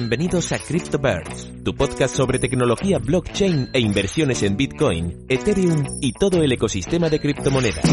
Bienvenidos 0.00 0.50
a 0.52 0.58
CryptoBirds, 0.58 1.62
tu 1.62 1.74
podcast 1.74 2.16
sobre 2.16 2.38
tecnología 2.38 2.98
blockchain 2.98 3.68
e 3.74 3.80
inversiones 3.80 4.42
en 4.42 4.56
Bitcoin, 4.56 5.26
Ethereum 5.28 5.84
y 6.00 6.14
todo 6.14 6.42
el 6.42 6.50
ecosistema 6.50 7.10
de 7.10 7.20
criptomonedas. 7.20 7.84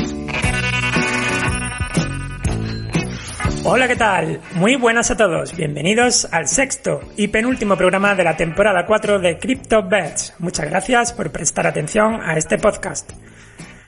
Hola, 3.66 3.90
¿qué 3.90 3.98
tal? 3.98 4.40
Muy 4.54 4.78
buenas 4.78 5.12
a 5.12 5.18
todos. 5.18 5.54
Bienvenidos 5.58 6.30
al 6.32 6.48
sexto 6.48 7.02
y 7.18 7.28
penúltimo 7.28 7.76
programa 7.76 8.16
de 8.16 8.24
la 8.24 8.38
temporada 8.38 8.86
4 8.86 9.20
de 9.20 9.38
CryptoBirds. 9.38 10.36
Muchas 10.40 10.70
gracias 10.70 11.12
por 11.12 11.30
prestar 11.34 11.68
atención 11.68 12.22
a 12.22 12.38
este 12.38 12.58
podcast. 12.58 13.12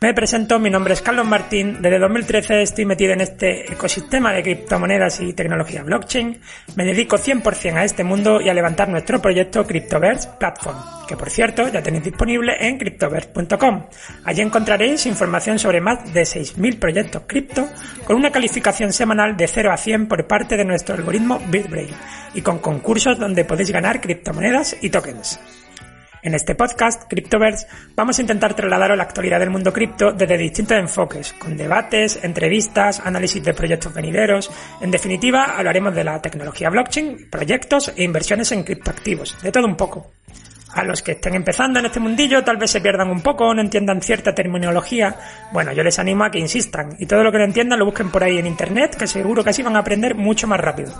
Me 0.02 0.14
presento, 0.14 0.60
mi 0.60 0.70
nombre 0.70 0.94
es 0.94 1.02
Carlos 1.02 1.28
Martín, 1.28 1.82
desde 1.82 2.00
2013 2.00 2.62
estoy 2.62 2.86
metido 2.86 3.12
en 3.12 3.20
este 3.20 3.70
ecosistema 3.70 4.32
de 4.32 4.42
criptomonedas 4.44 5.20
y 5.20 5.34
tecnología 5.34 5.84
blockchain, 5.84 6.40
me 6.78 6.86
dedico 6.86 7.18
100% 7.18 7.76
a 7.76 7.84
este 7.84 8.06
mundo 8.06 8.40
y 8.40 8.48
a 8.48 8.54
levantar 8.54 8.88
nuestro 8.88 9.22
proyecto 9.22 9.68
Cryptoverse 9.68 10.30
Platform, 10.40 10.78
que 11.06 11.18
por 11.18 11.30
cierto 11.30 11.68
ya 11.68 11.84
tenéis 11.84 12.06
disponible 12.06 12.54
en 12.62 12.78
cryptoverse.com. 12.78 13.88
Allí 14.24 14.42
encontraréis 14.42 15.06
información 15.06 15.60
sobre 15.60 15.82
más 15.82 16.14
de 16.14 16.22
6.000 16.22 16.80
proyectos 16.80 17.24
cripto 17.28 17.68
con 18.06 18.16
una 18.16 18.32
calificación 18.32 18.94
semanal 18.94 19.36
de 19.36 19.50
0 19.50 19.70
a 19.70 19.76
100 19.76 20.08
por 20.08 20.26
parte 20.28 20.56
de 20.56 20.64
nuestro 20.64 20.96
algoritmo 20.96 21.42
BitBrain 21.50 21.90
y 22.34 22.42
con 22.42 22.60
concursos 22.60 23.20
donde 23.20 23.44
podéis 23.44 23.72
ganar 23.72 24.00
criptomonedas 24.00 24.78
y 24.82 24.92
tokens. 24.92 25.42
En 26.22 26.36
este 26.36 26.54
podcast, 26.54 27.04
Cryptoverse, 27.10 27.68
vamos 27.96 28.18
a 28.18 28.22
intentar 28.22 28.54
trasladaros 28.54 28.98
la 28.98 29.04
actualidad 29.04 29.40
del 29.40 29.52
mundo 29.52 29.72
cripto 29.72 30.12
desde 30.12 30.38
distintos 30.38 30.78
enfoques, 30.78 31.34
con 31.34 31.56
debates, 31.56 32.20
entrevistas, 32.24 33.00
análisis 33.00 33.42
de 33.42 33.54
proyectos 33.54 33.94
venideros. 33.94 34.52
En 34.82 34.92
definitiva, 34.92 35.58
hablaremos 35.58 35.96
de 35.96 36.04
la 36.04 36.22
tecnología 36.22 36.70
blockchain, 36.70 37.30
proyectos 37.30 37.94
e 37.96 38.04
inversiones 38.04 38.52
en 38.52 38.64
criptoactivos, 38.64 39.42
de 39.42 39.52
todo 39.52 39.66
un 39.66 39.78
poco. 39.78 40.12
A 40.74 40.84
los 40.84 41.02
que 41.02 41.14
estén 41.14 41.36
empezando 41.36 41.80
en 41.80 41.86
este 41.86 42.00
mundillo 42.00 42.44
tal 42.44 42.58
vez 42.58 42.70
se 42.70 42.82
pierdan 42.82 43.10
un 43.10 43.22
poco 43.22 43.48
o 43.48 43.54
no 43.54 43.62
entiendan 43.62 44.02
cierta 44.02 44.36
terminología. 44.36 45.16
Bueno, 45.52 45.72
yo 45.72 45.84
les 45.84 45.98
animo 46.00 46.26
a 46.26 46.32
que 46.32 46.40
insistan 46.40 46.96
y 47.00 47.06
todo 47.06 47.24
lo 47.24 47.32
que 47.32 47.40
no 47.40 47.46
entiendan 47.46 47.80
lo 47.80 47.86
busquen 47.86 48.12
por 48.12 48.24
ahí 48.24 48.38
en 48.38 48.46
internet, 48.46 48.96
que 48.96 49.08
seguro 49.08 49.44
que 49.44 49.50
así 49.50 49.64
van 49.64 49.78
a 49.78 49.80
aprender 49.80 50.16
mucho 50.16 50.48
más 50.48 50.60
rápido. 50.60 50.94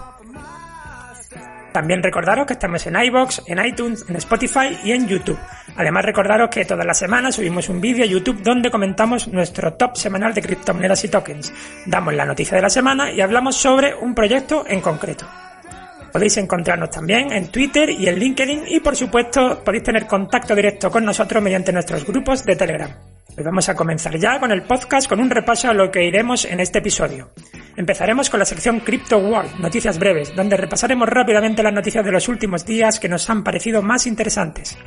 También 1.72 2.02
recordaros 2.02 2.48
que 2.48 2.54
estamos 2.54 2.86
en 2.88 2.96
iBox, 2.96 3.44
en 3.46 3.66
iTunes, 3.66 4.06
en 4.10 4.16
Spotify 4.16 4.78
y 4.84 4.92
en 4.92 5.08
YouTube. 5.08 5.38
Además 5.76 6.06
recordaros 6.06 6.50
que 6.50 6.66
todas 6.66 6.86
las 6.86 6.98
semanas 6.98 7.36
subimos 7.36 7.70
un 7.70 7.80
vídeo 7.80 8.04
a 8.04 8.08
YouTube 8.08 8.42
donde 8.42 8.72
comentamos 8.72 9.28
nuestro 9.28 9.74
top 9.74 9.96
semanal 9.96 10.34
de 10.34 10.42
criptomonedas 10.42 11.04
y 11.04 11.10
tokens. 11.10 11.54
Damos 11.86 12.14
la 12.14 12.26
noticia 12.26 12.56
de 12.56 12.64
la 12.64 12.70
semana 12.70 13.12
y 13.12 13.22
hablamos 13.22 13.56
sobre 13.56 13.96
un 13.96 14.16
proyecto 14.16 14.66
en 14.68 14.82
concreto. 14.82 15.26
Podéis 16.12 16.38
encontrarnos 16.38 16.90
también 16.90 17.32
en 17.32 17.50
Twitter 17.50 17.90
y 17.90 18.08
en 18.08 18.18
LinkedIn 18.18 18.64
y 18.68 18.80
por 18.80 18.96
supuesto 18.96 19.62
podéis 19.64 19.84
tener 19.84 20.08
contacto 20.08 20.56
directo 20.56 20.90
con 20.90 21.06
nosotros 21.06 21.42
mediante 21.42 21.72
nuestros 21.72 22.04
grupos 22.06 22.44
de 22.46 22.56
Telegram. 22.56 23.19
Hoy 23.38 23.44
vamos 23.44 23.70
a 23.70 23.76
comenzar 23.76 24.18
ya 24.18 24.40
con 24.40 24.52
el 24.52 24.64
podcast 24.64 25.08
con 25.08 25.20
un 25.20 25.30
repaso 25.30 25.70
a 25.70 25.74
lo 25.74 25.92
que 25.92 26.06
iremos 26.06 26.46
en 26.46 26.60
este 26.60 26.80
episodio. 26.80 27.30
Empezaremos 27.78 28.30
con 28.30 28.40
la 28.40 28.46
sección 28.46 28.82
Crypto 28.82 29.18
World, 29.18 29.60
noticias 29.60 29.98
breves, 29.98 30.36
donde 30.36 30.58
repasaremos 30.58 31.08
rápidamente 31.08 31.64
las 31.64 31.74
noticias 31.74 32.04
de 32.04 32.12
los 32.12 32.28
últimos 32.28 32.66
días 32.66 33.00
que 33.00 33.08
nos 33.08 33.30
han 33.30 33.44
parecido 33.44 33.82
más 33.82 34.08
interesantes. 34.08 34.78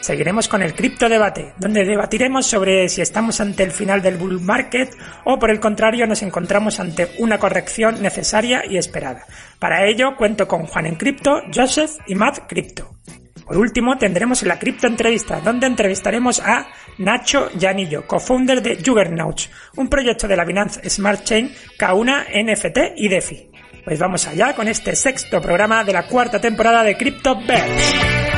Seguiremos 0.00 0.48
con 0.48 0.62
el 0.62 0.74
cripto 0.74 1.10
debate, 1.10 1.52
donde 1.58 1.84
debatiremos 1.84 2.46
sobre 2.46 2.88
si 2.88 3.02
estamos 3.02 3.40
ante 3.40 3.64
el 3.64 3.70
final 3.70 4.00
del 4.00 4.16
bull 4.16 4.40
market 4.40 4.96
o 5.24 5.38
por 5.38 5.50
el 5.50 5.60
contrario 5.60 6.06
nos 6.06 6.22
encontramos 6.22 6.80
ante 6.80 7.10
una 7.18 7.38
corrección 7.38 8.00
necesaria 8.00 8.62
y 8.66 8.78
esperada. 8.78 9.26
Para 9.58 9.84
ello 9.84 10.16
cuento 10.16 10.48
con 10.48 10.64
Juan 10.66 10.86
en 10.86 10.94
Cripto, 10.94 11.42
Joseph 11.54 11.98
y 12.06 12.14
Matt 12.14 12.48
Crypto. 12.48 12.96
Por 13.50 13.58
último, 13.58 13.98
tendremos 13.98 14.44
la 14.44 14.60
cripto 14.60 14.86
entrevista, 14.86 15.40
donde 15.40 15.66
entrevistaremos 15.66 16.38
a 16.38 16.68
Nacho 16.98 17.50
Yanillo, 17.58 18.06
co-founder 18.06 18.62
de 18.62 18.80
Juggernauts, 18.80 19.50
un 19.74 19.88
proyecto 19.88 20.28
de 20.28 20.36
la 20.36 20.44
Binance 20.44 20.88
Smart 20.88 21.24
Chain 21.24 21.52
Kauna 21.76 22.26
NFT 22.32 22.78
y 22.94 23.08
DeFi. 23.08 23.50
Pues 23.84 23.98
vamos 23.98 24.28
allá 24.28 24.54
con 24.54 24.68
este 24.68 24.94
sexto 24.94 25.40
programa 25.42 25.82
de 25.82 25.92
la 25.92 26.06
cuarta 26.06 26.40
temporada 26.40 26.84
de 26.84 26.96
Crypto 26.96 27.34
Birds. 27.40 28.29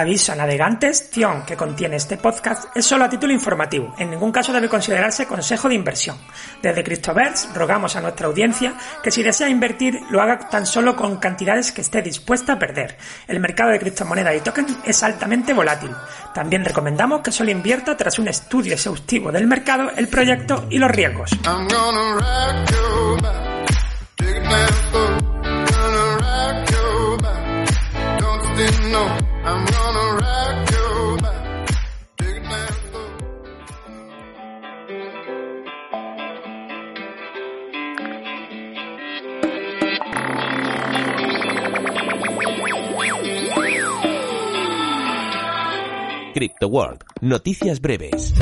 Aviso 0.00 0.32
a 0.32 0.34
navegantes, 0.34 1.10
Tion 1.10 1.44
que 1.44 1.58
contiene 1.58 1.96
este 1.96 2.16
podcast 2.16 2.74
es 2.74 2.86
solo 2.86 3.04
a 3.04 3.10
título 3.10 3.34
informativo, 3.34 3.94
en 3.98 4.08
ningún 4.08 4.32
caso 4.32 4.50
debe 4.50 4.66
considerarse 4.66 5.26
consejo 5.26 5.68
de 5.68 5.74
inversión. 5.74 6.16
Desde 6.62 6.82
CryptoVerse 6.82 7.48
rogamos 7.54 7.96
a 7.96 8.00
nuestra 8.00 8.26
audiencia 8.26 8.72
que 9.02 9.10
si 9.10 9.22
desea 9.22 9.50
invertir 9.50 10.00
lo 10.08 10.22
haga 10.22 10.38
tan 10.48 10.64
solo 10.64 10.96
con 10.96 11.18
cantidades 11.18 11.70
que 11.70 11.82
esté 11.82 12.00
dispuesta 12.00 12.54
a 12.54 12.58
perder. 12.58 12.96
El 13.28 13.40
mercado 13.40 13.72
de 13.72 13.78
criptomonedas 13.78 14.34
y 14.36 14.40
tokens 14.40 14.78
es 14.86 15.02
altamente 15.02 15.52
volátil. 15.52 15.90
También 16.32 16.64
recomendamos 16.64 17.20
que 17.20 17.30
solo 17.30 17.50
invierta 17.50 17.94
tras 17.94 18.18
un 18.18 18.28
estudio 18.28 18.72
exhaustivo 18.72 19.30
del 19.30 19.46
mercado, 19.46 19.90
el 19.94 20.08
proyecto 20.08 20.66
y 20.70 20.78
los 20.78 20.90
riesgos. 20.90 21.30
Crypto 46.32 46.68
World, 46.68 47.02
noticias 47.22 47.80
breves. 47.80 48.32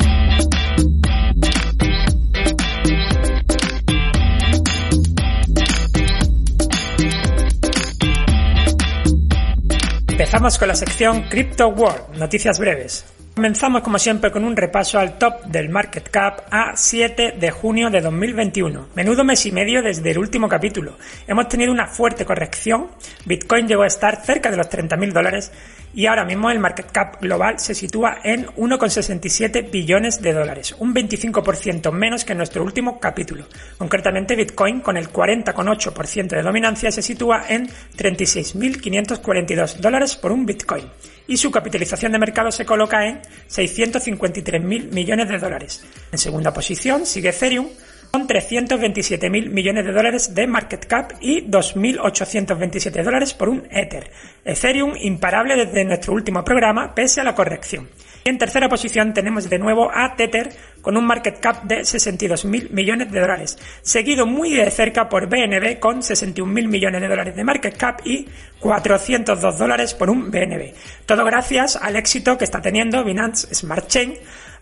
Empezamos 10.07 10.59
con 10.59 10.67
la 10.67 10.75
sección 10.75 11.23
Crypto 11.29 11.69
World, 11.69 12.17
noticias 12.17 12.59
breves. 12.59 13.05
Comenzamos 13.39 13.81
como 13.81 13.97
siempre 13.97 14.31
con 14.31 14.43
un 14.43 14.55
repaso 14.55 14.99
al 14.99 15.17
top 15.17 15.45
del 15.45 15.69
market 15.69 16.09
cap 16.09 16.41
a 16.51 16.75
7 16.75 17.35
de 17.39 17.51
junio 17.51 17.89
de 17.89 18.01
2021. 18.01 18.89
Menudo 18.95 19.23
mes 19.23 19.45
y 19.45 19.51
medio 19.51 19.81
desde 19.81 20.11
el 20.11 20.17
último 20.17 20.49
capítulo. 20.49 20.97
Hemos 21.25 21.47
tenido 21.47 21.71
una 21.71 21.87
fuerte 21.87 22.25
corrección. 22.25 22.87
Bitcoin 23.25 23.65
llegó 23.65 23.83
a 23.83 23.87
estar 23.87 24.25
cerca 24.25 24.51
de 24.51 24.57
los 24.57 24.69
30.000 24.69 25.13
dólares 25.13 25.53
y 25.93 26.05
ahora 26.05 26.25
mismo 26.25 26.49
el 26.49 26.59
market 26.59 26.91
cap 26.91 27.21
global 27.21 27.59
se 27.59 27.73
sitúa 27.73 28.19
en 28.23 28.45
1,67 28.47 29.71
billones 29.71 30.21
de 30.21 30.33
dólares, 30.33 30.75
un 30.79 30.93
25% 30.93 31.91
menos 31.91 32.25
que 32.25 32.33
en 32.33 32.37
nuestro 32.37 32.63
último 32.63 32.99
capítulo. 32.99 33.45
Concretamente 33.77 34.35
Bitcoin 34.35 34.81
con 34.81 34.97
el 34.97 35.11
40,8% 35.11 36.27
de 36.27 36.41
dominancia 36.41 36.91
se 36.91 37.01
sitúa 37.01 37.45
en 37.49 37.67
36.542 37.97 39.75
dólares 39.77 40.15
por 40.15 40.31
un 40.31 40.45
Bitcoin 40.45 40.85
y 41.27 41.37
su 41.37 41.51
capitalización 41.51 42.11
de 42.11 42.19
mercado 42.19 42.51
se 42.51 42.65
coloca 42.65 43.05
en 43.05 43.21
653.000 43.49 44.91
millones 44.91 45.29
de 45.29 45.37
dólares. 45.37 45.85
En 46.11 46.17
segunda 46.17 46.53
posición 46.53 47.05
sigue 47.05 47.29
Ethereum 47.29 47.67
con 48.11 48.27
327.000 48.27 49.49
millones 49.49 49.85
de 49.85 49.91
dólares 49.91 50.33
de 50.33 50.47
market 50.47 50.85
cap 50.85 51.13
y 51.21 51.41
2.827 51.45 53.03
dólares 53.03 53.33
por 53.33 53.49
un 53.49 53.67
Ether. 53.69 54.11
Ethereum 54.43 54.93
imparable 54.99 55.55
desde 55.55 55.85
nuestro 55.85 56.13
último 56.13 56.43
programa, 56.43 56.93
pese 56.95 57.21
a 57.21 57.23
la 57.23 57.35
corrección. 57.35 57.89
Y 58.23 58.29
en 58.29 58.37
tercera 58.37 58.67
posición 58.67 59.13
tenemos 59.13 59.49
de 59.49 59.59
nuevo 59.59 59.89
a 59.93 60.15
Tether 60.15 60.49
con 60.81 60.97
un 60.97 61.05
market 61.05 61.39
cap 61.39 61.63
de 61.63 61.81
62.000 61.81 62.69
millones 62.71 63.11
de 63.11 63.19
dólares, 63.19 63.57
seguido 63.81 64.25
muy 64.25 64.53
de 64.53 64.69
cerca 64.71 65.07
por 65.07 65.27
BNB 65.27 65.79
con 65.79 66.01
61.000 66.01 66.67
millones 66.67 67.01
de 67.01 67.07
dólares 67.07 67.35
de 67.35 67.43
market 67.43 67.77
cap 67.77 68.01
y 68.05 68.27
402 68.59 69.57
dólares 69.57 69.93
por 69.93 70.09
un 70.09 70.31
BNB. 70.31 70.73
Todo 71.05 71.23
gracias 71.23 71.77
al 71.77 71.95
éxito 71.95 72.37
que 72.37 72.45
está 72.45 72.61
teniendo 72.61 73.03
Binance 73.03 73.53
Smart 73.55 73.87
Chain 73.87 74.15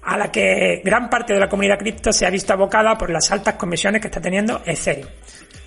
a 0.08 0.18
la 0.18 0.32
que 0.32 0.82
gran 0.86 1.10
parte 1.10 1.34
de 1.34 1.40
la 1.40 1.50
comunidad 1.50 1.78
cripto 1.78 2.14
se 2.14 2.26
ha 2.26 2.30
visto 2.30 2.54
abocada 2.54 2.98
por 2.98 3.10
las 3.10 3.30
altas 3.30 3.56
comisiones 3.56 4.02
que 4.02 4.08
está 4.08 4.22
teniendo 4.22 4.62
Ethereum. 4.66 5.10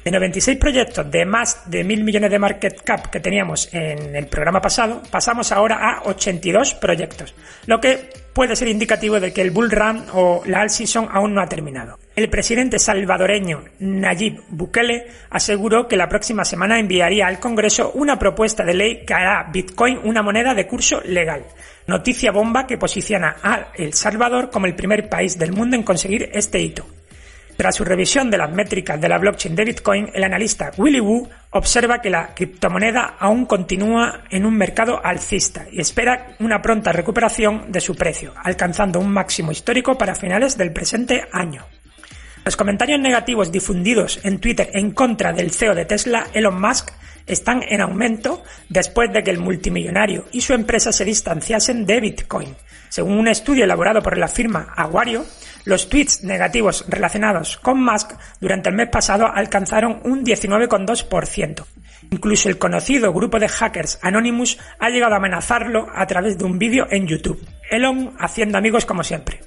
De 0.04 0.10
96 0.10 0.56
proyectos 0.56 1.10
de 1.10 1.26
más 1.26 1.70
de 1.70 1.84
mil 1.84 2.02
millones 2.02 2.30
de 2.30 2.38
market 2.38 2.80
cap 2.82 3.10
que 3.10 3.20
teníamos 3.20 3.68
en 3.72 4.16
el 4.16 4.26
programa 4.28 4.60
pasado, 4.60 5.02
pasamos 5.10 5.52
ahora 5.52 5.76
a 5.76 6.02
82 6.04 6.74
proyectos, 6.74 7.34
lo 7.66 7.80
que 7.80 8.08
puede 8.32 8.56
ser 8.56 8.68
indicativo 8.68 9.20
de 9.20 9.32
que 9.32 9.42
el 9.42 9.50
bull 9.50 9.70
run 9.70 10.04
o 10.14 10.42
la 10.46 10.62
all 10.62 10.70
season 10.70 11.06
aún 11.12 11.34
no 11.34 11.42
ha 11.42 11.46
terminado. 11.46 11.98
El 12.16 12.30
presidente 12.30 12.78
salvadoreño 12.78 13.62
Nayib 13.80 14.40
Bukele 14.48 15.06
aseguró 15.28 15.86
que 15.86 15.96
la 15.96 16.08
próxima 16.08 16.46
semana 16.46 16.78
enviaría 16.78 17.26
al 17.26 17.38
Congreso 17.38 17.92
una 17.94 18.18
propuesta 18.18 18.64
de 18.64 18.74
ley 18.74 19.04
que 19.04 19.12
hará 19.12 19.50
Bitcoin 19.52 19.98
una 20.04 20.22
moneda 20.22 20.54
de 20.54 20.66
curso 20.66 21.02
legal. 21.04 21.44
Noticia 21.86 22.32
bomba 22.32 22.66
que 22.66 22.78
posiciona 22.78 23.36
a 23.42 23.72
El 23.74 23.92
Salvador 23.92 24.50
como 24.50 24.66
el 24.66 24.74
primer 24.74 25.10
país 25.10 25.38
del 25.38 25.52
mundo 25.52 25.76
en 25.76 25.82
conseguir 25.82 26.30
este 26.32 26.60
hito. 26.60 26.86
Tras 27.60 27.76
su 27.76 27.84
revisión 27.84 28.30
de 28.30 28.38
las 28.38 28.50
métricas 28.50 28.98
de 28.98 29.06
la 29.06 29.18
blockchain 29.18 29.54
de 29.54 29.66
Bitcoin, 29.66 30.08
el 30.14 30.24
analista 30.24 30.70
Willy 30.78 30.98
Wu 30.98 31.28
observa 31.50 32.00
que 32.00 32.08
la 32.08 32.32
criptomoneda 32.34 33.16
aún 33.18 33.44
continúa 33.44 34.22
en 34.30 34.46
un 34.46 34.56
mercado 34.56 34.98
alcista 35.04 35.66
y 35.70 35.78
espera 35.78 36.36
una 36.38 36.62
pronta 36.62 36.90
recuperación 36.90 37.70
de 37.70 37.82
su 37.82 37.94
precio, 37.94 38.32
alcanzando 38.42 38.98
un 38.98 39.12
máximo 39.12 39.52
histórico 39.52 39.98
para 39.98 40.14
finales 40.14 40.56
del 40.56 40.72
presente 40.72 41.28
año. 41.32 41.66
Los 42.46 42.56
comentarios 42.56 42.98
negativos 42.98 43.52
difundidos 43.52 44.20
en 44.22 44.38
Twitter 44.38 44.70
en 44.72 44.92
contra 44.92 45.34
del 45.34 45.50
CEO 45.50 45.74
de 45.74 45.84
Tesla, 45.84 46.28
Elon 46.32 46.58
Musk, 46.58 46.92
están 47.26 47.62
en 47.68 47.82
aumento 47.82 48.42
después 48.70 49.12
de 49.12 49.22
que 49.22 49.30
el 49.30 49.38
multimillonario 49.38 50.24
y 50.32 50.40
su 50.40 50.54
empresa 50.54 50.92
se 50.92 51.04
distanciasen 51.04 51.84
de 51.84 52.00
Bitcoin. 52.00 52.56
Según 52.88 53.18
un 53.18 53.28
estudio 53.28 53.64
elaborado 53.64 54.02
por 54.02 54.16
la 54.16 54.28
firma 54.28 54.72
Aguario, 54.74 55.26
los 55.64 55.88
tweets 55.88 56.24
negativos 56.24 56.84
relacionados 56.88 57.56
con 57.58 57.82
Musk 57.82 58.12
durante 58.40 58.68
el 58.68 58.76
mes 58.76 58.88
pasado 58.88 59.26
alcanzaron 59.32 60.00
un 60.04 60.24
19,2%. 60.24 61.64
Incluso 62.10 62.48
el 62.48 62.58
conocido 62.58 63.12
grupo 63.12 63.38
de 63.38 63.48
hackers 63.48 63.98
Anonymous 64.02 64.58
ha 64.78 64.88
llegado 64.88 65.14
a 65.14 65.18
amenazarlo 65.18 65.86
a 65.94 66.06
través 66.06 66.38
de 66.38 66.44
un 66.44 66.58
vídeo 66.58 66.86
en 66.90 67.06
YouTube. 67.06 67.46
Elon 67.70 68.14
haciendo 68.18 68.58
amigos 68.58 68.86
como 68.86 69.04
siempre. 69.04 69.40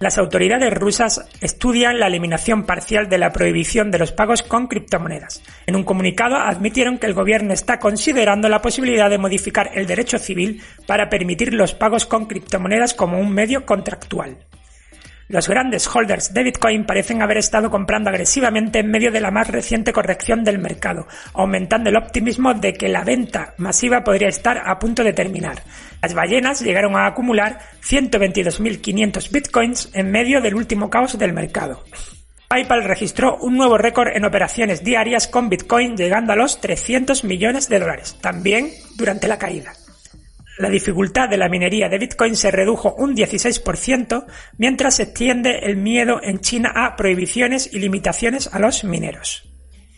Las 0.00 0.18
autoridades 0.18 0.74
rusas 0.74 1.24
estudian 1.40 2.00
la 2.00 2.08
eliminación 2.08 2.64
parcial 2.64 3.08
de 3.08 3.16
la 3.16 3.32
prohibición 3.32 3.90
de 3.90 3.98
los 3.98 4.12
pagos 4.12 4.42
con 4.42 4.66
criptomonedas. 4.66 5.40
En 5.66 5.76
un 5.76 5.84
comunicado 5.84 6.36
admitieron 6.36 6.98
que 6.98 7.06
el 7.06 7.14
gobierno 7.14 7.54
está 7.54 7.78
considerando 7.78 8.48
la 8.48 8.60
posibilidad 8.60 9.08
de 9.08 9.18
modificar 9.18 9.70
el 9.74 9.86
derecho 9.86 10.18
civil 10.18 10.62
para 10.86 11.08
permitir 11.08 11.54
los 11.54 11.74
pagos 11.74 12.06
con 12.06 12.26
criptomonedas 12.26 12.92
como 12.92 13.18
un 13.18 13.32
medio 13.32 13.64
contractual. 13.64 14.36
Los 15.28 15.48
grandes 15.48 15.88
holders 15.88 16.34
de 16.34 16.42
Bitcoin 16.42 16.84
parecen 16.84 17.22
haber 17.22 17.38
estado 17.38 17.70
comprando 17.70 18.10
agresivamente 18.10 18.80
en 18.80 18.90
medio 18.90 19.10
de 19.10 19.22
la 19.22 19.30
más 19.30 19.48
reciente 19.48 19.92
corrección 19.92 20.44
del 20.44 20.58
mercado, 20.58 21.06
aumentando 21.32 21.88
el 21.88 21.96
optimismo 21.96 22.52
de 22.52 22.74
que 22.74 22.88
la 22.88 23.04
venta 23.04 23.54
masiva 23.56 24.04
podría 24.04 24.28
estar 24.28 24.62
a 24.66 24.78
punto 24.78 25.02
de 25.02 25.14
terminar. 25.14 25.62
Las 26.02 26.12
ballenas 26.12 26.60
llegaron 26.60 26.94
a 26.96 27.06
acumular 27.06 27.58
122.500 27.82 29.30
Bitcoins 29.30 29.90
en 29.94 30.10
medio 30.10 30.42
del 30.42 30.54
último 30.54 30.90
caos 30.90 31.18
del 31.18 31.32
mercado. 31.32 31.84
PayPal 32.48 32.84
registró 32.84 33.38
un 33.38 33.56
nuevo 33.56 33.78
récord 33.78 34.08
en 34.14 34.26
operaciones 34.26 34.84
diarias 34.84 35.26
con 35.26 35.48
Bitcoin 35.48 35.96
llegando 35.96 36.34
a 36.34 36.36
los 36.36 36.60
300 36.60 37.24
millones 37.24 37.68
de 37.70 37.80
dólares, 37.80 38.18
también 38.20 38.70
durante 38.96 39.26
la 39.26 39.38
caída. 39.38 39.72
La 40.56 40.70
dificultad 40.70 41.28
de 41.28 41.36
la 41.36 41.48
minería 41.48 41.88
de 41.88 41.98
Bitcoin 41.98 42.36
se 42.36 42.52
redujo 42.52 42.94
un 42.94 43.16
16%, 43.16 44.24
mientras 44.56 44.96
se 44.96 45.04
extiende 45.04 45.58
el 45.64 45.76
miedo 45.76 46.20
en 46.22 46.38
China 46.40 46.72
a 46.74 46.94
prohibiciones 46.94 47.70
y 47.72 47.80
limitaciones 47.80 48.48
a 48.52 48.60
los 48.60 48.84
mineros. 48.84 49.50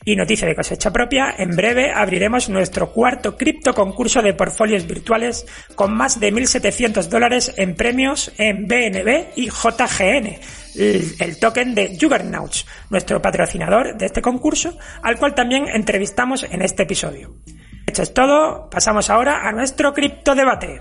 Y 0.08 0.14
noticia 0.14 0.46
de 0.46 0.54
cosecha 0.54 0.92
propia, 0.92 1.34
en 1.36 1.56
breve 1.56 1.90
abriremos 1.92 2.48
nuestro 2.48 2.92
cuarto 2.92 3.36
cripto 3.36 3.74
concurso 3.74 4.22
de 4.22 4.34
portfolios 4.34 4.86
virtuales 4.86 5.44
con 5.74 5.94
más 5.94 6.20
de 6.20 6.32
1.700 6.32 7.08
dólares 7.08 7.52
en 7.56 7.74
premios 7.74 8.32
en 8.38 8.68
BNB 8.68 9.32
y 9.34 9.48
JGN, 9.50 10.38
el 10.76 11.38
token 11.40 11.74
de 11.74 11.98
Juggernauts, 12.00 12.66
nuestro 12.88 13.20
patrocinador 13.20 13.98
de 13.98 14.06
este 14.06 14.22
concurso, 14.22 14.78
al 15.02 15.18
cual 15.18 15.34
también 15.34 15.66
entrevistamos 15.68 16.44
en 16.44 16.62
este 16.62 16.84
episodio. 16.84 17.34
Esto 17.86 18.02
es 18.02 18.12
todo, 18.12 18.68
pasamos 18.70 19.08
ahora 19.10 19.48
a 19.48 19.52
nuestro 19.52 19.94
cripto 19.94 20.34
debate. 20.34 20.80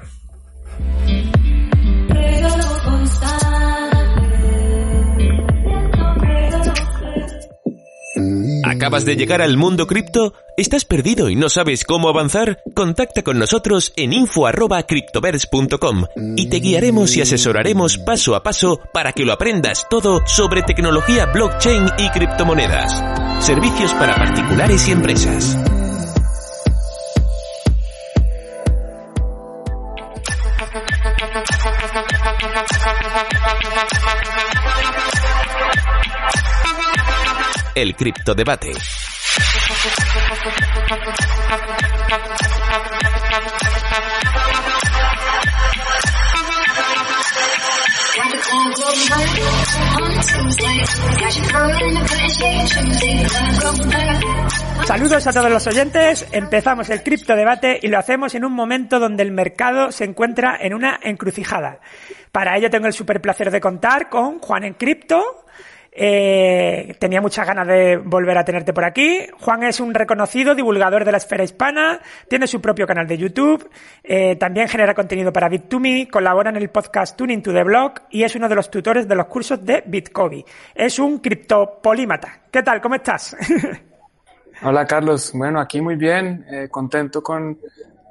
¿Acabas 8.63 9.05
de 9.05 9.15
llegar 9.15 9.41
al 9.41 9.57
mundo 9.57 9.87
cripto? 9.87 10.33
¿Estás 10.57 10.85
perdido 10.85 11.29
y 11.29 11.35
no 11.35 11.49
sabes 11.49 11.85
cómo 11.85 12.09
avanzar? 12.09 12.61
Contacta 12.73 13.21
con 13.21 13.37
nosotros 13.39 13.93
en 13.95 14.11
info@cryptoverse.com 14.11 16.05
y 16.35 16.49
te 16.49 16.57
guiaremos 16.57 17.15
y 17.15 17.21
asesoraremos 17.21 17.97
paso 17.99 18.35
a 18.35 18.43
paso 18.43 18.79
para 18.91 19.11
que 19.13 19.23
lo 19.23 19.33
aprendas 19.33 19.87
todo 19.89 20.21
sobre 20.25 20.63
tecnología 20.63 21.27
blockchain 21.27 21.85
y 21.99 22.09
criptomonedas. 22.09 23.45
Servicios 23.45 23.93
para 23.93 24.15
particulares 24.15 24.87
y 24.87 24.91
empresas. 24.91 25.57
El 37.75 37.93
criptodebate. 37.93 38.71
Saludos 54.85 55.27
a 55.27 55.33
todos 55.33 55.51
los 55.51 55.67
oyentes, 55.67 56.25
empezamos 56.31 56.89
el 56.89 57.03
cripto 57.03 57.35
debate 57.35 57.79
y 57.81 57.89
lo 57.89 57.99
hacemos 57.99 58.35
en 58.35 58.45
un 58.45 58.53
momento 58.53 58.99
donde 58.99 59.23
el 59.23 59.33
mercado 59.33 59.91
se 59.91 60.05
encuentra 60.05 60.57
en 60.61 60.73
una 60.73 60.97
encrucijada. 61.03 61.81
Para 62.31 62.55
ello 62.55 62.69
tengo 62.69 62.87
el 62.87 62.93
super 62.93 63.19
placer 63.19 63.51
de 63.51 63.59
contar 63.59 64.09
con 64.09 64.39
Juan 64.39 64.63
en 64.63 64.75
Cripto, 64.75 65.45
eh, 65.97 66.93
tenía 66.99 67.21
muchas 67.21 67.47
ganas 67.47 67.65
de 67.65 67.95
volver 67.95 68.37
a 68.37 68.43
tenerte 68.43 68.73
por 68.73 68.83
aquí. 68.83 69.25
Juan 69.39 69.63
es 69.63 69.79
un 69.79 69.93
reconocido 69.93 70.53
divulgador 70.53 71.05
de 71.05 71.11
la 71.13 71.17
esfera 71.17 71.45
hispana, 71.45 72.01
tiene 72.27 72.47
su 72.47 72.59
propio 72.59 72.85
canal 72.85 73.07
de 73.07 73.17
YouTube, 73.17 73.69
eh, 74.03 74.35
también 74.35 74.67
genera 74.67 74.93
contenido 74.93 75.31
para 75.31 75.49
Bit2Me, 75.49 76.09
colabora 76.09 76.49
en 76.49 76.57
el 76.57 76.69
podcast 76.69 77.15
Tuning 77.15 77.41
to 77.41 77.53
the 77.53 77.63
Blog 77.63 77.93
y 78.09 78.23
es 78.23 78.35
uno 78.35 78.49
de 78.49 78.55
los 78.55 78.69
tutores 78.69 79.07
de 79.07 79.15
los 79.15 79.27
cursos 79.27 79.63
de 79.63 79.83
Bitcoin. 79.85 80.43
Es 80.73 80.99
un 80.99 81.19
criptopolímata. 81.19 82.41
¿Qué 82.51 82.61
tal? 82.61 82.81
¿Cómo 82.81 82.95
estás? 82.95 83.35
Hola 84.63 84.85
Carlos, 84.85 85.31
bueno, 85.33 85.59
aquí 85.59 85.81
muy 85.81 85.95
bien, 85.95 86.45
eh, 86.49 86.67
contento 86.69 87.21
con 87.23 87.57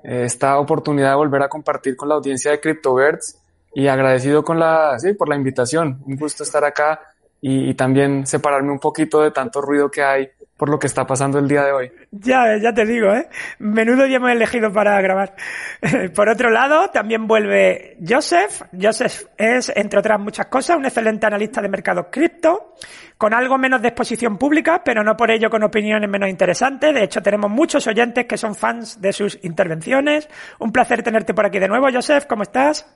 eh, 0.03 0.25
esta 0.25 0.59
oportunidad 0.59 1.11
de 1.11 1.17
volver 1.17 1.43
a 1.43 1.49
compartir 1.49 1.97
con 1.97 2.09
la 2.09 2.15
audiencia 2.15 2.51
de 2.51 2.61
CryptoBirds 2.61 3.41
y 3.75 3.89
agradecido 3.89 4.43
con 4.43 4.59
la, 4.59 4.99
sí, 4.99 5.13
por 5.15 5.29
la 5.29 5.37
invitación. 5.37 6.03
Un 6.07 6.17
gusto 6.17 6.45
estar 6.45 6.65
acá 6.65 7.01
y, 7.47 7.75
también 7.75 8.27
separarme 8.27 8.73
un 8.73 8.79
poquito 8.79 9.21
de 9.21 9.31
tanto 9.31 9.61
ruido 9.61 9.91
que 9.91 10.03
hay 10.03 10.31
por 10.57 10.71
lo 10.71 10.79
que 10.79 10.87
está 10.87 11.07
pasando 11.07 11.39
el 11.39 11.47
día 11.47 11.63
de 11.63 11.73
hoy. 11.73 11.93
Ya, 12.11 12.57
ya 12.57 12.73
te 12.73 12.87
digo, 12.87 13.13
¿eh? 13.13 13.29
Menudo 13.59 14.05
día 14.05 14.17
hemos 14.17 14.31
elegido 14.31 14.73
para 14.73 14.99
grabar. 15.03 15.35
Por 16.15 16.31
otro 16.31 16.49
lado, 16.49 16.89
también 16.89 17.27
vuelve 17.27 17.99
Joseph. 18.07 18.63
Joseph 18.81 19.27
es, 19.37 19.71
entre 19.77 19.99
otras 19.99 20.19
muchas 20.19 20.47
cosas, 20.47 20.79
un 20.79 20.87
excelente 20.87 21.27
analista 21.27 21.61
de 21.61 21.69
mercados 21.69 22.07
cripto, 22.11 22.77
con 23.19 23.35
algo 23.35 23.59
menos 23.59 23.83
de 23.83 23.89
exposición 23.89 24.39
pública, 24.39 24.83
pero 24.83 25.05
no 25.05 25.15
por 25.15 25.31
ello 25.31 25.51
con 25.51 25.63
opiniones 25.65 26.09
menos 26.09 26.31
interesantes. 26.31 26.95
De 26.95 27.05
hecho, 27.05 27.21
tenemos 27.21 27.51
muchos 27.51 27.87
oyentes 27.87 28.25
que 28.25 28.39
son 28.39 28.55
fans 28.55 29.03
de 29.03 29.13
sus 29.13 29.39
intervenciones. 29.43 30.31
Un 30.61 30.73
placer 30.73 31.03
tenerte 31.03 31.35
por 31.35 31.45
aquí 31.45 31.59
de 31.59 31.69
nuevo, 31.69 31.89
Joseph. 31.93 32.25
¿Cómo 32.27 32.45
estás? 32.45 32.87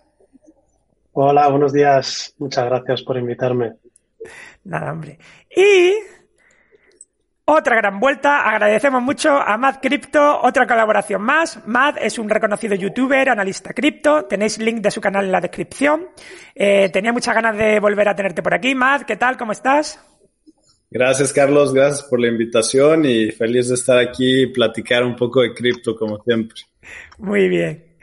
Hola, 1.13 1.49
buenos 1.49 1.75
días. 1.75 2.35
Muchas 2.39 2.65
gracias 2.65 3.03
por 3.03 3.19
invitarme. 3.19 3.75
Nada, 4.65 4.93
hombre. 4.93 5.19
Y 5.55 5.95
otra 7.51 7.77
gran 7.77 7.99
vuelta. 7.99 8.47
Agradecemos 8.49 9.03
mucho 9.03 9.31
a 9.41 9.57
Mad 9.57 9.77
Crypto, 9.81 10.41
otra 10.43 10.67
colaboración 10.67 11.23
más. 11.23 11.67
Mad 11.67 11.97
es 11.99 12.19
un 12.19 12.29
reconocido 12.29 12.75
youtuber, 12.75 13.31
analista 13.31 13.73
cripto. 13.73 14.27
Tenéis 14.27 14.59
link 14.59 14.83
de 14.83 14.91
su 14.91 15.01
canal 15.01 15.25
en 15.25 15.33
la 15.33 15.41
descripción. 15.41 16.09
Eh, 16.55 16.91
tenía 16.93 17.11
muchas 17.13 17.35
ganas 17.35 17.57
de 17.57 17.81
volver 17.81 18.07
a 18.09 18.15
tenerte 18.15 18.43
por 18.43 18.53
aquí. 18.53 18.75
Mad, 18.75 19.03
¿qué 19.03 19.17
tal? 19.17 19.39
¿Cómo 19.39 19.53
estás? 19.53 19.99
Gracias, 20.91 21.33
Carlos. 21.33 21.73
Gracias 21.73 22.03
por 22.03 22.21
la 22.21 22.29
invitación 22.29 23.07
y 23.07 23.31
feliz 23.31 23.69
de 23.69 23.77
estar 23.77 23.99
aquí 23.99 24.43
y 24.43 24.47
platicar 24.49 25.03
un 25.05 25.17
poco 25.17 25.41
de 25.41 25.55
cripto, 25.55 25.97
como 25.97 26.23
siempre. 26.23 26.61
Muy 27.17 27.49
bien. 27.49 27.97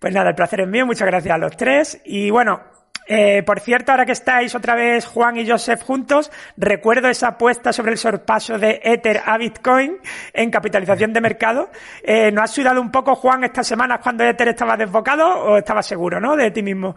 Pues 0.00 0.12
nada, 0.12 0.30
el 0.30 0.34
placer 0.34 0.62
es 0.62 0.68
mío. 0.68 0.86
Muchas 0.86 1.06
gracias 1.06 1.34
a 1.34 1.38
los 1.38 1.56
tres. 1.56 2.00
Y 2.04 2.30
bueno, 2.30 2.62
eh, 3.08 3.42
por 3.42 3.60
cierto, 3.60 3.92
ahora 3.92 4.04
que 4.04 4.12
estáis 4.12 4.54
otra 4.54 4.74
vez 4.74 5.06
Juan 5.06 5.36
y 5.38 5.48
Joseph 5.48 5.82
juntos, 5.82 6.30
recuerdo 6.56 7.08
esa 7.08 7.28
apuesta 7.28 7.72
sobre 7.72 7.92
el 7.92 7.98
sorpaso 7.98 8.58
de 8.58 8.80
Ether 8.82 9.22
a 9.24 9.38
Bitcoin 9.38 9.96
en 10.32 10.50
capitalización 10.50 11.12
de 11.12 11.20
mercado. 11.20 11.70
Eh, 12.02 12.30
¿No 12.30 12.42
has 12.42 12.50
sudado 12.50 12.80
un 12.80 12.90
poco, 12.90 13.14
Juan, 13.14 13.44
estas 13.44 13.66
semanas 13.66 14.00
cuando 14.02 14.24
Ether 14.24 14.48
estaba 14.48 14.76
desbocado 14.76 15.26
o 15.26 15.56
estabas 15.56 15.86
seguro, 15.86 16.20
no, 16.20 16.36
de 16.36 16.50
ti 16.50 16.62
mismo? 16.62 16.94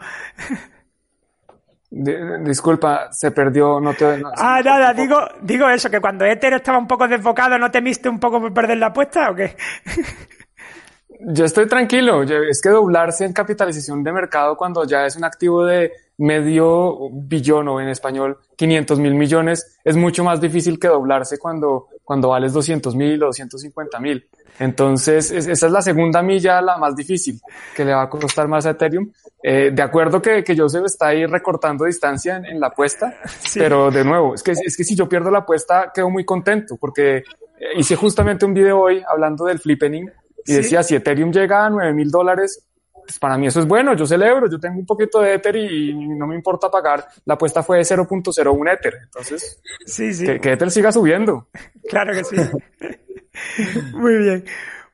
disculpa, 1.92 3.12
se 3.12 3.32
perdió, 3.32 3.80
no 3.82 3.94
te... 3.94 4.24
ah, 4.38 4.62
nada, 4.64 4.94
digo, 4.94 5.28
digo 5.42 5.68
eso, 5.68 5.90
que 5.90 6.00
cuando 6.00 6.24
Ether 6.24 6.54
estaba 6.54 6.78
un 6.78 6.88
poco 6.88 7.06
desbocado, 7.06 7.58
¿no 7.58 7.70
temiste 7.70 8.08
un 8.08 8.18
poco 8.18 8.40
por 8.40 8.54
perder 8.54 8.78
la 8.78 8.88
apuesta 8.88 9.30
o 9.30 9.36
qué? 9.36 9.58
Yo 11.24 11.46
estoy 11.46 11.68
tranquilo. 11.68 12.24
Es 12.24 12.62
que 12.62 12.70
doblarse 12.70 13.26
en 13.26 13.34
capitalización 13.34 14.04
de 14.04 14.12
mercado 14.12 14.58
cuando 14.58 14.84
ya 14.86 15.06
es 15.06 15.16
un 15.16 15.24
activo 15.24 15.66
de 15.66 15.92
medio 16.18 17.10
billón 17.12 17.68
o 17.68 17.82
en 17.82 17.88
español 17.90 18.38
500 18.56 19.00
mil 19.00 19.16
millones 19.16 19.80
es 19.84 19.96
mucho 19.96 20.24
más 20.24 20.40
difícil 20.40 20.80
que 20.80 20.88
doblarse 20.88 21.40
cuando, 21.40 21.88
cuando 22.04 22.30
vales 22.30 22.54
200 22.54 22.96
mil 22.96 23.22
o 23.24 23.28
250 23.28 24.00
mil. 24.00 24.28
Entonces, 24.60 25.32
esa 25.32 25.66
es 25.66 25.72
la 25.72 25.82
segunda 25.82 26.22
milla, 26.22 26.62
la 26.62 26.78
más 26.78 26.96
difícil, 26.96 27.40
que 27.76 27.86
le 27.86 27.94
va 27.94 28.04
a 28.04 28.10
costar 28.10 28.48
más 28.48 28.66
a 28.66 28.72
Ethereum. 28.72 29.10
Eh, 29.42 29.72
de 29.74 29.82
acuerdo 29.82 30.22
que, 30.22 30.44
que 30.44 30.56
Joseph 30.56 30.86
está 30.86 31.08
ahí 31.08 31.26
recortando 31.26 31.86
distancia 31.86 32.38
en, 32.38 32.60
la 32.60 32.68
apuesta, 32.68 33.16
pero 33.56 33.90
de 33.90 34.04
nuevo, 34.04 34.36
es 34.36 34.44
que, 34.44 34.52
es 34.52 34.78
que 34.78 34.84
si 34.84 34.96
yo 34.96 35.10
pierdo 35.10 35.32
la 35.32 35.40
apuesta, 35.40 35.92
quedo 35.94 36.12
muy 36.12 36.26
contento 36.26 36.78
porque 36.78 37.24
hice 37.76 37.96
justamente 37.96 38.46
un 38.46 38.54
video 38.54 38.80
hoy 38.80 39.04
hablando 39.08 39.46
del 39.46 39.60
flippening 39.60 40.08
y 40.46 40.54
decía, 40.54 40.84
si 40.84 40.96
Ethereum 40.96 41.32
llega 41.32 41.66
a 41.66 41.70
9 41.70 41.94
mil 41.94 42.10
dólares, 42.10 42.66
pues 42.94 43.20
para 43.20 43.38
mí 43.38 43.48
eso 43.48 43.60
es 43.60 43.68
bueno, 43.68 43.96
yo 43.96 44.06
celebro, 44.06 44.50
yo 44.50 44.60
tengo 44.60 44.80
un 44.80 44.86
poquito 44.86 45.22
de 45.22 45.36
Ether 45.36 45.56
y 45.56 45.94
no 45.94 46.28
me 46.28 46.36
importa 46.36 46.70
pagar. 46.70 47.06
La 47.26 47.34
apuesta 47.34 47.64
fue 47.64 47.78
de 47.78 47.84
0.01 47.84 48.74
Ether, 48.74 48.94
entonces 49.04 49.62
sí, 49.86 50.14
sí. 50.14 50.26
Que, 50.26 50.40
que 50.40 50.52
Ether 50.54 50.72
siga 50.72 50.92
subiendo. 50.92 51.48
Claro 51.90 52.14
que 52.14 52.24
sí. 52.24 52.36
Muy 53.94 54.18
bien. 54.18 54.46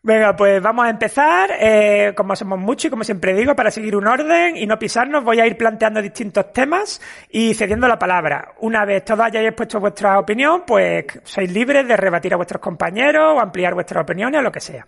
Venga, 0.07 0.37
pues 0.37 0.61
vamos 0.61 0.85
a 0.85 0.89
empezar. 0.89 1.49
Eh, 1.59 2.13
como 2.15 2.33
somos 2.33 2.57
muchos 2.57 2.85
y 2.85 2.89
como 2.89 3.03
siempre 3.03 3.33
digo, 3.33 3.53
para 3.57 3.69
seguir 3.69 3.93
un 3.93 4.07
orden 4.07 4.55
y 4.55 4.65
no 4.65 4.79
pisarnos, 4.79 5.21
voy 5.21 5.41
a 5.41 5.45
ir 5.45 5.57
planteando 5.57 6.01
distintos 6.01 6.53
temas 6.53 7.01
y 7.29 7.53
cediendo 7.53 7.89
la 7.89 7.99
palabra. 7.99 8.53
Una 8.61 8.85
vez 8.85 9.03
todos 9.03 9.25
hayáis 9.25 9.49
expuesto 9.49 9.81
vuestra 9.81 10.17
opinión, 10.17 10.63
pues 10.65 11.07
sois 11.25 11.51
libres 11.51 11.85
de 11.85 11.97
rebatir 11.97 12.33
a 12.33 12.37
vuestros 12.37 12.61
compañeros 12.61 13.33
o 13.35 13.41
ampliar 13.41 13.73
vuestras 13.73 14.03
opiniones 14.03 14.39
o 14.39 14.43
lo 14.43 14.51
que 14.53 14.61
sea. 14.61 14.87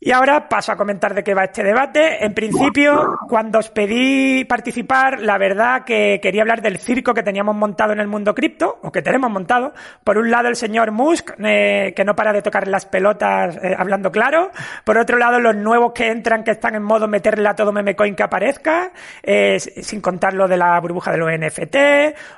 Y 0.00 0.12
ahora 0.12 0.48
paso 0.48 0.70
a 0.70 0.76
comentar 0.76 1.12
de 1.12 1.24
qué 1.24 1.34
va 1.34 1.44
este 1.44 1.64
debate. 1.64 2.24
En 2.24 2.32
principio, 2.32 3.18
cuando 3.28 3.58
os 3.58 3.68
pedí 3.68 4.44
participar, 4.44 5.20
la 5.20 5.38
verdad 5.38 5.82
que 5.84 6.20
quería 6.22 6.42
hablar 6.42 6.62
del 6.62 6.78
circo 6.78 7.12
que 7.14 7.24
teníamos 7.24 7.56
montado 7.56 7.94
en 7.94 7.98
el 7.98 8.06
mundo 8.06 8.32
cripto, 8.32 8.78
o 8.82 8.92
que 8.92 9.02
tenemos 9.02 9.28
montado. 9.28 9.74
Por 10.04 10.16
un 10.18 10.30
lado, 10.30 10.46
el 10.46 10.54
señor 10.54 10.92
Musk, 10.92 11.32
eh, 11.44 11.94
que 11.96 12.04
no 12.04 12.14
para 12.14 12.32
de 12.32 12.42
tocar 12.42 12.68
las 12.68 12.86
pelotas 12.86 13.56
eh, 13.56 13.74
hablando 13.76 14.12
claro. 14.12 14.52
Por 14.84 14.98
otro 14.98 15.18
lado, 15.18 15.40
los 15.40 15.56
nuevos 15.56 15.92
que 15.92 16.08
entran, 16.12 16.44
que 16.44 16.52
están 16.52 16.76
en 16.76 16.84
modo 16.84 17.08
meterle 17.08 17.48
a 17.48 17.56
todo 17.56 17.72
memecoin 17.72 18.14
que 18.14 18.22
aparezca, 18.22 18.92
eh, 19.20 19.58
sin 19.58 20.00
contar 20.00 20.32
lo 20.32 20.46
de 20.46 20.58
la 20.58 20.78
burbuja 20.78 21.10
de 21.10 21.18
los 21.18 21.28
NFT, 21.28 21.76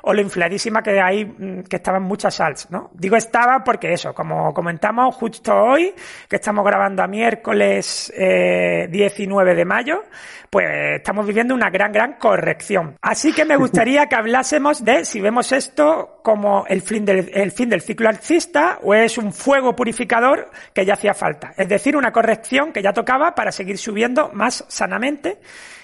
o 0.01 0.15
lo 0.15 0.23
infladísima 0.23 0.83
que 0.83 0.99
hay, 0.99 1.27
mm, 1.27 1.65
que 1.65 1.77
estaban 1.77 2.05
muchas 2.05 2.41
alts, 2.41 2.71
¿no? 2.71 2.89
Digo 2.95 3.17
estaba 3.17 3.63
porque 3.63 3.93
eso, 3.93 4.15
como 4.15 4.55
comentamos 4.55 5.15
justo 5.15 5.55
hoy, 5.55 5.95
que 6.27 6.37
estamos 6.37 6.65
grabando 6.65 7.03
a 7.03 7.07
miércoles, 7.07 7.50
miércoles 7.51 8.13
19 8.17 9.53
eh, 9.53 9.55
de 9.55 9.65
mayo, 9.65 10.03
pues 10.49 10.67
estamos 10.97 11.27
viviendo 11.27 11.55
una 11.55 11.71
gran, 11.71 11.93
gran 11.93 12.15
corrección. 12.15 12.97
Así 13.01 13.33
que 13.33 13.45
me 13.45 13.57
gustaría 13.57 14.07
que 14.07 14.17
hablásemos 14.17 14.85
de 14.85 15.05
si 15.05 15.21
vemos 15.21 15.53
esto 15.53 16.21
como 16.23 16.65
el 16.67 16.83
fin 16.83 17.05
del, 17.05 17.31
el 17.33 17.53
fin 17.53 17.69
del 17.69 17.83
ciclo 17.83 18.09
alcista 18.09 18.79
o 18.83 18.95
es 18.95 19.19
un 19.19 19.33
fuego 19.33 19.75
purificador 19.75 20.51
que 20.73 20.85
ya 20.85 20.95
hacía 20.95 21.15
falta. 21.15 21.53
Es 21.57 21.69
decir, 21.69 21.97
una 21.97 22.13
corrección 22.13 22.73
que 22.73 22.83
ya 22.83 22.93
tocaba 22.93 23.35
para 23.35 23.53
seguir 23.53 23.79
subiendo 23.79 24.31
más 24.33 24.65
sanamente. 24.69 25.39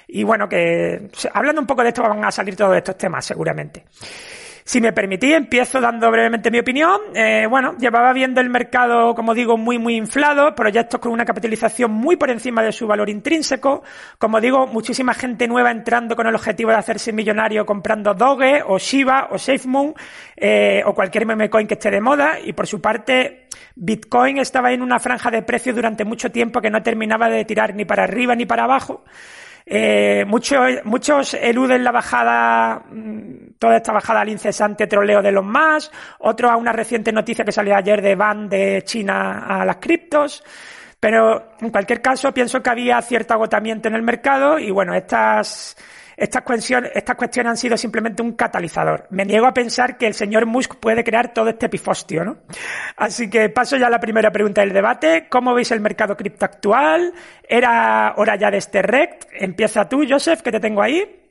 Y 0.08 0.22
bueno, 0.22 0.48
que 0.48 1.08
hablando 1.32 1.60
un 1.60 1.66
poco 1.66 1.82
de 1.82 1.88
esto 1.88 2.02
van 2.02 2.24
a 2.24 2.30
salir 2.30 2.54
todos 2.56 2.76
estos 2.76 2.96
temas 2.96 3.24
seguramente. 3.24 3.84
Si 4.66 4.80
me 4.80 4.92
permitís, 4.92 5.34
empiezo 5.34 5.80
dando 5.80 6.10
brevemente 6.10 6.50
mi 6.50 6.58
opinión. 6.58 7.00
Eh, 7.14 7.46
bueno, 7.48 7.76
llevaba 7.78 8.12
viendo 8.12 8.40
el 8.40 8.50
mercado, 8.50 9.14
como 9.14 9.32
digo, 9.32 9.56
muy, 9.56 9.78
muy 9.78 9.94
inflado, 9.94 10.56
proyectos 10.56 10.98
con 10.98 11.12
una 11.12 11.24
capitalización 11.24 11.92
muy 11.92 12.16
por 12.16 12.30
encima 12.30 12.64
de 12.64 12.72
su 12.72 12.84
valor 12.88 13.08
intrínseco. 13.08 13.84
Como 14.18 14.40
digo, 14.40 14.66
muchísima 14.66 15.14
gente 15.14 15.46
nueva 15.46 15.70
entrando 15.70 16.16
con 16.16 16.26
el 16.26 16.34
objetivo 16.34 16.70
de 16.70 16.78
hacerse 16.78 17.12
millonario 17.12 17.64
comprando 17.64 18.12
Doge 18.12 18.64
o 18.66 18.76
Shiba 18.76 19.28
o 19.30 19.38
SafeMoon 19.38 19.94
eh, 20.36 20.82
o 20.84 20.92
cualquier 20.94 21.26
meme 21.26 21.48
coin 21.48 21.68
que 21.68 21.74
esté 21.74 21.92
de 21.92 22.00
moda. 22.00 22.40
Y 22.40 22.52
por 22.52 22.66
su 22.66 22.80
parte, 22.80 23.46
Bitcoin 23.76 24.38
estaba 24.38 24.72
en 24.72 24.82
una 24.82 24.98
franja 24.98 25.30
de 25.30 25.42
precios 25.42 25.76
durante 25.76 26.04
mucho 26.04 26.32
tiempo 26.32 26.60
que 26.60 26.70
no 26.70 26.82
terminaba 26.82 27.28
de 27.28 27.44
tirar 27.44 27.72
ni 27.76 27.84
para 27.84 28.02
arriba 28.02 28.34
ni 28.34 28.46
para 28.46 28.64
abajo. 28.64 29.04
Eh, 29.68 30.24
muchos, 30.28 30.60
muchos 30.84 31.34
eluden 31.34 31.82
la 31.82 31.90
bajada, 31.90 32.84
mm, 32.88 33.56
toda 33.58 33.76
esta 33.78 33.92
bajada 33.92 34.20
al 34.20 34.28
incesante 34.28 34.86
troleo 34.86 35.20
de 35.20 35.32
los 35.32 35.44
más, 35.44 35.90
otros 36.20 36.52
a 36.52 36.56
una 36.56 36.72
reciente 36.72 37.10
noticia 37.10 37.44
que 37.44 37.50
salió 37.50 37.74
ayer 37.74 38.00
de 38.00 38.14
ban 38.14 38.48
de 38.48 38.82
China 38.84 39.44
a 39.44 39.64
las 39.64 39.78
criptos. 39.78 40.44
Pero 41.00 41.56
en 41.60 41.70
cualquier 41.70 42.00
caso 42.00 42.32
pienso 42.32 42.62
que 42.62 42.70
había 42.70 43.02
cierto 43.02 43.34
agotamiento 43.34 43.88
en 43.88 43.96
el 43.96 44.02
mercado 44.02 44.58
y 44.58 44.70
bueno, 44.70 44.94
estas, 44.94 45.76
estas 46.16 46.42
cuestiones, 46.42 46.92
estas 46.94 47.16
cuestiones 47.16 47.50
han 47.50 47.56
sido 47.56 47.76
simplemente 47.76 48.22
un 48.22 48.32
catalizador. 48.32 49.06
Me 49.10 49.24
niego 49.24 49.46
a 49.46 49.52
pensar 49.52 49.98
que 49.98 50.06
el 50.06 50.14
señor 50.14 50.46
Musk 50.46 50.76
puede 50.76 51.04
crear 51.04 51.34
todo 51.34 51.50
este 51.50 51.68
pifostio, 51.68 52.24
¿no? 52.24 52.38
Así 52.96 53.28
que 53.28 53.50
paso 53.50 53.76
ya 53.76 53.88
a 53.88 53.90
la 53.90 54.00
primera 54.00 54.30
pregunta 54.30 54.62
del 54.62 54.72
debate. 54.72 55.28
¿Cómo 55.28 55.52
veis 55.52 55.70
el 55.72 55.80
mercado 55.80 56.16
cripto 56.16 56.46
actual? 56.46 57.12
¿Era 57.46 58.14
hora 58.16 58.36
ya 58.36 58.50
de 58.50 58.58
este 58.58 58.80
rect? 58.80 59.24
Empieza 59.32 59.88
tú, 59.88 60.04
Joseph, 60.08 60.40
que 60.40 60.52
te 60.52 60.60
tengo 60.60 60.80
ahí. 60.80 61.22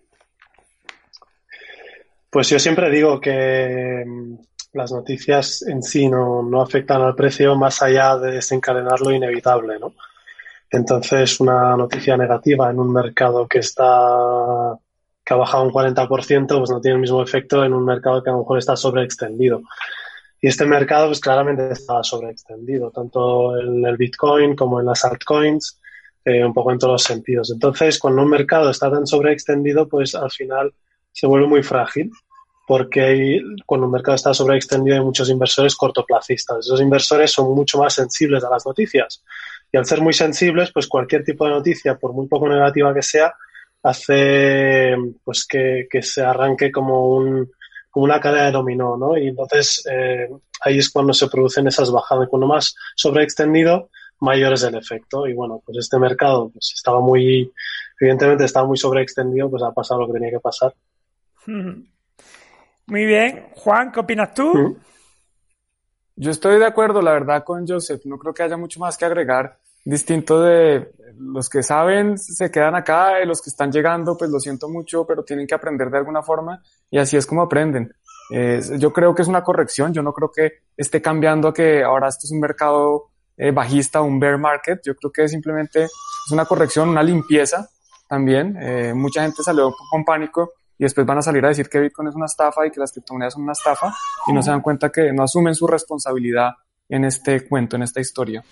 Pues 2.30 2.50
yo 2.50 2.60
siempre 2.60 2.90
digo 2.92 3.20
que 3.20 4.04
mm, 4.06 4.36
las 4.74 4.92
noticias 4.92 5.64
en 5.68 5.82
sí 5.82 6.08
no, 6.08 6.44
no 6.44 6.62
afectan 6.62 7.02
al 7.02 7.16
precio 7.16 7.56
más 7.56 7.82
allá 7.82 8.18
de 8.18 8.34
desencadenar 8.34 9.02
lo 9.02 9.12
inevitable, 9.12 9.80
¿no? 9.80 9.94
Entonces, 10.76 11.40
una 11.40 11.78
noticia 11.78 12.18
negativa 12.18 12.70
en 12.70 12.80
un 12.80 12.92
mercado 12.92 13.48
que 13.48 13.60
está 13.60 14.78
que 15.24 15.34
ha 15.34 15.38
bajado 15.38 15.64
un 15.64 15.72
40%, 15.72 16.58
pues 16.58 16.70
no 16.70 16.82
tiene 16.82 16.96
el 16.96 17.02
mismo 17.02 17.24
efecto 17.24 17.64
en 17.64 17.74
un 17.74 17.84
mercado 17.84 18.22
que 18.22 18.30
a 18.30 18.34
lo 18.34 18.40
mejor 18.40 18.60
está 18.60 18.76
sobreextendido. 18.76 19.62
Y 20.40 20.48
este 20.48 20.66
mercado, 20.66 21.08
pues 21.08 21.20
claramente 21.20 21.72
está 21.72 22.04
sobreextendido, 22.04 22.92
tanto 22.92 23.58
en 23.58 23.84
el 23.86 23.98
Bitcoin 23.98 24.56
como 24.56 24.80
en 24.80 24.86
las 24.86 25.04
altcoins, 25.04 25.80
eh, 26.26 26.46
un 26.46 26.54
poco 26.54 26.74
en 26.74 26.78
todos 26.78 26.94
los 26.94 27.04
sentidos. 27.04 27.52
Entonces, 27.52 27.98
cuando 27.98 28.22
un 28.22 28.30
mercado 28.30 28.70
está 28.70 28.92
tan 28.92 29.08
sobreextendido, 29.08 29.88
pues 29.88 30.14
al 30.14 30.30
final 30.30 30.74
se 31.12 31.26
vuelve 31.26 31.48
muy 31.48 31.64
frágil, 31.64 32.12
porque 32.68 33.42
cuando 33.66 33.88
un 33.88 33.94
mercado 33.94 34.16
está 34.16 34.34
sobreextendido 34.34 34.98
hay 34.98 35.04
muchos 35.04 35.30
inversores 35.30 35.76
cortoplacistas. 35.76 36.60
Esos 36.60 36.82
inversores 36.82 37.32
son 37.32 37.56
mucho 37.56 37.80
más 37.80 37.94
sensibles 37.94 38.44
a 38.44 38.50
las 38.50 38.66
noticias 38.66 39.24
y 39.76 39.78
al 39.78 39.86
ser 39.86 40.00
muy 40.00 40.14
sensibles, 40.14 40.72
pues 40.72 40.88
cualquier 40.88 41.26
tipo 41.26 41.44
de 41.44 41.52
noticia, 41.52 41.98
por 41.98 42.14
muy 42.14 42.30
poco 42.30 42.48
negativa 42.48 42.94
que 42.94 43.02
sea, 43.02 43.36
hace 43.84 44.96
pues 45.22 45.46
que, 45.46 45.90
se 46.02 46.22
arranque 46.22 46.72
como, 46.72 47.14
un, 47.14 47.52
como 47.92 48.06
una 48.06 48.22
cadena 48.22 48.46
de 48.46 48.52
dominó, 48.54 48.96
¿no? 48.96 49.18
Y 49.18 49.28
entonces 49.28 49.86
eh, 49.92 50.30
ahí 50.62 50.78
es 50.78 50.90
cuando 50.90 51.12
se 51.12 51.28
producen 51.28 51.68
esas 51.68 51.92
bajadas. 51.92 52.30
Cuando 52.30 52.48
más 52.48 52.74
sobreextendido, 52.96 53.90
mayor 54.22 54.54
es 54.54 54.64
el 54.64 54.76
efecto. 54.76 55.28
Y 55.28 55.34
bueno, 55.34 55.62
pues 55.66 55.80
este 55.80 56.00
mercado 56.00 56.52
pues 56.54 56.72
estaba 56.74 57.02
muy, 57.02 57.52
evidentemente 58.00 58.46
estaba 58.46 58.66
muy 58.66 58.78
sobreextendido, 58.78 59.50
pues 59.50 59.62
ha 59.62 59.74
pasado 59.74 60.00
lo 60.00 60.08
que 60.08 60.14
tenía 60.14 60.32
que 60.32 60.40
pasar. 60.40 60.74
Muy 62.88 63.06
bien. 63.06 63.48
Juan, 63.56 63.92
¿qué 63.92 64.00
opinas 64.00 64.34
tú? 64.34 64.54
Mm. 64.54 64.76
Yo 66.18 66.32
estoy 66.32 66.60
de 66.60 66.66
acuerdo, 66.66 67.02
la 67.02 67.12
verdad, 67.12 67.44
con 67.44 67.68
Joseph. 67.68 68.06
No 68.06 68.18
creo 68.20 68.34
que 68.34 68.44
haya 68.44 68.56
mucho 68.56 68.80
más 68.80 68.96
que 68.96 69.04
agregar 69.04 69.58
distinto 69.86 70.42
de 70.42 70.92
los 71.18 71.48
que 71.48 71.64
saben 71.64 72.18
se 72.18 72.52
quedan 72.52 72.76
acá 72.76 73.22
y 73.22 73.26
los 73.26 73.42
que 73.42 73.50
están 73.50 73.72
llegando, 73.72 74.18
pues 74.18 74.30
lo 74.30 74.40
siento 74.40 74.68
mucho, 74.68 75.06
pero 75.06 75.24
tienen 75.24 75.48
que 75.48 75.56
aprender 75.56 75.90
de 75.90 76.00
alguna 76.00 76.22
forma 76.22 76.62
y 76.92 76.98
así 76.98 77.16
es 77.16 77.26
como 77.26 77.44
aprenden. 77.44 77.94
yo 78.78 78.92
creo 78.92 79.16
que 79.16 79.22
es 79.22 79.28
una 79.28 79.44
corrección, 79.44 79.94
yo 79.94 80.02
no 80.02 80.12
creo 80.12 80.32
que 80.32 80.64
esté 80.76 81.02
cambiando 81.02 81.48
a 81.48 81.54
que 81.54 81.84
ahora 81.84 82.10
esto 82.10 82.26
es 82.26 82.32
un 82.32 82.42
mercado 82.42 83.12
eh, 83.38 83.52
bajista, 83.52 84.02
un 84.02 84.20
bear 84.20 84.38
market, 84.38 84.82
yo 84.84 84.96
creo 84.96 85.12
que 85.12 85.28
simplemente 85.28 85.84
es 85.84 86.32
una 86.32 86.46
corrección, 86.46 86.90
una 86.90 87.04
limpieza 87.04 87.70
también. 88.08 88.58
Eh, 88.60 88.94
mucha 88.94 89.24
gente 89.24 89.44
salió 89.44 89.74
con 89.90 90.04
pánico 90.04 90.54
y 90.78 90.84
después 90.84 91.06
van 91.06 91.18
a 91.18 91.22
salir 91.22 91.46
a 91.46 91.50
decir 91.50 91.70
que 91.70 91.80
Bitcoin 91.80 92.08
es 92.10 92.16
una 92.16 92.26
estafa 92.26 92.66
y 92.66 92.72
que 92.72 92.80
las 92.80 92.92
criptomonedas 92.92 93.34
son 93.34 93.44
una 93.44 93.54
estafa 93.54 93.94
y 94.28 94.34
no 94.34 94.42
se 94.42 94.52
dan 94.52 94.62
cuenta 94.62 94.90
que 94.90 95.14
no 95.14 95.24
asumen 95.24 95.56
su 95.56 95.68
responsabilidad 95.68 96.52
en 96.90 97.06
este 97.06 97.48
cuento, 97.48 97.76
en 97.76 97.84
esta 97.84 98.00
historia. 98.00 98.44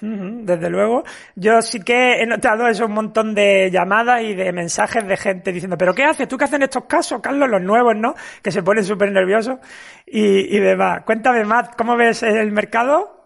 Desde 0.00 0.68
luego, 0.68 1.04
yo 1.34 1.62
sí 1.62 1.80
que 1.80 2.20
he 2.20 2.26
notado 2.26 2.68
eso, 2.68 2.86
un 2.86 2.92
montón 2.92 3.34
de 3.34 3.70
llamadas 3.70 4.22
y 4.22 4.34
de 4.34 4.52
mensajes 4.52 5.06
de 5.06 5.16
gente 5.16 5.52
diciendo, 5.52 5.78
pero 5.78 5.94
¿qué 5.94 6.04
haces? 6.04 6.28
¿Tú 6.28 6.36
qué 6.36 6.44
haces 6.44 6.56
en 6.56 6.64
estos 6.64 6.84
casos, 6.84 7.20
Carlos? 7.22 7.48
Los 7.48 7.62
nuevos, 7.62 7.96
¿no? 7.96 8.14
Que 8.42 8.52
se 8.52 8.62
ponen 8.62 8.84
súper 8.84 9.10
nerviosos 9.10 9.58
y, 10.06 10.56
y 10.56 10.60
demás. 10.60 11.02
Cuéntame, 11.04 11.44
Matt, 11.44 11.76
¿cómo 11.76 11.96
ves 11.96 12.22
el 12.22 12.52
mercado? 12.52 13.16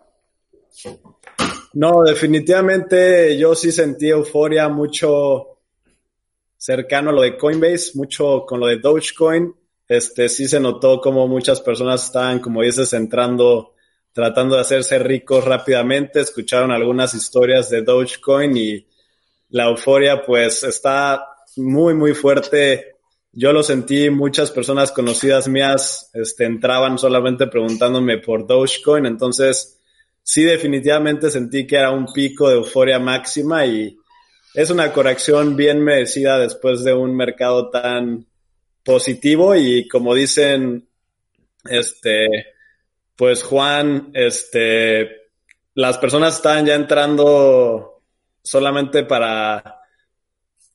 No, 1.73 2.03
definitivamente 2.03 3.37
yo 3.39 3.55
sí 3.55 3.71
sentí 3.71 4.09
euforia 4.09 4.69
mucho 4.69 5.59
cercano 6.57 7.11
a 7.11 7.12
lo 7.12 7.23
de 7.23 7.37
Coinbase, 7.37 7.93
mucho 7.95 8.45
con 8.47 8.61
lo 8.61 8.67
de 8.67 8.79
Dogecoin. 8.79 9.55
Este 9.89 10.29
sí 10.29 10.47
se 10.47 10.61
notó 10.61 11.00
como 11.00 11.27
muchas 11.27 11.61
personas 11.61 12.05
estaban, 12.05 12.39
como 12.39 12.62
dices, 12.62 12.93
entrando 12.93 13.75
tratando 14.12 14.57
de 14.57 14.62
hacerse 14.62 14.99
ricos 14.99 15.45
rápidamente, 15.45 16.21
escucharon 16.21 16.71
algunas 16.71 17.14
historias 17.14 17.71
de 17.71 17.83
Dogecoin 17.83 18.57
y 18.57 18.87
la 19.50 19.69
euforia 19.69 20.23
pues 20.23 20.64
está 20.64 21.26
muy, 21.57 21.95
muy 21.95 22.14
fuerte. 22.14 22.97
Yo 23.33 23.52
lo 23.52 23.62
sentí, 23.62 24.11
muchas 24.11 24.50
personas 24.50 24.93
conocidas 24.93 25.49
mías 25.49 26.11
este, 26.14 26.45
entraban 26.45 26.99
solamente 26.99 27.47
preguntándome 27.47 28.19
por 28.19 28.47
Dogecoin, 28.47 29.07
entonces 29.07 29.79
sí 30.23 30.43
definitivamente 30.45 31.31
sentí 31.31 31.67
que 31.67 31.76
era 31.76 31.90
un 31.90 32.12
pico 32.12 32.49
de 32.49 32.57
euforia 32.57 32.99
máxima 32.99 33.64
y 33.67 33.97
es 34.55 34.71
una 34.71 34.93
corrección 34.93 35.57
bien 35.57 35.83
merecida 35.83 36.38
después 36.38 36.83
de 36.83 36.93
un 36.93 37.17
mercado 37.17 37.71
tan 37.71 38.26
positivo. 38.85 39.55
Y 39.55 39.87
como 39.88 40.14
dicen, 40.14 40.88
este, 41.69 42.26
pues 43.21 43.43
Juan, 43.43 44.12
este, 44.15 45.29
las 45.75 45.99
personas 45.99 46.37
estaban 46.37 46.65
ya 46.65 46.75
entrando 46.75 48.00
solamente 48.43 49.05
para 49.05 49.79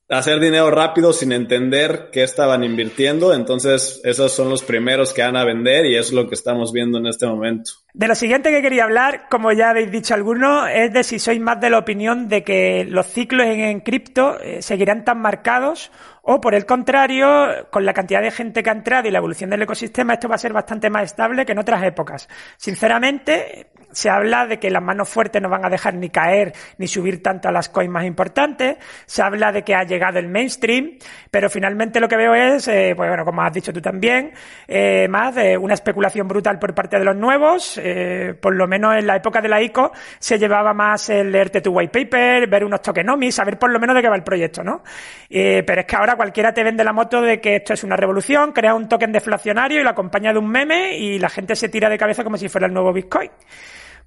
hacer 0.08 0.38
dinero 0.38 0.70
rápido 0.70 1.12
sin 1.12 1.32
entender 1.32 2.10
qué 2.12 2.22
estaban 2.22 2.62
invirtiendo. 2.62 3.34
Entonces, 3.34 4.00
esos 4.04 4.32
son 4.32 4.48
los 4.48 4.62
primeros 4.62 5.12
que 5.12 5.22
van 5.22 5.36
a 5.36 5.44
vender 5.44 5.86
y 5.86 5.96
es 5.96 6.12
lo 6.12 6.28
que 6.28 6.34
estamos 6.34 6.72
viendo 6.72 6.98
en 6.98 7.06
este 7.06 7.26
momento. 7.26 7.72
De 7.92 8.08
lo 8.08 8.14
siguiente 8.14 8.50
que 8.50 8.62
quería 8.62 8.84
hablar, 8.84 9.26
como 9.30 9.52
ya 9.52 9.70
habéis 9.70 9.90
dicho 9.90 10.14
algunos, 10.14 10.68
es 10.70 10.92
de 10.92 11.02
si 11.02 11.18
sois 11.18 11.40
más 11.40 11.60
de 11.60 11.70
la 11.70 11.78
opinión 11.78 12.28
de 12.28 12.44
que 12.44 12.84
los 12.88 13.06
ciclos 13.06 13.46
en, 13.46 13.80
cripto 13.80 14.38
eh, 14.40 14.62
seguirán 14.62 15.04
tan 15.04 15.20
marcados 15.20 15.90
o 16.28 16.40
por 16.40 16.56
el 16.56 16.66
contrario, 16.66 17.68
con 17.70 17.86
la 17.86 17.94
cantidad 17.94 18.20
de 18.20 18.32
gente 18.32 18.62
que 18.62 18.68
ha 18.68 18.72
entrado 18.72 19.06
y 19.06 19.12
la 19.12 19.18
evolución 19.18 19.48
del 19.48 19.62
ecosistema, 19.62 20.14
esto 20.14 20.28
va 20.28 20.34
a 20.34 20.38
ser 20.38 20.52
bastante 20.52 20.90
más 20.90 21.04
estable 21.04 21.46
que 21.46 21.52
en 21.52 21.58
otras 21.58 21.84
épocas. 21.84 22.28
Sinceramente, 22.56 23.68
se 23.96 24.10
habla 24.10 24.46
de 24.46 24.58
que 24.58 24.68
las 24.68 24.82
manos 24.82 25.08
fuertes 25.08 25.40
no 25.40 25.48
van 25.48 25.64
a 25.64 25.70
dejar 25.70 25.94
ni 25.94 26.10
caer 26.10 26.52
ni 26.76 26.86
subir 26.86 27.22
tanto 27.22 27.48
a 27.48 27.50
las 27.50 27.70
coins 27.70 27.90
más 27.90 28.04
importantes. 28.04 28.76
Se 29.06 29.22
habla 29.22 29.52
de 29.52 29.62
que 29.62 29.74
ha 29.74 29.84
llegado 29.84 30.18
el 30.18 30.28
mainstream, 30.28 30.98
pero 31.30 31.48
finalmente 31.48 31.98
lo 31.98 32.06
que 32.06 32.16
veo 32.16 32.34
es, 32.34 32.68
eh, 32.68 32.92
pues 32.94 33.08
bueno, 33.08 33.24
como 33.24 33.40
has 33.40 33.54
dicho 33.54 33.72
tú 33.72 33.80
también, 33.80 34.32
eh, 34.68 35.08
más 35.08 35.34
de 35.34 35.56
una 35.56 35.72
especulación 35.72 36.28
brutal 36.28 36.58
por 36.58 36.74
parte 36.74 36.98
de 36.98 37.06
los 37.06 37.16
nuevos. 37.16 37.80
Eh, 37.82 38.34
por 38.38 38.54
lo 38.54 38.66
menos 38.66 38.94
en 38.96 39.06
la 39.06 39.16
época 39.16 39.40
de 39.40 39.48
la 39.48 39.62
ICO 39.62 39.92
se 40.18 40.38
llevaba 40.38 40.74
más 40.74 41.08
el 41.08 41.32
leerte 41.32 41.62
tu 41.62 41.70
white 41.70 41.98
paper, 41.98 42.50
ver 42.50 42.64
unos 42.66 42.82
tokenomics, 42.82 43.36
saber 43.36 43.58
por 43.58 43.70
lo 43.70 43.80
menos 43.80 43.96
de 43.96 44.02
qué 44.02 44.10
va 44.10 44.16
el 44.16 44.24
proyecto, 44.24 44.62
¿no? 44.62 44.82
pero 45.28 45.80
es 45.80 45.86
que 45.86 45.96
ahora 45.96 46.16
cualquiera 46.16 46.52
te 46.52 46.62
vende 46.62 46.84
la 46.84 46.92
moto 46.92 47.22
de 47.22 47.40
que 47.40 47.56
esto 47.56 47.72
es 47.72 47.82
una 47.82 47.96
revolución, 47.96 48.52
crea 48.52 48.74
un 48.74 48.88
token 48.88 49.10
deflacionario 49.10 49.80
y 49.80 49.82
lo 49.82 49.90
acompaña 49.90 50.32
de 50.32 50.38
un 50.38 50.48
meme 50.48 50.96
y 50.98 51.18
la 51.18 51.30
gente 51.30 51.56
se 51.56 51.68
tira 51.68 51.88
de 51.88 51.96
cabeza 51.96 52.22
como 52.24 52.36
si 52.36 52.48
fuera 52.48 52.66
el 52.66 52.74
nuevo 52.74 52.92
Bitcoin. 52.92 53.30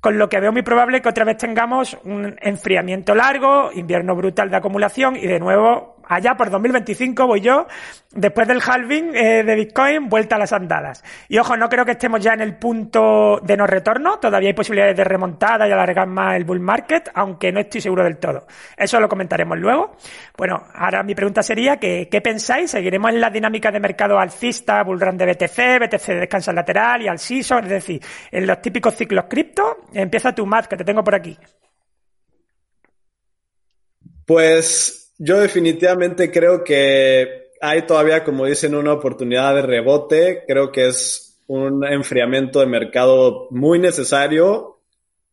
Con 0.01 0.17
lo 0.17 0.29
que 0.29 0.39
veo 0.39 0.53
muy 0.53 0.61
probable 0.61 1.01
que 1.01 1.09
otra 1.09 1.25
vez 1.25 1.37
tengamos 1.37 1.97
un 2.05 2.35
enfriamiento 2.41 3.13
largo, 3.13 3.71
invierno 3.73 4.15
brutal 4.15 4.49
de 4.49 4.55
acumulación 4.55 5.17
y 5.17 5.27
de 5.27 5.39
nuevo 5.39 5.98
allá 6.09 6.35
por 6.35 6.49
2025 6.49 7.27
voy 7.27 7.39
yo, 7.39 7.67
después 8.11 8.47
del 8.47 8.61
halving 8.65 9.15
eh, 9.15 9.43
de 9.43 9.55
Bitcoin, 9.55 10.09
vuelta 10.09 10.35
a 10.35 10.39
las 10.39 10.51
andadas. 10.51 11.03
Y 11.29 11.37
ojo, 11.37 11.55
no 11.55 11.69
creo 11.69 11.85
que 11.85 11.91
estemos 11.91 12.21
ya 12.21 12.33
en 12.33 12.41
el 12.41 12.57
punto 12.57 13.39
de 13.41 13.55
no 13.55 13.65
retorno, 13.65 14.19
todavía 14.19 14.49
hay 14.49 14.53
posibilidades 14.53 14.97
de 14.97 15.03
remontada 15.03 15.67
y 15.67 15.71
alargar 15.71 16.07
más 16.07 16.35
el 16.35 16.43
bull 16.43 16.59
market, 16.59 17.09
aunque 17.13 17.51
no 17.51 17.59
estoy 17.59 17.79
seguro 17.79 18.03
del 18.03 18.17
todo. 18.17 18.47
Eso 18.75 18.99
lo 18.99 19.07
comentaremos 19.07 19.57
luego. 19.57 19.95
Bueno, 20.35 20.63
ahora 20.73 21.03
mi 21.03 21.13
pregunta 21.13 21.43
sería 21.43 21.77
que, 21.77 22.09
¿qué 22.09 22.21
pensáis? 22.21 22.71
¿Seguiremos 22.71 23.11
en 23.11 23.21
la 23.21 23.29
dinámica 23.29 23.71
de 23.71 23.79
mercado 23.79 24.19
alcista, 24.19 24.83
bullrun 24.83 25.17
de 25.17 25.25
BTC, 25.27 25.79
BTC 25.79 26.07
de 26.07 26.53
lateral 26.53 27.03
y 27.03 27.07
al 27.07 27.19
CISO, 27.19 27.59
es 27.59 27.69
decir, 27.69 28.01
en 28.31 28.47
los 28.47 28.61
típicos 28.61 28.95
ciclos 28.95 29.25
cripto? 29.29 29.85
Empieza 29.93 30.33
tu 30.33 30.45
Matt, 30.45 30.65
que 30.65 30.77
te 30.77 30.83
tengo 30.83 31.03
por 31.03 31.13
aquí. 31.13 31.37
Pues 34.25 34.98
yo 35.19 35.37
definitivamente 35.37 36.31
creo 36.31 36.63
que 36.63 37.51
hay 37.61 37.85
todavía, 37.85 38.23
como 38.23 38.45
dicen, 38.45 38.73
una 38.73 38.93
oportunidad 38.93 39.53
de 39.53 39.61
rebote. 39.61 40.45
Creo 40.47 40.71
que 40.71 40.87
es 40.87 41.41
un 41.47 41.85
enfriamiento 41.85 42.61
de 42.61 42.67
mercado 42.67 43.47
muy 43.51 43.79
necesario. 43.79 44.79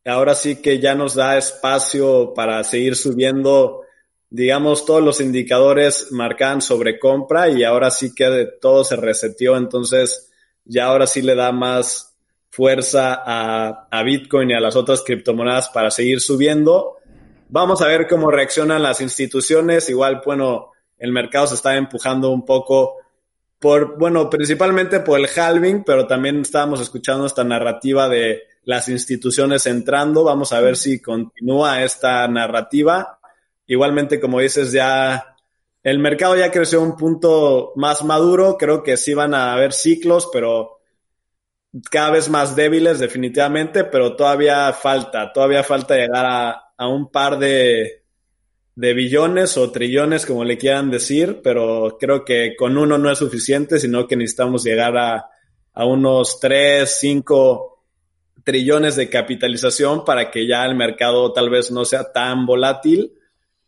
Ahora 0.05 0.35
sí 0.35 0.61
que 0.61 0.79
ya 0.79 0.93
nos 0.93 1.15
da 1.15 1.37
espacio 1.37 2.33
para 2.35 2.63
seguir 2.65 2.97
subiendo. 2.97 3.81
Digamos, 4.29 4.85
todos 4.85 5.01
los 5.01 5.21
indicadores 5.21 6.11
marcan 6.11 6.61
sobre 6.61 6.99
compra 6.99 7.47
y 7.47 7.63
ahora 7.63 7.89
sí 7.89 8.13
que 8.13 8.45
todo 8.59 8.83
se 8.83 8.97
reseteó. 8.97 9.55
Entonces, 9.55 10.29
ya 10.65 10.87
ahora 10.87 11.07
sí 11.07 11.21
le 11.21 11.33
da 11.35 11.53
más 11.53 12.13
fuerza 12.49 13.21
a, 13.25 13.87
a 13.89 14.03
Bitcoin 14.03 14.49
y 14.49 14.53
a 14.53 14.59
las 14.59 14.75
otras 14.75 15.01
criptomonedas 15.01 15.69
para 15.69 15.91
seguir 15.91 16.19
subiendo 16.19 16.96
Vamos 17.49 17.81
a 17.81 17.87
ver 17.87 18.07
cómo 18.07 18.29
reaccionan 18.29 18.83
las 18.83 18.99
instituciones. 18.99 19.89
Igual, 19.89 20.21
bueno, 20.25 20.71
el 20.97 21.11
mercado 21.11 21.47
se 21.47 21.55
está 21.55 21.77
empujando 21.77 22.29
un 22.29 22.43
poco 22.45 22.97
por, 23.59 23.97
bueno, 23.97 24.29
principalmente 24.29 24.99
por 24.99 25.19
el 25.19 25.27
halving, 25.33 25.83
pero 25.83 26.05
también 26.07 26.41
estábamos 26.41 26.81
escuchando 26.81 27.25
esta 27.25 27.43
narrativa 27.43 28.09
de 28.09 28.43
las 28.63 28.89
instituciones 28.89 29.65
entrando. 29.65 30.25
Vamos 30.25 30.51
a 30.51 30.59
ver 30.59 30.75
si 30.75 31.01
continúa 31.01 31.83
esta 31.83 32.27
narrativa. 32.27 33.19
Igualmente, 33.65 34.19
como 34.19 34.41
dices, 34.41 34.73
ya 34.73 35.35
el 35.83 35.99
mercado 35.99 36.35
ya 36.35 36.51
creció 36.51 36.79
a 36.79 36.83
un 36.83 36.97
punto 36.97 37.71
más 37.77 38.03
maduro. 38.03 38.57
Creo 38.57 38.83
que 38.83 38.97
sí 38.97 39.13
van 39.13 39.33
a 39.33 39.53
haber 39.53 39.71
ciclos, 39.71 40.29
pero 40.33 40.79
cada 41.89 42.11
vez 42.11 42.29
más 42.29 42.57
débiles 42.57 42.99
definitivamente, 42.99 43.85
pero 43.85 44.17
todavía 44.17 44.73
falta, 44.73 45.31
todavía 45.31 45.63
falta 45.63 45.95
llegar 45.95 46.25
a, 46.25 46.66
a 46.77 46.87
un 46.87 47.11
par 47.11 47.39
de, 47.39 48.03
de 48.75 48.93
billones 48.93 49.57
o 49.57 49.71
trillones, 49.71 50.25
como 50.25 50.43
le 50.43 50.57
quieran 50.57 50.91
decir, 50.91 51.41
pero 51.43 51.97
creo 51.99 52.23
que 52.23 52.55
con 52.55 52.77
uno 52.77 52.97
no 52.97 53.11
es 53.11 53.17
suficiente, 53.17 53.79
sino 53.79 54.07
que 54.07 54.15
necesitamos 54.15 54.63
llegar 54.63 54.95
a, 54.97 55.29
a 55.73 55.85
unos 55.85 56.39
3, 56.39 56.89
5 56.89 57.83
trillones 58.43 58.95
de 58.95 59.09
capitalización 59.09 60.05
para 60.05 60.31
que 60.31 60.47
ya 60.47 60.65
el 60.65 60.75
mercado 60.75 61.33
tal 61.33 61.49
vez 61.49 61.69
no 61.69 61.85
sea 61.85 62.11
tan 62.11 62.45
volátil. 62.45 63.13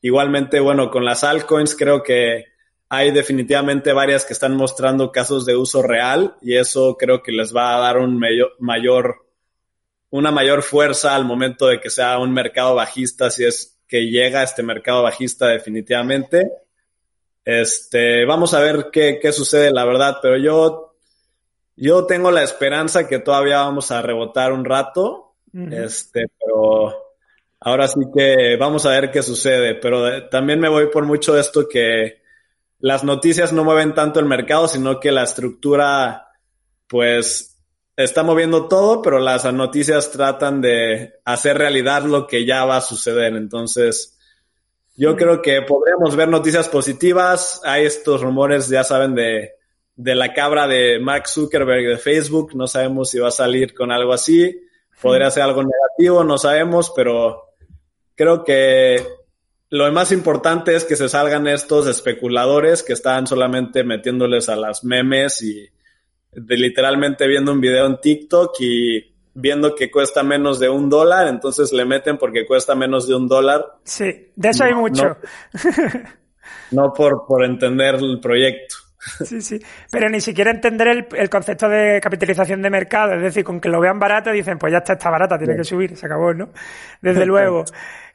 Igualmente, 0.02 0.60
bueno, 0.60 0.90
con 0.90 1.04
las 1.04 1.24
altcoins 1.24 1.76
creo 1.76 2.02
que 2.02 2.46
hay 2.88 3.12
definitivamente 3.12 3.94
varias 3.94 4.26
que 4.26 4.34
están 4.34 4.56
mostrando 4.56 5.12
casos 5.12 5.46
de 5.46 5.56
uso 5.56 5.82
real 5.82 6.36
y 6.42 6.56
eso 6.56 6.96
creo 6.98 7.22
que 7.22 7.32
les 7.32 7.56
va 7.56 7.76
a 7.76 7.80
dar 7.80 7.98
un 7.98 8.18
mayor, 8.18 8.54
mayor 8.60 9.29
una 10.12 10.32
mayor 10.32 10.64
fuerza 10.64 11.16
al 11.16 11.26
momento 11.26 11.68
de 11.68 11.80
que 11.80 11.90
sea 11.90 12.18
un 12.18 12.34
mercado 12.34 12.76
bajista, 12.76 13.30
si 13.30 13.46
es 13.46 13.80
que 13.88 14.10
llega 14.10 14.44
este 14.44 14.64
mercado 14.64 15.04
bajista 15.04 15.48
definitivamente. 15.48 16.50
Este, 17.44 18.26
vamos 18.26 18.54
a 18.54 18.60
ver 18.60 18.90
qué, 18.92 19.20
qué 19.22 19.32
sucede, 19.32 19.72
la 19.72 19.86
verdad, 19.86 20.18
pero 20.22 20.38
yo, 20.38 20.96
yo 21.76 22.06
tengo 22.06 22.32
la 22.32 22.44
esperanza 22.44 23.08
que 23.08 23.20
todavía 23.20 23.58
vamos 23.58 23.92
a 23.92 24.02
rebotar 24.02 24.54
un 24.54 24.66
rato, 24.66 25.34
este, 25.72 26.28
pero 26.40 26.94
ahora 27.60 27.88
sí 27.88 28.02
que 28.16 28.56
vamos 28.58 28.86
a 28.86 28.92
ver 28.92 29.10
qué 29.10 29.24
sucede, 29.24 29.76
pero 29.76 30.28
también 30.30 30.60
me 30.60 30.70
voy 30.70 30.88
por 30.92 31.06
mucho 31.06 31.38
esto 31.38 31.68
que 31.68 32.22
las 32.80 33.04
noticias 33.04 33.52
no 33.52 33.64
mueven 33.64 33.94
tanto 33.94 34.20
el 34.20 34.26
mercado, 34.26 34.68
sino 34.68 35.00
que 35.00 35.12
la 35.12 35.24
estructura, 35.24 36.28
pues, 36.88 37.49
está 38.04 38.24
moviendo 38.24 38.68
todo, 38.68 39.02
pero 39.02 39.20
las 39.20 39.52
noticias 39.54 40.10
tratan 40.12 40.62
de 40.62 41.16
hacer 41.26 41.58
realidad 41.58 42.04
lo 42.04 42.28
que 42.28 42.46
ya 42.46 42.64
va 42.64 42.78
a 42.78 42.82
suceder. 42.82 43.36
Entonces, 43.36 44.18
yo 44.96 45.18
creo 45.18 45.42
que 45.42 45.62
podríamos 45.64 46.16
ver 46.16 46.30
noticias 46.30 46.70
positivas. 46.70 47.60
Hay 47.66 47.86
estos 47.86 48.22
rumores, 48.22 48.70
ya 48.70 48.86
saben, 48.86 49.16
de, 49.16 49.52
de 49.98 50.16
la 50.16 50.34
cabra 50.34 50.66
de 50.66 51.00
Mark 51.00 51.28
Zuckerberg 51.28 51.88
de 51.88 51.98
Facebook. 51.98 52.56
No 52.56 52.68
sabemos 52.68 53.10
si 53.10 53.20
va 53.20 53.28
a 53.28 53.32
salir 53.32 53.74
con 53.74 53.92
algo 53.92 54.14
así. 54.14 54.58
Podría 55.02 55.30
ser 55.30 55.44
algo 55.44 55.62
negativo, 55.64 56.24
no 56.24 56.38
sabemos, 56.38 56.94
pero 56.96 57.50
creo 58.16 58.46
que 58.46 59.06
lo 59.70 59.92
más 59.92 60.14
importante 60.14 60.74
es 60.74 60.86
que 60.86 60.96
se 60.96 61.10
salgan 61.10 61.48
estos 61.48 61.86
especuladores 61.88 62.82
que 62.82 62.94
están 62.94 63.28
solamente 63.28 63.84
metiéndoles 63.84 64.48
a 64.48 64.56
las 64.56 64.86
memes 64.86 65.42
y 65.42 65.70
de 66.32 66.58
literalmente 66.58 67.28
viendo 67.28 67.52
un 67.52 67.62
video 67.62 67.86
en 67.86 68.00
TikTok 68.00 68.56
y 68.60 69.16
viendo 69.34 69.76
que 69.76 69.90
cuesta 69.90 70.24
menos 70.24 70.60
de 70.60 70.70
un 70.70 70.90
dólar, 70.90 71.28
entonces 71.28 71.72
le 71.72 71.86
meten 71.86 72.18
porque 72.18 72.46
cuesta 72.46 72.76
menos 72.76 73.08
de 73.08 73.16
un 73.16 73.28
dólar. 73.28 73.66
Sí, 73.84 74.32
de 74.36 74.50
eso 74.50 74.64
hay 74.64 74.74
mucho. 74.74 75.18
No, 76.72 76.94
por, 76.94 77.26
por 77.26 77.44
entender 77.44 77.96
el 77.96 78.20
proyecto. 78.20 78.76
Sí, 79.00 79.42
sí, 79.42 79.60
pero 79.90 80.10
ni 80.10 80.20
siquiera 80.20 80.52
entender 80.52 80.90
el, 80.90 81.08
el, 81.14 81.30
concepto 81.30 81.70
de 81.70 82.02
capitalización 82.02 82.62
de 82.62 82.70
mercado, 82.70 83.14
es 83.14 83.22
decir, 83.22 83.46
con 83.46 83.62
que 83.62 83.70
lo 83.70 83.80
vean 83.80 83.98
barato 83.98 84.30
dicen, 84.30 84.58
pues 84.58 84.74
ya 84.74 84.80
está, 84.80 84.94
está 84.94 85.10
barata, 85.10 85.38
tiene 85.38 85.56
que 85.56 85.64
subir, 85.64 85.96
se 85.96 86.06
acabó, 86.06 86.34
¿no? 86.34 86.50
Desde 87.02 87.26
luego. 87.26 87.64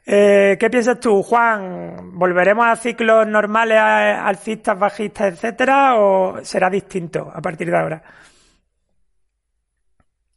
Eh, 0.05 0.57
¿Qué 0.59 0.69
piensas 0.69 0.99
tú, 0.99 1.23
Juan? 1.23 2.11
¿Volveremos 2.13 2.67
a 2.67 2.75
ciclos 2.75 3.25
normales, 3.27 3.79
alcistas, 3.79 4.77
bajistas, 4.77 5.33
etcétera, 5.33 5.95
o 5.95 6.43
será 6.43 6.69
distinto 6.69 7.31
a 7.33 7.41
partir 7.41 7.71
de 7.71 7.77
ahora? 7.77 8.03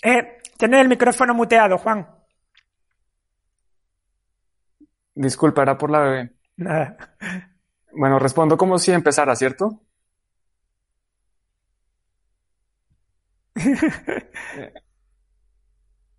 Eh, 0.03 0.39
tienes 0.57 0.81
el 0.81 0.89
micrófono 0.89 1.35
muteado, 1.35 1.77
Juan. 1.77 2.07
Disculpa, 5.15 5.63
era 5.63 5.77
por 5.77 5.91
la 5.91 6.01
bebé. 6.01 6.33
Nada. 6.57 6.97
Bueno, 7.93 8.19
respondo 8.19 8.57
como 8.57 8.79
si 8.79 8.93
empezara, 8.93 9.37
¿cierto? 9.37 9.83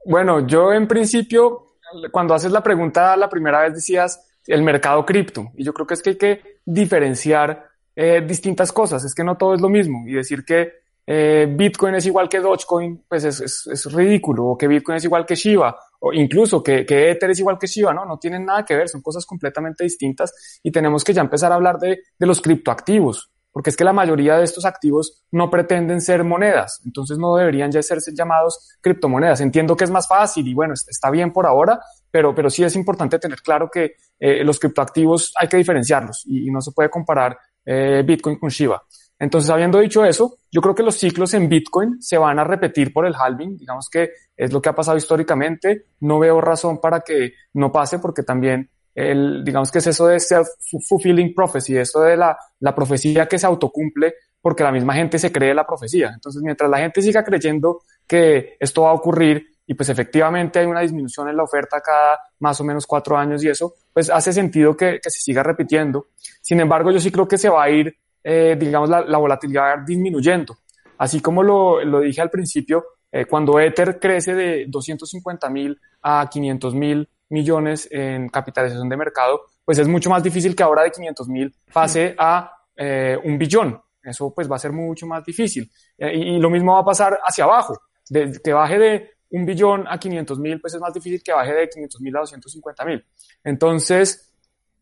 Bueno, 0.06 0.45
yo 0.47 0.73
en 0.73 0.88
principio 0.88 1.65
cuando 2.12 2.34
haces 2.34 2.52
la 2.52 2.63
pregunta 2.63 3.15
la 3.17 3.30
primera 3.30 3.62
vez 3.62 3.73
decías 3.73 4.25
el 4.47 4.63
mercado 4.63 5.06
cripto 5.06 5.52
y 5.56 5.63
yo 5.63 5.73
creo 5.73 5.88
que 5.88 5.93
es 5.95 6.02
que 6.02 6.10
hay 6.12 6.17
que 6.17 6.41
diferenciar 6.65 7.67
eh, 7.95 8.21
distintas 8.25 8.71
cosas, 8.71 9.04
es 9.04 9.13
que 9.13 9.23
no 9.23 9.38
todo 9.38 9.54
es 9.54 9.62
lo 9.62 9.69
mismo 9.69 10.08
y 10.08 10.13
decir 10.13 10.45
que 10.45 10.80
eh, 11.06 11.47
Bitcoin 11.49 11.95
es 11.95 12.06
igual 12.06 12.30
que 12.30 12.39
Dogecoin, 12.39 13.04
pues 13.08 13.23
es, 13.25 13.91
ridículo, 13.91 14.45
o 14.45 14.58
que 14.58 14.67
Bitcoin 14.67 14.97
es 14.97 15.06
igual 15.06 15.25
que 15.25 15.34
Shiba, 15.34 15.75
o 15.99 16.13
incluso 16.13 16.62
que, 16.62 16.86
Ether 16.88 17.32
es 17.32 17.39
igual 17.39 17.58
que 17.58 17.65
Shiba, 17.65 17.93
no, 17.93 18.06
no 18.06 18.19
tienen 18.19 18.45
nada 18.45 18.63
que 18.63 18.75
ver, 18.75 18.88
son 18.88 19.02
cosas 19.02 19.25
completamente 19.25 19.84
distintas 19.84 20.60
y 20.62 20.71
tenemos 20.71 21.04
que 21.04 21.13
ya 21.13 21.21
empezar 21.21 21.52
a 21.52 21.56
hablar 21.56 21.80
de 21.80 21.99
los 22.19 22.39
criptoactivos 22.41 23.32
porque 23.51 23.69
es 23.69 23.77
que 23.77 23.83
la 23.83 23.93
mayoría 23.93 24.38
de 24.38 24.43
estos 24.43 24.65
activos 24.65 25.23
no 25.31 25.49
pretenden 25.49 26.01
ser 26.01 26.23
monedas, 26.23 26.81
entonces 26.85 27.17
no 27.17 27.35
deberían 27.35 27.71
ya 27.71 27.81
ser 27.81 27.99
llamados 28.13 28.77
criptomonedas. 28.81 29.41
Entiendo 29.41 29.75
que 29.75 29.83
es 29.83 29.91
más 29.91 30.07
fácil 30.07 30.47
y 30.47 30.53
bueno, 30.53 30.73
está 30.73 31.09
bien 31.09 31.31
por 31.31 31.45
ahora, 31.45 31.79
pero, 32.12 32.33
pero 32.33 32.49
sí 32.49 32.63
es 32.63 32.75
importante 32.75 33.19
tener 33.19 33.41
claro 33.41 33.69
que 33.71 33.93
eh, 34.19 34.43
los 34.43 34.59
criptoactivos 34.59 35.33
hay 35.39 35.47
que 35.47 35.57
diferenciarlos 35.57 36.23
y, 36.25 36.49
no 36.51 36.62
se 36.62 36.71
puede 36.71 36.89
comparar 36.89 37.38
eh, 37.65 38.03
Bitcoin 38.05 38.38
con 38.38 38.49
Shiba. 38.49 38.83
Entonces, 39.19 39.49
habiendo 39.49 39.79
dicho 39.79 40.05
eso, 40.05 40.38
yo 40.49 40.62
creo 40.62 40.73
que 40.73 40.81
los 40.81 40.95
ciclos 40.95 41.33
en 41.33 41.49
Bitcoin 41.49 42.01
se 42.01 42.17
van 42.17 42.39
a 42.39 42.45
repetir 42.45 42.93
por 42.93 43.05
el 43.05 43.13
halving, 43.13 43.57
digamos 43.57 43.89
que 43.89 44.12
es 44.35 44.53
lo 44.53 44.62
que 44.62 44.69
ha 44.69 44.75
pasado 44.75 44.97
históricamente, 44.97 45.88
no 45.99 46.19
veo 46.19 46.39
razón 46.39 46.79
para 46.79 47.01
que 47.01 47.33
no 47.53 47.69
pase 47.69 47.99
porque 47.99 48.23
también 48.23 48.69
el, 48.99 49.43
digamos 49.45 49.71
que 49.71 49.79
es 49.79 49.88
eso 49.88 50.07
de 50.07 50.17
self-fulfilling 50.19 51.33
prophecy, 51.33 51.77
esto 51.77 52.01
de 52.01 52.17
la, 52.17 52.38
la 52.59 52.75
profecía 52.75 53.27
que 53.27 53.39
se 53.39 53.47
autocumple 53.47 54.15
porque 54.41 54.63
la 54.63 54.71
misma 54.71 54.93
gente 54.93 55.17
se 55.19 55.31
cree 55.31 55.53
la 55.53 55.65
profecía. 55.65 56.12
Entonces, 56.13 56.41
mientras 56.41 56.69
la 56.69 56.79
gente 56.79 57.01
siga 57.01 57.23
creyendo 57.23 57.81
que 58.05 58.57
esto 58.59 58.83
va 58.83 58.89
a 58.89 58.93
ocurrir 58.93 59.45
y 59.65 59.73
pues 59.73 59.88
efectivamente 59.89 60.59
hay 60.59 60.65
una 60.65 60.81
disminución 60.81 61.29
en 61.29 61.38
la 61.38 61.43
oferta 61.43 61.79
cada 61.79 62.19
más 62.39 62.59
o 62.59 62.63
menos 62.63 62.85
cuatro 62.85 63.17
años 63.17 63.43
y 63.43 63.49
eso, 63.49 63.73
pues 63.93 64.09
hace 64.09 64.33
sentido 64.33 64.75
que, 64.75 64.99
que 65.01 65.09
se 65.09 65.21
siga 65.21 65.43
repitiendo. 65.43 66.07
Sin 66.41 66.59
embargo, 66.59 66.91
yo 66.91 66.99
sí 66.99 67.12
creo 67.12 67.27
que 67.27 67.38
se 67.38 67.49
va 67.49 67.63
a 67.63 67.69
ir, 67.69 67.95
eh, 68.23 68.57
digamos, 68.59 68.89
la, 68.89 69.01
la, 69.01 69.17
volatilidad 69.17 69.79
disminuyendo. 69.85 70.57
Así 70.97 71.21
como 71.21 71.43
lo, 71.43 71.83
lo 71.85 71.99
dije 71.99 72.19
al 72.19 72.29
principio, 72.29 72.83
eh, 73.12 73.25
cuando 73.25 73.59
Ether 73.59 73.99
crece 73.99 74.35
de 74.35 74.65
250 74.67 75.49
mil 75.49 75.79
a 76.01 76.27
500 76.29 76.75
mil 76.75 77.07
millones 77.29 77.87
en 77.91 78.29
capitalización 78.29 78.89
de 78.89 78.97
mercado, 78.97 79.41
pues 79.63 79.77
es 79.77 79.87
mucho 79.87 80.09
más 80.09 80.23
difícil 80.23 80.55
que 80.55 80.63
ahora 80.63 80.83
de 80.83 80.91
500 80.91 81.27
mil 81.27 81.55
pase 81.71 82.15
a 82.17 82.51
eh, 82.75 83.17
un 83.23 83.37
billón. 83.37 83.81
Eso 84.01 84.33
pues 84.33 84.49
va 84.49 84.55
a 84.55 84.59
ser 84.59 84.71
mucho 84.71 85.05
más 85.05 85.23
difícil. 85.23 85.69
Eh, 85.97 86.11
y, 86.15 86.35
y, 86.35 86.39
lo 86.39 86.49
mismo 86.49 86.73
va 86.73 86.79
a 86.79 86.85
pasar 86.85 87.19
hacia 87.23 87.43
abajo. 87.43 87.77
De, 88.09 88.39
que 88.43 88.53
baje 88.53 88.79
de 88.79 89.09
un 89.31 89.45
billón 89.45 89.85
a 89.87 89.99
500 89.99 90.39
mil, 90.39 90.59
pues 90.59 90.73
es 90.73 90.81
más 90.81 90.93
difícil 90.93 91.21
que 91.23 91.31
baje 91.31 91.53
de 91.53 91.69
500 91.69 92.01
mil 92.01 92.15
a 92.15 92.19
250 92.21 92.85
mil. 92.85 93.05
Entonces, 93.43 94.33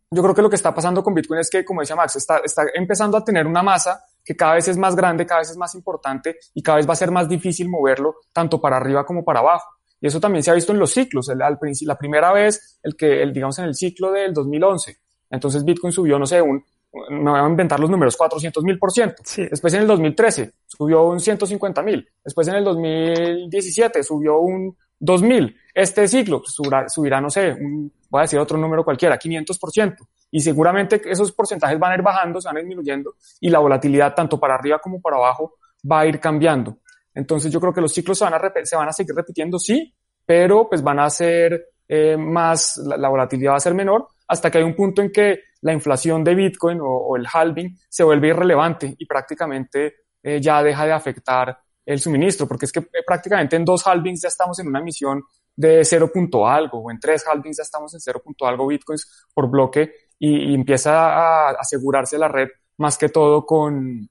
yo 0.10 0.22
creo 0.22 0.34
que 0.34 0.42
lo 0.42 0.50
que 0.50 0.56
está 0.56 0.74
pasando 0.74 1.04
con 1.04 1.14
Bitcoin 1.14 1.42
es 1.42 1.50
que, 1.50 1.66
como 1.66 1.82
decía 1.82 1.96
Max, 1.96 2.16
está, 2.16 2.38
está 2.38 2.64
empezando 2.74 3.18
a 3.18 3.24
tener 3.24 3.46
una 3.46 3.62
masa 3.62 4.02
que 4.24 4.36
cada 4.36 4.56
vez 4.56 4.68
es 4.68 4.78
más 4.78 4.96
grande, 4.96 5.26
cada 5.26 5.42
vez 5.42 5.50
es 5.50 5.58
más 5.58 5.76
importante 5.76 6.38
y 6.54 6.62
cada 6.62 6.78
vez 6.78 6.88
va 6.88 6.94
a 6.94 6.98
ser 6.98 7.12
más 7.12 7.28
difícil 7.28 7.70
moverlo 7.70 8.16
tanto 8.32 8.60
para 8.60 8.78
arriba 8.78 9.06
como 9.06 9.24
para 9.24 9.40
abajo. 9.40 9.66
Y 10.00 10.08
eso 10.08 10.20
también 10.20 10.44
se 10.44 10.52
ha 10.52 10.54
visto 10.54 10.72
en 10.72 10.80
los 10.80 10.92
ciclos. 10.92 11.30
El, 11.30 11.42
al, 11.42 11.58
la 11.82 11.98
primera 11.98 12.32
vez, 12.32 12.80
el 12.84 12.96
que, 12.96 13.22
el, 13.22 13.34
digamos, 13.34 13.58
en 13.60 13.66
el 13.66 13.76
ciclo 13.76 14.12
del 14.12 14.34
2011, 14.34 14.98
entonces 15.30 15.64
Bitcoin 15.64 15.92
subió, 15.92 16.18
no 16.20 16.26
sé, 16.26 16.42
un, 16.42 16.64
me 17.10 17.32
voy 17.32 17.40
a 17.40 17.48
inventar 17.48 17.80
los 17.80 17.90
números, 17.90 18.16
400 18.16 18.64
mil 18.64 18.78
por 18.80 18.92
ciento. 18.92 19.22
Después 19.36 19.74
en 19.74 19.82
el 19.82 19.88
2013 19.88 20.54
subió 20.66 21.04
un 21.04 21.20
150 21.20 21.82
mil. 21.84 22.08
Después 22.24 22.48
en 22.48 22.56
el 22.56 22.64
2017 22.64 24.04
subió 24.04 24.40
un 24.40 24.76
2000. 25.00 25.56
Este 25.74 26.08
ciclo 26.08 26.40
pues, 26.40 26.54
subirá, 26.54 26.90
subirá, 26.90 27.22
no 27.22 27.30
sé, 27.30 27.52
un, 27.52 27.92
voy 28.10 28.20
a 28.20 28.22
decir 28.24 28.40
otro 28.40 28.58
número 28.58 28.84
cualquiera, 28.84 29.18
500 29.18 29.60
por 29.60 29.72
ciento. 29.72 30.08
Y 30.32 30.42
seguramente 30.42 31.02
esos 31.06 31.32
porcentajes 31.32 31.80
van 31.80 31.92
a 31.92 31.96
ir 31.96 32.02
bajando, 32.02 32.42
se 32.42 32.48
van 32.48 32.58
a 32.58 32.60
ir 32.60 32.66
disminuyendo 32.66 33.16
y 33.40 33.50
la 33.50 33.60
volatilidad 33.60 34.14
tanto 34.14 34.40
para 34.40 34.56
arriba 34.56 34.80
como 34.80 35.02
para 35.02 35.18
abajo 35.18 35.56
va 35.90 36.02
a 36.02 36.08
ir 36.08 36.20
cambiando. 36.20 36.78
Entonces 37.18 37.52
yo 37.52 37.60
creo 37.60 37.74
que 37.74 37.82
los 37.82 37.92
ciclos 37.92 38.20
se 38.20 38.26
van 38.26 38.36
a, 38.36 38.52
se 38.64 38.76
van 38.76 38.88
a 38.88 38.94
seguir 38.94 39.16
repitiendo, 39.16 39.58
sí, 39.58 39.92
pero 40.24 40.70
pues 40.70 40.84
van 40.84 41.00
a 41.00 41.10
ser 41.10 41.70
eh, 41.88 42.16
más, 42.16 42.78
la, 42.78 42.96
la, 42.96 43.10
volatilidad 43.10 43.54
va 43.54 43.58
a 43.58 43.62
ser 43.62 43.74
menor 43.74 44.08
hasta 44.28 44.52
que 44.52 44.60
hay 44.60 44.64
un 44.64 44.76
punto 44.76 45.02
en 45.02 45.12
que 45.12 45.40
la 45.62 45.74
inflación 45.74 46.24
de 46.24 46.36
Bitcoin 46.36 46.78
o, 46.80 47.16
el 47.18 47.26
halving 47.32 47.76
se 47.90 48.04
vuelve 48.04 48.28
irrelevante 48.28 48.94
y 48.96 49.06
prácticamente 49.08 49.96
eh, 50.22 50.40
ya 50.40 50.62
deja 50.62 50.86
de 50.86 50.92
afectar 50.92 51.58
el 51.84 52.00
suministro, 52.00 52.48
porque 52.48 52.66
es 52.66 52.72
que 52.72 52.82
eh, 52.82 53.04
prácticamente 53.06 53.56
en 53.56 53.66
dos 53.66 53.88
halvings 53.88 54.22
ya 54.22 54.28
estamos 54.28 54.60
en 54.60 54.68
una 54.68 54.80
emisión 54.80 55.24
de 55.56 55.84
0. 55.84 56.12
algo, 56.46 56.84
o 56.84 56.92
en 56.92 57.00
tres 57.00 57.26
halvings 57.26 57.58
ya 57.58 57.64
estamos 57.64 57.96
en 57.96 58.00
0. 58.00 58.22
algo 58.42 58.68
bitcoins 58.68 59.26
por 59.34 59.50
bloque 59.50 59.92
y 60.20 60.54
empieza 60.54 60.92
a 60.94 61.52
asegurarse 61.52 62.20
la 62.20 62.28
red 62.28 62.50
más 62.78 62.96
que 62.98 63.10
todo 63.10 63.44
con, 63.44 64.08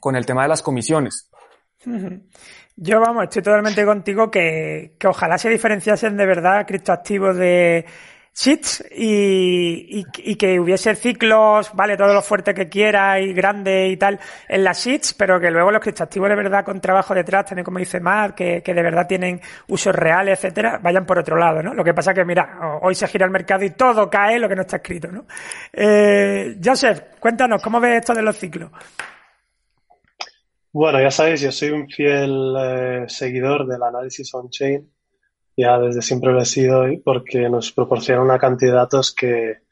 con 0.00 0.16
el 0.16 0.24
tema 0.24 0.42
de 0.42 0.48
las 0.48 0.62
comisiones. 0.62 1.27
Yo, 2.76 3.00
vamos, 3.00 3.24
estoy 3.24 3.42
totalmente 3.42 3.84
contigo 3.84 4.30
que, 4.30 4.94
que 4.98 5.06
ojalá 5.06 5.38
se 5.38 5.48
diferenciasen 5.48 6.16
de 6.16 6.26
verdad 6.26 6.66
criptoactivos 6.66 7.36
de 7.36 7.84
sheets 8.34 8.84
y, 8.92 9.98
y, 9.98 10.04
y, 10.16 10.36
que 10.36 10.60
hubiese 10.60 10.94
ciclos, 10.94 11.72
vale, 11.74 11.96
todo 11.96 12.14
lo 12.14 12.22
fuerte 12.22 12.54
que 12.54 12.68
quiera 12.68 13.18
y 13.18 13.32
grande 13.32 13.88
y 13.88 13.96
tal 13.96 14.20
en 14.48 14.62
las 14.62 14.84
sheets, 14.84 15.14
pero 15.14 15.40
que 15.40 15.50
luego 15.50 15.72
los 15.72 15.80
criptoactivos 15.80 16.28
de 16.28 16.36
verdad 16.36 16.64
con 16.64 16.80
trabajo 16.80 17.14
detrás, 17.14 17.46
también 17.46 17.64
como 17.64 17.80
dice 17.80 17.98
Matt, 17.98 18.36
que, 18.36 18.62
que 18.62 18.74
de 18.74 18.82
verdad 18.82 19.08
tienen 19.08 19.40
usos 19.66 19.94
reales, 19.94 20.38
etcétera, 20.38 20.78
vayan 20.80 21.04
por 21.04 21.18
otro 21.18 21.36
lado, 21.36 21.62
¿no? 21.62 21.74
Lo 21.74 21.82
que 21.82 21.94
pasa 21.94 22.14
que, 22.14 22.24
mira, 22.24 22.78
hoy 22.82 22.94
se 22.94 23.08
gira 23.08 23.26
el 23.26 23.32
mercado 23.32 23.64
y 23.64 23.70
todo 23.70 24.08
cae 24.08 24.38
lo 24.38 24.48
que 24.48 24.54
no 24.54 24.62
está 24.62 24.76
escrito, 24.76 25.10
¿no? 25.10 25.26
Eh, 25.72 26.58
Joseph, 26.64 27.18
cuéntanos, 27.18 27.60
¿cómo 27.60 27.80
ves 27.80 27.98
esto 27.98 28.14
de 28.14 28.22
los 28.22 28.36
ciclos? 28.36 28.70
Bueno, 30.72 31.00
ya 31.00 31.10
sabéis, 31.10 31.40
yo 31.40 31.50
soy 31.50 31.70
un 31.70 31.88
fiel 31.88 32.54
eh, 32.58 33.04
seguidor 33.08 33.66
del 33.66 33.82
análisis 33.82 34.34
on-chain. 34.34 34.90
Ya 35.56 35.78
desde 35.78 36.02
siempre 36.02 36.32
lo 36.32 36.40
he 36.42 36.44
sido 36.44 36.84
porque 37.04 37.48
nos 37.48 37.72
proporciona 37.72 38.22
una 38.22 38.38
cantidad 38.38 38.72
de 38.72 38.76
datos 38.78 39.14
que, 39.14 39.62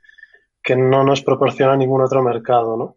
que 0.62 0.74
no 0.74 1.04
nos 1.04 1.22
proporciona 1.22 1.76
ningún 1.76 2.02
otro 2.02 2.22
mercado, 2.22 2.76
¿no? 2.76 2.96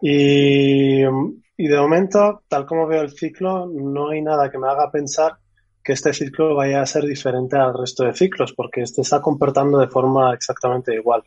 Y, 0.00 1.02
de 1.02 1.78
momento, 1.78 2.42
tal 2.48 2.66
como 2.66 2.86
veo 2.86 3.02
el 3.02 3.12
ciclo, 3.12 3.66
no 3.66 4.10
hay 4.10 4.20
nada 4.22 4.50
que 4.50 4.58
me 4.58 4.68
haga 4.68 4.90
pensar 4.90 5.38
que 5.82 5.94
este 5.94 6.12
ciclo 6.12 6.54
vaya 6.54 6.82
a 6.82 6.86
ser 6.86 7.04
diferente 7.04 7.56
al 7.56 7.76
resto 7.76 8.04
de 8.04 8.14
ciclos, 8.14 8.52
porque 8.52 8.82
este 8.82 9.00
está 9.00 9.20
comportando 9.20 9.78
de 9.78 9.88
forma 9.88 10.34
exactamente 10.34 10.94
igual. 10.94 11.22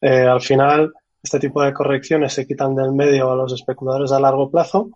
Eh, 0.00 0.22
al 0.22 0.40
final, 0.40 0.92
este 1.22 1.38
tipo 1.40 1.62
de 1.62 1.72
correcciones 1.72 2.32
se 2.32 2.46
quitan 2.46 2.74
del 2.74 2.92
medio 2.92 3.30
a 3.30 3.36
los 3.36 3.52
especuladores 3.52 4.12
a 4.12 4.20
largo 4.20 4.50
plazo 4.50 4.90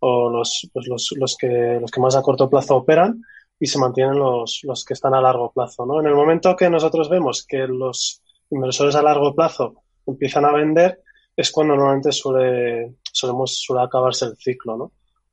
o 0.00 0.30
los, 0.30 0.68
pues 0.72 0.86
los, 0.86 1.10
los, 1.16 1.36
que, 1.36 1.78
los 1.80 1.90
que 1.90 2.00
más 2.00 2.16
a 2.16 2.22
corto 2.22 2.48
plazo 2.48 2.76
operan 2.76 3.22
y 3.58 3.66
se 3.66 3.78
mantienen 3.78 4.18
los, 4.18 4.60
los 4.62 4.84
que 4.84 4.94
están 4.94 5.14
a 5.14 5.20
largo 5.20 5.52
plazo. 5.52 5.84
¿no? 5.84 6.00
En 6.00 6.06
el 6.06 6.14
momento 6.14 6.56
que 6.56 6.70
nosotros 6.70 7.08
vemos 7.08 7.44
que 7.46 7.66
los 7.66 8.22
inversores 8.50 8.94
a 8.94 9.02
largo 9.02 9.34
plazo 9.34 9.82
empiezan 10.06 10.44
a 10.44 10.52
vender, 10.52 11.02
es 11.36 11.50
cuando 11.50 11.74
normalmente 11.74 12.12
suele, 12.12 12.94
solemos, 13.12 13.58
suele 13.58 13.82
acabarse 13.82 14.24
el 14.24 14.36
ciclo, 14.36 14.76
¿no? 14.76 14.92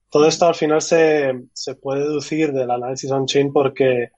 Todo 0.10 0.28
esto 0.28 0.46
al 0.46 0.56
final 0.56 0.82
se, 0.82 1.48
se 1.54 1.76
puede 1.76 2.02
deducir 2.02 2.54
del 2.54 2.70
análisis 2.70 3.12
on-chain 3.12 3.52
porque 3.52 4.12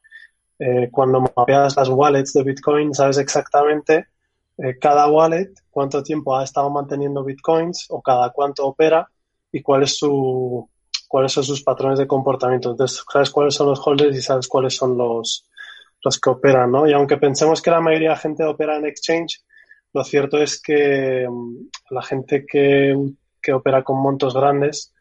eh, 0.60 0.90
cuando 0.92 1.22
mapeas 1.22 1.78
las 1.78 1.90
wallets 1.90 2.34
de 2.34 2.44
Bitcoin 2.44 2.94
sabes 2.94 3.18
exactamente 3.18 4.08
eh, 4.58 4.78
cada 4.80 5.08
wallet 5.08 5.54
cuánto 5.70 6.02
tiempo 6.04 6.36
ha 6.36 6.44
estado 6.44 6.70
manteniendo 6.70 7.24
Bitcoins 7.24 7.86
o 7.90 8.02
cada 8.02 8.32
cuánto 8.32 8.66
opera 8.66 9.10
y 9.52 9.64
su, 9.86 10.70
cuáles 11.08 11.32
son 11.32 11.44
sus 11.44 11.64
patrones 11.64 12.00
de 12.00 12.08
comportamiento. 12.08 12.72
Entonces, 12.72 13.04
sabes 13.12 13.30
cuáles 13.30 13.56
son 13.56 13.68
los 13.68 13.86
holders 13.86 14.16
y 14.18 14.22
sabes 14.22 14.48
cuáles 14.48 14.76
son 14.76 14.98
los, 14.98 15.50
los 16.04 16.20
que 16.20 16.30
operan, 16.30 16.72
¿no? 16.72 16.88
Y 16.88 16.94
aunque 16.94 17.18
pensemos 17.18 17.62
que 17.62 17.72
la 17.72 17.82
mayoría 17.82 18.10
de 18.10 18.16
la 18.16 18.22
gente 18.22 18.44
opera 18.44 18.78
en 18.78 18.86
exchange, 18.86 19.44
lo 19.94 20.04
cierto 20.04 20.38
es 20.38 20.62
que 20.62 21.28
mm, 21.30 21.70
la 21.92 22.02
gente 22.02 22.46
que, 22.46 22.96
que 23.42 23.54
opera 23.54 23.84
con 23.84 24.02
montos 24.02 24.34
grandes 24.34 24.94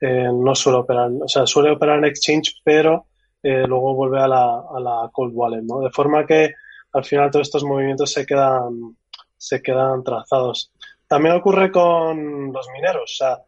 eh, 0.00 0.28
no 0.32 0.54
suele 0.54 0.78
operar, 0.78 1.10
o 1.20 1.28
sea, 1.28 1.46
suele 1.46 1.70
operar 1.70 1.98
en 1.98 2.06
exchange, 2.06 2.60
pero 2.64 3.06
eh, 3.42 3.66
luego 3.66 3.94
vuelve 3.94 4.20
a 4.20 4.28
la, 4.28 4.64
a 4.74 4.80
la 4.80 5.10
cold 5.12 5.32
wallet, 5.34 5.62
¿no? 5.62 5.80
De 5.80 5.90
forma 5.90 6.26
que 6.26 6.54
al 6.92 7.04
final 7.04 7.30
todos 7.30 7.46
estos 7.46 7.64
movimientos 7.64 8.12
se 8.12 8.26
quedan, 8.26 8.96
se 9.36 9.62
quedan 9.62 10.02
trazados. 10.02 10.72
También 11.06 11.34
ocurre 11.36 11.70
con 11.70 12.52
los 12.52 12.68
mineros, 12.72 13.02
o 13.02 13.16
sea, 13.16 13.38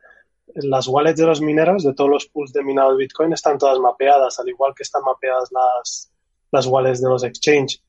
las 0.55 0.89
wallets 0.89 1.19
de 1.19 1.27
los 1.27 1.41
mineros, 1.41 1.85
de 1.85 1.95
todos 1.95 2.11
los 2.11 2.27
pools 2.27 2.53
de 2.53 2.63
minado 2.63 2.93
de 2.93 2.99
Bitcoin, 2.99 3.33
están 3.33 3.59
todas 3.59 3.79
mapeadas, 3.79 4.39
al 4.39 4.49
igual 4.49 4.75
que 4.77 4.83
están 4.83 5.03
mapeadas 5.03 5.51
las, 5.53 6.13
las 6.53 6.67
wallets 6.67 7.03
de 7.03 7.09
los 7.09 7.25
exchange. 7.25 7.83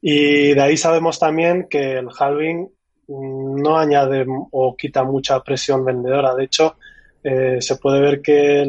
Y 0.00 0.52
de 0.54 0.60
ahí 0.60 0.76
sabemos 0.76 1.18
también 1.18 1.66
que 1.68 1.98
el 1.98 2.08
halving 2.18 2.68
no 3.08 3.78
añade 3.78 4.26
o 4.50 4.76
quita 4.76 5.02
mucha 5.04 5.40
presión 5.40 5.84
vendedora. 5.84 6.34
De 6.34 6.44
hecho, 6.44 6.76
eh, 7.22 7.56
se 7.60 7.76
puede 7.76 8.00
ver 8.00 8.20
que 8.20 8.64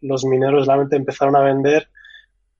los 0.00 0.24
mineros 0.24 0.66
realmente 0.66 0.96
empezaron 0.96 1.36
a 1.36 1.42
vender 1.42 1.88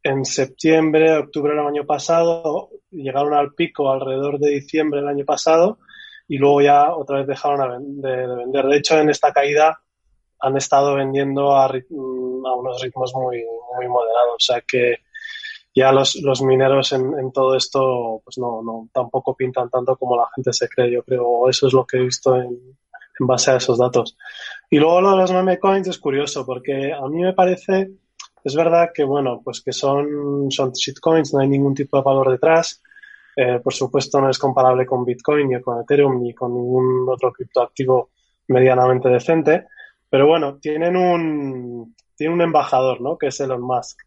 en 0.02 0.24
septiembre, 0.26 1.16
octubre 1.16 1.54
del 1.54 1.66
año 1.66 1.86
pasado, 1.86 2.68
llegaron 2.90 3.32
al 3.32 3.54
pico 3.54 3.90
alrededor 3.90 4.38
de 4.38 4.50
diciembre 4.50 5.00
del 5.00 5.08
año 5.08 5.24
pasado 5.24 5.78
y 6.28 6.36
luego 6.36 6.60
ya 6.60 6.94
otra 6.94 7.18
vez 7.18 7.26
dejaron 7.26 8.02
de, 8.02 8.26
vender. 8.26 8.66
De 8.66 8.76
hecho, 8.76 8.98
en 8.98 9.08
esta 9.08 9.32
caída 9.32 9.80
han 10.44 10.56
estado 10.56 10.94
vendiendo 10.94 11.56
a, 11.56 11.66
unos 11.68 12.82
ritmos 12.82 13.14
muy, 13.14 13.44
muy 13.76 13.88
moderados. 13.88 14.34
O 14.36 14.40
sea 14.40 14.60
que 14.60 14.96
ya 15.74 15.90
los, 15.90 16.16
los 16.16 16.42
mineros 16.42 16.92
en, 16.92 17.18
en, 17.18 17.32
todo 17.32 17.56
esto 17.56 18.20
pues 18.24 18.38
no, 18.38 18.62
no 18.62 18.88
tampoco 18.92 19.34
pintan 19.34 19.70
tanto 19.70 19.96
como 19.96 20.16
la 20.16 20.28
gente 20.34 20.52
se 20.52 20.68
cree. 20.68 20.92
Yo 20.92 21.02
creo, 21.02 21.48
eso 21.48 21.66
es 21.66 21.72
lo 21.72 21.86
que 21.86 21.96
he 21.96 22.02
visto 22.02 22.36
en, 22.36 22.76
en 23.20 23.26
base 23.26 23.52
a 23.52 23.56
esos 23.56 23.78
datos. 23.78 24.16
Y 24.68 24.78
luego 24.78 25.00
lo 25.00 25.12
de 25.12 25.16
los 25.16 25.32
meme 25.32 25.58
coins 25.58 25.88
es 25.88 25.98
curioso 25.98 26.44
porque 26.44 26.92
a 26.92 27.06
mí 27.08 27.22
me 27.22 27.32
parece, 27.32 27.90
es 28.44 28.54
verdad 28.54 28.90
que 28.94 29.04
bueno, 29.04 29.40
pues 29.42 29.62
que 29.62 29.72
son, 29.72 30.50
son 30.50 30.72
shitcoins, 30.72 31.32
no 31.32 31.40
hay 31.40 31.48
ningún 31.48 31.74
tipo 31.74 31.96
de 31.96 32.02
valor 32.02 32.30
detrás. 32.30 32.82
Eh, 33.36 33.58
por 33.60 33.72
supuesto 33.72 34.20
no 34.20 34.30
es 34.30 34.38
comparable 34.38 34.86
con 34.86 35.04
Bitcoin 35.04 35.48
ni 35.48 35.60
con 35.60 35.80
Ethereum 35.80 36.22
ni 36.22 36.32
con 36.34 36.54
ningún 36.54 37.08
otro 37.08 37.32
criptoactivo 37.32 38.10
medianamente 38.48 39.08
decente. 39.08 39.66
Pero 40.14 40.28
bueno, 40.28 40.58
tienen 40.60 40.96
un, 40.96 41.96
tienen 42.14 42.34
un 42.34 42.42
embajador, 42.42 43.00
¿no? 43.00 43.18
Que 43.18 43.26
es 43.26 43.40
Elon 43.40 43.60
Musk. 43.60 43.98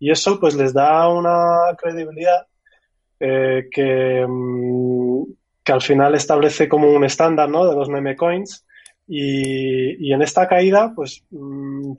Y 0.00 0.10
eso 0.10 0.40
pues 0.40 0.56
les 0.56 0.74
da 0.74 1.08
una 1.08 1.76
credibilidad 1.80 2.48
eh, 3.20 3.68
que, 3.70 4.26
mm, 4.28 5.22
que 5.62 5.72
al 5.72 5.80
final 5.80 6.16
establece 6.16 6.68
como 6.68 6.90
un 6.90 7.04
estándar, 7.04 7.48
¿no? 7.48 7.64
De 7.64 7.76
los 7.76 7.88
meme 7.88 8.16
coins 8.16 8.66
y, 9.06 10.04
y 10.04 10.12
en 10.12 10.22
esta 10.22 10.48
caída, 10.48 10.92
pues 10.96 11.22
mmm, 11.30 11.92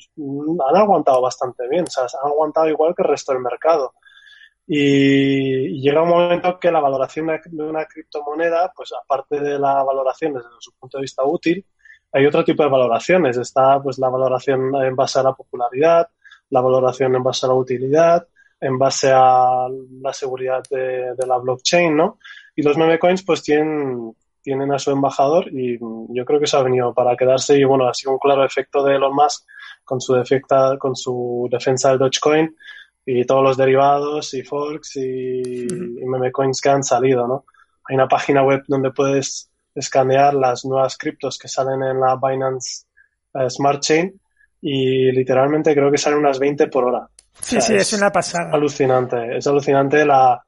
han 0.67 0.76
aguantado 0.76 1.21
bastante 1.21 1.65
bien, 1.69 1.86
o 1.88 1.89
sea, 1.89 2.04
han 2.21 2.32
aguantado 2.32 2.67
igual 2.67 2.93
que 2.93 3.04
el 3.04 3.08
resto 3.12 3.32
del 3.32 3.41
mercado. 3.41 3.93
Y 4.67 5.80
llega 5.82 6.04
un 6.04 6.10
momento 6.10 6.60
que 6.60 6.69
la 6.69 6.82
valoración 6.82 7.28
de 7.45 7.63
una 7.63 7.86
criptomoneda, 7.86 8.73
pues 8.76 8.91
aparte 8.91 9.39
de 9.39 9.58
la 9.58 9.82
valoración 9.84 10.34
desde 10.34 10.49
su 10.60 10.73
punto 10.73 10.97
de 10.97 11.04
vista 11.04 11.23
útil, 11.23 11.65
hay 12.13 12.26
otro 12.26 12.43
tipo 12.43 12.63
de 12.63 12.69
valoraciones. 12.69 13.38
Está 13.38 13.82
pues 13.82 13.97
la 13.97 14.10
valoración 14.10 14.73
en 14.76 14.95
base 14.95 15.19
a 15.19 15.23
la 15.23 15.34
popularidad, 15.34 16.08
la 16.49 16.62
valoración 16.62 17.15
en 17.15 17.23
base 17.23 17.45
a 17.45 17.49
la 17.49 17.56
utilidad, 17.56 18.28
en 18.62 18.78
base 18.78 19.12
a 19.12 19.67
la 20.02 20.13
seguridad 20.13 20.63
de, 20.69 21.15
de 21.15 21.28
la 21.28 21.38
blockchain, 21.38 21.95
¿no? 21.97 22.19
Y 22.56 22.62
los 22.62 22.78
meme 22.78 22.99
coins 22.99 23.23
pues 23.23 23.41
tienen, 23.41 24.15
tienen 24.41 24.71
a 24.71 24.80
su 24.80 24.91
embajador 24.91 25.47
y 25.52 25.80
yo 25.80 26.26
creo 26.26 26.39
que 26.39 26.47
se 26.47 26.56
ha 26.56 26.62
venido 26.62 26.93
para 26.93 27.17
quedarse 27.17 27.58
y 27.58 27.63
bueno, 27.63 27.88
ha 27.88 27.93
sido 27.93 28.13
un 28.13 28.19
claro 28.19 28.45
efecto 28.45 28.84
de 28.84 28.95
Elon 28.95 29.15
Musk 29.15 29.45
con 29.84 29.99
su 29.99 30.13
defecta, 30.13 30.78
con 30.78 30.95
su 30.95 31.49
defensa 31.52 31.89
del 31.89 31.99
Dogecoin 31.99 32.56
y 33.06 33.26
todos 33.26 33.43
los 33.43 33.58
derivados 33.58 34.34
y 34.36 34.43
forks 34.43 34.97
y, 34.97 35.63
y 35.63 36.06
meme 36.06 36.32
coins 36.32 36.62
que 36.62 36.69
han 36.69 36.84
salido, 36.84 37.28
¿no? 37.28 37.45
Hay 37.89 37.95
una 37.95 38.08
página 38.08 38.43
web 38.43 38.63
donde 38.67 38.91
puedes 38.91 39.49
escanear 39.76 40.34
las 40.34 40.66
nuevas 40.66 40.98
criptos 40.98 41.38
que 41.38 41.48
salen 41.48 41.82
en 41.84 42.00
la 42.00 42.16
Binance 42.16 42.86
uh, 43.34 43.50
Smart 43.50 43.82
Chain 43.82 44.20
y 44.62 45.12
literalmente 45.12 45.74
creo 45.74 45.92
que 45.92 45.98
salen 45.98 46.20
unas 46.20 46.40
20 46.40 46.68
por 46.68 46.86
hora. 46.86 47.08
Sí, 47.42 47.58
o 47.58 47.62
sea, 47.62 47.62
sí, 47.62 47.76
es, 47.76 47.94
es, 47.94 48.00
una 48.00 48.12
pasada. 48.12 48.52
Alucinante, 48.52 49.38
es 49.38 49.48
alucinante 49.48 50.06
la, 50.06 50.42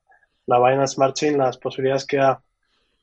la 0.46 0.60
Binance 0.60 0.96
Smart 0.96 1.16
Chain, 1.16 1.38
las 1.38 1.58
posibilidades 1.58 2.06
que 2.06 2.20
ha, 2.20 2.40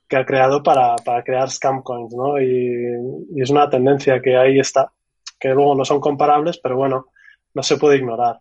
que 0.08 0.16
ha 0.16 0.24
creado 0.24 0.62
para, 0.62 0.96
para 0.96 1.22
crear 1.22 1.50
scam 1.50 1.82
coins, 1.82 2.14
¿no? 2.14 2.40
Y, 2.40 2.46
y, 3.34 3.42
es 3.42 3.50
una 3.50 3.68
tendencia 3.68 4.20
que 4.20 4.36
ahí 4.36 4.58
está, 4.58 4.92
que 5.38 5.48
luego 5.48 5.74
no 5.74 5.84
son 5.84 6.00
comparables, 6.00 6.58
pero 6.58 6.76
bueno, 6.76 7.06
no 7.54 7.62
se 7.62 7.76
puede 7.76 7.96
ignorar. 7.96 8.38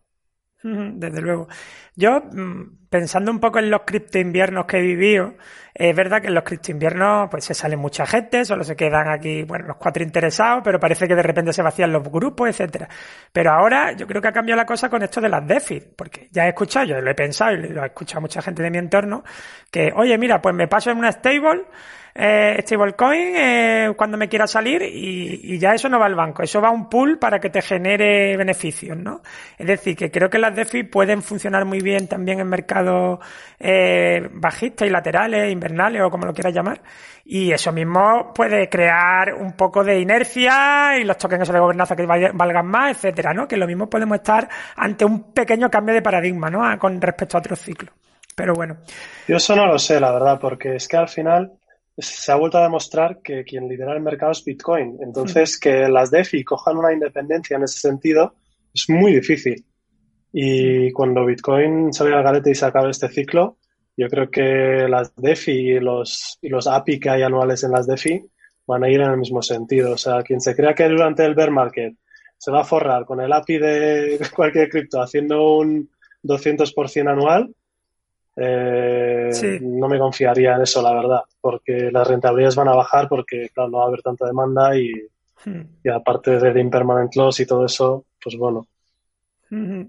Desde 0.63 1.21
luego. 1.21 1.47
Yo, 1.95 2.21
mm, 2.21 2.87
pensando 2.89 3.31
un 3.31 3.39
poco 3.39 3.59
en 3.59 3.71
los 3.71 3.81
cripto 3.81 4.19
inviernos 4.19 4.65
que 4.65 4.77
he 4.77 4.81
vivido, 4.81 5.33
es 5.73 5.95
verdad 5.95 6.21
que 6.21 6.27
en 6.27 6.35
los 6.35 6.43
cripto 6.43 6.71
inviernos 6.71 7.29
pues 7.31 7.45
se 7.45 7.53
sale 7.53 7.77
mucha 7.77 8.05
gente, 8.05 8.45
solo 8.45 8.63
se 8.63 8.75
quedan 8.75 9.09
aquí, 9.09 9.43
bueno, 9.43 9.65
los 9.67 9.77
cuatro 9.77 10.03
interesados, 10.03 10.61
pero 10.63 10.79
parece 10.79 11.07
que 11.07 11.15
de 11.15 11.23
repente 11.23 11.51
se 11.51 11.63
vacían 11.63 11.91
los 11.91 12.03
grupos, 12.03 12.49
etcétera. 12.49 12.87
Pero 13.31 13.51
ahora 13.51 13.93
yo 13.93 14.05
creo 14.05 14.21
que 14.21 14.27
ha 14.27 14.33
cambiado 14.33 14.57
la 14.57 14.65
cosa 14.65 14.89
con 14.89 15.01
esto 15.01 15.19
de 15.19 15.29
las 15.29 15.47
DeFi, 15.47 15.81
porque 15.95 16.29
ya 16.31 16.45
he 16.45 16.49
escuchado, 16.49 16.85
yo 16.85 17.01
lo 17.01 17.09
he 17.09 17.15
pensado 17.15 17.53
y 17.53 17.69
lo 17.69 17.81
ha 17.81 17.87
escuchado 17.87 18.21
mucha 18.21 18.41
gente 18.41 18.61
de 18.61 18.69
mi 18.69 18.77
entorno, 18.77 19.23
que, 19.71 19.91
oye, 19.95 20.17
mira, 20.17 20.41
pues 20.41 20.53
me 20.53 20.67
paso 20.67 20.91
en 20.91 20.97
una 20.97 21.11
stable, 21.11 21.65
eh, 22.13 22.57
stablecoin 22.61 23.35
eh, 23.35 23.93
cuando 23.95 24.17
me 24.17 24.27
quiera 24.27 24.47
salir 24.47 24.81
y, 24.81 25.53
y, 25.53 25.59
ya 25.59 25.73
eso 25.73 25.87
no 25.87 25.99
va 25.99 26.05
al 26.05 26.15
banco, 26.15 26.43
eso 26.43 26.61
va 26.61 26.69
a 26.69 26.71
un 26.71 26.89
pool 26.89 27.17
para 27.17 27.39
que 27.39 27.49
te 27.49 27.61
genere 27.61 28.35
beneficios, 28.35 28.97
¿no? 28.97 29.21
Es 29.57 29.67
decir, 29.67 29.95
que 29.95 30.11
creo 30.11 30.29
que 30.29 30.37
las 30.37 30.55
DeFi 30.55 30.83
pueden 30.83 31.21
funcionar 31.21 31.65
muy 31.65 31.79
bien 31.79 32.07
también 32.07 32.39
en 32.39 32.47
mercados 32.47 33.19
eh, 33.59 34.29
bajistas 34.33 34.87
y 34.87 34.91
laterales, 34.91 35.51
invernales 35.51 36.01
o 36.01 36.09
como 36.09 36.25
lo 36.25 36.33
quieras 36.33 36.53
llamar, 36.53 36.81
y 37.23 37.51
eso 37.51 37.71
mismo 37.71 38.33
puede 38.33 38.67
crear 38.67 39.33
un 39.33 39.53
poco 39.53 39.83
de 39.83 39.99
inercia 39.99 40.97
y 40.97 41.03
los 41.03 41.17
tokens 41.17 41.47
de 41.47 41.59
gobernanza 41.59 41.95
que 41.95 42.05
valgan 42.05 42.67
más, 42.67 42.97
etcétera, 42.97 43.33
¿no? 43.33 43.47
Que 43.47 43.57
lo 43.57 43.67
mismo 43.67 43.89
podemos 43.89 44.17
estar 44.17 44.49
ante 44.75 45.05
un 45.05 45.31
pequeño 45.31 45.69
cambio 45.69 45.95
de 45.95 46.01
paradigma, 46.01 46.49
¿no? 46.49 46.77
Con 46.77 46.99
respecto 46.99 47.37
a 47.37 47.39
otros 47.39 47.59
ciclos. 47.59 47.93
Pero 48.35 48.53
bueno. 48.53 48.77
Yo 49.27 49.37
eso 49.37 49.55
no 49.55 49.65
lo 49.67 49.77
sé, 49.77 49.99
la 49.99 50.11
verdad, 50.11 50.39
porque 50.39 50.75
es 50.75 50.87
que 50.87 50.97
al 50.97 51.09
final 51.09 51.53
se 52.01 52.31
ha 52.31 52.35
vuelto 52.35 52.57
a 52.57 52.63
demostrar 52.63 53.21
que 53.21 53.43
quien 53.43 53.67
lidera 53.67 53.93
el 53.93 54.01
mercado 54.01 54.31
es 54.31 54.43
Bitcoin. 54.43 54.97
Entonces, 55.01 55.59
que 55.59 55.87
las 55.87 56.11
DeFi 56.11 56.43
cojan 56.43 56.77
una 56.77 56.93
independencia 56.93 57.57
en 57.57 57.63
ese 57.63 57.79
sentido 57.79 58.33
es 58.73 58.89
muy 58.89 59.13
difícil. 59.13 59.65
Y 60.33 60.91
cuando 60.91 61.25
Bitcoin 61.25 61.91
vaya 61.99 62.17
al 62.17 62.23
garete 62.23 62.51
y 62.51 62.55
se 62.55 62.65
acabe 62.65 62.89
este 62.89 63.09
ciclo, 63.09 63.57
yo 63.97 64.07
creo 64.07 64.29
que 64.29 64.87
las 64.89 65.13
DeFi 65.15 65.51
y 65.51 65.79
los, 65.79 66.37
y 66.41 66.49
los 66.49 66.67
API 66.67 66.99
que 66.99 67.09
hay 67.09 67.23
anuales 67.23 67.63
en 67.63 67.71
las 67.71 67.85
DeFi 67.87 68.21
van 68.65 68.83
a 68.83 68.89
ir 68.89 69.01
en 69.01 69.11
el 69.11 69.17
mismo 69.17 69.41
sentido. 69.41 69.93
O 69.93 69.97
sea, 69.97 70.23
quien 70.23 70.39
se 70.39 70.55
crea 70.55 70.73
que 70.73 70.87
durante 70.87 71.25
el 71.25 71.35
bear 71.35 71.51
market 71.51 71.95
se 72.37 72.51
va 72.51 72.61
a 72.61 72.65
forrar 72.65 73.05
con 73.05 73.21
el 73.21 73.31
API 73.31 73.57
de 73.57 74.19
cualquier 74.35 74.69
cripto 74.69 75.01
haciendo 75.01 75.57
un 75.57 75.89
200% 76.23 77.09
anual, 77.09 77.53
eh, 78.41 79.29
sí. 79.31 79.59
no 79.61 79.87
me 79.87 79.99
confiaría 79.99 80.55
en 80.55 80.61
eso, 80.61 80.81
la 80.81 80.93
verdad, 80.93 81.21
porque 81.39 81.89
las 81.91 82.07
rentabilidades 82.07 82.55
van 82.55 82.69
a 82.69 82.75
bajar 82.75 83.07
porque, 83.07 83.49
claro, 83.53 83.69
no 83.69 83.77
va 83.79 83.85
a 83.85 83.87
haber 83.87 84.01
tanta 84.01 84.25
demanda 84.25 84.75
y, 84.75 84.91
hmm. 85.45 85.61
y 85.83 85.89
aparte 85.89 86.39
del 86.39 86.57
impermanent 86.57 87.15
loss 87.15 87.39
y 87.39 87.45
todo 87.45 87.65
eso, 87.65 88.05
pues 88.21 88.35
bueno. 88.37 88.65
Hmm. 89.49 89.83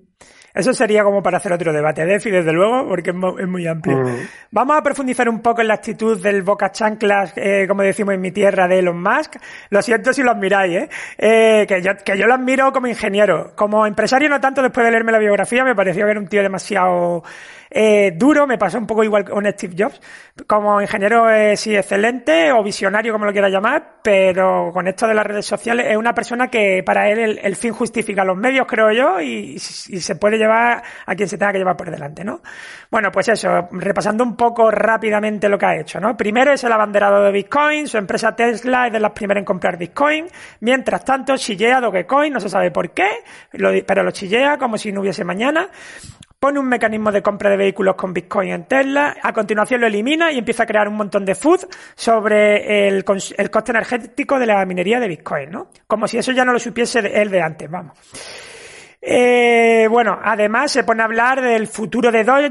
Eso 0.55 0.75
sería 0.75 1.03
como 1.03 1.23
para 1.23 1.39
hacer 1.39 1.53
otro 1.53 1.73
debate, 1.73 2.05
DeFi, 2.05 2.31
desde 2.31 2.53
luego, 2.53 2.87
porque 2.87 3.11
es 3.11 3.17
muy, 3.17 3.41
es 3.41 3.49
muy 3.49 3.67
amplio. 3.67 3.99
Mm. 3.99 4.17
Vamos 4.51 4.77
a 4.77 4.83
profundizar 4.83 5.27
un 5.29 5.41
poco 5.41 5.63
en 5.63 5.69
la 5.69 5.75
actitud 5.75 6.21
del 6.23 6.43
boca 6.43 6.71
chanclas, 6.71 7.33
eh, 7.37 7.65
como 7.67 7.83
decimos 7.83 8.15
en 8.15 8.21
mi 8.21 8.33
tierra, 8.33 8.69
de 8.69 8.81
Elon 8.81 9.03
Musk. 9.03 9.37
Lo 9.71 9.81
siento 9.81 10.13
si 10.13 10.23
lo 10.23 10.31
admiráis, 10.31 10.77
¿eh? 10.77 10.89
eh 11.17 11.67
que, 11.67 11.81
yo, 11.81 11.93
que 12.05 12.19
yo 12.19 12.27
lo 12.27 12.35
admiro 12.35 12.71
como 12.71 12.87
ingeniero. 12.87 13.53
Como 13.57 13.87
empresario 13.87 14.29
no 14.29 14.41
tanto, 14.41 14.61
después 14.61 14.85
de 14.85 14.91
leerme 14.91 15.13
la 15.13 15.19
biografía, 15.19 15.65
me 15.65 15.75
pareció 15.75 16.05
que 16.05 16.11
era 16.11 16.21
un 16.21 16.29
tío 16.29 16.43
demasiado 16.43 17.23
eh, 17.75 18.13
duro, 18.15 18.47
me 18.47 18.59
pasó 18.59 18.77
un 18.77 18.87
poco 18.87 19.03
igual 19.03 19.25
con 19.25 19.51
Steve 19.51 19.75
Jobs. 19.79 20.01
Como 20.47 20.81
ingeniero 20.81 21.31
es 21.31 21.61
sí 21.61 21.75
excelente 21.75 22.53
o 22.53 22.63
visionario, 22.63 23.13
como 23.13 23.25
lo 23.25 23.33
quiera 23.33 23.49
llamar, 23.49 24.01
pero 24.03 24.71
con 24.73 24.87
esto 24.89 25.07
de 25.07 25.15
las 25.15 25.25
redes 25.25 25.47
sociales 25.47 25.87
es 25.89 25.97
una 25.97 26.15
persona 26.15 26.49
que 26.49 26.83
para 26.85 27.09
él 27.09 27.39
el, 27.43 27.57
fin 27.57 27.73
justifica 27.73 28.25
los 28.25 28.37
medios, 28.37 28.67
creo 28.67 28.93
yo, 28.93 29.21
y, 29.21 29.55
y, 29.55 29.59
se 29.59 30.17
puede 30.17 30.37
llevar 30.37 30.83
a 31.07 31.15
quien 31.15 31.29
se 31.29 31.39
tenga 31.39 31.53
que 31.53 31.59
llevar 31.59 31.77
por 31.77 31.91
delante, 31.91 32.25
¿no? 32.25 32.43
Bueno, 32.91 33.11
pues 33.11 33.29
eso, 33.29 33.69
repasando 33.73 34.23
un 34.23 34.37
poco 34.37 34.71
rápidamente 34.71 35.49
lo 35.49 35.59
que 35.59 35.67
ha 35.67 35.77
hecho, 35.77 35.99
¿no? 35.99 36.17
Primero 36.17 36.53
es 36.53 36.63
el 36.65 36.73
abanderado 36.73 37.23
de 37.23 37.33
Bitcoin, 37.33 37.89
su 37.89 37.97
empresa 37.97 38.37
Tesla 38.37 38.89
es 38.89 38.93
de 38.93 39.01
las 39.01 39.13
primeras 39.13 39.41
en 39.41 39.45
comprar 39.47 39.79
Bitcoin, 39.79 40.27
mientras 40.61 41.05
tanto 41.05 41.37
chillea 41.37 41.81
Dogecoin, 41.81 42.33
no 42.33 42.41
se 42.41 42.51
sabe 42.51 42.71
por 42.71 42.91
qué, 42.91 43.09
pero 43.87 44.03
lo 44.03 44.11
chillea 44.11 44.59
como 44.59 44.77
si 44.77 44.93
no 44.93 45.01
hubiese 45.01 45.25
mañana 45.25 45.71
pone 46.43 46.59
un 46.59 46.67
mecanismo 46.67 47.13
de 47.13 47.23
compra 47.23 47.51
de 47.51 47.57
vehículos 47.57 47.95
con 47.95 48.13
Bitcoin 48.13 48.51
en 48.51 48.65
Tesla, 48.65 49.15
a 49.23 49.33
continuación 49.33 49.81
lo 49.81 49.87
elimina 49.87 50.33
y 50.33 50.39
empieza 50.39 50.65
a 50.65 50.67
crear 50.67 50.89
un 50.89 50.97
montón 50.97 51.25
de 51.25 51.37
food 51.37 51.61
sobre 51.95 52.89
el, 52.89 53.05
el 53.37 53.51
coste 53.51 53.71
energético 53.71 54.41
de 54.41 54.47
la 54.47 54.67
minería 54.67 54.99
de 54.99 55.07
Bitcoin, 55.07 55.53
¿no? 55.53 55.69
Como 55.87 56.09
si 56.09 56.19
eso 56.19 56.33
ya 56.33 56.45
no 56.45 56.53
lo 56.53 56.59
supiese 56.59 56.99
él 56.99 57.31
de 57.31 57.41
antes, 57.41 57.71
vamos. 57.71 57.97
Eh, 59.01 59.87
bueno, 59.89 60.19
además 60.21 60.73
se 60.73 60.83
pone 60.83 61.03
a 61.03 61.05
hablar 61.05 61.41
del 61.41 61.69
futuro 61.69 62.11
de 62.11 62.25
Doge, 62.25 62.51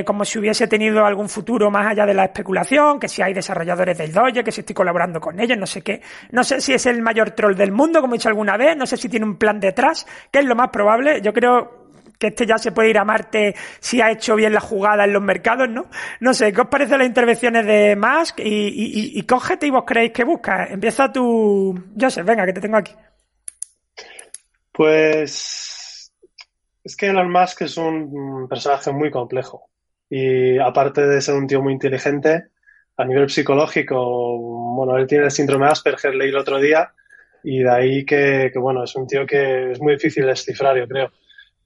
eh, 0.00 0.04
como 0.04 0.24
si 0.24 0.40
hubiese 0.40 0.66
tenido 0.66 1.06
algún 1.06 1.28
futuro 1.28 1.70
más 1.70 1.92
allá 1.92 2.04
de 2.06 2.14
la 2.14 2.24
especulación, 2.24 2.98
que 2.98 3.06
si 3.06 3.22
hay 3.22 3.34
desarrolladores 3.34 3.98
del 3.98 4.12
Doge, 4.12 4.42
que 4.42 4.50
si 4.50 4.62
estoy 4.62 4.74
colaborando 4.74 5.20
con 5.20 5.38
ellos, 5.38 5.58
no 5.58 5.66
sé 5.66 5.82
qué. 5.82 6.00
No 6.32 6.42
sé 6.42 6.60
si 6.60 6.72
es 6.72 6.86
el 6.86 7.00
mayor 7.02 7.30
troll 7.32 7.54
del 7.54 7.70
mundo, 7.70 8.00
como 8.00 8.14
he 8.14 8.18
dicho 8.18 8.28
alguna 8.28 8.56
vez, 8.56 8.76
no 8.76 8.86
sé 8.86 8.96
si 8.96 9.08
tiene 9.08 9.26
un 9.26 9.36
plan 9.36 9.60
detrás, 9.60 10.08
que 10.32 10.40
es 10.40 10.44
lo 10.44 10.56
más 10.56 10.70
probable. 10.70 11.20
Yo 11.20 11.32
creo 11.32 11.81
que 12.22 12.28
este 12.28 12.46
ya 12.46 12.56
se 12.56 12.70
puede 12.70 12.90
ir 12.90 12.98
a 12.98 13.04
Marte 13.04 13.56
si 13.80 14.00
ha 14.00 14.12
hecho 14.12 14.36
bien 14.36 14.52
la 14.52 14.60
jugada 14.60 15.04
en 15.04 15.12
los 15.12 15.22
mercados, 15.22 15.68
¿no? 15.68 15.90
No 16.20 16.32
sé, 16.32 16.52
¿qué 16.52 16.60
os 16.60 16.68
parecen 16.68 16.98
las 16.98 17.08
intervenciones 17.08 17.66
de 17.66 17.96
Musk? 17.96 18.38
Y, 18.38 18.68
y, 18.68 19.18
y, 19.18 19.22
qué 19.24 19.34
objetivos 19.34 19.82
creéis 19.84 20.12
que 20.12 20.22
busca? 20.22 20.66
Empieza 20.66 21.10
tú, 21.10 21.76
Joseph, 22.00 22.24
venga, 22.24 22.46
que 22.46 22.52
te 22.52 22.60
tengo 22.60 22.76
aquí. 22.76 22.94
Pues 24.70 26.12
es 26.84 26.96
que 26.96 27.06
Elon 27.06 27.32
Musk 27.32 27.62
es 27.62 27.76
un 27.76 28.46
personaje 28.48 28.92
muy 28.92 29.10
complejo. 29.10 29.68
Y 30.08 30.58
aparte 30.58 31.04
de 31.04 31.20
ser 31.20 31.34
un 31.34 31.48
tío 31.48 31.60
muy 31.60 31.72
inteligente, 31.72 32.50
a 32.96 33.04
nivel 33.04 33.30
psicológico, 33.30 34.38
bueno, 34.76 34.96
él 34.96 35.08
tiene 35.08 35.24
el 35.24 35.32
síndrome 35.32 35.66
Asperger, 35.66 36.14
leí 36.14 36.28
el 36.28 36.36
otro 36.36 36.60
día, 36.60 36.92
y 37.42 37.64
de 37.64 37.70
ahí 37.70 38.04
que, 38.04 38.50
que, 38.52 38.58
bueno, 38.60 38.84
es 38.84 38.94
un 38.94 39.08
tío 39.08 39.26
que 39.26 39.72
es 39.72 39.80
muy 39.80 39.94
difícil 39.94 40.22
de 40.22 40.30
descifrar, 40.30 40.76
yo 40.76 40.86
creo 40.86 41.10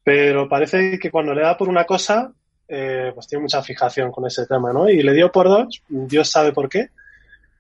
pero 0.07 0.49
parece 0.49 1.01
que 1.01 1.11
cuando 1.11 1.35
le 1.35 1.42
da 1.42 1.57
por 1.57 1.69
una 1.69 1.85
cosa, 1.85 2.31
eh, 2.69 3.11
pues 3.12 3.27
tiene 3.27 3.42
mucha 3.42 3.61
fijación 3.61 4.12
con 4.12 4.25
ese 4.25 4.47
tema, 4.47 4.73
¿no? 4.73 4.88
Y 4.88 5.03
le 5.03 5.12
dio 5.12 5.33
por 5.33 5.49
dos, 5.49 5.83
Dios 5.88 6.31
sabe 6.31 6.53
por 6.53 6.69
qué, 6.69 6.90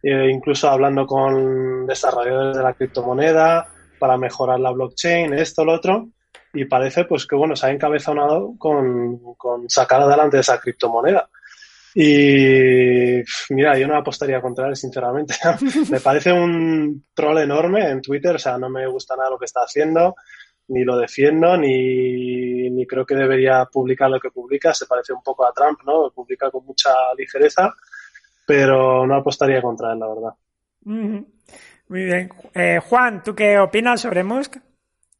eh, 0.00 0.30
incluso 0.30 0.70
hablando 0.70 1.08
con 1.08 1.88
desarrolladores 1.88 2.56
de 2.56 2.62
la 2.62 2.74
criptomoneda 2.74 3.66
para 3.98 4.16
mejorar 4.16 4.60
la 4.60 4.70
blockchain, 4.70 5.34
esto, 5.34 5.64
lo 5.64 5.72
otro, 5.72 6.10
y 6.52 6.66
parece 6.66 7.04
pues 7.04 7.26
que, 7.26 7.34
bueno, 7.34 7.56
se 7.56 7.66
ha 7.66 7.72
encabezado 7.72 8.54
con, 8.56 9.34
con 9.34 9.68
sacar 9.68 10.02
adelante 10.02 10.38
esa 10.38 10.60
criptomoneda. 10.60 11.28
Y 11.96 13.22
mira, 13.50 13.76
yo 13.76 13.88
no 13.88 13.96
apostaría 13.96 14.40
contra 14.40 14.68
él, 14.68 14.76
sinceramente. 14.76 15.34
me 15.90 15.98
parece 15.98 16.32
un 16.32 17.06
troll 17.12 17.38
enorme 17.38 17.90
en 17.90 18.00
Twitter, 18.00 18.36
o 18.36 18.38
sea, 18.38 18.56
no 18.56 18.70
me 18.70 18.86
gusta 18.86 19.16
nada 19.16 19.30
lo 19.30 19.38
que 19.38 19.46
está 19.46 19.62
haciendo 19.62 20.14
ni 20.68 20.84
lo 20.84 20.96
defiendo, 20.96 21.56
ni, 21.56 22.70
ni, 22.70 22.86
creo 22.86 23.06
que 23.06 23.14
debería 23.14 23.64
publicar 23.66 24.10
lo 24.10 24.20
que 24.20 24.30
publica. 24.30 24.74
Se 24.74 24.86
parece 24.86 25.12
un 25.12 25.22
poco 25.22 25.46
a 25.46 25.52
Trump, 25.52 25.80
¿no? 25.86 26.10
Publica 26.10 26.50
con 26.50 26.64
mucha 26.64 26.90
ligereza, 27.16 27.72
pero 28.46 29.06
no 29.06 29.16
apostaría 29.16 29.62
contra 29.62 29.92
él, 29.92 29.98
la 29.98 30.08
verdad. 30.08 30.34
Muy 31.88 32.04
bien. 32.04 32.30
Eh, 32.54 32.80
Juan, 32.88 33.22
¿tú 33.22 33.34
qué 33.34 33.58
opinas 33.58 34.00
sobre 34.00 34.24
Musk 34.24 34.56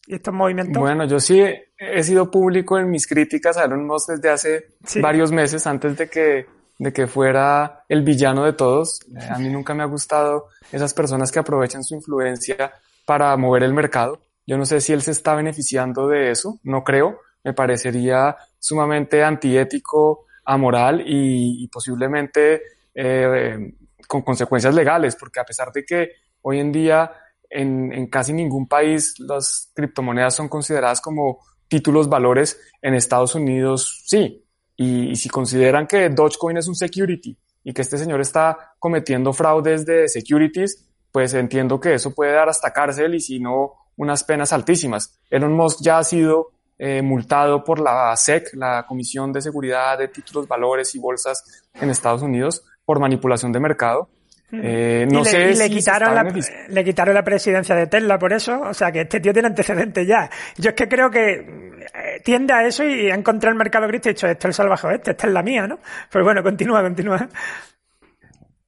y 0.07 0.15
estos 0.15 0.35
movimientos? 0.35 0.81
Bueno, 0.81 1.05
yo 1.07 1.21
sí 1.21 1.43
he, 1.79 2.03
sido 2.03 2.31
público 2.31 2.79
en 2.79 2.91
mis 2.91 3.07
críticas 3.07 3.57
a 3.57 3.65
Elon 3.65 3.87
Musk 3.87 4.11
desde 4.11 4.31
hace 4.31 4.67
varios 5.01 5.31
meses, 5.33 5.67
antes 5.67 5.97
de 5.97 6.09
que, 6.09 6.47
de 6.79 6.93
que 6.93 7.07
fuera 7.07 7.85
el 7.89 8.03
villano 8.03 8.45
de 8.45 8.53
todos. 8.53 9.01
Eh, 9.09 9.29
a 9.31 9.39
mí 9.39 9.49
nunca 9.49 9.75
me 9.75 9.83
ha 9.83 9.87
gustado 9.87 10.49
esas 10.73 10.93
personas 10.95 11.31
que 11.31 11.39
aprovechan 11.39 11.85
su 11.85 11.95
influencia 11.95 12.73
para 13.05 13.37
mover 13.37 13.63
el 13.63 13.73
mercado. 13.73 14.21
Yo 14.47 14.57
no 14.57 14.65
sé 14.65 14.81
si 14.81 14.93
él 14.93 15.03
se 15.03 15.11
está 15.11 15.35
beneficiando 15.35 16.09
de 16.09 16.31
eso, 16.31 16.61
no 16.63 16.85
creo. 16.85 17.21
Me 17.43 17.53
parecería 17.53 18.37
sumamente 18.59 19.23
antiético, 19.23 20.27
amoral 20.45 21.03
y, 21.05 21.67
posiblemente 21.69 22.63
eh, 22.95 23.75
con 24.07 24.23
consecuencias 24.23 24.75
legales, 24.75 25.17
porque 25.17 25.41
a 25.41 25.45
pesar 25.45 25.73
de 25.73 25.85
que 25.85 26.11
hoy 26.43 26.61
en 26.61 26.73
día 26.73 27.11
en, 27.51 28.07
casi 28.09 28.33
ningún 28.33 28.69
país 28.69 29.19
las 29.19 29.71
criptomonedas 29.75 30.35
son 30.35 30.49
consideradas 30.49 31.01
como 31.01 31.41
títulos 31.69 32.09
valores, 32.09 32.59
en 32.81 32.95
Estados 32.95 33.35
Unidos 33.35 34.05
sí. 34.07 34.45
y 34.77 35.17
si 35.17 35.29
consideran 35.29 35.89
que 35.89 36.09
Dogecoin 36.09 36.57
es 36.57 36.69
un 36.69 36.77
security 36.77 37.37
y 37.65 37.73
que 37.73 37.83
este 37.83 37.99
señor 37.99 38.21
está 38.21 38.75
cometiendo 38.79 39.33
fraudes 39.33 39.85
de 39.85 40.09
securities, 40.09 40.89
pues 41.11 41.35
entiendo 41.35 41.81
que 41.81 41.95
eso 41.95 42.15
puede 42.15 42.33
dar 42.33 42.49
hasta 42.49 42.73
cárcel 42.73 43.17
y 43.17 43.21
si 43.21 43.41
no 43.41 43.73
unas 43.97 44.25
penas 44.25 44.53
altísimas. 44.53 45.19
Elon 45.31 45.53
Musk 45.53 45.81
ya 45.83 45.99
ha 45.99 46.05
sido 46.05 46.53
eh, 46.79 47.03
multado 47.03 47.65
por 47.65 47.81
la 47.81 48.15
SEC, 48.17 48.55
la 48.55 48.85
Comisión 48.87 49.33
de 49.33 49.41
Seguridad 49.41 49.99
de 49.99 50.09
Títulos, 50.09 50.47
Valores 50.47 50.95
y 50.95 50.99
Bolsas 50.99 51.65
en 51.75 51.91
Estados 51.91 52.23
Unidos, 52.23 52.65
por 52.85 53.01
manipulación 53.01 53.53
de 53.53 53.61
mercado. 53.61 54.09
Eh, 54.53 55.09
no 55.11 55.25
sé 55.25 55.55
le, 55.57 55.69
quitaron 55.69 56.15
la, 56.15 56.23
le 56.69 56.85
quitaron 56.85 57.15
la 57.15 57.25
presidencia 57.25 57.75
de 57.75 57.89
Tesla 57.89 58.17
por 58.17 58.33
eso, 58.33 58.61
o 58.61 58.73
sea 58.73 58.93
que 58.93 59.01
este 59.01 59.19
tío 59.19 59.33
tiene 59.33 59.49
antecedentes 59.49 60.07
ya. 60.07 60.31
Yo 60.57 60.71
es 60.71 60.77
que 60.77 60.87
creo 60.87 61.11
que 61.11 61.33
eh, 61.33 62.21
tiende 62.23 62.53
a 62.53 62.65
eso 62.65 62.85
y 62.85 63.11
ha 63.11 63.15
encontrado 63.15 63.53
el 63.53 63.59
mercado 63.59 63.89
gris 63.89 64.03
y 64.05 64.09
ha 64.11 64.13
dicho, 64.13 64.29
esto 64.29 64.47
es 64.47 64.53
el 64.53 64.55
salvaje 64.55 64.95
este, 64.95 65.11
esta 65.13 65.27
es 65.27 65.33
la 65.33 65.43
mía, 65.43 65.67
¿no? 65.67 65.81
Pues 66.11 66.23
bueno, 66.23 66.43
continúa, 66.45 66.81
continúa. 66.83 67.29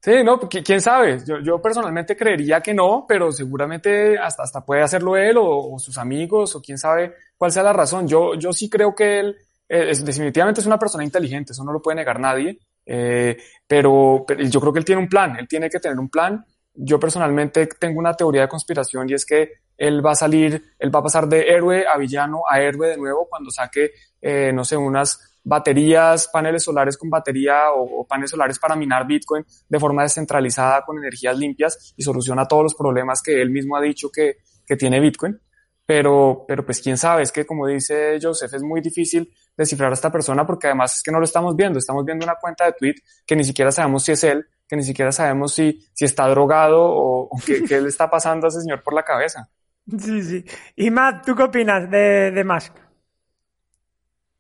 Sí, 0.00 0.22
no, 0.22 0.38
quién 0.38 0.80
sabe. 0.80 1.18
Yo, 1.26 1.40
yo, 1.40 1.61
personalmente 1.61 2.16
creería 2.16 2.61
que 2.61 2.72
no, 2.72 3.04
pero 3.08 3.32
seguramente 3.32 4.16
hasta, 4.16 4.44
hasta 4.44 4.64
puede 4.64 4.82
hacerlo 4.82 5.16
él 5.16 5.37
o, 5.38 5.76
sus 5.78 5.98
amigos 5.98 6.54
o 6.54 6.62
quién 6.62 6.78
sabe 6.78 7.14
cuál 7.37 7.50
sea 7.50 7.64
la 7.64 7.72
razón. 7.72 8.06
Yo, 8.06 8.34
yo 8.34 8.52
sí 8.52 8.70
creo 8.70 8.94
que 8.94 9.20
él 9.20 9.37
eh, 9.68 9.92
definitivamente 10.04 10.61
es 10.61 10.66
una 10.66 10.78
persona 10.78 11.04
inteligente, 11.04 11.52
eso 11.52 11.64
no 11.64 11.72
lo 11.72 11.82
puede 11.82 11.96
negar 11.96 12.20
nadie, 12.20 12.58
eh, 12.87 13.37
pero, 13.66 14.24
pero, 14.26 14.42
yo 14.44 14.61
creo 14.61 14.72
que 14.72 14.78
él 14.78 14.84
tiene 14.84 15.02
un 15.02 15.08
plan, 15.08 15.37
él 15.37 15.48
tiene 15.48 15.68
que 15.68 15.80
tener 15.80 15.98
un 15.98 16.08
plan. 16.08 16.44
Yo 16.72 17.00
personalmente 17.00 17.66
tengo 17.66 17.98
una 17.98 18.14
teoría 18.14 18.42
de 18.42 18.48
conspiración 18.48 19.11
y 19.11 19.14
es 19.14 19.26
que 19.26 19.50
él 19.76 20.04
va 20.04 20.12
a 20.12 20.14
salir, 20.14 20.74
él 20.78 20.94
va 20.94 21.00
a 21.00 21.02
pasar 21.02 21.28
de 21.28 21.48
héroe 21.48 21.84
a 21.87 21.98
villano 21.98 22.42
a 22.48 22.61
héroe 22.61 22.88
de 22.88 22.96
nuevo 22.96 23.26
cuando 23.28 23.50
saque, 23.50 23.90
eh, 24.22 24.52
no 24.52 24.64
sé, 24.64 24.76
unas 24.76 25.27
baterías, 25.48 26.28
paneles 26.28 26.62
solares 26.62 26.96
con 26.96 27.08
batería 27.08 27.72
o, 27.74 28.06
paneles 28.06 28.30
solares 28.30 28.58
para 28.58 28.76
minar 28.76 29.06
Bitcoin 29.06 29.44
de 29.68 29.80
forma 29.80 30.02
descentralizada 30.02 30.82
con 30.84 30.98
energías 30.98 31.37
limpias 31.37 31.94
y 31.96 32.02
soluciona 32.02 32.46
todos 32.46 32.64
los 32.64 32.74
problemas 32.74 33.22
que 33.22 33.40
él 33.40 33.50
mismo 33.50 33.76
ha 33.76 33.80
dicho 33.80 34.11
que, 34.11 34.37
que 34.66 34.76
tiene 34.76 35.00
Bitcoin. 35.00 35.40
Pero, 35.87 36.44
pero 36.46 36.66
pues 36.66 36.82
quién 36.82 36.98
sabe, 36.98 37.22
es 37.22 37.32
que 37.32 37.46
como 37.46 37.66
dice 37.66 38.18
Joseph, 38.20 38.52
es 38.52 38.62
muy 38.62 38.82
difícil 38.82 39.32
descifrar 39.56 39.90
a 39.90 39.94
esta 39.94 40.12
persona 40.12 40.46
porque 40.46 40.66
además 40.66 40.96
es 40.96 41.02
que 41.02 41.11
no 41.11 41.18
lo 41.18 41.24
estamos 41.24 41.56
viendo, 41.56 41.78
estamos 41.78 42.04
viendo 42.04 42.26
una 42.26 42.34
cuenta 42.34 42.66
de 42.66 42.72
tweet 42.72 42.96
que 43.26 43.34
ni 43.34 43.42
siquiera 43.42 43.72
sabemos 43.72 44.04
si 44.04 44.12
es 44.12 44.22
él, 44.22 44.46
que 44.68 44.76
ni 44.76 44.82
siquiera 44.82 45.12
sabemos 45.12 45.54
si, 45.54 45.80
si 45.94 46.04
está 46.04 46.28
drogado 46.28 46.78
o, 46.82 47.30
qué, 47.46 47.62
qué, 47.64 47.80
le 47.80 47.88
está 47.88 48.11
pasando 48.11 48.46
a 48.46 48.48
ese 48.50 48.61
señor 48.61 48.82
por 48.82 48.92
la 48.94 49.02
cabeza. 49.02 49.48
Sí, 49.98 50.22
sí. 50.22 50.44
Y 50.76 50.90
Matt, 50.90 51.24
¿tú 51.24 51.34
qué 51.34 51.44
opinas 51.44 51.90
de, 51.90 52.30
de 52.30 52.44
Musk? 52.44 52.74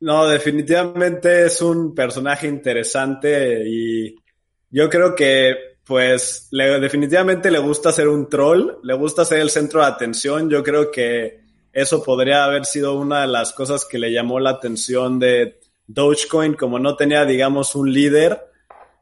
No, 0.00 0.26
definitivamente 0.28 1.46
es 1.46 1.60
un 1.60 1.94
personaje 1.94 2.46
interesante 2.46 3.62
y 3.66 4.14
yo 4.70 4.88
creo 4.88 5.14
que 5.14 5.78
pues 5.84 6.48
le, 6.50 6.78
definitivamente 6.78 7.50
le 7.50 7.58
gusta 7.58 7.90
ser 7.90 8.08
un 8.08 8.28
troll, 8.28 8.78
le 8.82 8.94
gusta 8.94 9.24
ser 9.24 9.40
el 9.40 9.50
centro 9.50 9.80
de 9.80 9.86
atención. 9.86 10.48
Yo 10.50 10.62
creo 10.62 10.90
que 10.90 11.40
eso 11.72 12.02
podría 12.02 12.44
haber 12.44 12.64
sido 12.66 12.94
una 12.94 13.22
de 13.22 13.26
las 13.26 13.52
cosas 13.52 13.86
que 13.86 13.98
le 13.98 14.12
llamó 14.12 14.38
la 14.38 14.50
atención 14.50 15.18
de 15.18 15.58
Dogecoin, 15.86 16.54
como 16.54 16.78
no 16.78 16.94
tenía, 16.94 17.24
digamos, 17.24 17.74
un 17.74 17.92
líder. 17.92 18.38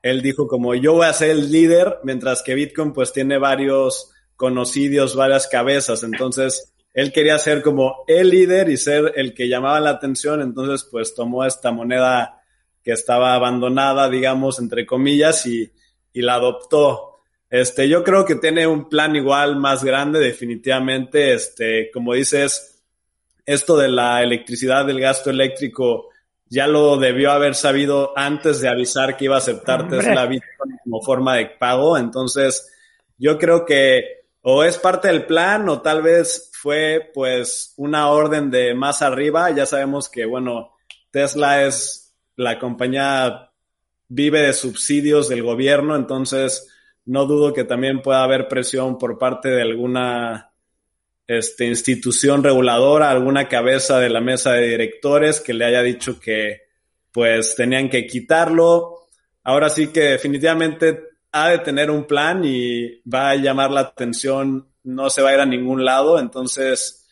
Él 0.00 0.22
dijo 0.22 0.46
como 0.46 0.74
yo 0.76 0.94
voy 0.94 1.06
a 1.06 1.12
ser 1.12 1.30
el 1.30 1.50
líder, 1.50 1.98
mientras 2.04 2.42
que 2.42 2.54
Bitcoin 2.54 2.92
pues 2.92 3.12
tiene 3.12 3.38
varios 3.38 4.12
conocidos, 4.36 5.16
varias 5.16 5.48
cabezas. 5.48 6.04
Entonces, 6.04 6.72
él 6.96 7.12
quería 7.12 7.38
ser 7.38 7.60
como 7.60 8.04
el 8.06 8.30
líder 8.30 8.70
y 8.70 8.78
ser 8.78 9.12
el 9.16 9.34
que 9.34 9.50
llamaba 9.50 9.80
la 9.80 9.90
atención, 9.90 10.40
entonces 10.40 10.88
pues 10.90 11.14
tomó 11.14 11.44
esta 11.44 11.70
moneda 11.70 12.40
que 12.82 12.92
estaba 12.92 13.34
abandonada, 13.34 14.08
digamos, 14.08 14.58
entre 14.60 14.86
comillas, 14.86 15.44
y, 15.46 15.70
y 16.14 16.22
la 16.22 16.36
adoptó. 16.36 17.18
Este, 17.50 17.86
yo 17.86 18.02
creo 18.02 18.24
que 18.24 18.36
tiene 18.36 18.66
un 18.66 18.88
plan 18.88 19.14
igual 19.14 19.56
más 19.56 19.84
grande, 19.84 20.20
definitivamente. 20.20 21.34
Este, 21.34 21.90
como 21.90 22.14
dices, 22.14 22.82
esto 23.44 23.76
de 23.76 23.88
la 23.88 24.22
electricidad, 24.22 24.86
del 24.86 24.98
gasto 24.98 25.28
eléctrico, 25.28 26.08
ya 26.48 26.66
lo 26.66 26.96
debió 26.96 27.30
haber 27.30 27.56
sabido 27.56 28.14
antes 28.16 28.62
de 28.62 28.70
avisar 28.70 29.18
que 29.18 29.26
iba 29.26 29.34
a 29.34 29.38
aceptar 29.38 29.86
Tesla 29.86 30.24
Bitcoin 30.24 30.78
como 30.82 31.02
forma 31.02 31.36
de 31.36 31.44
pago. 31.44 31.98
Entonces, 31.98 32.72
yo 33.18 33.36
creo 33.36 33.66
que 33.66 34.15
o 34.48 34.62
es 34.62 34.78
parte 34.78 35.08
del 35.08 35.26
plan 35.26 35.68
o 35.68 35.82
tal 35.82 36.02
vez 36.02 36.52
fue 36.52 37.10
pues 37.12 37.74
una 37.78 38.10
orden 38.10 38.48
de 38.48 38.74
más 38.74 39.02
arriba. 39.02 39.50
Ya 39.50 39.66
sabemos 39.66 40.08
que, 40.08 40.24
bueno, 40.24 40.76
Tesla 41.10 41.64
es 41.64 42.14
la 42.36 42.56
compañía 42.60 43.50
vive 44.06 44.42
de 44.42 44.52
subsidios 44.52 45.28
del 45.28 45.42
gobierno, 45.42 45.96
entonces 45.96 46.72
no 47.06 47.26
dudo 47.26 47.52
que 47.52 47.64
también 47.64 48.02
pueda 48.02 48.22
haber 48.22 48.46
presión 48.46 48.98
por 48.98 49.18
parte 49.18 49.48
de 49.48 49.62
alguna 49.62 50.52
este, 51.26 51.66
institución 51.66 52.44
reguladora, 52.44 53.10
alguna 53.10 53.48
cabeza 53.48 53.98
de 53.98 54.10
la 54.10 54.20
mesa 54.20 54.52
de 54.52 54.68
directores 54.68 55.40
que 55.40 55.54
le 55.54 55.64
haya 55.64 55.82
dicho 55.82 56.20
que 56.20 56.68
pues 57.10 57.56
tenían 57.56 57.90
que 57.90 58.06
quitarlo. 58.06 59.08
Ahora 59.42 59.70
sí 59.70 59.88
que 59.88 60.02
definitivamente 60.02 61.15
ha 61.44 61.50
de 61.50 61.58
tener 61.58 61.90
un 61.90 62.04
plan 62.04 62.42
y 62.44 63.00
va 63.02 63.30
a 63.30 63.36
llamar 63.36 63.70
la 63.70 63.80
atención, 63.80 64.68
no 64.84 65.10
se 65.10 65.22
va 65.22 65.30
a 65.30 65.34
ir 65.34 65.40
a 65.40 65.46
ningún 65.46 65.84
lado, 65.84 66.18
entonces 66.18 67.06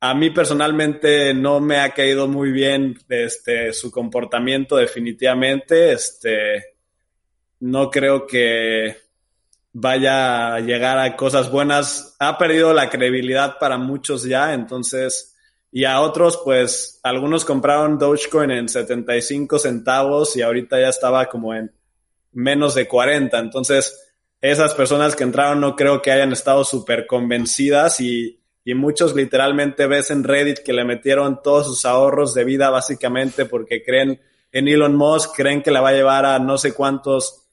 a 0.00 0.14
mí 0.14 0.30
personalmente 0.30 1.34
no 1.34 1.58
me 1.58 1.78
ha 1.78 1.90
caído 1.92 2.28
muy 2.28 2.52
bien 2.52 2.96
este, 3.08 3.72
su 3.72 3.90
comportamiento 3.90 4.76
definitivamente, 4.76 5.92
este, 5.92 6.76
no 7.60 7.90
creo 7.90 8.26
que 8.26 8.96
vaya 9.72 10.54
a 10.54 10.60
llegar 10.60 10.98
a 10.98 11.16
cosas 11.16 11.50
buenas. 11.50 12.16
Ha 12.18 12.38
perdido 12.38 12.72
la 12.72 12.90
credibilidad 12.90 13.58
para 13.58 13.76
muchos 13.76 14.24
ya, 14.24 14.54
entonces, 14.54 15.36
y 15.72 15.84
a 15.84 16.00
otros, 16.00 16.40
pues, 16.44 17.00
algunos 17.02 17.44
compraron 17.44 17.98
Dogecoin 17.98 18.50
en 18.50 18.68
75 18.68 19.58
centavos 19.58 20.36
y 20.36 20.42
ahorita 20.42 20.80
ya 20.80 20.88
estaba 20.88 21.26
como 21.26 21.54
en 21.54 21.72
menos 22.32 22.74
de 22.74 22.86
40. 22.86 23.38
Entonces, 23.38 24.14
esas 24.40 24.74
personas 24.74 25.16
que 25.16 25.24
entraron 25.24 25.60
no 25.60 25.76
creo 25.76 26.02
que 26.02 26.12
hayan 26.12 26.32
estado 26.32 26.64
súper 26.64 27.06
convencidas 27.06 28.00
y, 28.00 28.40
y 28.64 28.74
muchos 28.74 29.14
literalmente 29.14 29.86
ves 29.86 30.10
en 30.10 30.24
Reddit 30.24 30.58
que 30.58 30.72
le 30.72 30.84
metieron 30.84 31.42
todos 31.42 31.66
sus 31.66 31.84
ahorros 31.84 32.34
de 32.34 32.44
vida 32.44 32.70
básicamente 32.70 33.46
porque 33.46 33.82
creen 33.82 34.20
en 34.52 34.68
Elon 34.68 34.96
Musk, 34.96 35.34
creen 35.36 35.62
que 35.62 35.70
la 35.70 35.80
va 35.80 35.90
a 35.90 35.94
llevar 35.94 36.24
a 36.24 36.38
no 36.38 36.56
sé 36.56 36.72
cuántos 36.72 37.48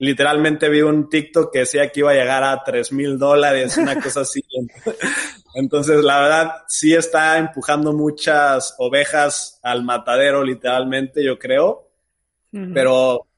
literalmente 0.00 0.68
vi 0.68 0.80
un 0.80 1.08
TikTok 1.08 1.52
que 1.52 1.60
decía 1.60 1.90
que 1.92 2.00
iba 2.00 2.10
a 2.10 2.14
llegar 2.14 2.42
a 2.42 2.64
tres 2.64 2.90
mil 2.90 3.18
dólares, 3.18 3.76
una 3.76 4.00
cosa 4.02 4.22
así. 4.22 4.42
Entonces, 5.54 6.02
la 6.02 6.20
verdad, 6.20 6.52
sí 6.68 6.94
está 6.94 7.38
empujando 7.38 7.92
muchas 7.92 8.74
ovejas 8.78 9.60
al 9.62 9.84
matadero, 9.84 10.42
literalmente, 10.42 11.22
yo 11.22 11.38
creo. 11.38 11.86
Pero 12.50 13.28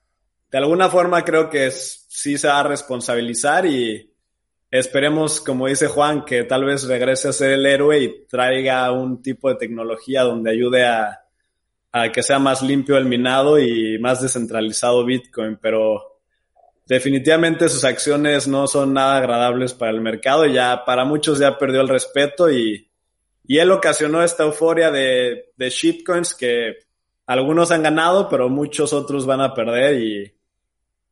de 0.52 0.58
alguna 0.58 0.90
forma 0.90 1.24
creo 1.24 1.48
que 1.48 1.70
sí 1.70 2.36
se 2.36 2.46
va 2.46 2.60
a 2.60 2.64
responsabilizar 2.64 3.64
y 3.64 4.12
esperemos, 4.70 5.40
como 5.40 5.66
dice 5.66 5.86
Juan, 5.86 6.26
que 6.26 6.44
tal 6.44 6.66
vez 6.66 6.84
regrese 6.84 7.28
a 7.28 7.32
ser 7.32 7.52
el 7.52 7.64
héroe 7.64 7.98
y 7.98 8.26
traiga 8.26 8.92
un 8.92 9.22
tipo 9.22 9.48
de 9.48 9.54
tecnología 9.54 10.24
donde 10.24 10.50
ayude 10.50 10.84
a, 10.84 11.20
que 12.12 12.22
sea 12.22 12.38
más 12.38 12.60
limpio 12.60 12.98
el 12.98 13.06
minado 13.06 13.58
y 13.58 13.98
más 13.98 14.20
descentralizado 14.20 15.06
Bitcoin. 15.06 15.56
Pero 15.56 16.20
definitivamente 16.84 17.70
sus 17.70 17.84
acciones 17.84 18.46
no 18.46 18.66
son 18.66 18.92
nada 18.92 19.16
agradables 19.16 19.72
para 19.72 19.92
el 19.92 20.02
mercado. 20.02 20.44
Ya 20.44 20.84
para 20.84 21.06
muchos 21.06 21.38
ya 21.38 21.56
perdió 21.56 21.80
el 21.80 21.88
respeto 21.88 22.50
y, 22.50 22.90
y 23.46 23.58
él 23.58 23.70
ocasionó 23.70 24.22
esta 24.22 24.44
euforia 24.44 24.90
de, 24.90 25.50
de 25.56 25.70
shitcoins 25.70 26.34
que 26.34 26.76
algunos 27.24 27.70
han 27.70 27.82
ganado, 27.82 28.28
pero 28.28 28.50
muchos 28.50 28.92
otros 28.92 29.24
van 29.24 29.40
a 29.40 29.54
perder 29.54 30.02
y, 30.02 30.34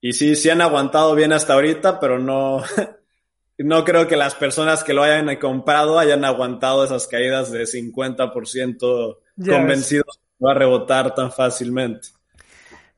y 0.00 0.12
sí, 0.12 0.34
sí 0.36 0.50
han 0.50 0.60
aguantado 0.60 1.14
bien 1.14 1.32
hasta 1.32 1.54
ahorita, 1.54 2.00
pero 2.00 2.18
no, 2.18 2.62
no 3.58 3.84
creo 3.84 4.08
que 4.08 4.16
las 4.16 4.34
personas 4.34 4.82
que 4.82 4.94
lo 4.94 5.02
hayan 5.02 5.34
comprado 5.36 5.98
hayan 5.98 6.24
aguantado 6.24 6.84
esas 6.84 7.06
caídas 7.06 7.50
de 7.52 7.64
50% 7.64 9.18
convencidos 9.46 10.20
que 10.38 10.44
va 10.44 10.52
a 10.52 10.58
rebotar 10.58 11.14
tan 11.14 11.30
fácilmente. 11.30 12.08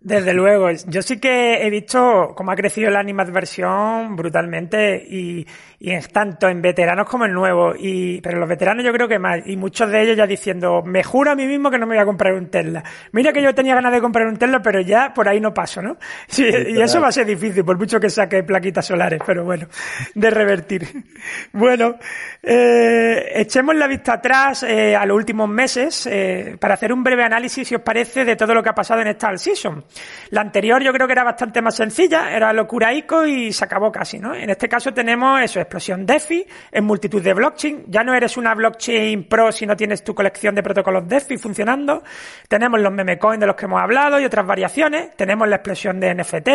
Desde 0.02 0.34
luego, 0.34 0.68
yo 0.88 1.00
sí 1.00 1.20
que 1.20 1.64
he 1.64 1.70
visto 1.70 2.32
cómo 2.36 2.50
ha 2.50 2.56
crecido 2.56 2.90
la 2.90 2.98
animadversión 2.98 4.16
brutalmente 4.16 4.96
y, 4.96 5.46
y 5.84 5.98
tanto 6.12 6.48
en 6.48 6.62
veteranos 6.62 7.08
como 7.08 7.24
en 7.24 7.32
nuevos. 7.32 7.74
Y, 7.80 8.20
pero 8.20 8.38
los 8.38 8.48
veteranos 8.48 8.84
yo 8.84 8.92
creo 8.92 9.08
que 9.08 9.18
más. 9.18 9.40
Y 9.46 9.56
muchos 9.56 9.90
de 9.90 10.00
ellos 10.00 10.16
ya 10.16 10.28
diciendo, 10.28 10.80
me 10.84 11.02
juro 11.02 11.32
a 11.32 11.34
mí 11.34 11.44
mismo 11.44 11.72
que 11.72 11.78
no 11.78 11.86
me 11.86 11.96
voy 11.96 12.02
a 12.02 12.06
comprar 12.06 12.34
un 12.34 12.46
Tesla. 12.46 12.84
Mira 13.10 13.32
que 13.32 13.42
yo 13.42 13.52
tenía 13.52 13.74
ganas 13.74 13.90
de 13.90 14.00
comprar 14.00 14.28
un 14.28 14.36
Tesla, 14.36 14.62
pero 14.62 14.80
ya 14.80 15.12
por 15.12 15.28
ahí 15.28 15.40
no 15.40 15.52
paso, 15.52 15.82
¿no? 15.82 15.96
Sí, 16.28 16.44
y 16.44 16.80
eso 16.80 17.00
va 17.00 17.08
a 17.08 17.12
ser 17.12 17.26
difícil, 17.26 17.64
por 17.64 17.76
mucho 17.76 17.98
que 17.98 18.08
saque 18.08 18.44
plaquitas 18.44 18.86
solares, 18.86 19.20
pero 19.26 19.44
bueno, 19.44 19.66
de 20.14 20.30
revertir. 20.30 20.86
Bueno, 21.52 21.96
eh, 22.42 23.32
echemos 23.34 23.74
la 23.74 23.86
vista 23.86 24.14
atrás 24.14 24.62
eh, 24.62 24.96
a 24.96 25.04
los 25.06 25.16
últimos 25.16 25.48
meses 25.48 26.06
eh, 26.10 26.56
para 26.58 26.74
hacer 26.74 26.92
un 26.92 27.04
breve 27.04 27.24
análisis, 27.24 27.68
si 27.68 27.74
os 27.74 27.82
parece, 27.82 28.24
de 28.24 28.36
todo 28.36 28.54
lo 28.54 28.62
que 28.62 28.70
ha 28.70 28.74
pasado 28.74 29.00
en 29.00 29.08
esta 29.08 29.28
all 29.28 29.38
season. 29.38 29.84
La 30.30 30.40
anterior 30.40 30.82
yo 30.82 30.92
creo 30.92 31.06
que 31.06 31.12
era 31.12 31.24
bastante 31.24 31.60
más 31.62 31.76
sencilla, 31.76 32.34
era 32.34 32.52
locuraico 32.52 33.26
y 33.26 33.52
se 33.52 33.64
acabó 33.64 33.92
casi, 33.92 34.18
¿no? 34.18 34.34
En 34.34 34.50
este 34.50 34.68
caso 34.68 34.92
tenemos 34.92 35.40
eso, 35.40 35.60
explosión 35.72 36.04
DeFi 36.04 36.46
en 36.70 36.84
multitud 36.84 37.22
de 37.22 37.32
blockchain. 37.32 37.84
Ya 37.88 38.04
no 38.04 38.14
eres 38.14 38.36
una 38.36 38.54
blockchain 38.54 39.24
pro 39.24 39.50
si 39.50 39.64
no 39.64 39.74
tienes 39.74 40.04
tu 40.04 40.14
colección 40.14 40.54
de 40.54 40.62
protocolos 40.62 41.08
DeFi 41.08 41.38
funcionando. 41.38 42.02
Tenemos 42.46 42.78
los 42.80 42.92
meme 42.92 43.18
coins 43.18 43.40
de 43.40 43.46
los 43.46 43.56
que 43.56 43.64
hemos 43.64 43.80
hablado 43.80 44.20
y 44.20 44.24
otras 44.24 44.46
variaciones. 44.46 45.16
Tenemos 45.16 45.48
la 45.48 45.56
explosión 45.56 45.98
de 45.98 46.14
NFT. 46.14 46.48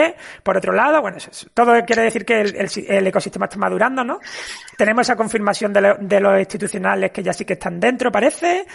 Por 0.43 0.57
otro 0.57 0.71
lado, 0.71 1.01
bueno, 1.01 1.17
eso, 1.17 1.31
todo 1.53 1.73
quiere 1.83 2.03
decir 2.03 2.25
que 2.25 2.41
el, 2.41 3.07
ecosistema 3.07 3.45
está 3.45 3.57
madurando, 3.57 4.03
¿no? 4.03 4.19
Tenemos 4.77 5.07
esa 5.07 5.15
confirmación 5.15 5.73
de, 5.73 5.95
de 5.99 6.19
los 6.19 6.37
institucionales 6.37 7.11
que 7.11 7.23
ya 7.23 7.33
sí 7.33 7.43
que 7.43 7.53
están 7.53 7.79
dentro, 7.79 8.11
parece. 8.11 8.65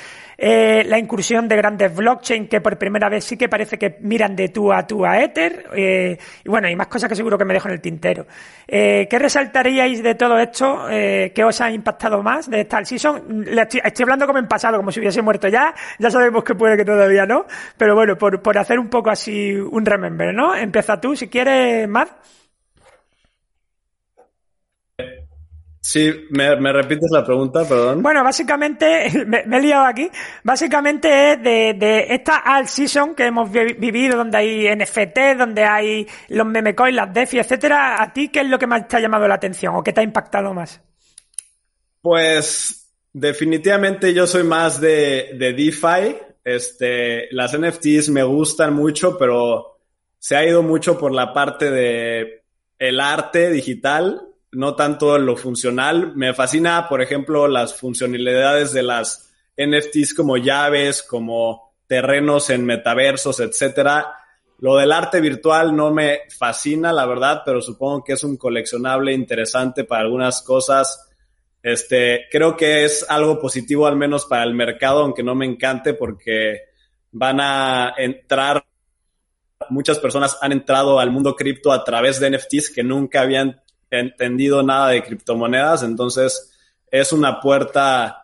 Eh, 0.45 0.83
la 0.87 0.99
incursión 0.99 1.47
de 1.47 1.57
grandes 1.57 1.95
blockchain 1.95 2.49
que 2.49 2.61
por 2.61 2.77
primera 2.77 3.09
vez 3.09 3.25
sí 3.25 3.37
que 3.37 3.49
parece 3.49 3.79
que 3.79 3.99
miran 4.01 4.35
de 4.35 4.49
tú 4.49 4.73
a 4.73 4.87
tú 4.87 5.05
a 5.05 5.23
Ether. 5.23 5.67
Eh, 5.75 6.19
y 6.45 6.49
bueno, 6.49 6.69
y 6.69 6.75
más 6.75 6.89
cosas 6.89 7.09
que 7.09 7.15
seguro 7.15 7.39
que 7.39 7.45
me 7.45 7.55
dejo 7.55 7.69
en 7.69 7.75
el 7.75 7.81
tintero. 7.81 8.27
Eh, 8.67 9.07
¿Qué 9.09 9.19
resaltaríais 9.19 10.03
de 10.03 10.15
todo 10.15 10.32
esto? 10.39 10.87
¿Qué 10.89 11.45
os 11.45 11.61
ha 11.61 11.71
impactado 11.71 12.23
más 12.23 12.49
de 12.51 12.61
esta 12.61 12.85
season? 12.85 13.45
Estoy, 13.47 13.81
estoy, 13.85 14.03
hablando 14.03 14.27
como 14.27 14.39
en 14.39 14.49
pasado, 14.49 14.77
como 14.77 14.91
si 14.91 15.01
hubiese 15.01 15.23
muerto 15.23 15.49
ya. 15.49 15.75
Ya 15.99 16.11
sabemos 16.11 16.45
que 16.45 16.55
puede 16.55 16.77
que 16.77 16.85
todavía 16.85 17.27
no. 17.27 17.47
Pero 17.77 17.95
bueno, 17.95 18.17
por, 18.17 18.41
por 18.43 18.59
hacer 18.59 18.79
un 18.79 18.89
poco 18.89 19.11
así 19.11 19.55
un 19.55 19.85
remember, 19.85 20.35
¿no? 20.35 20.55
Empieza 20.55 21.01
tú, 21.01 21.17
si 21.17 21.29
quieres, 21.29 21.89
Matt. 21.89 22.11
Sí, 25.85 26.29
¿me, 26.31 26.73
repites 26.73 27.11
la 27.11 27.25
pregunta, 27.25 27.65
perdón? 27.69 28.05
Bueno, 28.05 28.23
básicamente, 28.23 29.11
me, 29.27 29.41
he 29.41 29.61
liado 29.61 29.85
aquí, 29.85 30.09
básicamente 30.45 31.33
es 31.33 31.43
de, 31.43 31.75
de 31.75 32.07
esta 32.11 32.45
all 32.47 32.69
season 32.69 33.17
que 33.17 33.27
hemos 33.27 33.51
vivido, 33.51 34.17
donde 34.17 34.39
hay 34.39 34.77
NFT, 34.77 35.37
donde 35.37 35.65
hay 35.65 36.07
los 36.29 36.47
meme 36.47 36.77
coins, 36.77 36.95
las 36.95 37.13
DeFi, 37.13 37.41
etcétera, 37.41 38.01
¿a 38.01 38.13
ti 38.13 38.29
qué 38.29 38.43
es 38.43 38.47
lo 38.47 38.61
que 38.61 38.69
más 38.69 38.87
te 38.87 38.97
ha 38.97 39.01
llamado 39.01 39.27
la 39.27 39.35
atención 39.35 39.75
o 39.75 39.83
qué 39.83 39.93
te 39.93 40.01
ha 40.01 40.05
impactado 40.05 40.55
más? 40.55 40.81
Pues, 42.01 42.89
definitivamente 43.13 44.15
yo 44.15 44.29
soy 44.29 44.45
más 44.45 44.81
de, 44.81 45.33
de 45.35 45.53
DeFi, 45.53 46.17
este, 46.45 47.27
las 47.33 47.59
NFTs 47.59 48.09
me 48.09 48.23
gustan 48.23 48.73
mucho, 48.73 49.19
pero 49.19 49.81
se 50.17 50.37
ha 50.37 50.47
ido 50.47 50.63
mucho 50.63 50.97
por 50.97 51.13
la 51.13 51.33
parte 51.33 51.73
de 51.73 52.45
el 52.79 53.01
arte 53.01 53.51
digital, 53.51 54.29
no 54.53 54.75
tanto 54.75 55.19
lo 55.19 55.37
funcional. 55.37 56.15
Me 56.15 56.35
fascina, 56.35 56.89
por 56.89 57.03
ejemplo, 57.03 57.49
las 57.49 57.75
funcionalidades 57.75 58.73
de 58.73 58.83
las 58.83 59.33
NFTs 59.57 60.15
como 60.15 60.37
llaves, 60.37 61.03
como 61.03 61.75
terrenos 61.87 62.51
en 62.51 62.65
metaversos, 62.65 63.41
etcétera. 63.41 64.15
Lo 64.59 64.77
del 64.77 64.93
arte 64.93 65.21
virtual 65.21 65.75
no 65.75 65.93
me 65.93 66.21
fascina, 66.39 66.93
la 66.93 67.07
verdad, 67.07 67.43
pero 67.45 67.61
supongo 67.61 68.05
que 68.05 68.13
es 68.13 68.23
un 68.23 68.37
coleccionable 68.37 69.13
interesante 69.13 69.85
para 69.85 70.03
algunas 70.03 70.43
cosas. 70.43 71.09
Este, 71.63 72.27
creo 72.31 72.57
que 72.57 72.85
es 72.85 73.05
algo 73.09 73.41
positivo 73.41 73.87
al 73.87 73.97
menos 73.97 74.27
para 74.27 74.45
el 74.45 74.55
mercado, 74.55 75.03
aunque 75.03 75.23
no 75.23 75.35
me 75.35 75.47
encante 75.47 75.95
porque 75.95 76.61
van 77.11 77.41
a 77.41 77.95
entrar 77.99 78.65
muchas 79.71 79.99
personas 79.99 80.39
han 80.41 80.53
entrado 80.53 80.99
al 80.99 81.11
mundo 81.11 81.37
cripto 81.37 81.73
a 81.73 81.85
través 81.85 82.21
de 82.21 82.31
NFTs 82.31 82.71
que 82.71 82.83
nunca 82.83 83.23
habían 83.23 83.61
entendido 84.01 84.63
nada 84.63 84.89
de 84.89 85.03
criptomonedas, 85.03 85.83
entonces 85.83 86.53
es 86.91 87.13
una 87.13 87.41
puerta 87.41 88.23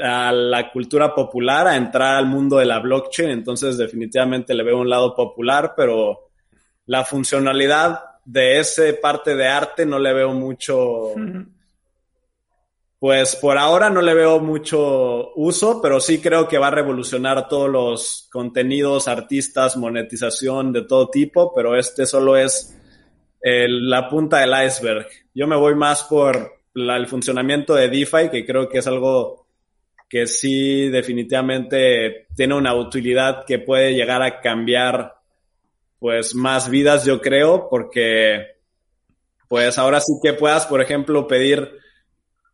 a 0.00 0.32
la 0.32 0.70
cultura 0.70 1.14
popular, 1.14 1.66
a 1.66 1.76
entrar 1.76 2.16
al 2.16 2.26
mundo 2.26 2.58
de 2.58 2.66
la 2.66 2.78
blockchain, 2.78 3.30
entonces 3.30 3.76
definitivamente 3.76 4.54
le 4.54 4.62
veo 4.62 4.78
un 4.78 4.88
lado 4.88 5.14
popular, 5.14 5.74
pero 5.76 6.30
la 6.86 7.04
funcionalidad 7.04 8.00
de 8.24 8.60
ese 8.60 8.94
parte 8.94 9.34
de 9.34 9.48
arte 9.48 9.84
no 9.86 9.98
le 9.98 10.12
veo 10.12 10.32
mucho, 10.32 11.14
pues 12.98 13.36
por 13.36 13.58
ahora 13.58 13.90
no 13.90 14.00
le 14.00 14.14
veo 14.14 14.38
mucho 14.38 15.32
uso, 15.34 15.80
pero 15.82 16.00
sí 16.00 16.20
creo 16.20 16.46
que 16.46 16.58
va 16.58 16.68
a 16.68 16.72
revolucionar 16.72 17.48
todos 17.48 17.68
los 17.68 18.28
contenidos, 18.30 19.08
artistas, 19.08 19.76
monetización 19.76 20.72
de 20.72 20.82
todo 20.82 21.10
tipo, 21.10 21.52
pero 21.54 21.76
este 21.76 22.06
solo 22.06 22.36
es 22.36 22.77
la 23.42 24.08
punta 24.08 24.40
del 24.40 24.66
iceberg. 24.66 25.06
Yo 25.34 25.46
me 25.46 25.56
voy 25.56 25.74
más 25.74 26.04
por 26.04 26.58
el 26.74 27.06
funcionamiento 27.06 27.74
de 27.74 27.88
DeFi, 27.88 28.30
que 28.30 28.44
creo 28.44 28.68
que 28.68 28.78
es 28.78 28.86
algo 28.86 29.46
que 30.08 30.26
sí 30.26 30.88
definitivamente 30.88 32.28
tiene 32.34 32.54
una 32.54 32.74
utilidad 32.74 33.44
que 33.44 33.58
puede 33.58 33.94
llegar 33.94 34.22
a 34.22 34.40
cambiar 34.40 35.14
pues 35.98 36.34
más 36.34 36.70
vidas, 36.70 37.04
yo 37.04 37.20
creo, 37.20 37.68
porque 37.68 38.58
pues 39.48 39.78
ahora 39.78 40.00
sí 40.00 40.12
que 40.22 40.32
puedas, 40.32 40.66
por 40.66 40.80
ejemplo, 40.80 41.26
pedir 41.26 41.78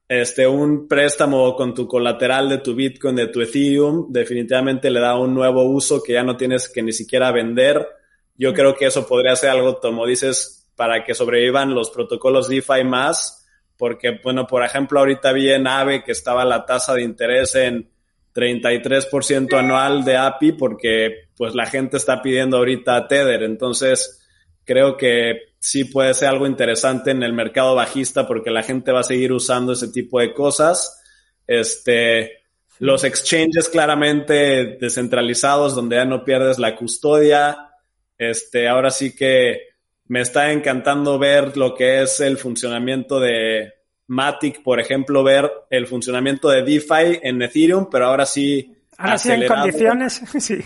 este, 0.08 0.46
un 0.46 0.88
préstamo 0.88 1.54
con 1.54 1.74
tu 1.74 1.86
colateral 1.86 2.48
de 2.48 2.58
tu 2.58 2.74
Bitcoin, 2.74 3.16
de 3.16 3.28
tu 3.28 3.40
Ethereum, 3.40 4.06
definitivamente 4.10 4.90
le 4.90 5.00
da 5.00 5.18
un 5.18 5.34
nuevo 5.34 5.64
uso 5.64 6.02
que 6.02 6.14
ya 6.14 6.22
no 6.22 6.36
tienes 6.36 6.68
que 6.68 6.82
ni 6.82 6.92
siquiera 6.92 7.32
vender. 7.32 7.86
Yo 8.36 8.52
creo 8.52 8.74
que 8.74 8.86
eso 8.86 9.06
podría 9.06 9.36
ser 9.36 9.50
algo, 9.50 9.78
como 9.80 10.06
dices, 10.06 10.63
para 10.76 11.04
que 11.04 11.14
sobrevivan 11.14 11.74
los 11.74 11.90
protocolos 11.90 12.48
DeFi 12.48 12.84
más, 12.84 13.46
porque, 13.76 14.20
bueno, 14.22 14.46
por 14.46 14.64
ejemplo, 14.64 15.00
ahorita 15.00 15.32
vi 15.32 15.50
en 15.50 15.66
AVE 15.66 16.04
que 16.04 16.12
estaba 16.12 16.44
la 16.44 16.64
tasa 16.64 16.94
de 16.94 17.02
interés 17.02 17.54
en 17.54 17.90
33% 18.34 19.58
anual 19.58 20.04
de 20.04 20.16
API 20.16 20.52
porque, 20.52 21.28
pues, 21.36 21.54
la 21.54 21.66
gente 21.66 21.96
está 21.96 22.22
pidiendo 22.22 22.56
ahorita 22.56 23.06
Tether. 23.08 23.42
Entonces, 23.42 24.24
creo 24.64 24.96
que 24.96 25.54
sí 25.58 25.84
puede 25.84 26.14
ser 26.14 26.28
algo 26.28 26.46
interesante 26.46 27.10
en 27.10 27.22
el 27.22 27.32
mercado 27.32 27.74
bajista 27.74 28.26
porque 28.26 28.50
la 28.50 28.62
gente 28.62 28.92
va 28.92 29.00
a 29.00 29.04
seguir 29.04 29.32
usando 29.32 29.72
ese 29.72 29.88
tipo 29.88 30.20
de 30.20 30.32
cosas. 30.32 31.02
Este, 31.46 32.44
los 32.78 33.04
exchanges 33.04 33.68
claramente 33.68 34.76
descentralizados 34.80 35.74
donde 35.74 35.96
ya 35.96 36.04
no 36.04 36.24
pierdes 36.24 36.58
la 36.58 36.76
custodia. 36.76 37.70
Este, 38.18 38.68
ahora 38.68 38.90
sí 38.90 39.14
que 39.14 39.73
me 40.06 40.20
está 40.20 40.52
encantando 40.52 41.18
ver 41.18 41.56
lo 41.56 41.74
que 41.74 42.02
es 42.02 42.20
el 42.20 42.36
funcionamiento 42.38 43.20
de 43.20 43.72
Matic, 44.06 44.62
por 44.62 44.80
ejemplo, 44.80 45.22
ver 45.22 45.50
el 45.70 45.86
funcionamiento 45.86 46.48
de 46.48 46.62
DeFi 46.62 47.20
en 47.22 47.42
Ethereum, 47.42 47.88
pero 47.90 48.06
ahora 48.06 48.26
sí. 48.26 48.76
Ahora 48.98 49.18
sí 49.18 49.32
en 49.32 49.46
condiciones, 49.46 50.22
sí 50.38 50.62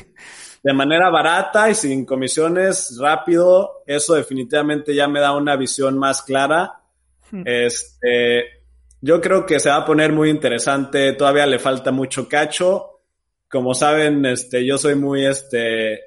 de 0.62 0.72
manera 0.72 1.10
barata 1.10 1.70
y 1.70 1.74
sin 1.74 2.04
comisiones, 2.04 2.98
rápido, 3.00 3.82
eso 3.86 4.14
definitivamente 4.14 4.94
ya 4.94 5.08
me 5.08 5.20
da 5.20 5.36
una 5.36 5.56
visión 5.56 5.98
más 5.98 6.22
clara. 6.22 6.80
Hmm. 7.30 7.42
Este, 7.44 8.44
yo 9.00 9.20
creo 9.20 9.46
que 9.46 9.60
se 9.60 9.70
va 9.70 9.76
a 9.76 9.84
poner 9.84 10.12
muy 10.12 10.30
interesante, 10.30 11.12
todavía 11.12 11.46
le 11.46 11.58
falta 11.58 11.92
mucho 11.92 12.28
cacho. 12.28 13.00
Como 13.48 13.72
saben, 13.72 14.26
este, 14.26 14.66
yo 14.66 14.76
soy 14.76 14.94
muy 14.94 15.24
este, 15.24 16.00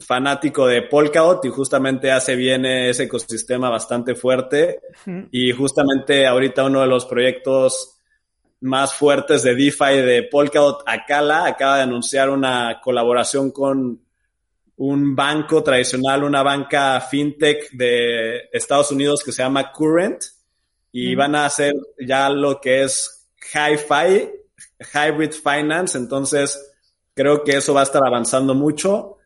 fanático 0.00 0.66
de 0.66 0.82
Polkadot 0.82 1.44
y 1.44 1.50
justamente 1.50 2.10
hace 2.10 2.34
viene 2.34 2.90
ese 2.90 3.04
ecosistema 3.04 3.68
bastante 3.70 4.14
fuerte. 4.14 4.80
Y 5.30 5.52
justamente 5.52 6.26
ahorita 6.26 6.64
uno 6.64 6.80
de 6.80 6.86
los 6.86 7.06
proyectos 7.06 7.98
más 8.60 8.92
fuertes 8.94 9.42
de 9.42 9.54
DeFi 9.54 9.96
de 10.02 10.28
Polkadot, 10.30 10.82
Akala, 10.86 11.46
acaba 11.46 11.76
de 11.76 11.82
anunciar 11.82 12.30
una 12.30 12.80
colaboración 12.82 13.50
con 13.50 14.00
un 14.76 15.14
banco 15.14 15.62
tradicional, 15.62 16.24
una 16.24 16.42
banca 16.42 17.00
fintech 17.00 17.70
de 17.72 18.48
Estados 18.52 18.90
Unidos 18.90 19.22
que 19.22 19.32
se 19.32 19.42
llama 19.42 19.72
Current. 19.72 20.24
Y 20.92 21.14
van 21.14 21.36
a 21.36 21.46
hacer 21.46 21.74
ya 22.00 22.28
lo 22.30 22.60
que 22.60 22.82
es 22.82 23.28
Hi-Fi, 23.54 24.28
Hybrid 24.92 25.32
Finance, 25.32 25.96
entonces 25.96 26.58
creo 27.14 27.44
que 27.44 27.58
eso 27.58 27.74
va 27.74 27.80
a 27.80 27.84
estar 27.84 28.02
avanzando 28.04 28.54
mucho, 28.54 29.18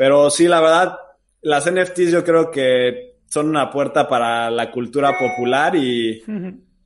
pero 0.00 0.30
sí, 0.30 0.48
la 0.48 0.62
verdad, 0.62 0.98
las 1.42 1.70
NFTs 1.70 2.10
yo 2.10 2.24
creo 2.24 2.50
que 2.50 3.16
son 3.28 3.50
una 3.50 3.70
puerta 3.70 4.08
para 4.08 4.50
la 4.50 4.70
cultura 4.70 5.18
popular 5.18 5.76
y 5.76 6.22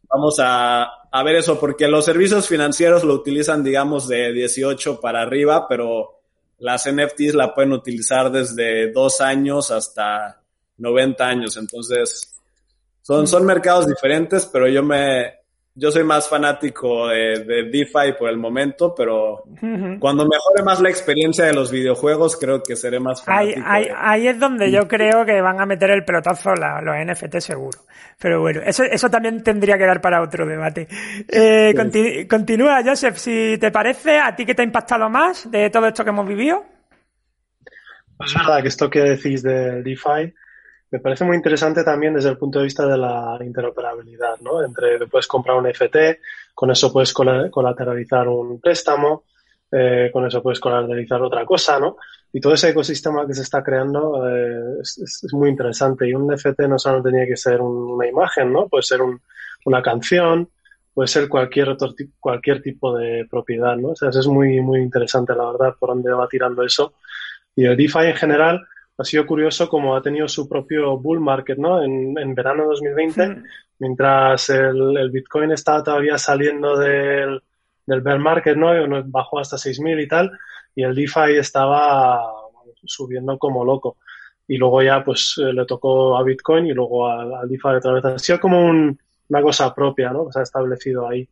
vamos 0.09 0.41
a 0.41 0.89
a 1.13 1.23
ver 1.23 1.37
eso, 1.37 1.61
porque 1.61 1.87
los 1.87 2.07
servicios 2.07 2.49
financieros 2.49 3.05
lo 3.05 3.15
utilizan, 3.15 3.63
digamos, 3.63 4.09
de 4.09 4.33
18 4.33 5.01
para 5.01 5.23
arriba, 5.23 5.69
pero 5.69 6.23
las 6.59 6.93
NFTs 6.93 7.35
la 7.35 7.55
pueden 7.55 7.71
utilizar 7.71 8.33
desde 8.33 8.91
dos 8.91 9.21
años 9.21 9.71
hasta 9.71 10.43
90 10.79 11.25
años. 11.25 11.57
Entonces, 11.57 12.35
son, 13.01 13.29
son 13.29 13.47
mercados 13.47 13.87
diferentes, 13.87 14.45
pero 14.47 14.67
yo 14.67 14.83
me, 14.83 15.35
yo 15.77 15.91
soy 15.91 16.05
más 16.05 16.29
fanático 16.29 17.09
de, 17.09 17.45
de, 17.45 17.65
DeFi 17.65 18.13
por 18.17 18.31
el 18.31 18.37
momento, 18.37 18.95
pero 18.95 19.43
cuando 19.99 20.25
mejore 20.25 20.63
más 20.65 20.81
la 20.81 20.89
experiencia 20.89 21.47
de 21.47 21.53
los 21.53 21.73
videojuegos, 21.73 22.37
creo 22.37 22.63
que 22.63 22.77
seré 22.77 23.01
más 23.01 23.25
fanático. 23.25 23.61
Ahí, 23.67 23.89
ahí, 23.97 24.29
es 24.29 24.39
donde 24.39 24.71
yo 24.71 24.87
creo 24.87 25.25
que 25.25 25.41
van 25.41 25.61
a 25.61 25.67
meter 25.67 25.91
el 25.91 26.05
pelotazo 26.05 26.55
los 26.55 26.97
NFT 26.97 27.39
seguro. 27.39 27.81
Pero 28.21 28.41
bueno, 28.41 28.61
eso, 28.65 28.85
eso 28.85 29.11
también 29.11 29.43
tendría 29.43 29.77
que 29.77 29.87
dar 29.87 30.01
para 30.01 30.23
otro 30.23 30.47
debate. 30.47 30.87
Eh, 31.29 31.75
continúa, 32.31 32.83
Joseph, 32.85 33.17
si 33.17 33.59
te 33.59 33.73
parece, 33.73 34.19
¿a 34.19 34.37
ti 34.37 34.47
qué 34.47 34.55
te 34.55 34.63
ha 34.63 34.65
impactado 34.65 35.11
más 35.11 35.51
de 35.51 35.71
todo 35.71 35.89
esto 35.89 36.05
que 36.05 36.11
hemos 36.11 36.29
vivido? 36.29 36.65
Pues 38.17 38.31
es 38.31 38.37
verdad 38.37 38.63
que 38.63 38.69
esto 38.69 38.89
que 38.89 39.01
decís 39.01 39.43
de 39.43 39.83
DeFi 39.83 40.33
me 40.95 41.01
parece 41.01 41.25
muy 41.25 41.35
interesante 41.35 41.83
también 41.83 42.15
desde 42.15 42.29
el 42.29 42.39
punto 42.39 42.61
de 42.61 42.67
vista 42.67 42.87
de 42.87 42.97
la 42.97 43.37
interoperabilidad, 43.41 44.39
¿no? 44.43 44.63
Entre 44.63 45.05
puedes 45.09 45.27
comprar 45.27 45.57
un 45.57 45.67
FT, 45.67 46.21
con 46.55 46.71
eso 46.71 46.93
puedes 46.93 47.13
colateralizar 47.13 48.29
un 48.29 48.61
préstamo, 48.61 49.25
eh, 49.73 50.11
con 50.13 50.25
eso 50.25 50.41
puedes 50.41 50.61
colateralizar 50.61 51.21
otra 51.21 51.45
cosa, 51.45 51.81
¿no? 51.81 51.97
Y 52.33 52.41
todo 52.41 52.55
ese 52.55 52.69
ecosistema 52.69 53.27
que 53.27 53.35
se 53.35 53.43
está 53.43 53.61
creando 53.61 54.25
eh, 54.29 54.79
es, 54.83 55.27
muy 55.33 55.51
interesante. 55.51 56.09
Y 56.09 56.15
un 56.15 56.33
NFT 56.33 56.61
no 56.69 56.79
solo 56.79 57.03
tenía 57.03 57.27
que 57.27 57.37
ser 57.37 57.61
una 57.61 58.07
imagen, 58.07 58.53
¿no? 58.53 58.69
Puede 58.69 58.85
ser 58.85 59.01
una 59.65 59.83
canción, 59.83 60.49
puede 60.93 61.09
ser 61.09 61.29
cualquier 61.29 61.71
otro 61.71 61.93
cualquier 62.21 62.63
tipo 62.63 62.97
de 62.97 63.27
propiedad, 63.29 63.75
¿no? 63.77 63.89
O 63.89 63.97
sea, 63.97 64.11
es 64.11 64.29
muy, 64.29 64.61
muy 64.61 64.79
interesante, 64.79 65.35
la 65.35 65.51
verdad, 65.51 65.75
por 65.77 65.89
dónde 65.89 66.13
va 66.13 66.29
tirando 66.29 66.63
eso. 66.63 66.95
Y 67.57 67.65
el 67.65 67.77
DeFi 67.77 68.11
en 68.11 68.15
general, 68.15 68.65
ha 68.97 69.05
sido 69.05 69.27
curioso 69.27 69.69
como 69.69 69.97
ha 69.97 70.03
tenido 70.03 70.29
su 70.29 70.49
propio 70.49 70.97
bull 70.97 71.21
market, 71.21 71.59
¿no? 71.59 71.83
En, 71.83 72.17
en 72.19 72.35
verano 72.35 72.67
2020, 72.67 73.43
mientras 73.81 74.51
el, 74.51 74.97
el, 74.97 75.11
Bitcoin 75.11 75.53
estaba 75.53 75.83
todavía 75.83 76.17
saliendo 76.17 76.79
del, 76.79 77.43
del 77.87 78.01
bear 78.01 78.19
market, 78.19 78.57
¿no? 78.57 78.69
Bajó 79.07 79.41
hasta 79.41 79.57
6.000 79.57 80.03
y 80.03 80.09
tal, 80.09 80.31
y 80.77 80.85
el 80.85 80.95
DeFi 80.95 81.37
estaba 81.39 82.23
subiendo 82.85 83.37
como 83.39 83.65
loco. 83.65 83.97
Y 84.47 84.59
luego 84.59 84.83
ya, 84.83 85.03
pues, 85.03 85.37
eh, 85.39 85.53
le 85.53 85.65
tocó 85.65 86.17
a 86.17 86.23
Bitcoin 86.23 86.67
y 86.67 86.75
luego 86.75 87.09
al, 87.09 87.49
DeFi 87.49 87.69
otra 87.69 87.93
vez. 87.95 88.05
Ha 88.05 88.19
sido 88.19 88.41
como 88.41 88.61
una 88.69 89.43
cosa 89.43 89.75
propia, 89.75 90.11
¿no? 90.11 90.31
se 90.31 90.39
ha 90.39 90.43
establecido 90.43 91.09
ahí. 91.09 91.29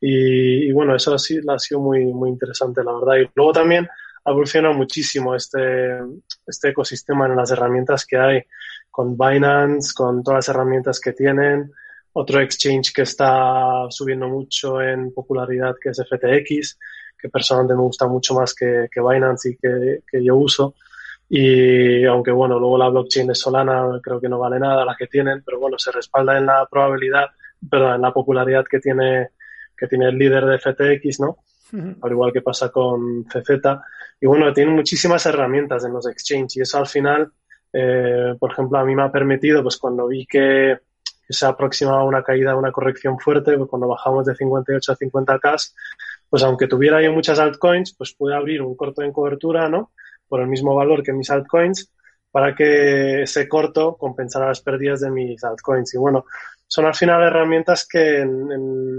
Y, 0.00 0.68
y, 0.68 0.72
bueno, 0.72 0.94
eso 0.94 1.18
sí 1.18 1.40
ha 1.48 1.58
sido 1.58 1.80
muy, 1.80 2.04
muy 2.04 2.30
interesante, 2.30 2.82
la 2.84 2.92
verdad. 2.92 3.16
Y 3.16 3.30
luego 3.34 3.52
también 3.52 3.88
ha 4.24 4.30
evolucionado 4.30 4.74
muchísimo 4.74 5.34
este, 5.34 5.98
este 6.46 6.70
ecosistema 6.70 7.26
en 7.26 7.36
las 7.36 7.50
herramientas 7.50 8.06
que 8.06 8.16
hay, 8.16 8.42
con 8.90 9.16
Binance, 9.18 9.92
con 9.94 10.22
todas 10.22 10.38
las 10.38 10.48
herramientas 10.48 10.98
que 10.98 11.12
tienen. 11.12 11.70
Otro 12.12 12.40
exchange 12.40 12.92
que 12.92 13.02
está 13.02 13.86
subiendo 13.90 14.28
mucho 14.28 14.80
en 14.80 15.12
popularidad, 15.12 15.74
que 15.80 15.90
es 15.90 16.00
FTX, 16.00 16.78
que 17.18 17.28
personalmente 17.28 17.74
me 17.74 17.82
gusta 17.82 18.06
mucho 18.06 18.34
más 18.34 18.54
que, 18.54 18.88
que 18.90 19.00
Binance 19.00 19.50
y 19.50 19.56
que, 19.56 20.00
que, 20.10 20.24
yo 20.24 20.36
uso. 20.36 20.74
Y 21.28 22.04
aunque 22.04 22.30
bueno, 22.30 22.58
luego 22.58 22.78
la 22.78 22.88
blockchain 22.88 23.26
de 23.26 23.34
Solana 23.34 24.00
creo 24.02 24.20
que 24.20 24.28
no 24.28 24.38
vale 24.38 24.58
nada 24.58 24.84
la 24.84 24.96
que 24.96 25.06
tienen, 25.06 25.42
pero 25.44 25.58
bueno, 25.58 25.78
se 25.78 25.90
respalda 25.90 26.38
en 26.38 26.46
la 26.46 26.66
probabilidad, 26.70 27.26
perdón, 27.68 27.96
en 27.96 28.02
la 28.02 28.12
popularidad 28.12 28.64
que 28.70 28.78
tiene, 28.78 29.30
que 29.76 29.86
tiene 29.86 30.08
el 30.08 30.16
líder 30.16 30.46
de 30.46 30.58
FTX, 30.58 31.20
¿no? 31.20 31.43
Al 32.00 32.10
igual 32.10 32.32
que 32.32 32.42
pasa 32.42 32.70
con 32.70 33.24
CZ. 33.24 33.50
Y 34.20 34.26
bueno, 34.26 34.52
tiene 34.52 34.72
muchísimas 34.72 35.24
herramientas 35.26 35.84
en 35.84 35.92
los 35.92 36.06
exchanges 36.06 36.56
y 36.56 36.60
eso 36.62 36.78
al 36.78 36.86
final, 36.86 37.32
eh, 37.72 38.34
por 38.38 38.52
ejemplo, 38.52 38.78
a 38.78 38.84
mí 38.84 38.94
me 38.94 39.02
ha 39.02 39.12
permitido, 39.12 39.62
pues 39.62 39.76
cuando 39.76 40.06
vi 40.06 40.26
que, 40.26 40.78
se 41.28 41.46
aproximaba 41.46 42.04
una 42.04 42.22
caída, 42.22 42.54
una 42.54 42.70
corrección 42.70 43.18
fuerte, 43.18 43.56
pues 43.56 43.68
cuando 43.68 43.88
bajamos 43.88 44.26
de 44.26 44.34
58 44.34 44.92
a 44.92 44.96
50K, 44.96 45.72
pues 46.28 46.42
aunque 46.42 46.66
tuviera 46.66 47.02
yo 47.02 47.12
muchas 47.12 47.38
altcoins, 47.38 47.94
pues 47.96 48.14
pude 48.14 48.34
abrir 48.34 48.60
un 48.60 48.76
corto 48.76 49.02
en 49.02 49.12
cobertura, 49.12 49.68
¿no? 49.68 49.92
Por 50.28 50.40
el 50.40 50.48
mismo 50.48 50.74
valor 50.74 51.02
que 51.02 51.12
mis 51.12 51.30
altcoins 51.30 51.90
para 52.30 52.54
que 52.54 53.22
ese 53.22 53.48
corto 53.48 53.96
compensara 53.96 54.48
las 54.48 54.60
pérdidas 54.60 55.00
de 55.00 55.10
mis 55.10 55.44
altcoins. 55.44 55.94
Y 55.94 55.98
bueno, 55.98 56.24
son 56.74 56.86
al 56.86 56.94
final 56.96 57.22
herramientas 57.22 57.86
que 57.88 58.18
en, 58.18 58.50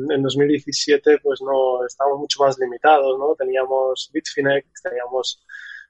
en, 0.09 0.23
2017 0.23 1.19
pues 1.21 1.41
no 1.41 1.86
estábamos 1.86 2.19
mucho 2.19 2.41
más 2.41 2.57
limitados, 2.57 3.19
¿no? 3.19 3.36
Teníamos 3.36 4.09
Bitfinex, 4.13 4.82
teníamos 4.82 5.45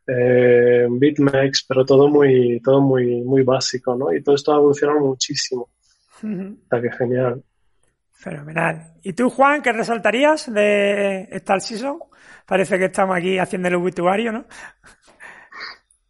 eh, 0.08 0.88
BitMEX, 0.90 1.64
pero 1.70 1.86
todo 1.86 2.08
muy, 2.08 2.60
todo 2.62 2.82
muy, 2.82 3.22
muy 3.22 3.44
básico, 3.44 3.96
¿no? 3.96 4.12
Y 4.12 4.24
todo 4.24 4.34
esto 4.34 4.52
ha 4.52 4.58
evolucionado 4.58 5.00
muchísimo. 5.00 5.70
Está 6.24 6.82
que 6.82 6.92
genial. 6.92 7.44
Fenomenal. 8.14 8.96
¿Y 9.04 9.14
tú, 9.14 9.30
Juan, 9.30 9.62
qué 9.62 9.72
resaltarías 9.72 10.52
de 10.52 11.28
Star 11.34 11.62
Season? 11.62 12.00
Parece 12.48 12.80
que 12.80 12.86
estamos 12.86 13.16
aquí 13.16 13.38
haciendo 13.38 13.68
el 13.68 13.76
obituario, 13.76 14.32
¿no? 14.32 14.46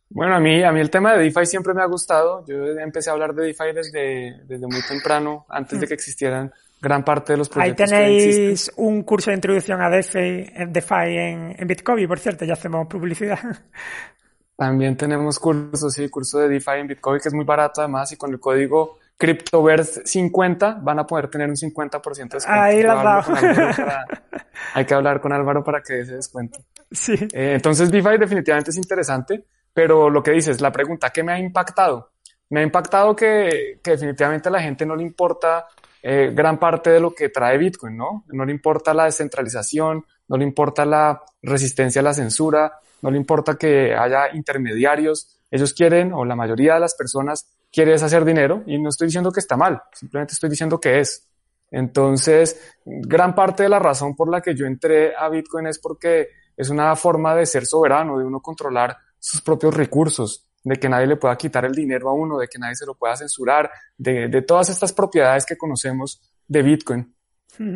Bueno, 0.10 0.36
a 0.36 0.39
mí, 0.39 0.64
a 0.64 0.72
mí 0.72 0.80
el 0.80 0.89
tema 0.89 1.14
de 1.14 1.24
DeFi 1.24 1.45
siempre 1.45 1.74
me 1.74 1.82
ha 1.82 1.86
gustado. 1.86 2.45
Yo 2.45 2.66
empecé 2.80 3.10
a 3.10 3.14
hablar 3.14 3.34
de 3.34 3.45
DeFi 3.45 3.74
desde, 3.74 4.43
desde 4.45 4.68
muy 4.68 4.82
temprano, 4.88 5.45
antes 5.49 5.80
de 5.80 5.88
que 5.88 5.93
existieran 5.95 6.53
gran 6.82 7.03
parte 7.03 7.34
de 7.34 7.38
los 7.38 7.49
proyectos. 7.49 7.91
Ahí 7.91 8.18
tenéis 8.18 8.72
un 8.76 9.03
curso 9.03 9.32
de 9.32 9.36
introducción 9.36 9.82
a 9.82 9.89
DeFi, 9.89 10.47
DeFi 10.68 11.18
en, 11.18 11.56
en 11.58 11.68
Bitcoin, 11.68 12.08
por 12.08 12.20
cierto, 12.20 12.45
ya 12.45 12.53
hacemos 12.53 12.88
publicidad. 12.88 13.39
También 14.56 14.95
tenemos 14.95 15.39
cursos, 15.39 15.93
sí, 15.93 16.08
curso 16.10 16.39
de 16.39 16.47
DeFi 16.47 16.80
en 16.80 16.88
Bitcoin 16.88 17.20
que 17.20 17.28
es 17.28 17.34
muy 17.34 17.43
barato 17.43 17.82
además 17.82 18.12
y 18.14 18.18
con 18.18 18.32
el 18.32 18.39
código 18.39 18.99
CryptoVerse50 19.18 20.82
van 20.82 20.99
a 20.99 21.06
poder 21.06 21.30
tener 21.30 21.49
un 21.49 21.56
50% 21.56 22.16
de 22.16 22.36
descuento. 22.36 22.62
Ahí 22.62 22.84
la 22.84 23.26
Hay 24.74 24.86
que 24.86 24.93
hablar 24.93 25.20
con 25.20 25.34
Álvaro 25.34 25.64
para 25.64 25.82
que 25.82 25.99
ese 25.99 26.16
descuento. 26.16 26.60
Sí. 26.91 27.14
Eh, 27.34 27.56
entonces 27.56 27.91
DeFi 27.91 28.18
definitivamente 28.18 28.70
es 28.70 28.78
interesante, 28.78 29.43
pero 29.76 30.09
lo 30.09 30.23
que 30.23 30.32
dices, 30.32 30.61
la 30.61 30.71
pregunta, 30.71 31.09
¿qué 31.09 31.21
me 31.21 31.34
ha 31.34 31.38
impactado? 31.38 32.13
Me 32.49 32.61
ha 32.61 32.63
impactado 32.63 33.13
que, 33.13 33.82
que 33.84 33.91
definitivamente 33.91 34.47
a 34.47 34.51
la 34.53 34.61
gente 34.61 34.86
no 34.86 34.95
le 34.95 35.03
importa 35.03 35.67
eh, 36.01 36.32
gran 36.34 36.57
parte 36.57 36.91
de 36.91 37.01
lo 37.01 37.13
que 37.13 37.28
trae 37.28 37.57
Bitcoin, 37.57 37.97
¿no? 37.97 38.23
No 38.28 38.45
le 38.45 38.53
importa 38.53 38.93
la 38.93 39.03
descentralización, 39.03 40.05
no 40.30 40.38
le 40.38 40.45
importa 40.45 40.86
la 40.86 41.21
resistencia 41.41 41.99
a 41.99 42.05
la 42.05 42.13
censura, 42.13 42.80
no 43.01 43.11
le 43.11 43.17
importa 43.17 43.55
que 43.55 43.93
haya 43.93 44.34
intermediarios. 44.34 45.41
Ellos 45.51 45.73
quieren, 45.73 46.13
o 46.13 46.23
la 46.23 46.38
mayoría 46.38 46.76
de 46.76 46.80
las 46.80 46.95
personas, 46.95 47.45
quieres 47.69 48.01
hacer 48.01 48.23
dinero 48.23 48.63
y 48.65 48.78
no 48.80 48.88
estoy 48.88 49.07
diciendo 49.07 49.30
que 49.30 49.41
está 49.41 49.57
mal, 49.57 49.82
simplemente 49.91 50.32
estoy 50.32 50.49
diciendo 50.49 50.80
que 50.80 51.01
es. 51.01 51.28
Entonces, 51.69 52.78
gran 52.86 53.36
parte 53.36 53.63
de 53.63 53.69
la 53.69 53.80
razón 53.80 54.15
por 54.15 54.30
la 54.30 54.39
que 54.39 54.55
yo 54.55 54.65
entré 54.65 55.13
a 55.13 55.28
Bitcoin 55.28 55.67
es 55.67 55.80
porque 55.80 56.30
es 56.55 56.69
una 56.69 56.95
forma 56.95 57.36
de 57.36 57.45
ser 57.45 57.65
soberano, 57.65 58.17
de 58.17 58.23
uno 58.23 58.39
controlar 58.39 58.95
sus 59.26 59.41
propios 59.41 59.73
recursos, 59.73 60.47
de 60.63 60.76
que 60.78 60.88
nadie 60.88 61.07
le 61.07 61.17
pueda 61.17 61.36
quitar 61.36 61.65
el 61.65 61.73
dinero 61.73 62.09
a 62.09 62.13
uno, 62.13 62.38
de 62.38 62.47
que 62.47 62.59
nadie 62.59 62.76
se 62.76 62.86
lo 62.86 62.93
pueda 62.95 63.15
censurar, 63.15 63.71
de, 63.97 64.28
de 64.28 64.41
todas 64.43 64.69
estas 64.69 64.93
propiedades 64.93 65.45
que 65.45 65.57
conocemos 65.57 66.21
de 66.47 66.61
Bitcoin. 66.61 67.15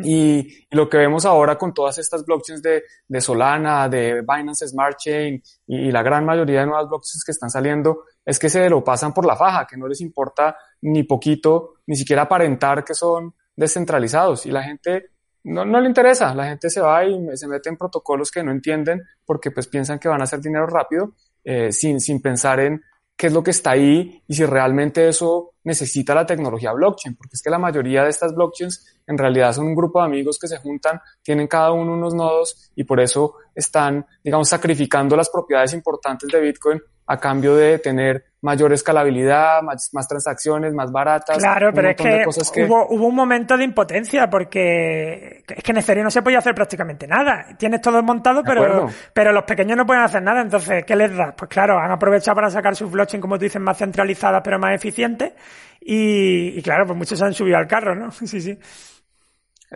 Y, 0.04 0.66
lo 0.70 0.88
que 0.88 0.98
vemos 0.98 1.24
ahora 1.24 1.56
con 1.56 1.72
todas 1.72 1.98
estas 1.98 2.24
blockchains 2.24 2.62
de, 2.62 2.84
de 3.08 3.20
Solana, 3.20 3.88
de 3.88 4.20
Binance 4.20 4.68
Smart 4.68 4.96
Chain 4.98 5.42
y, 5.66 5.90
la 5.90 6.02
gran 6.02 6.24
mayoría 6.24 6.60
de 6.60 6.66
nuevas 6.66 6.88
blockchains 6.88 7.24
que 7.24 7.32
están 7.32 7.50
saliendo 7.50 8.04
es 8.24 8.38
que 8.38 8.50
se 8.50 8.68
lo 8.68 8.84
pasan 8.84 9.12
por 9.14 9.26
la 9.26 9.36
faja, 9.36 9.66
que 9.66 9.76
no 9.76 9.88
les 9.88 10.00
importa 10.00 10.56
ni 10.82 11.04
poquito, 11.04 11.74
ni 11.86 11.96
siquiera 11.96 12.22
aparentar 12.22 12.84
que 12.84 12.94
son 12.94 13.34
descentralizados. 13.56 14.46
Y 14.46 14.50
la 14.50 14.62
gente 14.62 15.10
no, 15.44 15.64
no 15.64 15.80
le 15.80 15.88
interesa, 15.88 16.34
la 16.34 16.46
gente 16.46 16.68
se 16.68 16.80
va 16.80 17.04
y 17.04 17.18
se 17.36 17.48
mete 17.48 17.70
en 17.70 17.76
protocolos 17.76 18.30
que 18.30 18.42
no 18.42 18.52
entienden 18.52 19.02
porque 19.24 19.50
pues 19.50 19.66
piensan 19.66 19.98
que 19.98 20.08
van 20.08 20.20
a 20.20 20.24
hacer 20.24 20.40
dinero 20.40 20.66
rápido 20.66 21.14
eh, 21.44 21.72
sin, 21.72 22.00
sin 22.00 22.20
pensar 22.20 22.60
en 22.60 22.82
qué 23.16 23.26
es 23.26 23.32
lo 23.34 23.42
que 23.42 23.50
está 23.50 23.72
ahí 23.72 24.22
y 24.26 24.34
si 24.34 24.46
realmente 24.46 25.06
eso 25.06 25.52
necesita 25.64 26.14
la 26.14 26.24
tecnología 26.24 26.72
blockchain, 26.72 27.16
porque 27.16 27.34
es 27.34 27.42
que 27.42 27.50
la 27.50 27.58
mayoría 27.58 28.02
de 28.04 28.08
estas 28.08 28.34
blockchains 28.34 29.02
en 29.06 29.18
realidad 29.18 29.52
son 29.52 29.66
un 29.66 29.74
grupo 29.74 30.00
de 30.00 30.06
amigos 30.06 30.38
que 30.38 30.48
se 30.48 30.56
juntan, 30.56 31.00
tienen 31.22 31.46
cada 31.46 31.72
uno 31.72 31.92
unos 31.92 32.14
nodos 32.14 32.72
y 32.74 32.84
por 32.84 32.98
eso 32.98 33.34
están, 33.54 34.06
digamos, 34.24 34.48
sacrificando 34.48 35.16
las 35.16 35.28
propiedades 35.28 35.74
importantes 35.74 36.30
de 36.32 36.40
Bitcoin 36.40 36.80
a 37.06 37.20
cambio 37.20 37.54
de 37.56 37.78
tener 37.78 38.24
mayor 38.42 38.72
escalabilidad, 38.72 39.62
más, 39.62 39.90
más 39.92 40.08
transacciones, 40.08 40.72
más 40.72 40.90
baratas. 40.90 41.38
Claro, 41.38 41.72
pero 41.74 41.90
es 41.90 41.96
que, 41.96 42.64
Hubo, 42.64 42.86
hubo, 42.88 43.06
un 43.06 43.14
momento 43.14 43.56
de 43.56 43.64
impotencia 43.64 44.28
porque 44.30 45.44
es 45.46 45.62
que 45.62 45.72
en 45.72 45.78
Ethereum 45.78 46.04
no 46.04 46.10
se 46.10 46.22
podía 46.22 46.38
hacer 46.38 46.54
prácticamente 46.54 47.06
nada. 47.06 47.46
Tienes 47.58 47.80
todo 47.80 48.02
montado, 48.02 48.42
pero, 48.42 48.88
pero 49.12 49.32
los 49.32 49.44
pequeños 49.44 49.76
no 49.76 49.84
pueden 49.84 50.02
hacer 50.02 50.22
nada. 50.22 50.40
Entonces, 50.40 50.84
¿qué 50.84 50.96
les 50.96 51.14
das? 51.14 51.34
Pues 51.36 51.50
claro, 51.50 51.78
han 51.78 51.90
aprovechado 51.90 52.34
para 52.36 52.50
sacar 52.50 52.74
sus 52.74 52.90
blockchain, 52.90 53.20
como 53.20 53.36
tú 53.36 53.44
dices, 53.44 53.60
más 53.60 53.76
centralizadas, 53.76 54.40
pero 54.42 54.58
más 54.58 54.74
eficientes. 54.74 55.32
Y, 55.80 56.58
y 56.58 56.62
claro, 56.62 56.86
pues 56.86 56.96
muchos 56.96 57.18
se 57.18 57.24
han 57.24 57.34
subido 57.34 57.58
al 57.58 57.66
carro, 57.66 57.94
¿no? 57.94 58.10
Sí, 58.30 58.40
sí. 58.40 58.58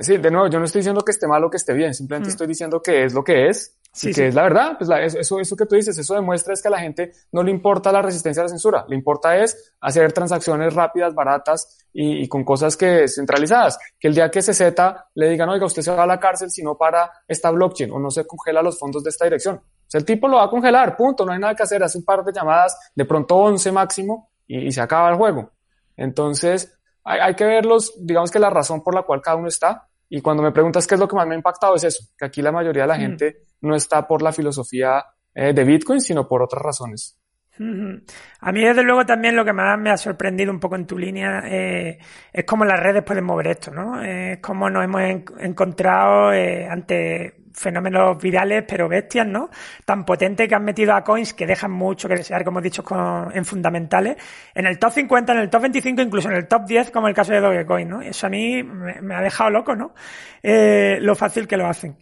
Sí, 0.01 0.17
de 0.17 0.31
nuevo, 0.31 0.49
yo 0.49 0.59
no 0.59 0.65
estoy 0.65 0.81
diciendo 0.81 1.03
que 1.03 1.13
esté 1.13 1.27
mal 1.27 1.45
o 1.45 1.51
que 1.51 1.57
esté 1.57 1.73
bien, 1.73 1.95
simplemente 1.95 2.29
mm. 2.29 2.33
estoy 2.33 2.47
diciendo 2.47 2.83
que 2.83 3.05
es 3.05 3.15
lo 3.15 3.23
que 3.23 3.49
es 3.49 3.77
Sí, 3.95 4.13
que 4.13 4.27
es 4.27 4.35
la 4.35 4.43
verdad, 4.43 4.77
pues 4.77 4.91
eso, 5.15 5.39
eso 5.39 5.55
que 5.55 5.67
tú 5.67 5.77
dices, 5.77 5.97
eso 5.97 6.15
demuestra 6.17 6.53
es 6.53 6.61
que 6.61 6.67
a 6.67 6.71
la 6.73 6.81
gente 6.81 7.13
no 7.31 7.45
le 7.45 7.53
importa 7.53 7.93
la 7.93 8.03
resistencia 8.03 8.43
a 8.43 8.47
la 8.47 8.49
censura, 8.49 8.85
le 8.89 8.97
importa 8.97 9.37
es 9.37 9.73
hacer 9.81 10.13
transacciones 10.13 10.75
rápidas, 10.75 11.15
baratas 11.15 11.79
y, 11.93 12.27
con 12.27 12.43
cosas 12.43 12.77
que 12.77 13.07
centralizadas. 13.07 13.79
Que 14.01 14.09
el 14.09 14.15
día 14.17 14.33
que 14.33 14.41
CZ 14.41 14.75
le 15.15 15.31
digan, 15.31 15.49
oiga, 15.49 15.67
usted 15.67 15.83
se 15.83 15.93
va 15.93 16.03
a 16.03 16.07
la 16.09 16.19
cárcel 16.19 16.51
si 16.51 16.61
no 16.65 16.77
para 16.77 17.09
esta 17.29 17.53
blockchain 17.53 17.93
o 17.93 18.01
no 18.01 18.11
se 18.11 18.27
congela 18.27 18.63
los 18.63 18.81
fondos 18.81 19.05
de 19.05 19.11
esta 19.11 19.27
dirección. 19.27 19.59
O 19.59 19.87
sea, 19.87 20.01
el 20.01 20.05
tipo 20.05 20.27
lo 20.27 20.39
va 20.39 20.45
a 20.47 20.51
congelar, 20.51 20.97
punto, 20.97 21.25
no 21.25 21.31
hay 21.31 21.39
nada 21.39 21.55
que 21.55 21.63
hacer, 21.63 21.81
hace 21.85 21.97
un 21.97 22.05
par 22.05 22.25
de 22.25 22.33
llamadas, 22.33 22.77
de 22.97 23.05
pronto 23.05 23.37
11 23.37 23.71
máximo 23.71 24.33
y, 24.45 24.73
se 24.73 24.81
acaba 24.81 25.09
el 25.11 25.15
juego. 25.15 25.53
Entonces, 25.97 26.77
hay, 27.05 27.21
hay 27.21 27.35
que 27.35 27.45
verlos, 27.45 27.95
digamos 27.99 28.31
que 28.31 28.39
la 28.39 28.51
razón 28.51 28.83
por 28.83 28.95
la 28.95 29.03
cual 29.03 29.23
cada 29.23 29.37
uno 29.37 29.49
está, 29.49 29.89
y 30.09 30.21
cuando 30.21 30.43
me 30.43 30.53
preguntas 30.53 30.87
qué 30.87 30.95
es 30.95 31.01
lo 31.01 31.09
que 31.09 31.17
más 31.17 31.27
me 31.27 31.35
ha 31.35 31.39
impactado 31.39 31.75
es 31.75 31.85
eso, 31.85 32.05
que 32.17 32.25
aquí 32.25 32.43
la 32.43 32.53
mayoría 32.53 32.83
de 32.83 32.89
la 32.89 32.97
mm. 32.97 33.01
gente 33.01 33.37
no 33.61 33.75
está 33.75 34.07
por 34.07 34.23
la 34.23 34.33
filosofía 34.33 35.05
eh, 35.35 35.53
de 35.53 35.65
Bitcoin, 35.65 36.01
sino 36.01 36.29
por 36.29 36.43
otras 36.43 36.63
razones. 36.63 37.19
A 37.57 38.53
mí, 38.53 38.65
desde 38.65 38.83
luego, 38.83 39.07
también 39.07 39.37
lo 39.37 39.45
que 39.45 39.53
más 39.53 39.79
me 39.79 39.91
ha 39.91 39.97
sorprendido 39.97 40.51
un 40.51 40.59
poco 40.59 40.75
en 40.75 40.87
tu 40.87 40.99
línea 40.99 41.43
eh, 41.47 41.99
es 42.33 42.45
cómo 42.45 42.65
las 42.65 42.81
redes 42.81 43.05
pueden 43.05 43.25
mover 43.25 43.47
esto, 43.47 43.71
¿no? 43.71 44.03
Es 44.03 44.39
cómo 44.39 44.69
nos 44.69 44.85
hemos 44.85 45.03
encontrado 45.39 46.33
eh, 46.33 46.67
ante 46.69 47.35
fenómenos 47.53 48.21
virales, 48.21 48.65
pero 48.67 48.89
bestias, 48.89 49.29
¿no? 49.29 49.51
Tan 49.85 50.05
potentes 50.05 50.49
que 50.49 50.55
han 50.57 50.65
metido 50.65 50.95
a 50.95 51.05
coins 51.05 51.33
que 51.35 51.47
dejan 51.47 51.71
mucho 51.71 52.09
que 52.09 52.17
desear, 52.17 52.45
como 52.45 52.59
he 52.59 52.63
dicho, 52.63 52.85
en 53.33 53.45
fundamentales. 53.45 54.17
En 54.53 54.67
el 54.67 54.77
top 54.77 54.91
50, 54.91 55.33
en 55.35 55.39
el 55.39 55.49
top 55.49 55.63
25, 55.63 56.03
incluso 56.03 56.29
en 56.29 56.37
el 56.37 56.49
top 56.49 56.65
10, 56.67 56.91
como 56.91 57.07
el 57.07 57.15
caso 57.15 57.33
de 57.33 57.41
Dogecoin, 57.41 57.89
¿no? 57.89 58.03
Eso 58.03 58.27
a 58.27 58.31
mí 58.31 58.65
me, 58.65 59.15
ha 59.15 59.21
dejado 59.21 59.51
loco, 59.51 59.77
¿no? 59.77 59.95
lo 60.43 61.15
fácil 61.15 61.47
que 61.47 61.57
lo 61.57 61.67
hacen. 61.67 61.97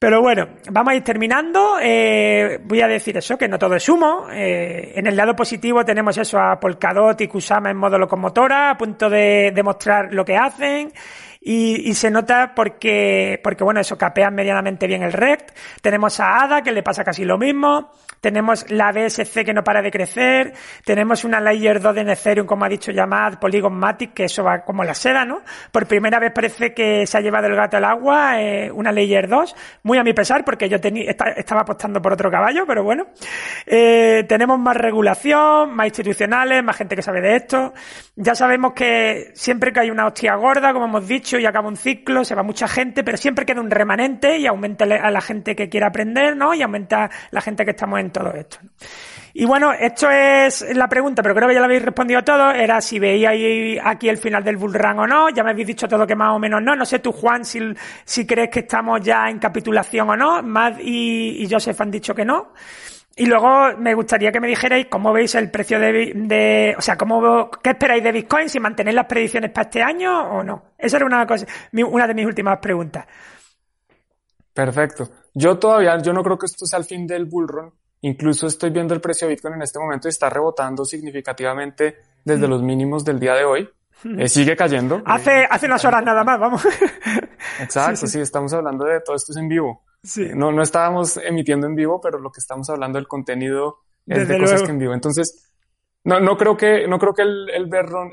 Pero 0.00 0.22
bueno, 0.22 0.48
vamos 0.70 0.92
a 0.92 0.96
ir 0.96 1.04
terminando. 1.04 1.76
Eh, 1.78 2.58
voy 2.64 2.80
a 2.80 2.88
decir 2.88 3.18
eso, 3.18 3.36
que 3.36 3.46
no 3.46 3.58
todo 3.58 3.74
es 3.74 3.86
humo. 3.86 4.28
Eh, 4.32 4.94
en 4.96 5.06
el 5.06 5.14
lado 5.14 5.36
positivo 5.36 5.84
tenemos 5.84 6.16
eso 6.16 6.38
a 6.38 6.58
Polkadot 6.58 7.20
y 7.20 7.28
Kusama 7.28 7.70
en 7.70 7.76
modo 7.76 7.98
locomotora, 7.98 8.70
a 8.70 8.78
punto 8.78 9.10
de 9.10 9.52
demostrar 9.54 10.08
lo 10.14 10.24
que 10.24 10.38
hacen. 10.38 10.90
Y, 11.38 11.90
y, 11.90 11.92
se 11.92 12.10
nota 12.10 12.54
porque, 12.56 13.40
porque 13.44 13.62
bueno, 13.62 13.80
eso 13.80 13.98
capean 13.98 14.34
medianamente 14.34 14.86
bien 14.86 15.02
el 15.02 15.12
RECT. 15.12 15.50
Tenemos 15.82 16.18
a 16.18 16.44
ADA, 16.44 16.62
que 16.62 16.72
le 16.72 16.82
pasa 16.82 17.04
casi 17.04 17.26
lo 17.26 17.36
mismo. 17.36 17.92
Tenemos 18.20 18.70
la 18.70 18.92
BSC 18.92 19.44
que 19.44 19.54
no 19.54 19.64
para 19.64 19.80
de 19.80 19.90
crecer. 19.90 20.52
Tenemos 20.84 21.24
una 21.24 21.40
Layer 21.40 21.80
2 21.80 21.94
de 21.94 22.12
Ethereum, 22.12 22.46
como 22.46 22.64
ha 22.64 22.68
dicho 22.68 22.92
Yamad, 22.92 23.38
Polygon 23.38 23.74
Matic, 23.74 24.12
que 24.12 24.24
eso 24.24 24.44
va 24.44 24.62
como 24.62 24.84
la 24.84 24.94
seda, 24.94 25.24
¿no? 25.24 25.40
Por 25.72 25.86
primera 25.86 26.18
vez 26.18 26.32
parece 26.32 26.74
que 26.74 27.06
se 27.06 27.16
ha 27.16 27.20
llevado 27.20 27.46
el 27.46 27.56
gato 27.56 27.78
al 27.78 27.84
agua, 27.84 28.40
eh, 28.40 28.70
una 28.70 28.92
Layer 28.92 29.26
2. 29.26 29.56
Muy 29.84 29.98
a 29.98 30.04
mi 30.04 30.12
pesar, 30.12 30.44
porque 30.44 30.68
yo 30.68 30.78
tenía, 30.80 31.10
estaba 31.10 31.62
apostando 31.62 32.02
por 32.02 32.12
otro 32.12 32.30
caballo, 32.30 32.64
pero 32.66 32.84
bueno. 32.84 33.06
Eh, 33.66 34.24
tenemos 34.28 34.58
más 34.58 34.76
regulación, 34.76 35.74
más 35.74 35.86
institucionales, 35.86 36.62
más 36.62 36.76
gente 36.76 36.96
que 36.96 37.02
sabe 37.02 37.22
de 37.22 37.36
esto. 37.36 37.72
Ya 38.16 38.34
sabemos 38.34 38.74
que 38.74 39.30
siempre 39.34 39.72
que 39.72 39.80
hay 39.80 39.90
una 39.90 40.06
hostia 40.06 40.34
gorda, 40.34 40.74
como 40.74 40.84
hemos 40.84 41.08
dicho, 41.08 41.38
y 41.38 41.46
acaba 41.46 41.68
un 41.68 41.76
ciclo, 41.76 42.24
se 42.24 42.34
va 42.34 42.42
mucha 42.42 42.68
gente, 42.68 43.02
pero 43.02 43.16
siempre 43.16 43.46
queda 43.46 43.60
un 43.60 43.70
remanente 43.70 44.38
y 44.38 44.46
aumenta 44.46 44.84
a 44.84 45.10
la 45.10 45.20
gente 45.20 45.56
que 45.56 45.68
quiere 45.70 45.86
aprender, 45.86 46.36
¿no? 46.36 46.52
Y 46.52 46.62
aumenta 46.62 47.10
la 47.30 47.40
gente 47.40 47.64
que 47.64 47.70
estamos 47.70 47.98
en 47.98 48.09
todo 48.10 48.32
esto. 48.32 48.58
Y 49.32 49.44
bueno, 49.44 49.72
esto 49.72 50.10
es 50.10 50.64
la 50.74 50.88
pregunta, 50.88 51.22
pero 51.22 51.34
creo 51.34 51.48
que 51.48 51.54
ya 51.54 51.60
lo 51.60 51.66
habéis 51.66 51.82
respondido 51.82 52.22
todo. 52.22 52.50
Era 52.50 52.80
si 52.80 52.98
veíais 52.98 53.80
aquí 53.82 54.08
el 54.08 54.18
final 54.18 54.42
del 54.42 54.56
bull 54.56 54.74
run 54.74 54.98
o 54.98 55.06
no. 55.06 55.30
Ya 55.30 55.44
me 55.44 55.50
habéis 55.50 55.68
dicho 55.68 55.86
todo 55.88 56.06
que 56.06 56.16
más 56.16 56.34
o 56.34 56.38
menos 56.38 56.60
no. 56.62 56.74
No 56.74 56.84
sé 56.84 56.98
tú, 56.98 57.12
Juan, 57.12 57.44
si, 57.44 57.60
si 58.04 58.26
crees 58.26 58.50
que 58.50 58.60
estamos 58.60 59.00
ya 59.00 59.28
en 59.28 59.38
capitulación 59.38 60.10
o 60.10 60.16
no. 60.16 60.42
Y, 60.80 61.44
y 61.44 61.48
Joseph 61.48 61.80
han 61.80 61.90
dicho 61.90 62.14
que 62.14 62.24
no. 62.24 62.52
Y 63.16 63.26
luego 63.26 63.76
me 63.76 63.94
gustaría 63.94 64.32
que 64.32 64.40
me 64.40 64.48
dijerais 64.48 64.86
cómo 64.88 65.12
veis 65.12 65.34
el 65.34 65.50
precio 65.50 65.78
de, 65.78 66.74
o 66.78 66.80
sea, 66.80 66.96
cómo, 66.96 67.50
qué 67.50 67.70
esperáis 67.70 68.02
de 68.02 68.12
Bitcoin, 68.12 68.48
si 68.48 68.60
mantenéis 68.60 68.94
las 68.94 69.06
predicciones 69.06 69.50
para 69.50 69.68
este 69.68 69.82
año 69.82 70.22
o 70.30 70.42
no. 70.42 70.72
Esa 70.78 70.96
era 70.96 71.06
una 71.06 71.26
cosa, 71.26 71.44
una 71.72 72.06
de 72.06 72.14
mis 72.14 72.24
últimas 72.24 72.58
preguntas. 72.58 73.06
Perfecto. 74.54 75.08
Yo 75.34 75.58
todavía, 75.58 75.98
yo 75.98 76.12
no 76.12 76.22
creo 76.22 76.38
que 76.38 76.46
esto 76.46 76.64
sea 76.66 76.78
el 76.78 76.84
fin 76.84 77.06
del 77.06 77.26
bullrun. 77.26 77.72
Incluso 78.02 78.46
estoy 78.46 78.70
viendo 78.70 78.94
el 78.94 79.00
precio 79.00 79.26
de 79.26 79.34
Bitcoin 79.34 79.54
en 79.54 79.62
este 79.62 79.78
momento 79.78 80.08
y 80.08 80.10
está 80.10 80.30
rebotando 80.30 80.84
significativamente 80.84 81.96
desde 82.24 82.46
mm. 82.46 82.50
los 82.50 82.62
mínimos 82.62 83.04
del 83.04 83.20
día 83.20 83.34
de 83.34 83.44
hoy. 83.44 83.68
Mm. 84.04 84.20
Eh, 84.20 84.28
sigue 84.28 84.56
cayendo. 84.56 85.02
Hace, 85.04 85.46
hace 85.48 85.66
unas 85.66 85.84
horas 85.84 86.02
nada 86.04 86.24
más, 86.24 86.40
vamos. 86.40 86.62
Exacto, 87.60 88.06
sí, 88.06 88.20
estamos 88.20 88.52
hablando 88.52 88.84
de 88.86 89.00
todo 89.00 89.16
esto 89.16 89.32
es 89.32 89.38
en 89.38 89.48
vivo. 89.48 89.84
Sí. 90.02 90.30
No, 90.34 90.50
no 90.50 90.62
estábamos 90.62 91.18
emitiendo 91.18 91.66
en 91.66 91.74
vivo, 91.74 92.00
pero 92.00 92.18
lo 92.18 92.30
que 92.32 92.40
estamos 92.40 92.70
hablando 92.70 92.98
del 92.98 93.06
contenido 93.06 93.80
es 94.06 94.26
de 94.26 94.38
cosas 94.38 94.62
que 94.62 94.70
en 94.70 94.78
vivo. 94.78 94.94
Entonces, 94.94 95.52
no, 96.04 96.20
no 96.20 96.38
creo 96.38 96.56
que, 96.56 96.88
no 96.88 96.98
creo 96.98 97.12
que 97.12 97.22
el, 97.22 97.50
el 97.50 97.70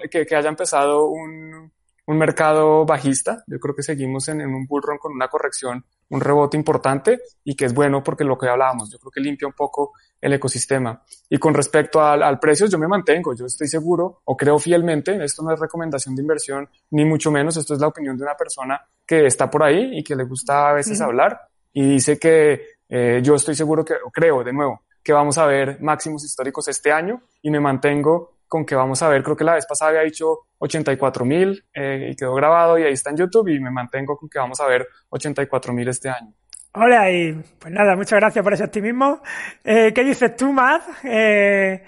que, 0.09 0.25
que 0.25 0.35
haya 0.35 0.49
empezado 0.49 1.05
un, 1.07 1.71
un 2.07 2.17
mercado 2.17 2.85
bajista. 2.85 3.43
Yo 3.47 3.59
creo 3.59 3.75
que 3.75 3.83
seguimos 3.83 4.27
en, 4.29 4.41
un 4.41 4.65
bullrun 4.65 4.97
con 4.97 5.13
una 5.13 5.27
corrección, 5.27 5.85
un 6.09 6.21
rebote 6.21 6.57
importante 6.57 7.19
y 7.43 7.55
que 7.55 7.65
es 7.65 7.73
bueno 7.73 8.03
porque 8.03 8.23
lo 8.23 8.37
que 8.37 8.47
hablábamos, 8.47 8.91
yo 8.91 8.97
creo 8.99 9.11
que 9.11 9.21
limpia 9.21 9.47
un 9.47 9.53
poco 9.53 9.93
el 10.19 10.33
ecosistema. 10.33 11.03
Y 11.29 11.37
con 11.37 11.53
respecto 11.53 12.01
al, 12.01 12.23
al 12.23 12.39
precio, 12.39 12.67
yo 12.67 12.77
me 12.77 12.87
mantengo, 12.87 13.33
yo 13.33 13.45
estoy 13.45 13.67
seguro 13.67 14.21
o 14.25 14.35
creo 14.35 14.57
fielmente, 14.57 15.23
esto 15.23 15.43
no 15.43 15.53
es 15.53 15.59
recomendación 15.59 16.15
de 16.15 16.21
inversión, 16.21 16.69
ni 16.91 17.05
mucho 17.05 17.31
menos, 17.31 17.57
esto 17.57 17.73
es 17.73 17.79
la 17.79 17.87
opinión 17.87 18.17
de 18.17 18.23
una 18.23 18.35
persona 18.35 18.81
que 19.05 19.25
está 19.25 19.49
por 19.49 19.63
ahí 19.63 19.97
y 19.97 20.03
que 20.03 20.15
le 20.15 20.23
gusta 20.23 20.69
a 20.69 20.73
veces 20.73 20.99
hablar 21.01 21.39
y 21.73 21.83
dice 21.83 22.17
que 22.17 22.77
eh, 22.89 23.21
yo 23.21 23.35
estoy 23.35 23.55
seguro 23.55 23.83
que, 23.83 23.93
o 23.93 24.09
creo 24.11 24.43
de 24.43 24.53
nuevo, 24.53 24.81
que 25.03 25.13
vamos 25.13 25.37
a 25.37 25.45
ver 25.45 25.81
máximos 25.81 26.23
históricos 26.25 26.67
este 26.67 26.91
año 26.91 27.21
y 27.41 27.51
me 27.51 27.59
mantengo 27.59 28.36
con 28.47 28.65
que 28.65 28.75
vamos 28.75 29.01
a 29.01 29.09
ver, 29.09 29.23
creo 29.23 29.35
que 29.35 29.43
la 29.43 29.55
vez 29.55 29.65
pasada 29.65 29.91
había 29.91 30.03
dicho 30.03 30.47
84 30.59 31.25
mil 31.25 31.65
eh, 31.73 32.09
y 32.11 32.15
quedó 32.15 32.33
grabado 32.33 32.77
y 32.77 32.83
ahí 32.83 32.93
está 32.93 33.09
en 33.09 33.17
YouTube 33.17 33.49
y 33.49 33.59
me 33.59 33.71
mantengo 33.71 34.17
con 34.17 34.29
que 34.29 34.39
vamos 34.39 34.59
a 34.61 34.67
ver 34.67 34.87
84 35.09 35.73
mil 35.73 35.87
este 35.87 36.09
año. 36.09 36.33
Hola 36.73 37.11
y 37.11 37.33
pues 37.59 37.73
nada, 37.73 37.95
muchas 37.95 38.19
gracias 38.19 38.43
por 38.43 38.53
ese 38.53 38.63
optimismo. 38.63 39.21
Eh, 39.63 39.91
¿Qué 39.93 40.03
dices 40.03 40.35
tú, 40.35 40.53
Matt? 40.53 40.83
Eh, 41.03 41.83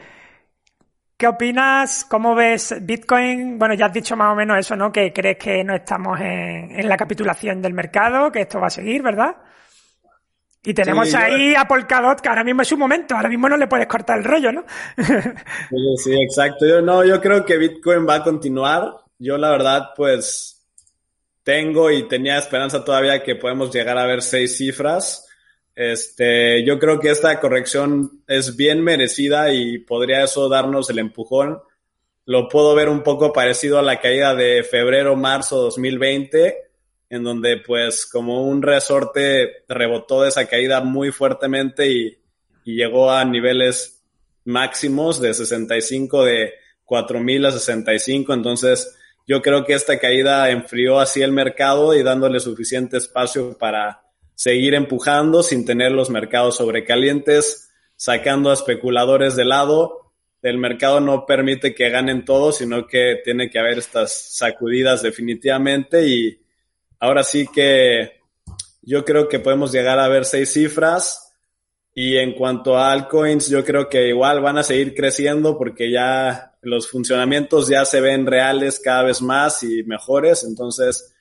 ¿Qué 1.15 1.27
opinas? 1.27 2.05
¿Cómo 2.09 2.33
ves 2.33 2.75
Bitcoin? 2.81 3.59
Bueno, 3.59 3.73
ya 3.73 3.87
has 3.87 3.93
dicho 3.93 4.15
más 4.15 4.31
o 4.31 4.35
menos 4.35 4.57
eso, 4.57 4.75
¿no? 4.75 4.91
Que 4.91 5.11
crees 5.13 5.37
que 5.37 5.63
no 5.63 5.75
estamos 5.75 6.19
en, 6.19 6.79
en 6.79 6.89
la 6.89 6.97
capitulación 6.97 7.61
del 7.61 7.73
mercado, 7.73 8.31
que 8.31 8.41
esto 8.41 8.59
va 8.59 8.67
a 8.67 8.71
seguir, 8.71 9.03
¿verdad? 9.03 9.35
Y 10.63 10.73
tenemos 10.73 11.13
ahí 11.15 11.55
a 11.55 11.65
Polkadot, 11.65 12.19
que 12.19 12.27
ahora 12.27 12.43
mismo 12.43 12.63
es 12.63 12.67
su 12.67 12.77
momento, 12.77 13.15
ahora 13.15 13.29
mismo 13.29 13.47
no 13.47 13.55
le 13.55 13.67
puedes 13.67 13.87
cortar 13.87 14.17
el 14.17 14.25
rollo, 14.25 14.51
¿no? 14.51 14.65
sí, 14.97 15.97
sí, 16.03 16.21
exacto. 16.21 16.67
Yo 16.67 16.81
no, 16.81 17.05
yo 17.05 17.21
creo 17.21 17.45
que 17.45 17.57
Bitcoin 17.57 18.07
va 18.07 18.15
a 18.15 18.23
continuar. 18.23 18.91
Yo 19.17 19.37
la 19.37 19.51
verdad, 19.51 19.89
pues, 19.95 20.67
tengo 21.43 21.89
y 21.89 22.07
tenía 22.09 22.37
esperanza 22.37 22.83
todavía 22.83 23.23
que 23.23 23.35
podemos 23.35 23.73
llegar 23.73 23.97
a 23.97 24.05
ver 24.05 24.21
seis 24.21 24.57
cifras. 24.57 25.25
Este, 25.73 26.65
yo 26.65 26.77
creo 26.77 26.99
que 26.99 27.11
esta 27.11 27.39
corrección 27.39 28.23
es 28.27 28.57
bien 28.57 28.83
merecida 28.83 29.53
y 29.53 29.77
podría 29.79 30.25
eso 30.25 30.49
darnos 30.49 30.89
el 30.89 30.99
empujón. 30.99 31.61
Lo 32.25 32.49
puedo 32.49 32.75
ver 32.75 32.89
un 32.89 33.01
poco 33.01 33.31
parecido 33.31 33.79
a 33.79 33.81
la 33.81 34.01
caída 34.01 34.35
de 34.35 34.63
febrero, 34.63 35.15
marzo 35.15 35.61
2020 35.61 36.68
en 37.09 37.23
donde 37.23 37.57
pues 37.57 38.05
como 38.05 38.43
un 38.43 38.61
resorte 38.61 39.63
rebotó 39.67 40.21
de 40.21 40.29
esa 40.29 40.45
caída 40.45 40.81
muy 40.81 41.11
fuertemente 41.11 41.91
y, 41.91 42.15
llegó 42.65 43.09
a 43.09 43.25
niveles 43.25 44.03
máximos 44.45 45.19
de 45.19 45.33
65 45.33 46.23
de 46.23 46.53
4.000 46.85 47.47
a 47.47 47.51
65. 47.51 48.31
Entonces 48.31 48.95
yo 49.25 49.41
creo 49.41 49.65
que 49.65 49.73
esta 49.73 49.97
caída 49.97 50.51
enfrió 50.51 50.99
así 50.99 51.23
el 51.23 51.31
mercado 51.31 51.95
y 51.95 52.03
dándole 52.03 52.39
suficiente 52.39 52.97
espacio 52.97 53.57
para 53.57 54.03
seguir 54.35 54.75
empujando 54.75 55.41
sin 55.41 55.65
tener 55.65 55.93
los 55.93 56.11
mercados 56.11 56.57
sobrecalientes, 56.57 57.71
sacando 57.95 58.51
a 58.51 58.53
especuladores 58.53 59.35
de 59.35 59.45
lado. 59.45 60.13
El 60.43 60.59
mercado 60.59 60.99
no 60.99 61.25
permite 61.25 61.73
que 61.73 61.89
ganen 61.89 62.23
todos, 62.23 62.57
sino 62.57 62.85
que 62.85 63.19
tiene 63.23 63.49
que 63.49 63.57
haber 63.57 63.79
estas 63.79 64.35
sacudidas 64.35 65.01
definitivamente 65.01 66.05
y, 66.07 66.38
ahora 66.99 67.23
sí 67.23 67.47
que 67.53 68.19
yo 68.81 69.05
creo 69.05 69.27
que 69.27 69.39
podemos 69.39 69.71
llegar 69.71 69.99
a 69.99 70.07
ver 70.07 70.25
seis 70.25 70.53
cifras. 70.53 71.25
Y 71.93 72.17
en 72.17 72.33
cuanto 72.33 72.77
a 72.77 72.91
altcoins, 72.91 73.49
yo 73.49 73.65
creo 73.65 73.89
que 73.89 74.07
igual 74.07 74.41
van 74.41 74.57
a 74.57 74.63
seguir 74.63 74.93
creciendo 74.93 75.57
porque 75.57 75.91
ya 75.91 76.53
los 76.61 76.89
funcionamientos 76.89 77.67
ya 77.67 77.83
se 77.83 77.99
ven 77.99 78.25
reales 78.25 78.79
cada 78.79 79.03
vez 79.03 79.21
más 79.21 79.63
y 79.63 79.83
mejores. 79.83 80.43
Entonces, 80.43 81.13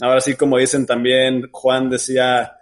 ahora 0.00 0.20
sí, 0.20 0.34
como 0.34 0.58
dicen 0.58 0.86
también, 0.86 1.50
Juan 1.52 1.90
decía, 1.90 2.56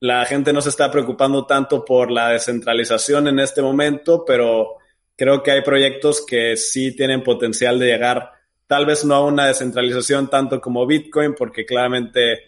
la 0.00 0.24
gente 0.26 0.52
no 0.52 0.60
se 0.60 0.68
está 0.68 0.90
preocupando 0.90 1.46
tanto 1.46 1.84
por 1.84 2.10
la 2.10 2.30
descentralización 2.30 3.28
en 3.28 3.38
este 3.38 3.62
momento, 3.62 4.24
pero 4.26 4.76
creo 5.16 5.42
que 5.42 5.52
hay 5.52 5.62
proyectos 5.62 6.24
que 6.26 6.56
sí 6.56 6.94
tienen 6.94 7.22
potencial 7.22 7.78
de 7.78 7.86
llegar 7.86 8.33
tal 8.66 8.86
vez 8.86 9.04
no 9.04 9.14
a 9.14 9.24
una 9.26 9.46
descentralización 9.46 10.28
tanto 10.28 10.60
como 10.60 10.86
Bitcoin, 10.86 11.34
porque 11.34 11.64
claramente 11.64 12.40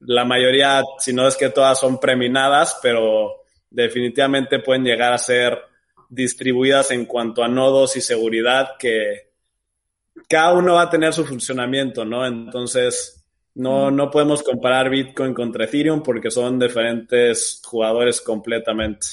la 0.00 0.24
mayoría, 0.24 0.82
si 0.98 1.12
no 1.12 1.26
es 1.26 1.36
que 1.36 1.50
todas 1.50 1.78
son 1.78 1.98
preminadas, 1.98 2.78
pero 2.82 3.42
definitivamente 3.70 4.60
pueden 4.60 4.84
llegar 4.84 5.12
a 5.12 5.18
ser 5.18 5.58
distribuidas 6.08 6.90
en 6.90 7.04
cuanto 7.04 7.42
a 7.42 7.48
nodos 7.48 7.96
y 7.96 8.00
seguridad 8.00 8.70
que 8.78 9.28
cada 10.28 10.52
uno 10.54 10.74
va 10.74 10.82
a 10.82 10.90
tener 10.90 11.12
su 11.12 11.24
funcionamiento, 11.24 12.04
¿no? 12.04 12.26
Entonces, 12.26 13.24
no, 13.54 13.90
no 13.90 14.10
podemos 14.10 14.42
comparar 14.42 14.88
Bitcoin 14.88 15.34
contra 15.34 15.64
Ethereum 15.64 16.02
porque 16.02 16.30
son 16.30 16.58
diferentes 16.58 17.60
jugadores 17.64 18.20
completamente. 18.20 19.06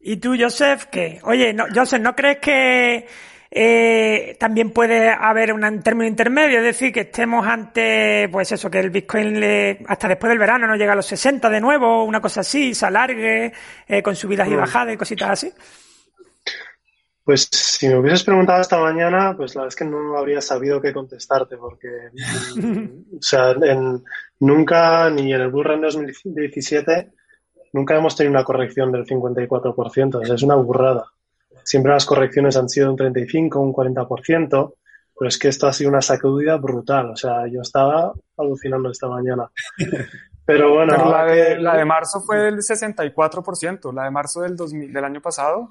¿Y 0.00 0.16
tú, 0.16 0.34
Joseph, 0.38 0.86
qué? 0.90 1.20
Oye, 1.24 1.52
no, 1.52 1.66
Joseph, 1.72 2.00
¿no 2.00 2.14
crees 2.14 2.38
que 2.38 3.06
eh, 3.54 4.34
también 4.40 4.70
puede 4.70 5.10
haber 5.10 5.52
un 5.52 5.82
término 5.82 6.08
intermedio, 6.08 6.60
es 6.60 6.64
decir, 6.64 6.90
que 6.90 7.00
estemos 7.00 7.46
ante, 7.46 8.26
pues 8.32 8.50
eso, 8.50 8.70
que 8.70 8.80
el 8.80 8.88
Bitcoin 8.88 9.38
le, 9.38 9.84
hasta 9.88 10.08
después 10.08 10.30
del 10.30 10.38
verano 10.38 10.66
no 10.66 10.74
llega 10.74 10.94
a 10.94 10.96
los 10.96 11.04
60 11.04 11.50
de 11.50 11.60
nuevo, 11.60 12.02
una 12.04 12.22
cosa 12.22 12.40
así, 12.40 12.74
se 12.74 12.86
alargue, 12.86 13.52
eh, 13.86 14.02
con 14.02 14.16
subidas 14.16 14.48
y 14.48 14.52
mm. 14.52 14.56
bajadas 14.56 14.94
y 14.94 14.96
cositas 14.96 15.30
así. 15.30 15.52
Pues 17.24 17.46
si 17.52 17.88
me 17.88 17.98
hubieses 17.98 18.24
preguntado 18.24 18.62
esta 18.62 18.80
mañana, 18.80 19.34
pues 19.36 19.54
la 19.54 19.62
verdad 19.62 19.74
es 19.74 19.76
que 19.76 19.84
no 19.84 20.16
habría 20.16 20.40
sabido 20.40 20.80
qué 20.80 20.94
contestarte, 20.94 21.58
porque, 21.58 21.88
o 23.18 23.22
sea, 23.22 23.54
nunca, 24.40 25.10
ni 25.10 25.34
en 25.34 25.42
el 25.42 25.50
Bull 25.50 25.66
Run 25.66 25.82
2017, 25.82 27.12
nunca 27.74 27.98
hemos 27.98 28.16
tenido 28.16 28.32
una 28.32 28.44
corrección 28.44 28.90
del 28.92 29.04
54%, 29.04 30.14
o 30.14 30.24
sea, 30.24 30.36
es 30.36 30.42
una 30.42 30.54
burrada. 30.54 31.04
Siempre 31.64 31.92
las 31.92 32.06
correcciones 32.06 32.56
han 32.56 32.68
sido 32.68 32.90
un 32.90 32.96
35, 32.96 33.60
un 33.60 33.72
40%, 33.72 34.74
pero 35.18 35.28
es 35.28 35.38
que 35.38 35.48
esto 35.48 35.66
ha 35.66 35.72
sido 35.72 35.90
una 35.90 36.02
sacudida 36.02 36.56
brutal. 36.56 37.10
O 37.10 37.16
sea, 37.16 37.46
yo 37.46 37.60
estaba 37.60 38.12
alucinando 38.36 38.90
esta 38.90 39.08
mañana. 39.08 39.50
Pero 40.44 40.74
bueno. 40.74 41.08
la, 41.08 41.24
de, 41.24 41.58
la 41.60 41.76
de 41.76 41.84
marzo 41.84 42.20
fue 42.20 42.36
del 42.38 42.56
64%, 42.56 43.94
la 43.94 44.04
de 44.04 44.10
marzo 44.10 44.40
del, 44.40 44.56
2000, 44.56 44.92
del 44.92 45.04
año 45.04 45.20
pasado. 45.20 45.70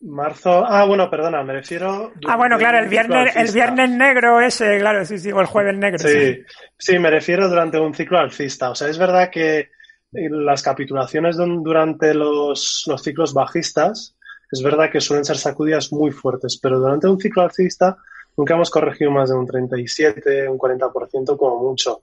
Marzo, 0.00 0.64
ah, 0.64 0.84
bueno, 0.84 1.10
perdona, 1.10 1.42
me 1.42 1.54
refiero. 1.54 2.12
Ah, 2.28 2.36
bueno, 2.36 2.56
claro, 2.56 2.78
el 2.78 2.88
viernes, 2.88 3.34
el 3.34 3.52
viernes 3.52 3.90
negro 3.90 4.40
ese, 4.40 4.78
claro, 4.78 5.04
sí, 5.04 5.18
sí, 5.18 5.32
o 5.32 5.40
el 5.40 5.46
jueves 5.46 5.76
negro. 5.76 5.98
Sí, 5.98 6.40
sí, 6.78 6.98
me 7.00 7.10
refiero 7.10 7.48
durante 7.48 7.80
un 7.80 7.92
ciclo 7.92 8.20
alcista. 8.20 8.70
O 8.70 8.76
sea, 8.76 8.88
es 8.88 8.96
verdad 8.96 9.28
que 9.30 9.70
las 10.12 10.62
capitulaciones 10.62 11.36
durante 11.36 12.14
los, 12.14 12.84
los 12.86 13.02
ciclos 13.02 13.34
bajistas 13.34 14.16
es 14.50 14.62
verdad 14.62 14.90
que 14.90 15.00
suelen 15.00 15.24
ser 15.24 15.36
sacudidas 15.36 15.92
muy 15.92 16.10
fuertes, 16.10 16.58
pero 16.60 16.78
durante 16.78 17.06
un 17.06 17.20
ciclo 17.20 17.42
alcista 17.42 17.96
nunca 18.36 18.54
hemos 18.54 18.70
corregido 18.70 19.10
más 19.10 19.28
de 19.28 19.36
un 19.36 19.46
37, 19.46 20.48
un 20.48 20.58
40% 20.58 21.36
como 21.36 21.62
mucho. 21.62 22.02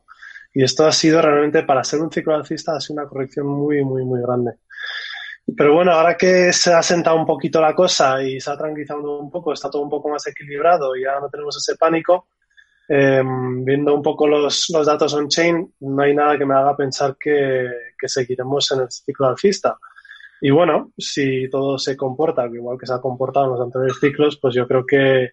Y 0.53 0.63
esto 0.63 0.85
ha 0.85 0.91
sido 0.91 1.21
realmente, 1.21 1.63
para 1.63 1.83
ser 1.83 2.01
un 2.01 2.11
ciclo 2.11 2.35
alcista, 2.35 2.75
ha 2.75 2.79
sido 2.79 3.01
una 3.01 3.09
corrección 3.09 3.47
muy, 3.47 3.83
muy, 3.83 4.05
muy 4.05 4.21
grande. 4.21 4.53
Pero 5.55 5.73
bueno, 5.73 5.91
ahora 5.91 6.15
que 6.15 6.51
se 6.53 6.73
ha 6.73 6.81
sentado 6.81 7.17
un 7.17 7.25
poquito 7.25 7.61
la 7.61 7.75
cosa 7.75 8.21
y 8.21 8.39
se 8.39 8.51
ha 8.51 8.57
tranquilizado 8.57 9.19
un 9.19 9.29
poco, 9.29 9.53
está 9.53 9.69
todo 9.69 9.81
un 9.81 9.89
poco 9.89 10.09
más 10.09 10.25
equilibrado 10.27 10.95
y 10.95 11.03
ya 11.03 11.19
no 11.19 11.29
tenemos 11.29 11.57
ese 11.57 11.77
pánico, 11.77 12.27
em, 12.87 13.63
viendo 13.63 13.93
un 13.93 14.01
poco 14.01 14.27
los, 14.27 14.67
datos 14.85 15.13
on-chain, 15.13 15.73
no 15.81 16.03
hay 16.03 16.15
nada 16.15 16.37
que 16.37 16.45
me 16.45 16.55
haga 16.55 16.75
pensar 16.75 17.15
que 17.19 17.69
seguiremos 18.07 18.71
en 18.71 18.81
el 18.81 18.91
ciclo 18.91 19.27
alcista. 19.27 19.77
Y 20.41 20.51
bueno, 20.51 20.91
si 20.97 21.49
todo 21.49 21.77
se 21.77 21.95
comporta 21.95 22.45
igual 22.47 22.77
que 22.77 22.85
se 22.85 22.93
ha 22.93 23.01
comportado 23.01 23.45
en 23.45 23.51
los 23.53 23.61
anteriores 23.61 23.97
ciclos, 23.99 24.37
pues 24.41 24.53
yo 24.53 24.67
creo 24.67 24.85
que 24.85 25.31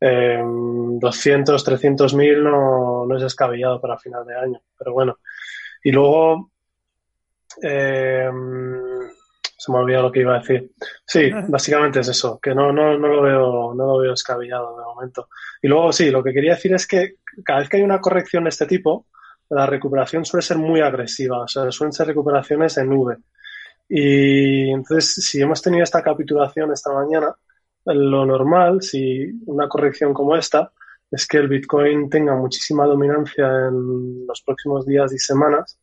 eh, 0.00 0.42
200, 0.42 1.64
300 1.64 2.14
mil 2.14 2.42
no, 2.42 3.06
no 3.06 3.16
es 3.16 3.22
descabellado 3.22 3.80
para 3.80 3.98
final 3.98 4.26
de 4.26 4.36
año. 4.36 4.60
Pero 4.76 4.92
bueno. 4.92 5.18
Y 5.82 5.92
luego, 5.92 6.50
eh, 7.62 8.28
se 9.58 9.72
me 9.72 9.78
ha 9.78 9.80
olvidado 9.80 10.04
lo 10.04 10.12
que 10.12 10.20
iba 10.20 10.36
a 10.36 10.38
decir. 10.38 10.70
Sí, 11.04 11.30
básicamente 11.48 12.00
es 12.00 12.08
eso, 12.08 12.38
que 12.40 12.54
no, 12.54 12.72
no, 12.72 12.96
no 12.96 13.08
lo 13.08 13.22
veo, 13.22 13.74
no 13.74 13.86
lo 13.86 13.98
veo 13.98 14.10
descabellado 14.12 14.78
de 14.78 14.84
momento. 14.84 15.28
Y 15.60 15.68
luego 15.68 15.92
sí, 15.92 16.10
lo 16.10 16.22
que 16.22 16.32
quería 16.32 16.54
decir 16.54 16.72
es 16.74 16.86
que 16.86 17.16
cada 17.44 17.60
vez 17.60 17.68
que 17.68 17.78
hay 17.78 17.82
una 17.82 18.00
corrección 18.00 18.44
de 18.44 18.50
este 18.50 18.66
tipo, 18.66 19.06
la 19.50 19.66
recuperación 19.66 20.24
suele 20.24 20.42
ser 20.42 20.58
muy 20.58 20.80
agresiva, 20.80 21.42
o 21.42 21.48
sea, 21.48 21.70
suelen 21.72 21.92
ser 21.92 22.06
recuperaciones 22.06 22.78
en 22.78 22.88
nube. 22.88 23.16
Y 23.88 24.70
entonces, 24.70 25.14
si 25.14 25.40
hemos 25.40 25.62
tenido 25.62 25.82
esta 25.82 26.02
capitulación 26.02 26.72
esta 26.72 26.92
mañana, 26.92 27.34
lo 27.86 28.26
normal, 28.26 28.82
si 28.82 29.30
una 29.46 29.68
corrección 29.68 30.12
como 30.12 30.36
esta, 30.36 30.72
es 31.10 31.26
que 31.26 31.38
el 31.38 31.48
Bitcoin 31.48 32.10
tenga 32.10 32.34
muchísima 32.34 32.84
dominancia 32.84 33.46
en 33.68 34.26
los 34.26 34.42
próximos 34.42 34.84
días 34.84 35.12
y 35.12 35.18
semanas 35.18 35.78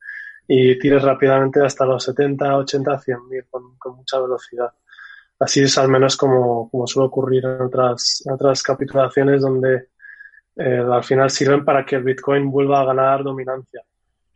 y 0.47 0.77
tire 0.77 0.99
rápidamente 0.99 1.61
hasta 1.61 1.85
los 1.85 2.03
70, 2.03 2.57
80, 2.57 2.99
100 2.99 3.29
mil 3.29 3.45
con, 3.49 3.95
mucha 3.95 4.19
velocidad. 4.19 4.71
Así 5.39 5.63
es 5.63 5.77
al 5.77 5.89
menos 5.89 6.15
como, 6.15 6.69
como 6.69 6.87
suele 6.87 7.07
ocurrir 7.07 7.45
en 7.45 7.61
otras, 7.61 8.23
otras 8.31 8.61
capitulaciones 8.61 9.41
donde 9.41 9.87
eh, 10.55 10.85
al 10.89 11.03
final 11.03 11.29
sirven 11.29 11.65
para 11.65 11.85
que 11.85 11.95
el 11.95 12.03
Bitcoin 12.03 12.51
vuelva 12.51 12.81
a 12.81 12.85
ganar 12.85 13.23
dominancia. 13.23 13.81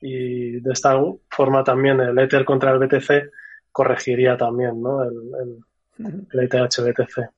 Y 0.02 0.60
de 0.60 0.74
esta 0.74 1.00
forma 1.30 1.64
también 1.64 2.00
el 2.00 2.18
Ether 2.18 2.44
contra 2.44 2.72
el 2.72 2.80
BTC 2.80 3.32
corregiría 3.80 4.36
también 4.36 4.82
¿no? 4.82 5.02
el, 5.06 5.14
el, 5.42 6.26
el 6.34 6.40
ETH-BTC. 6.50 7.30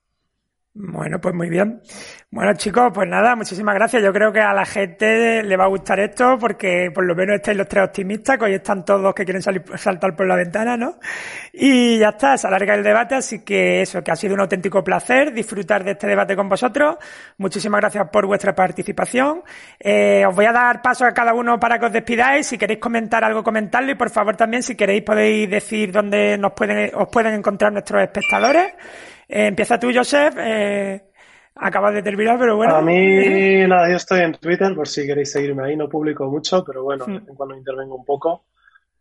Bueno, 0.74 1.19
pues 1.19 1.36
muy 1.36 1.49
bien. 1.49 1.82
Bueno, 2.30 2.53
chicos, 2.53 2.91
pues 2.93 3.05
nada, 3.05 3.36
muchísimas 3.36 3.76
gracias. 3.76 4.01
Yo 4.01 4.13
creo 4.13 4.32
que 4.32 4.39
a 4.39 4.53
la 4.53 4.65
gente 4.65 5.43
le 5.43 5.57
va 5.57 5.65
a 5.65 5.67
gustar 5.67 5.99
esto 5.99 6.38
porque 6.39 6.89
por 6.95 7.03
lo 7.03 7.13
menos 7.13 7.36
estáis 7.36 7.57
los 7.57 7.67
tres 7.67 7.84
optimistas, 7.84 8.38
que 8.38 8.45
hoy 8.45 8.53
están 8.53 8.86
todos 8.86 9.13
que 9.13 9.26
quieren 9.26 9.41
salir, 9.41 9.63
saltar 9.76 10.15
por 10.15 10.26
la 10.28 10.38
ventana, 10.38 10.78
¿no? 10.78 10.97
Y 11.51 11.97
ya 11.99 12.09
está, 12.09 12.38
se 12.38 12.47
alarga 12.47 12.74
el 12.76 12.84
debate, 12.84 13.15
así 13.15 13.43
que 13.43 13.82
eso, 13.82 14.01
que 14.01 14.11
ha 14.11 14.15
sido 14.15 14.34
un 14.34 14.39
auténtico 14.39 14.82
placer 14.82 15.34
disfrutar 15.34 15.84
de 15.84 15.91
este 15.91 16.07
debate 16.07 16.38
con 16.38 16.47
vosotros. 16.47 16.95
Muchísimas 17.38 17.82
gracias 17.82 18.07
por 18.09 18.26
vuestra 18.26 18.55
participación. 18.55 19.43
Eh, 19.78 20.24
os 20.26 20.34
voy 20.34 20.45
a 20.45 20.53
dar 20.53 20.82
paso 20.82 21.03
a 21.03 21.13
cada 21.13 21.34
uno 21.34 21.59
para 21.59 21.80
que 21.80 21.88
os 21.88 21.91
despidáis. 21.91 22.47
Si 22.47 22.57
queréis 22.57 22.80
comentar 22.80 23.26
algo, 23.26 23.43
comentadlo 23.43 23.91
y 23.91 23.95
por 23.95 24.09
favor 24.09 24.38
también, 24.38 24.63
si 24.63 24.76
queréis, 24.76 25.03
podéis 25.03 25.49
decir 25.49 25.91
dónde 25.91 26.38
nos 26.38 26.53
pueden, 26.53 26.95
os 26.95 27.09
pueden 27.09 27.34
encontrar 27.34 27.74
nuestros 27.74 28.01
espectadores. 28.01 28.72
Eh, 29.32 29.47
empieza 29.47 29.79
tú, 29.79 29.89
Joseph. 29.93 30.36
Eh, 30.38 31.01
acabas 31.55 31.93
de 31.93 32.03
terminar, 32.03 32.38
pero 32.38 32.57
bueno. 32.57 32.75
A 32.75 32.82
mí, 32.82 33.65
nada, 33.67 33.89
yo 33.89 33.95
estoy 33.95 34.21
en 34.21 34.34
Twitter 34.34 34.75
por 34.75 34.89
si 34.89 35.07
queréis 35.07 35.32
seguirme 35.32 35.63
ahí. 35.63 35.77
No 35.77 35.88
publico 35.88 36.29
mucho, 36.29 36.65
pero 36.65 36.84
bueno, 36.84 37.05
de 37.05 37.13
vez 37.13 37.29
en 37.29 37.36
cuando 37.36 37.55
intervengo 37.55 37.95
un 37.95 38.05
poco. 38.05 38.45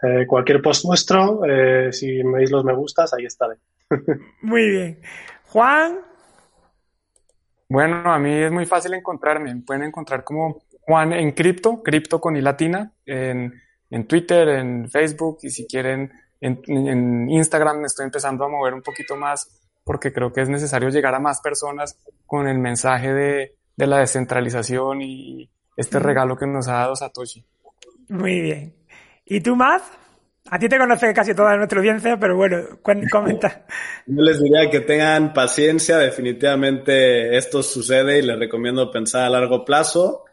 Eh, 0.00 0.26
cualquier 0.26 0.62
post 0.62 0.84
vuestro, 0.84 1.44
eh, 1.44 1.92
si 1.92 2.22
me 2.22 2.38
veis 2.38 2.50
los 2.50 2.64
me 2.64 2.72
gustas, 2.74 3.12
ahí 3.12 3.24
estaré. 3.26 3.56
Muy 4.42 4.70
bien. 4.70 5.00
Juan. 5.48 5.98
Bueno, 7.68 8.12
a 8.12 8.18
mí 8.18 8.32
es 8.32 8.50
muy 8.50 8.66
fácil 8.66 8.94
encontrarme. 8.94 9.54
Me 9.54 9.62
pueden 9.62 9.84
encontrar 9.84 10.24
como 10.24 10.62
Juan 10.80 11.12
en 11.12 11.30
cripto, 11.30 11.82
cripto 11.84 12.20
con 12.20 12.36
i 12.36 12.40
latina, 12.40 12.92
en, 13.06 13.54
en 13.90 14.06
Twitter, 14.08 14.48
en 14.48 14.90
Facebook 14.90 15.38
y 15.42 15.50
si 15.50 15.68
quieren 15.68 16.10
en, 16.40 16.60
en 16.66 17.30
Instagram 17.30 17.78
me 17.78 17.86
estoy 17.86 18.06
empezando 18.06 18.44
a 18.44 18.48
mover 18.48 18.74
un 18.74 18.82
poquito 18.82 19.14
más 19.14 19.59
porque 19.90 20.12
creo 20.12 20.32
que 20.32 20.40
es 20.40 20.48
necesario 20.48 20.88
llegar 20.88 21.16
a 21.16 21.18
más 21.18 21.40
personas 21.40 21.98
con 22.24 22.46
el 22.46 22.60
mensaje 22.60 23.12
de, 23.12 23.56
de 23.74 23.86
la 23.88 23.98
descentralización 23.98 25.02
y 25.02 25.50
este 25.76 25.98
regalo 25.98 26.36
que 26.36 26.46
nos 26.46 26.68
ha 26.68 26.74
dado 26.74 26.94
Satoshi. 26.94 27.44
Muy 28.08 28.40
bien. 28.40 28.72
¿Y 29.24 29.40
tú, 29.40 29.56
Maz? 29.56 29.82
A 30.48 30.60
ti 30.60 30.68
te 30.68 30.78
conoce 30.78 31.12
casi 31.12 31.34
toda 31.34 31.56
nuestra 31.56 31.80
audiencia, 31.80 32.16
pero 32.20 32.36
bueno, 32.36 32.78
comenta. 33.10 33.66
Yo 34.06 34.22
les 34.22 34.40
diría 34.40 34.70
que 34.70 34.78
tengan 34.78 35.32
paciencia, 35.32 35.98
definitivamente 35.98 37.36
esto 37.36 37.60
sucede 37.60 38.20
y 38.20 38.22
les 38.22 38.38
recomiendo 38.38 38.92
pensar 38.92 39.24
a 39.24 39.30
largo 39.30 39.64
plazo. 39.64 40.24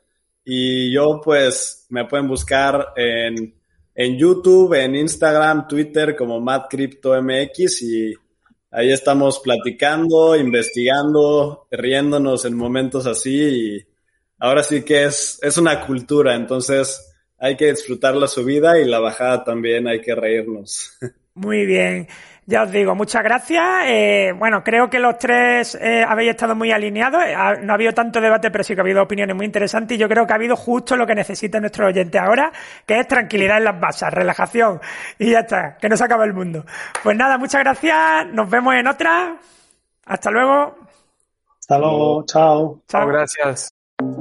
Y 0.46 0.94
yo 0.94 1.20
pues 1.24 1.88
me 1.90 2.06
pueden 2.06 2.28
buscar 2.28 2.90
en, 2.96 3.56
en 3.96 4.18
YouTube, 4.20 4.76
en 4.76 4.96
Instagram, 4.96 5.68
Twitter 5.68 6.16
como 6.16 6.40
MadCryptoMX 6.40 7.82
y 7.82 8.14
ahí 8.72 8.92
estamos 8.92 9.40
platicando, 9.40 10.36
investigando, 10.36 11.68
riéndonos 11.72 12.46
en 12.46 12.56
momentos 12.56 13.06
así 13.06 13.44
y 13.44 13.88
ahora 14.40 14.64
sí 14.64 14.84
que 14.84 15.06
es, 15.06 15.40
es 15.42 15.58
una 15.58 15.86
cultura, 15.86 16.36
entonces 16.36 17.04
hay 17.38 17.56
que 17.56 17.72
disfrutar 17.72 18.16
la 18.16 18.28
subida 18.28 18.80
y 18.80 18.86
la 18.86 19.00
bajada 19.00 19.44
también 19.44 19.88
hay 19.88 20.02
que 20.02 20.16
reírnos. 20.16 20.98
Muy 21.34 21.66
bien. 21.66 22.08
Ya 22.50 22.64
os 22.64 22.72
digo, 22.72 22.96
muchas 22.96 23.24
gracias. 23.24 23.62
Eh, 23.88 24.34
bueno, 24.38 24.64
creo 24.64 24.90
que 24.90 25.00
los 25.00 25.18
tres 25.18 25.76
eh, 25.76 26.02
habéis 26.08 26.30
estado 26.30 26.56
muy 26.56 26.72
alineados. 26.72 27.22
Eh, 27.22 27.36
no 27.62 27.74
ha 27.74 27.76
habido 27.76 27.92
tanto 27.92 28.22
debate, 28.22 28.50
pero 28.50 28.64
sí 28.64 28.74
que 28.74 28.80
ha 28.80 28.84
habido 28.84 29.04
opiniones 29.04 29.36
muy 29.36 29.46
interesantes. 29.46 29.98
Y 29.98 30.00
yo 30.00 30.08
creo 30.08 30.26
que 30.26 30.32
ha 30.32 30.38
habido 30.38 30.56
justo 30.56 30.96
lo 30.96 31.06
que 31.06 31.14
necesita 31.14 31.60
nuestro 31.60 31.88
oyente 31.88 32.18
ahora, 32.18 32.54
que 32.86 33.02
es 33.02 33.08
tranquilidad 33.08 33.58
en 33.58 33.66
las 33.66 33.78
bases, 33.78 34.14
relajación. 34.14 34.80
Y 35.20 35.32
ya 35.32 35.40
está, 35.42 35.76
que 35.76 35.90
no 35.90 35.98
se 35.98 36.06
acaba 36.06 36.24
el 36.24 36.34
mundo. 36.34 36.64
Pues 37.04 37.18
nada, 37.18 37.38
muchas 37.38 37.62
gracias. 37.62 38.28
Nos 38.28 38.50
vemos 38.50 38.76
en 38.76 38.88
otra. 38.88 39.36
Hasta 40.06 40.32
luego. 40.32 40.78
Hasta 41.60 41.78
luego. 41.80 42.24
Chao. 42.28 42.82
Chao, 42.88 43.08
gracias. 43.08 43.77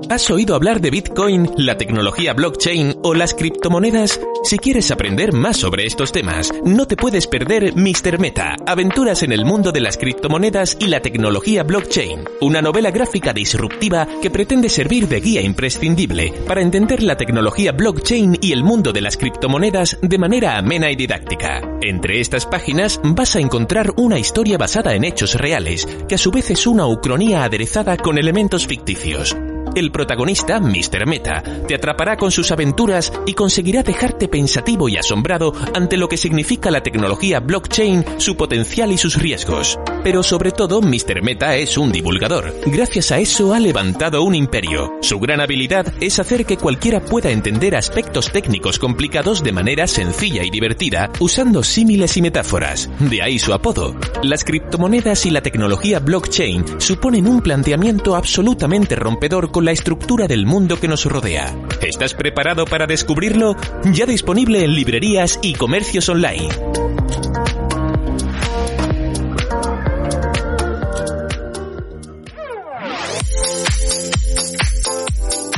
¿Has 0.09 0.31
oído 0.31 0.55
hablar 0.55 0.81
de 0.81 0.91
Bitcoin, 0.91 1.51
la 1.59 1.77
tecnología 1.77 2.33
blockchain 2.33 2.95
o 3.03 3.13
las 3.13 3.35
criptomonedas? 3.35 4.19
Si 4.43 4.57
quieres 4.57 4.91
aprender 4.91 5.35
más 5.35 5.59
sobre 5.59 5.85
estos 5.85 6.13
temas, 6.13 6.51
no 6.65 6.87
te 6.87 6.97
puedes 6.97 7.27
perder 7.27 7.75
Mr. 7.77 8.19
Meta, 8.19 8.57
Aventuras 8.67 9.23
en 9.23 9.33
el 9.33 9.45
mundo 9.45 9.73
de 9.73 9.81
las 9.81 9.99
criptomonedas 9.99 10.79
y 10.81 10.87
la 10.87 11.01
tecnología 11.01 11.63
blockchain, 11.63 12.25
una 12.41 12.63
novela 12.63 12.91
gráfica 12.91 13.35
disruptiva 13.35 14.09
que 14.23 14.31
pretende 14.31 14.71
servir 14.71 15.09
de 15.09 15.21
guía 15.21 15.43
imprescindible 15.43 16.33
para 16.47 16.63
entender 16.63 17.03
la 17.03 17.19
tecnología 17.19 17.73
blockchain 17.73 18.39
y 18.41 18.53
el 18.53 18.65
mundo 18.65 18.95
de 18.95 19.03
las 19.03 19.19
criptomonedas 19.19 19.99
de 20.01 20.19
manera 20.19 20.57
amena 20.57 20.91
y 20.91 20.97
didáctica. 20.97 21.61
Entre 21.83 22.21
estas 22.21 22.47
páginas 22.47 22.99
vas 23.05 23.37
a 23.37 23.41
encontrar 23.41 23.93
una 23.99 24.19
historia 24.19 24.57
basada 24.57 24.95
en 24.95 25.05
hechos 25.05 25.35
reales, 25.35 25.87
que 26.09 26.15
a 26.15 26.19
su 26.19 26.31
vez 26.31 26.51
es 26.51 26.67
una 26.67 26.87
ucronía 26.87 27.45
aderezada 27.45 27.99
con 27.99 28.17
elementos 28.17 28.67
ficticios. 28.67 29.37
El 29.77 29.93
protagonista, 29.93 30.59
Mr. 30.59 31.07
Meta, 31.07 31.43
te 31.69 31.75
atrapará 31.75 32.17
con 32.17 32.31
sus 32.31 32.51
aventuras 32.51 33.13
y 33.27 33.35
conseguirá 33.35 33.83
dejarte 33.83 34.27
pensativo 34.27 34.89
y 34.89 34.97
asombrado 34.97 35.53
ante 35.75 35.99
lo 35.99 36.09
que 36.09 36.17
significa 36.17 36.71
la 36.71 36.83
tecnología 36.83 37.41
blockchain, 37.41 38.03
su 38.17 38.39
potencial 38.39 38.91
y 38.91 38.97
sus 38.97 39.17
riesgos. 39.17 39.79
Pero 40.03 40.23
sobre 40.23 40.53
todo, 40.53 40.81
Mr. 40.81 41.23
Meta 41.23 41.57
es 41.57 41.77
un 41.77 41.93
divulgador. 41.93 42.55
Gracias 42.65 43.13
a 43.13 43.19
eso 43.19 43.53
ha 43.53 43.61
levantado 43.61 44.23
un 44.23 44.35
imperio. 44.35 44.95
Su 45.03 45.21
gran 45.21 45.43
habilidad 45.43 45.93
es 46.01 46.19
hacer 46.19 46.47
que 46.47 46.57
cualquiera 46.57 47.05
pueda 47.05 47.31
entender 47.31 47.77
aspectos 47.77 48.33
técnicos 48.33 48.79
complicados 48.79 49.43
de 49.43 49.53
manera 49.53 49.87
sencilla 49.87 50.43
y 50.43 50.49
divertida, 50.49 51.11
usando 51.21 51.63
símiles 51.63 52.17
y 52.17 52.23
metáforas. 52.23 52.89
De 52.99 53.21
ahí 53.21 53.39
su 53.39 53.53
apodo. 53.53 53.95
Las 54.23 54.43
criptomonedas 54.43 55.27
y 55.27 55.31
la 55.31 55.43
tecnología 55.43 55.99
blockchain 55.99 56.65
suponen 56.81 57.29
un 57.29 57.43
planteamiento 57.43 58.17
absolutamente 58.17 58.97
rompedor 58.97 59.51
con 59.51 59.66
la 59.67 59.73
estructura 59.73 60.27
del 60.29 60.47
mundo 60.47 60.79
que 60.79 60.87
nos 60.87 61.05
rodea. 61.05 61.53
¿Estás 61.83 62.15
preparado 62.15 62.67
para 62.67 62.87
descubrirlo? 62.87 63.57
Ya 63.93 64.07
disponible 64.07 64.63
en 64.63 64.73
librerías 64.73 65.41
y 65.43 65.55
comercios 65.55 66.09
online. 66.09 66.49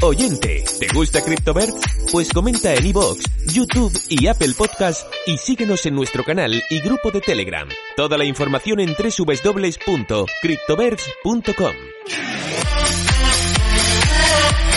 Oyente, 0.01 0.65
¿te 0.81 0.89
gusta 0.95 1.23
CryptoBert? 1.23 1.75
Pues 2.11 2.33
comenta 2.33 2.75
en 2.75 2.87
iVoox, 2.87 3.19
YouTube 3.53 3.93
y 4.09 4.27
Apple 4.27 4.55
Podcast 4.57 5.07
y 5.27 5.37
síguenos 5.37 5.85
en 5.85 5.95
nuestro 5.95 6.25
canal 6.25 6.63
y 6.71 6.81
grupo 6.81 7.11
de 7.11 7.21
Telegram. 7.21 7.69
Toda 7.95 8.17
la 8.17 8.25
información 8.25 8.81
en 8.81 8.97
www.cryptoberts.com. 8.97 11.75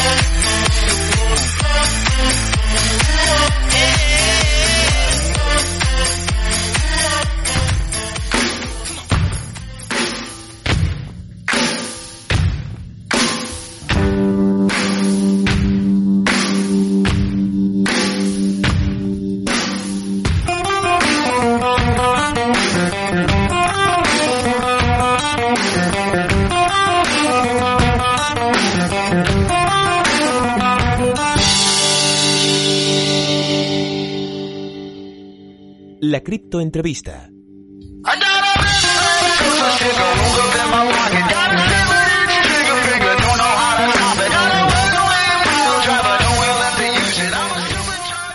Thank 0.03 0.25
you. 0.25 0.30
Criptoentrevista. 36.31 37.29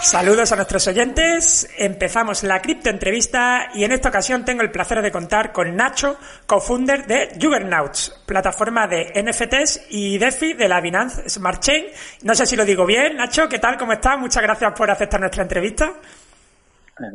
Saludos 0.02 0.52
a 0.52 0.56
nuestros 0.56 0.86
oyentes. 0.88 1.70
Empezamos 1.78 2.42
la 2.42 2.60
criptoentrevista 2.60 3.70
y 3.72 3.84
en 3.84 3.92
esta 3.92 4.10
ocasión 4.10 4.44
tengo 4.44 4.60
el 4.60 4.70
placer 4.70 5.00
de 5.00 5.10
contar 5.10 5.52
con 5.52 5.74
Nacho, 5.74 6.18
co-founder 6.46 7.06
de 7.06 7.30
Juggernauts, 7.40 8.24
plataforma 8.26 8.86
de 8.86 9.10
NFTs 9.22 9.86
y 9.88 10.18
DeFi 10.18 10.52
de 10.52 10.68
la 10.68 10.82
Binance 10.82 11.30
Smart 11.30 11.62
Chain. 11.62 11.86
No 12.24 12.34
sé 12.34 12.44
si 12.44 12.56
lo 12.56 12.66
digo 12.66 12.84
bien, 12.84 13.16
Nacho, 13.16 13.48
¿qué 13.48 13.58
tal? 13.58 13.78
¿Cómo 13.78 13.94
estás? 13.94 14.18
Muchas 14.18 14.42
gracias 14.42 14.74
por 14.76 14.90
aceptar 14.90 15.18
nuestra 15.18 15.44
entrevista. 15.44 15.94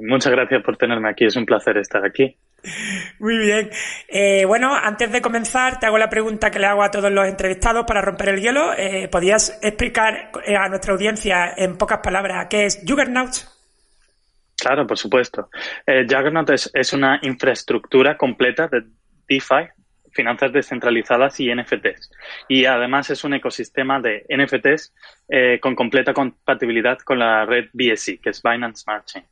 Muchas 0.01 0.31
gracias 0.31 0.63
por 0.63 0.77
tenerme 0.77 1.09
aquí, 1.09 1.25
es 1.25 1.35
un 1.35 1.45
placer 1.45 1.77
estar 1.77 2.05
aquí. 2.05 2.37
Muy 3.19 3.37
bien. 3.37 3.69
Eh, 4.07 4.45
bueno, 4.45 4.75
antes 4.75 5.11
de 5.11 5.21
comenzar, 5.21 5.79
te 5.79 5.87
hago 5.87 5.97
la 5.97 6.09
pregunta 6.09 6.51
que 6.51 6.59
le 6.59 6.67
hago 6.67 6.83
a 6.83 6.91
todos 6.91 7.11
los 7.11 7.27
entrevistados 7.27 7.85
para 7.87 8.01
romper 8.01 8.29
el 8.29 8.41
hielo. 8.41 8.73
Eh, 8.77 9.07
¿Podrías 9.07 9.59
explicar 9.63 10.31
eh, 10.45 10.55
a 10.55 10.69
nuestra 10.69 10.93
audiencia 10.93 11.53
en 11.57 11.77
pocas 11.77 11.99
palabras 11.99 12.47
qué 12.49 12.65
es 12.65 12.83
Juggernaut? 12.87 13.31
Claro, 14.57 14.85
por 14.85 14.97
supuesto. 14.97 15.49
Juggernaut 15.87 16.51
es, 16.51 16.93
una 16.93 17.19
infraestructura 17.23 18.15
completa 18.15 18.67
de 18.67 18.83
DeFi, 19.27 19.69
finanzas 20.11 20.53
descentralizadas 20.53 21.39
y 21.39 21.51
NFTs. 21.51 22.11
Y 22.47 22.65
además 22.65 23.09
es 23.09 23.23
un 23.23 23.33
ecosistema 23.33 23.99
de 23.99 24.23
NFTs 24.29 24.93
con 25.61 25.73
completa 25.73 26.13
compatibilidad 26.13 26.99
con 26.99 27.17
la 27.17 27.43
red 27.47 27.69
BSC, 27.73 28.19
que 28.21 28.29
es 28.29 28.43
Binance 28.43 28.83
Smart 28.83 29.05
Chain. 29.05 29.25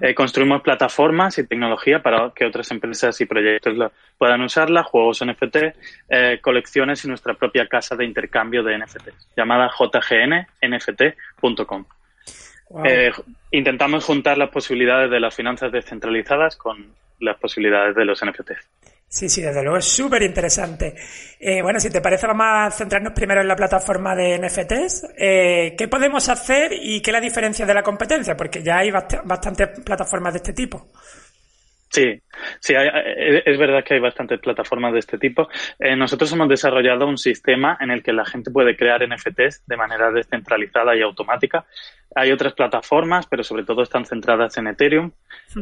Eh, 0.00 0.14
construimos 0.14 0.62
plataformas 0.62 1.36
y 1.38 1.46
tecnología 1.46 2.00
para 2.02 2.30
que 2.34 2.44
otras 2.44 2.70
empresas 2.70 3.20
y 3.20 3.26
proyectos 3.26 3.90
puedan 4.16 4.40
usarla, 4.42 4.84
juegos 4.84 5.24
NFT, 5.24 5.56
eh, 6.08 6.38
colecciones 6.40 7.04
y 7.04 7.08
nuestra 7.08 7.34
propia 7.34 7.66
casa 7.66 7.96
de 7.96 8.04
intercambio 8.04 8.62
de 8.62 8.78
NFT, 8.78 9.08
llamada 9.36 9.68
jgnnft.com. 9.68 11.04
Eh, 12.84 13.10
intentamos 13.50 14.04
juntar 14.04 14.38
las 14.38 14.50
posibilidades 14.50 15.10
de 15.10 15.18
las 15.18 15.34
finanzas 15.34 15.72
descentralizadas 15.72 16.54
con 16.56 16.94
las 17.18 17.36
posibilidades 17.38 17.96
de 17.96 18.04
los 18.04 18.24
NFTs. 18.24 18.68
Sí, 19.12 19.28
sí, 19.28 19.42
desde 19.42 19.62
luego 19.62 19.76
es 19.78 19.86
súper 19.86 20.22
interesante. 20.22 20.94
Eh, 21.40 21.60
bueno, 21.62 21.80
si 21.80 21.90
te 21.90 22.00
parece, 22.00 22.28
vamos 22.28 22.46
a 22.48 22.70
centrarnos 22.70 23.12
primero 23.12 23.40
en 23.40 23.48
la 23.48 23.56
plataforma 23.56 24.14
de 24.14 24.38
NFTs. 24.38 25.08
Eh, 25.18 25.74
¿Qué 25.76 25.88
podemos 25.88 26.28
hacer 26.28 26.72
y 26.72 27.02
qué 27.02 27.10
es 27.10 27.12
la 27.12 27.20
diferencia 27.20 27.66
de 27.66 27.74
la 27.74 27.82
competencia? 27.82 28.36
Porque 28.36 28.62
ya 28.62 28.78
hay 28.78 28.92
bastantes 28.92 29.80
plataformas 29.84 30.34
de 30.34 30.36
este 30.36 30.52
tipo. 30.52 30.92
Sí, 31.90 32.22
sí, 32.60 32.74
es 32.76 33.58
verdad 33.58 33.82
que 33.82 33.94
hay 33.94 34.00
bastantes 34.00 34.38
plataformas 34.38 34.92
de 34.92 35.00
este 35.00 35.18
tipo. 35.18 35.48
Eh, 35.76 35.96
nosotros 35.96 36.30
hemos 36.32 36.48
desarrollado 36.48 37.08
un 37.08 37.18
sistema 37.18 37.76
en 37.80 37.90
el 37.90 38.00
que 38.04 38.12
la 38.12 38.24
gente 38.24 38.52
puede 38.52 38.76
crear 38.76 39.02
NFTs 39.06 39.66
de 39.66 39.76
manera 39.76 40.12
descentralizada 40.12 40.94
y 40.94 41.02
automática 41.02 41.66
hay 42.14 42.32
otras 42.32 42.54
plataformas, 42.54 43.26
pero 43.26 43.44
sobre 43.44 43.64
todo 43.64 43.82
están 43.82 44.04
centradas 44.04 44.56
en 44.58 44.66
Ethereum. 44.66 45.12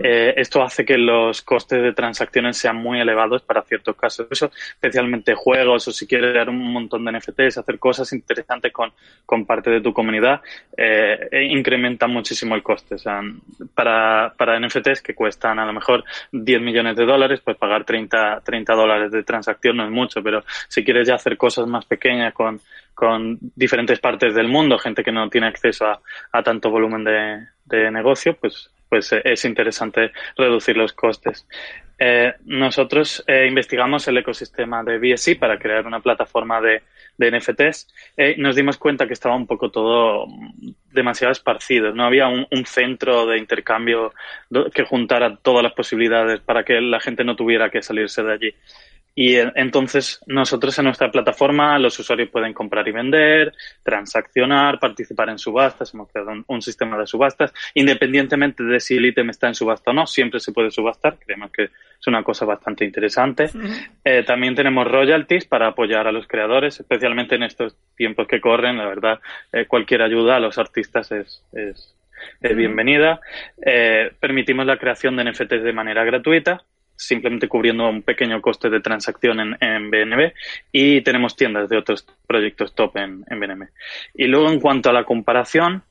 Eh, 0.03 0.33
esto 0.37 0.62
hace 0.62 0.85
que 0.85 0.97
los 0.97 1.43
costes 1.43 1.83
de 1.83 1.93
transacciones 1.93 2.57
sean 2.57 2.76
muy 2.76 3.01
elevados 3.01 3.43
para 3.43 3.62
ciertos 3.62 3.97
casos. 3.97 4.29
Eso, 4.31 4.51
especialmente 4.70 5.35
juegos 5.35 5.89
o 5.89 5.93
si 5.93 6.07
quieres 6.07 6.35
dar 6.35 6.49
un 6.49 6.72
montón 6.72 7.05
de 7.05 7.12
NFTs, 7.12 7.59
hacer 7.59 7.79
cosas 7.79 8.12
interesantes 8.14 8.72
con, 8.72 8.93
con 9.26 9.45
parte 9.45 9.70
de 9.70 9.83
tu 9.83 9.93
comunidad, 9.93 10.41
eh, 10.76 11.29
e 11.31 11.45
incrementa 11.45 12.07
muchísimo 12.07 12.55
el 12.55 12.62
coste. 12.62 12.95
O 12.95 12.99
sea, 12.99 13.20
para, 13.74 14.33
para 14.37 14.59
NFTs 14.59 15.03
que 15.03 15.14
cuestan 15.14 15.59
a 15.59 15.66
lo 15.66 15.74
mejor 15.74 16.03
10 16.33 16.61
millones 16.61 16.97
de 16.97 17.07
dólares, 17.07 17.41
pues 17.45 17.57
pagar 17.57 17.85
30, 17.85 18.43
30 18.45 18.75
dólares 18.75 19.12
de 19.12 19.23
transacción 19.23 19.77
no 19.77 19.85
es 19.85 19.91
mucho, 19.91 20.23
pero 20.23 20.43
si 20.69 20.85
quieres 20.85 21.09
ya 21.09 21.14
hacer 21.14 21.37
cosas 21.37 21.66
más 21.66 21.85
pequeñas 21.85 22.35
con 22.35 22.61
con 22.99 23.39
diferentes 23.55 24.01
partes 24.01 24.35
del 24.35 24.49
mundo, 24.49 24.77
gente 24.77 25.05
que 25.05 25.12
no 25.12 25.31
tiene 25.31 25.47
acceso 25.47 25.85
a, 25.87 26.43
tanto 26.43 26.69
volumen 26.69 27.05
de, 27.05 27.91
negocio, 27.93 28.37
pues, 28.41 28.73
pues 28.89 29.12
eh, 29.12 29.22
es 29.24 29.45
interesante 29.45 30.12
reducir 30.36 30.76
los 30.76 30.93
costes. 30.93 31.47
Eh, 31.99 32.32
nosotros 32.45 33.24
eh, 33.26 33.47
investigamos 33.49 34.07
el 34.07 34.18
ecosistema 34.18 34.84
de 34.84 34.99
BSC 34.99 35.36
para 35.39 35.59
crear 35.59 35.86
una 35.86 36.01
plataforma 36.01 36.61
de, 36.61 36.82
NFTs. 37.20 37.89
nos 38.36 38.55
dimos 38.55 38.78
cuenta 38.78 39.09
que 39.09 39.12
estaba 39.12 39.34
un 39.34 39.49
poco 39.49 39.72
todo 39.72 40.26
demasiado 40.93 41.32
esparcido. 41.32 41.93
No 41.93 42.05
había 42.05 42.28
un, 42.28 42.47
un, 42.49 42.64
centro 42.64 43.26
de 43.26 43.39
intercambio 43.39 44.14
que 44.72 44.84
juntara 44.84 45.36
todas 45.36 45.64
las 45.64 45.72
posibilidades 45.72 46.39
para 46.39 46.62
que 46.62 46.80
la 46.80 47.01
gente 47.01 47.24
no 47.24 47.34
tuviera 47.34 47.70
que 47.70 47.82
salirse 47.82 48.22
de 48.22 48.32
allí. 48.32 48.55
Y 49.21 49.35
entonces 49.35 50.21
nosotros 50.29 50.79
en 50.79 50.85
nuestra 50.85 51.11
plataforma 51.11 51.77
los 51.81 51.99
usuarios 51.99 52.29
pueden 52.29 52.55
comprar 52.55 52.87
y 52.87 52.93
vender, 52.93 53.53
transaccionar, 53.83 54.79
participar 54.79 55.29
en 55.29 55.41
subastas, 55.41 55.93
hemos 55.93 56.09
creado 56.09 56.45
un, 56.47 56.62
sistema 56.62 56.97
de 56.97 57.05
subastas, 57.05 57.53
independientemente 57.75 58.62
de 58.62 58.79
si 58.79 58.97
el 58.97 59.07
ítem 59.07 59.31
está 59.31 59.49
en 59.49 59.57
subasta 59.57 59.91
o 59.91 59.95
no, 59.95 60.07
siempre 60.07 60.39
se 60.39 60.53
puede 60.53 60.71
subastar, 60.71 61.19
creemos 61.19 61.51
que 61.51 61.64
es 61.64 62.07
una 62.07 62.23
cosa 62.23 62.45
bastante 62.45 62.85
interesante. 62.85 63.51
Eh, 64.05 64.23
también 64.23 64.55
tenemos 64.55 64.87
royalties 64.87 65.47
para 65.47 65.66
apoyar 65.66 66.07
a 66.07 66.12
los 66.12 66.29
creadores, 66.29 66.79
especialmente 66.79 67.35
en 67.35 67.43
estos 67.43 67.77
tiempos 67.97 68.29
que 68.29 68.41
corren, 68.41 68.77
la 68.77 68.87
verdad, 68.87 69.19
eh, 69.53 69.66
cualquier 69.66 70.03
ayuda 70.03 70.37
a 70.37 70.41
los 70.41 70.59
artistas 70.59 71.11
es, 71.11 71.43
es, 71.53 71.93
bienvenida. 72.41 73.19
Eh, 73.66 74.12
permitimos 74.21 74.64
la 74.64 74.77
creación 74.77 75.16
de 75.16 75.25
NFTs 75.25 75.64
de 75.64 75.73
manera 75.73 76.05
gratuita 76.05 76.62
simplemente 76.99 77.49
cubriendo 77.49 77.88
un 77.88 78.03
pequeño 78.03 78.42
coste 78.42 78.68
de 78.68 78.80
transacción 78.80 79.38
en, 79.38 79.57
en 79.61 79.90
BNB 79.90 80.32
y 80.72 81.01
tenemos 81.03 81.36
tiendas 81.36 81.68
de 81.68 81.78
otros 81.78 82.05
proyectos 82.26 82.74
top 82.74 82.96
en, 82.96 83.24
en 83.30 83.40
BNB. 83.40 83.68
Y 84.14 84.26
luego 84.26 84.51
en 84.51 84.59
cuanto 84.59 84.90
a 84.90 84.92
la 84.92 85.05
comparación, 85.05 85.82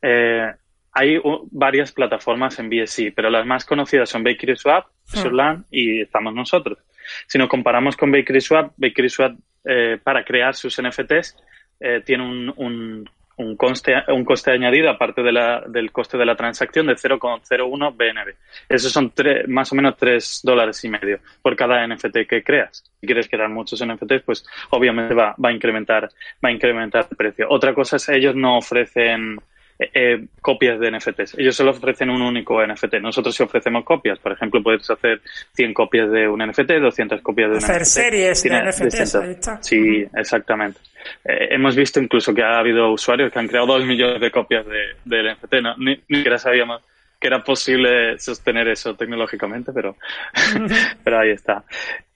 eh, 0.00 0.50
hay 0.92 1.20
varias 1.50 1.92
plataformas 1.92 2.58
en 2.58 2.70
BSC, 2.70 3.12
pero 3.14 3.28
las 3.28 3.44
más 3.44 3.66
conocidas 3.66 4.08
son 4.08 4.24
Bakery 4.24 4.56
Swap, 4.56 4.86
hmm. 5.12 5.64
y 5.70 6.00
estamos 6.00 6.34
nosotros. 6.34 6.78
Si 7.26 7.36
nos 7.36 7.48
comparamos 7.48 7.96
con 7.96 8.10
Bakery 8.10 8.40
Swap, 8.40 8.72
Bakery 8.78 9.10
Swap 9.10 9.36
eh, 9.64 9.98
para 10.02 10.24
crear 10.24 10.54
sus 10.54 10.80
NFTs 10.80 11.36
eh, 11.80 12.02
tiene 12.04 12.24
un, 12.24 12.52
un 12.56 13.10
coste, 13.56 13.94
un 14.08 14.24
coste 14.24 14.50
añadido 14.50 14.90
aparte 14.90 15.22
de 15.22 15.32
la, 15.32 15.62
del 15.66 15.92
coste 15.92 16.16
de 16.16 16.24
la 16.24 16.36
transacción 16.36 16.86
de 16.86 16.94
0,01 16.94 17.96
BNB. 17.96 18.34
Esos 18.68 18.92
son 18.92 19.12
más 19.48 19.70
o 19.72 19.74
menos 19.74 19.96
3 19.96 20.40
dólares 20.42 20.82
y 20.84 20.88
medio 20.88 21.20
por 21.42 21.54
cada 21.54 21.86
NFT 21.86 22.26
que 22.28 22.42
creas. 22.42 22.82
Si 23.00 23.06
quieres 23.06 23.28
crear 23.28 23.48
muchos 23.50 23.84
NFTs, 23.84 24.22
pues 24.24 24.46
obviamente 24.70 25.14
va, 25.14 25.34
va 25.42 25.50
a 25.50 25.52
incrementar, 25.52 26.08
va 26.44 26.48
a 26.48 26.52
incrementar 26.52 27.06
el 27.10 27.16
precio. 27.16 27.46
Otra 27.50 27.74
cosa 27.74 27.96
es 27.96 28.08
ellos 28.08 28.34
no 28.34 28.58
ofrecen 28.58 29.38
eh, 29.78 29.90
eh, 29.92 30.24
copias 30.40 30.80
de 30.80 30.90
NFTs. 30.90 31.34
Ellos 31.38 31.54
solo 31.54 31.72
ofrecen 31.72 32.08
un 32.08 32.22
único 32.22 32.64
NFT. 32.66 32.94
Nosotros 32.94 33.34
sí 33.34 33.42
ofrecemos 33.42 33.84
copias. 33.84 34.18
Por 34.18 34.32
ejemplo, 34.32 34.62
puedes 34.62 34.88
hacer 34.90 35.20
100 35.52 35.74
copias 35.74 36.10
de 36.10 36.26
un 36.26 36.40
NFT, 36.46 36.72
200 36.80 37.20
copias 37.20 37.50
de 37.50 37.56
un 37.58 37.62
hacer 37.62 37.84
series 37.84 38.42
de 38.42 38.62
NFTs. 38.62 39.18
Sí, 39.60 40.06
exactamente. 40.14 40.80
Eh, 41.24 41.48
hemos 41.50 41.76
visto 41.76 42.00
incluso 42.00 42.32
que 42.32 42.42
ha 42.42 42.58
habido 42.58 42.90
usuarios 42.90 43.30
que 43.30 43.38
han 43.38 43.48
creado 43.48 43.66
dos 43.66 43.84
millones 43.84 44.20
de 44.20 44.30
copias 44.30 44.64
de, 44.66 44.96
del 45.04 45.34
NFT. 45.34 45.54
Ni, 45.78 46.00
ni 46.08 46.16
siquiera 46.16 46.38
sabíamos 46.38 46.82
que 47.20 47.26
era 47.26 47.44
posible 47.44 48.18
sostener 48.18 48.68
eso 48.68 48.94
tecnológicamente, 48.94 49.72
pero, 49.72 49.96
pero 51.04 51.18
ahí 51.18 51.30
está. 51.30 51.64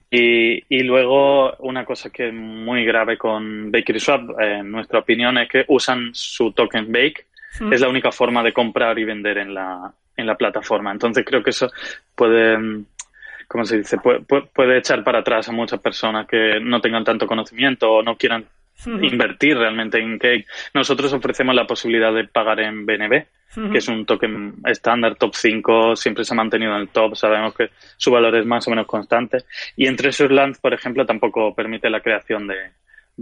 Y, 0.09 0.63
y, 0.67 0.83
luego 0.83 1.55
una 1.59 1.85
cosa 1.85 2.09
que 2.09 2.27
es 2.27 2.33
muy 2.33 2.83
grave 2.83 3.17
con 3.17 3.71
Bakery 3.71 3.99
Swap, 3.99 4.39
en 4.41 4.69
nuestra 4.69 4.99
opinión, 4.99 5.37
es 5.37 5.47
que 5.47 5.63
usan 5.69 6.09
su 6.13 6.51
token 6.51 6.91
Bake 6.91 7.27
es 7.71 7.81
la 7.81 7.89
única 7.89 8.11
forma 8.11 8.43
de 8.43 8.53
comprar 8.53 8.97
y 8.97 9.03
vender 9.03 9.37
en 9.37 9.53
la, 9.53 9.93
en 10.15 10.25
la 10.25 10.35
plataforma. 10.35 10.91
Entonces 10.91 11.25
creo 11.25 11.43
que 11.43 11.49
eso 11.49 11.69
puede, 12.15 12.57
¿cómo 13.47 13.65
se 13.65 13.77
dice? 13.77 13.97
Puede, 13.97 14.21
puede, 14.21 14.77
echar 14.77 15.03
para 15.03 15.19
atrás 15.19 15.49
a 15.49 15.51
muchas 15.51 15.79
personas 15.79 16.27
que 16.27 16.59
no 16.61 16.79
tengan 16.79 17.03
tanto 17.03 17.27
conocimiento 17.27 17.91
o 17.91 18.03
no 18.03 18.15
quieran 18.15 18.45
invertir 18.85 19.57
realmente 19.57 19.99
en 19.99 20.17
Cake. 20.17 20.47
Nosotros 20.73 21.13
ofrecemos 21.13 21.53
la 21.53 21.67
posibilidad 21.67 22.13
de 22.13 22.27
pagar 22.27 22.61
en 22.61 22.85
BNB, 22.85 23.25
que 23.71 23.77
es 23.77 23.87
un 23.87 24.05
token 24.05 24.55
estándar, 24.65 25.15
top 25.15 25.35
5, 25.35 25.95
siempre 25.95 26.23
se 26.23 26.33
ha 26.33 26.37
mantenido 26.37 26.73
en 26.73 26.81
el 26.81 26.89
top, 26.89 27.15
sabemos 27.15 27.53
que 27.53 27.69
su 27.97 28.09
valor 28.09 28.35
es 28.37 28.45
más 28.45 28.65
o 28.67 28.71
menos 28.71 28.87
constante. 28.87 29.39
Y 29.75 29.87
en 29.87 29.95
Treasure 29.97 30.33
Land, 30.33 30.59
por 30.61 30.73
ejemplo, 30.73 31.05
tampoco 31.05 31.53
permite 31.53 31.89
la 31.89 31.99
creación 31.99 32.47
de, 32.47 32.55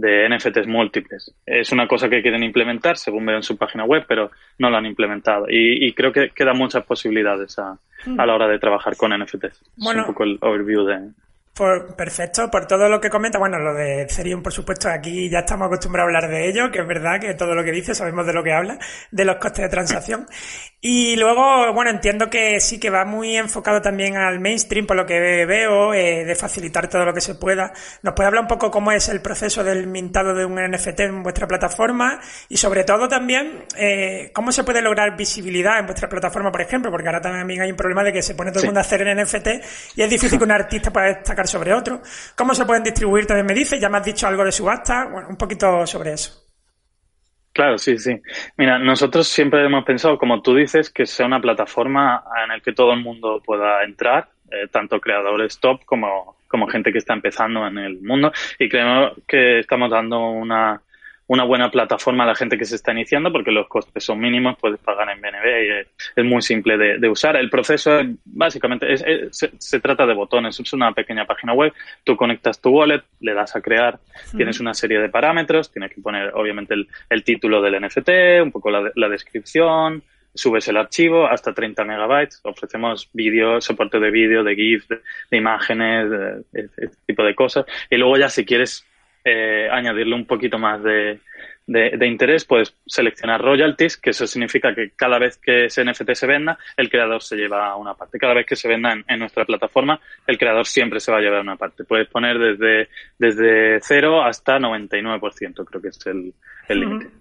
de 0.00 0.28
NFTs 0.28 0.66
múltiples. 0.66 1.34
Es 1.44 1.72
una 1.72 1.86
cosa 1.86 2.08
que 2.08 2.22
quieren 2.22 2.42
implementar, 2.42 2.96
según 2.96 3.26
veo 3.26 3.36
en 3.36 3.42
su 3.42 3.56
página 3.56 3.84
web, 3.84 4.04
pero 4.08 4.30
no 4.58 4.70
lo 4.70 4.76
han 4.76 4.86
implementado. 4.86 5.46
Y, 5.48 5.92
creo 5.92 6.12
que 6.12 6.30
quedan 6.30 6.56
muchas 6.56 6.84
posibilidades 6.84 7.58
a, 7.58 7.78
a, 8.18 8.26
la 8.26 8.34
hora 8.34 8.48
de 8.48 8.58
trabajar 8.58 8.96
con 8.96 9.12
NFTs. 9.12 9.62
Bueno, 9.76 10.02
es 10.02 10.08
un 10.08 10.14
poco 10.14 10.24
el 10.24 10.38
overview 10.40 10.84
de, 10.84 11.10
por, 11.54 11.94
perfecto, 11.94 12.50
por 12.50 12.66
todo 12.66 12.88
lo 12.88 13.00
que 13.00 13.10
comenta. 13.10 13.38
Bueno, 13.38 13.58
lo 13.58 13.74
de 13.74 14.02
Ethereum, 14.02 14.42
por 14.42 14.52
supuesto, 14.52 14.88
aquí 14.88 15.28
ya 15.28 15.40
estamos 15.40 15.66
acostumbrados 15.66 16.06
a 16.06 16.16
hablar 16.16 16.30
de 16.30 16.48
ello, 16.48 16.70
que 16.70 16.80
es 16.80 16.86
verdad 16.86 17.20
que 17.20 17.34
todo 17.34 17.54
lo 17.54 17.64
que 17.64 17.72
dice 17.72 17.94
sabemos 17.94 18.26
de 18.26 18.32
lo 18.32 18.42
que 18.42 18.52
habla, 18.52 18.78
de 19.10 19.24
los 19.24 19.36
costes 19.36 19.64
de 19.64 19.68
transacción. 19.68 20.26
Y 20.82 21.16
luego, 21.16 21.74
bueno, 21.74 21.90
entiendo 21.90 22.30
que 22.30 22.58
sí 22.60 22.80
que 22.80 22.88
va 22.88 23.04
muy 23.04 23.36
enfocado 23.36 23.82
también 23.82 24.16
al 24.16 24.40
mainstream, 24.40 24.86
por 24.86 24.96
lo 24.96 25.04
que 25.04 25.44
veo, 25.44 25.92
eh, 25.92 26.24
de 26.24 26.34
facilitar 26.34 26.88
todo 26.88 27.04
lo 27.04 27.12
que 27.12 27.20
se 27.20 27.34
pueda. 27.34 27.72
¿Nos 28.02 28.14
puede 28.14 28.28
hablar 28.28 28.42
un 28.42 28.48
poco 28.48 28.70
cómo 28.70 28.90
es 28.92 29.10
el 29.10 29.20
proceso 29.20 29.62
del 29.62 29.86
mintado 29.86 30.34
de 30.34 30.46
un 30.46 30.54
NFT 30.54 31.00
en 31.00 31.22
vuestra 31.22 31.46
plataforma? 31.46 32.18
Y 32.48 32.56
sobre 32.56 32.84
todo 32.84 33.08
también, 33.08 33.64
eh, 33.76 34.30
cómo 34.32 34.52
se 34.52 34.64
puede 34.64 34.80
lograr 34.80 35.16
visibilidad 35.16 35.78
en 35.78 35.84
vuestra 35.84 36.08
plataforma, 36.08 36.50
por 36.50 36.62
ejemplo, 36.62 36.90
porque 36.90 37.08
ahora 37.08 37.20
también 37.20 37.60
hay 37.60 37.70
un 37.70 37.76
problema 37.76 38.02
de 38.02 38.14
que 38.14 38.22
se 38.22 38.34
pone 38.34 38.50
todo 38.50 38.60
el 38.60 38.68
mundo 38.68 38.80
a 38.80 38.82
hacer 38.82 39.02
el 39.02 39.22
NFT 39.22 39.48
y 39.96 40.02
es 40.02 40.08
difícil 40.08 40.38
que 40.38 40.44
un 40.44 40.52
artista 40.52 40.90
pueda 40.90 41.08
destacar 41.08 41.39
sobre 41.46 41.74
otro. 41.74 42.00
¿Cómo 42.36 42.54
se 42.54 42.64
pueden 42.64 42.82
distribuir? 42.82 43.26
También 43.26 43.46
me 43.46 43.54
dice, 43.54 43.78
ya 43.78 43.88
me 43.88 43.98
has 43.98 44.04
dicho 44.04 44.26
algo 44.26 44.44
de 44.44 44.52
subasta, 44.52 45.08
bueno, 45.10 45.28
un 45.28 45.36
poquito 45.36 45.86
sobre 45.86 46.12
eso. 46.12 46.46
Claro, 47.52 47.78
sí, 47.78 47.98
sí. 47.98 48.20
Mira, 48.56 48.78
nosotros 48.78 49.28
siempre 49.28 49.64
hemos 49.64 49.84
pensado, 49.84 50.16
como 50.18 50.40
tú 50.40 50.54
dices, 50.54 50.90
que 50.90 51.04
sea 51.04 51.26
una 51.26 51.40
plataforma 51.40 52.24
en 52.42 52.48
la 52.48 52.60
que 52.60 52.72
todo 52.72 52.92
el 52.92 53.02
mundo 53.02 53.42
pueda 53.44 53.82
entrar 53.82 54.30
eh, 54.50 54.68
tanto 54.70 55.00
creadores 55.00 55.58
top 55.58 55.84
como, 55.84 56.36
como 56.48 56.66
gente 56.68 56.92
que 56.92 56.98
está 56.98 57.14
empezando 57.14 57.66
en 57.66 57.78
el 57.78 58.00
mundo. 58.02 58.32
Y 58.58 58.68
creo 58.68 59.14
que 59.26 59.60
estamos 59.60 59.90
dando 59.90 60.30
una, 60.30 60.80
una 61.30 61.44
buena 61.44 61.70
plataforma 61.70 62.24
a 62.24 62.26
la 62.26 62.34
gente 62.34 62.58
que 62.58 62.64
se 62.64 62.74
está 62.74 62.90
iniciando 62.90 63.30
porque 63.30 63.52
los 63.52 63.68
costes 63.68 64.02
son 64.02 64.18
mínimos, 64.18 64.58
puedes 64.60 64.80
pagar 64.80 65.08
en 65.10 65.20
BNB 65.20 65.46
y 65.46 66.20
es, 66.20 66.24
muy 66.24 66.42
simple 66.42 66.76
de, 66.76 67.08
usar. 67.08 67.36
El 67.36 67.48
proceso 67.48 68.00
básicamente 68.24 68.92
es, 68.92 69.04
se, 69.30 69.80
trata 69.80 70.06
de 70.06 70.14
botones, 70.14 70.58
es 70.58 70.72
una 70.72 70.90
pequeña 70.90 71.26
página 71.26 71.52
web, 71.52 71.72
tú 72.02 72.16
conectas 72.16 72.60
tu 72.60 72.70
wallet, 72.70 73.04
le 73.20 73.32
das 73.32 73.54
a 73.54 73.60
crear, 73.60 74.00
tienes 74.36 74.58
una 74.58 74.74
serie 74.74 74.98
de 74.98 75.08
parámetros, 75.08 75.70
tienes 75.70 75.94
que 75.94 76.00
poner 76.00 76.32
obviamente 76.34 76.74
el, 76.74 77.22
título 77.22 77.62
del 77.62 77.80
NFT, 77.80 78.42
un 78.42 78.50
poco 78.50 78.72
la, 78.72 79.08
descripción, 79.08 80.02
subes 80.34 80.66
el 80.66 80.78
archivo 80.78 81.28
hasta 81.28 81.54
30 81.54 81.84
megabytes, 81.84 82.40
ofrecemos 82.42 83.08
vídeo, 83.12 83.60
soporte 83.60 84.00
de 84.00 84.10
vídeo, 84.10 84.42
de 84.42 84.56
GIF, 84.56 84.88
de, 84.88 85.36
imágenes, 85.36 86.10
de, 86.10 86.44
este 86.52 86.96
tipo 87.06 87.22
de 87.22 87.36
cosas. 87.36 87.66
Y 87.88 87.98
luego 87.98 88.16
ya 88.16 88.28
si 88.28 88.44
quieres 88.44 88.84
eh, 89.24 89.68
añadirle 89.70 90.14
un 90.14 90.26
poquito 90.26 90.58
más 90.58 90.82
de, 90.82 91.20
de, 91.66 92.06
interés, 92.06 92.44
puedes 92.44 92.74
seleccionar 92.86 93.40
royalties, 93.40 93.96
que 93.96 94.10
eso 94.10 94.26
significa 94.26 94.74
que 94.74 94.90
cada 94.96 95.18
vez 95.18 95.38
que 95.38 95.66
ese 95.66 95.84
NFT 95.84 96.12
se 96.14 96.26
venda, 96.26 96.58
el 96.76 96.90
creador 96.90 97.22
se 97.22 97.36
lleva 97.36 97.76
una 97.76 97.94
parte. 97.94 98.18
Cada 98.18 98.34
vez 98.34 98.46
que 98.46 98.56
se 98.56 98.68
venda 98.68 98.92
en, 99.06 99.18
nuestra 99.18 99.44
plataforma, 99.44 100.00
el 100.26 100.38
creador 100.38 100.66
siempre 100.66 101.00
se 101.00 101.12
va 101.12 101.18
a 101.18 101.20
llevar 101.20 101.40
una 101.40 101.56
parte. 101.56 101.84
Puedes 101.84 102.08
poner 102.08 102.38
desde, 102.38 102.88
desde 103.18 103.80
0 103.80 104.24
hasta 104.24 104.58
99%, 104.58 105.64
creo 105.64 105.82
que 105.82 105.88
es 105.88 106.06
el 106.06 106.34
límite. 106.68 107.19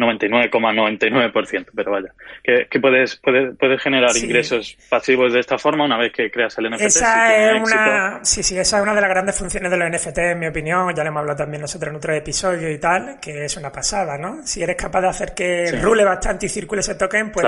99,99%, 0.00 1.66
pero 1.74 1.92
vaya, 1.92 2.12
que, 2.42 2.80
puedes, 2.80 3.16
puedes, 3.16 3.56
puedes 3.56 3.82
generar 3.82 4.16
ingresos 4.16 4.76
pasivos 4.88 5.32
de 5.32 5.40
esta 5.40 5.58
forma 5.58 5.84
una 5.84 5.98
vez 5.98 6.12
que 6.12 6.30
creas 6.30 6.56
el 6.58 6.70
NFT. 6.70 6.82
Esa 6.82 7.52
es 7.52 7.62
una, 7.62 8.20
sí, 8.22 8.42
sí, 8.42 8.58
esa 8.58 8.76
es 8.78 8.82
una 8.82 8.94
de 8.94 9.00
las 9.00 9.10
grandes 9.10 9.36
funciones 9.36 9.70
de 9.70 9.76
los 9.76 9.90
NFT, 9.90 10.18
en 10.18 10.38
mi 10.38 10.46
opinión, 10.46 10.94
ya 10.94 11.02
le 11.02 11.08
hemos 11.08 11.20
hablado 11.20 11.38
también 11.38 11.62
nosotros 11.62 11.90
en 11.90 11.96
otro 11.96 12.14
episodio 12.14 12.70
y 12.70 12.78
tal, 12.78 13.18
que 13.20 13.44
es 13.44 13.56
una 13.56 13.70
pasada, 13.70 14.18
¿no? 14.18 14.46
Si 14.46 14.62
eres 14.62 14.76
capaz 14.76 15.00
de 15.00 15.08
hacer 15.08 15.34
que 15.34 15.72
rule 15.80 16.04
bastante 16.04 16.46
y 16.46 16.48
circule 16.48 16.80
ese 16.80 16.94
token, 16.94 17.30
pues 17.30 17.46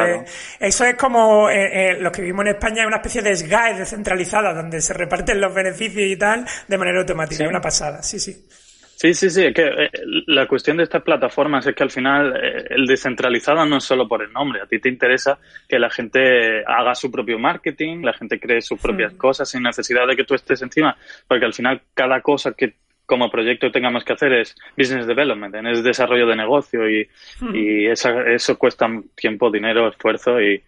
eso 0.58 0.84
es 0.84 0.94
como 0.94 1.48
eh, 1.50 1.90
eh, 1.90 1.96
lo 2.00 2.10
que 2.10 2.22
vivimos 2.22 2.44
en 2.46 2.52
España, 2.52 2.82
es 2.82 2.86
una 2.86 2.96
especie 2.96 3.22
de 3.22 3.34
SGAE 3.34 3.74
descentralizada, 3.74 4.52
donde 4.52 4.80
se 4.80 4.92
reparten 4.94 5.40
los 5.40 5.52
beneficios 5.52 6.04
y 6.06 6.16
tal 6.16 6.44
de 6.66 6.78
manera 6.78 7.00
automática, 7.00 7.44
es 7.44 7.50
una 7.50 7.60
pasada, 7.60 8.02
sí, 8.02 8.18
sí. 8.18 8.46
Sí, 8.96 9.12
sí, 9.12 9.28
sí. 9.28 9.52
Que, 9.52 9.66
eh, 9.66 9.90
la 10.26 10.48
cuestión 10.48 10.78
de 10.78 10.84
estas 10.84 11.02
plataformas 11.02 11.66
es 11.66 11.74
que 11.74 11.82
al 11.82 11.90
final 11.90 12.34
eh, 12.34 12.64
el 12.70 12.86
descentralizado 12.86 13.66
no 13.66 13.76
es 13.76 13.84
solo 13.84 14.08
por 14.08 14.22
el 14.22 14.32
nombre. 14.32 14.62
A 14.62 14.66
ti 14.66 14.78
te 14.78 14.88
interesa 14.88 15.38
que 15.68 15.78
la 15.78 15.90
gente 15.90 16.64
haga 16.64 16.94
su 16.94 17.10
propio 17.10 17.38
marketing, 17.38 18.02
la 18.02 18.14
gente 18.14 18.40
cree 18.40 18.62
sus 18.62 18.80
propias 18.80 19.12
cosas 19.12 19.50
sin 19.50 19.62
necesidad 19.62 20.06
de 20.06 20.16
que 20.16 20.24
tú 20.24 20.34
estés 20.34 20.62
encima, 20.62 20.96
porque 21.28 21.44
al 21.44 21.52
final 21.52 21.82
cada 21.92 22.22
cosa 22.22 22.52
que 22.52 22.72
como 23.04 23.30
proyecto 23.30 23.70
tengamos 23.70 24.02
que 24.02 24.14
hacer 24.14 24.32
es 24.32 24.56
business 24.76 25.06
development, 25.06 25.54
es 25.54 25.84
desarrollo 25.84 26.26
de 26.26 26.34
negocio 26.34 26.90
y, 26.90 27.06
hmm. 27.40 27.54
y 27.54 27.86
eso 27.86 28.58
cuesta 28.58 28.88
tiempo, 29.14 29.50
dinero, 29.50 29.88
esfuerzo 29.88 30.40
y, 30.40 30.62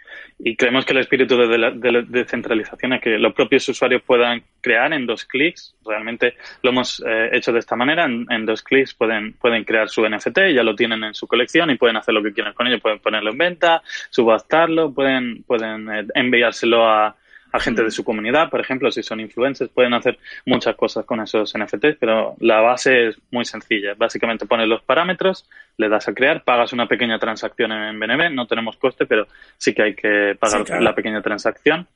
creemos 0.57 0.84
que 0.84 0.93
el 0.93 0.99
espíritu 0.99 1.36
de, 1.36 1.59
la, 1.59 1.70
descentralización 1.70 2.93
es 2.93 3.01
que 3.01 3.18
los 3.18 3.34
propios 3.34 3.68
usuarios 3.68 4.03
puedan 4.03 4.43
crear 4.61 4.93
en 4.93 5.07
dos 5.07 5.24
clics. 5.24 5.74
Realmente 5.84 6.34
lo 6.62 6.70
hemos 6.70 7.03
eh, 7.07 7.30
hecho 7.32 7.53
de 7.53 7.59
esta 7.59 7.76
manera. 7.76 8.05
En, 8.05 8.47
dos 8.47 8.62
clics 8.62 8.95
pueden, 8.95 9.32
pueden 9.34 9.64
crear 9.64 9.89
su 9.89 10.09
NFT, 10.09 10.55
ya 10.55 10.62
lo 10.62 10.74
tienen 10.76 11.03
en 11.05 11.14
su 11.14 11.26
colección 11.26 11.70
y 11.70 11.76
pueden 11.76 11.97
hacer 11.97 12.14
lo 12.14 12.22
que 12.22 12.32
quieran 12.32 12.55
con 12.55 12.66
ello. 12.66 12.78
Pueden 12.78 13.01
ponerlo 13.01 13.30
en 13.32 13.39
venta, 13.39 13.82
subastarlo, 14.11 14.95
pueden, 14.95 15.43
pueden 15.43 15.89
eh, 15.91 16.07
enviárselo 16.14 16.89
a, 16.89 17.16
a 17.53 17.61
gente 17.61 17.82
de 17.82 17.90
su 17.90 18.05
comunidad, 18.05 18.51
por 18.51 18.61
ejemplo, 18.61 18.90
si 18.90 19.03
son 19.03 19.20
influencers, 19.20 19.70
pueden 19.70 19.94
hacer 19.94 20.18
muchas 20.44 20.76
cosas 20.76 21.05
con 21.05 21.20
esos 21.20 21.55
NFTs, 21.57 21.96
pero 21.99 22.36
la 22.40 22.61
base 22.61 23.09
es 23.09 23.18
muy 23.30 23.44
sencilla. 23.44 23.94
Básicamente 23.96 24.46
pones 24.46 24.68
los 24.68 24.82
parámetros, 24.82 25.49
le 25.76 25.88
das 25.88 26.09
a 26.09 26.14
crear, 26.14 26.44
pagas 26.44 26.72
una 26.72 26.86
pequeña 26.86 27.18
transacción 27.18 27.72
en 27.72 27.99
BNB, 27.99 28.30
no 28.32 28.46
tenemos 28.46 28.76
coste, 28.76 29.07
pero 29.07 29.26
sí 29.57 29.72
que 29.74 29.82
hay 29.82 29.94
que 29.94 30.36
pagar 30.38 30.82
la 30.82 30.94
pequeña 30.94 31.22
transacción. 31.22 31.86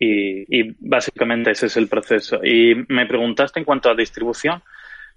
Y, 0.00 0.60
y 0.60 0.76
básicamente 0.78 1.50
ese 1.50 1.66
es 1.66 1.76
el 1.76 1.88
proceso. 1.88 2.40
Y 2.44 2.84
me 2.88 3.06
preguntaste 3.06 3.58
en 3.58 3.64
cuanto 3.64 3.90
a 3.90 3.94
distribución. 3.94 4.62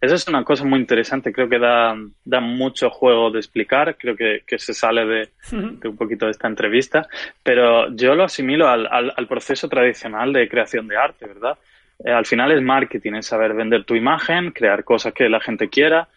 Esa 0.02 0.16
es 0.16 0.28
una 0.28 0.43
cosa 0.43 0.66
muy 0.66 0.80
interesante, 0.80 1.32
creo 1.32 1.47
que 1.47 1.60
da, 1.60 1.95
da 2.26 2.39
mucho 2.39 2.89
juego 2.89 3.30
de 3.30 3.38
explicar, 3.38 3.95
creo 3.97 4.16
que, 4.16 4.41
que 4.47 4.58
se 4.58 4.74
sale 4.74 5.06
de, 5.06 5.30
de, 5.52 5.88
un 5.88 5.95
poquito 5.95 6.26
de 6.26 6.32
esta 6.32 6.47
entrevista, 6.47 7.08
pero 7.43 7.93
yo 7.95 8.16
lo 8.16 8.24
asimilo 8.24 8.68
al, 8.68 8.88
al, 8.88 9.14
al 9.16 9.28
proceso 9.28 9.70
tradicional 9.70 10.34
de 10.34 10.49
creación 10.49 10.88
de 10.88 10.97
arte, 10.97 11.28
¿verdad? 11.28 11.56
Eh, 12.04 12.12
al 12.12 12.26
final 12.26 12.52
es 12.52 12.64
marketing, 12.64 13.14
es 13.14 13.28
saber 13.28 13.54
vender 13.54 13.84
tu 13.84 13.95
imagen, 13.95 14.52
crear 14.52 14.84
cosas 14.84 15.14
que 15.14 15.30
la 15.30 15.39
gente 15.39 15.70
quiera, 15.70 16.08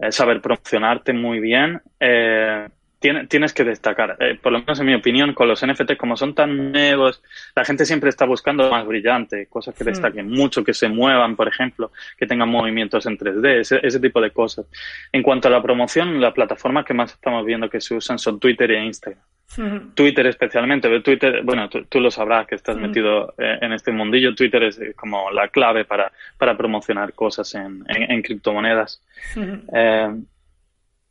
eh, 0.00 0.10
saber 0.10 0.40
promocionarte 0.40 1.12
muy 1.12 1.38
bien, 1.38 1.80
eh, 2.00 2.68
tienes 3.00 3.52
que 3.52 3.64
destacar. 3.64 4.16
Eh, 4.18 4.38
por 4.40 4.52
lo 4.52 4.58
menos 4.60 4.80
en 4.80 4.86
mi 4.86 4.94
opinión, 4.94 5.32
con 5.32 5.48
los 5.48 5.64
NFT, 5.64 5.96
como 5.96 6.16
son 6.16 6.34
tan 6.34 6.72
nuevos, 6.72 7.22
la 7.54 7.64
gente 7.64 7.84
siempre 7.84 8.10
está 8.10 8.24
buscando 8.24 8.68
más 8.70 8.86
brillante, 8.86 9.46
cosas 9.46 9.74
que 9.74 9.84
hmm. 9.84 9.88
destaquen 9.88 10.28
mucho, 10.28 10.64
que 10.64 10.74
se 10.74 10.88
muevan, 10.88 11.36
por 11.36 11.48
ejemplo, 11.48 11.92
que 12.16 12.26
tengan 12.26 12.48
movimientos 12.48 13.06
en 13.06 13.16
3D, 13.16 13.80
ese, 13.82 14.00
tipo 14.00 14.20
de 14.20 14.30
cosas. 14.30 14.66
En 15.12 15.22
cuanto 15.22 15.48
a 15.48 15.50
la 15.50 15.62
promoción, 15.62 16.20
las 16.20 16.34
plataformas 16.34 16.84
que 16.84 16.94
más 16.94 17.12
estamos 17.12 17.44
viendo 17.46 17.70
que 17.70 17.80
se 17.80 17.94
usan 17.94 18.18
son 18.18 18.40
Twitter 18.40 18.70
e 18.72 18.84
Instagram. 18.84 19.22
Hmm. 19.56 19.94
Twitter 19.94 20.26
especialmente, 20.26 21.00
Twitter, 21.00 21.42
bueno, 21.42 21.68
tú, 21.68 22.00
lo 22.00 22.10
sabrás 22.10 22.46
que 22.46 22.56
estás 22.56 22.76
hmm. 22.76 22.80
metido 22.80 23.34
eh, 23.38 23.58
en 23.60 23.72
este 23.72 23.92
mundillo. 23.92 24.34
Twitter 24.34 24.64
es 24.64 24.80
eh, 24.80 24.94
como 24.94 25.30
la 25.30 25.48
clave 25.48 25.84
para, 25.84 26.12
para 26.36 26.56
promocionar 26.56 27.12
cosas 27.12 27.54
en, 27.54 27.84
en, 27.88 28.22
criptomonedas 28.22 29.02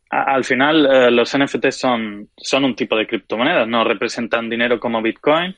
al 0.10 0.44
final 0.44 0.86
eh, 0.86 1.12
los 1.12 1.38
NFT 1.38 1.70
son, 1.72 2.30
son 2.38 2.64
un 2.64 2.76
tipo 2.76 2.96
de 2.96 3.08
criptomonedas, 3.08 3.68
no 3.68 3.84
representan 3.84 4.50
dinero 4.50 4.80
como 4.80 5.02
Bitcoin, 5.02 5.56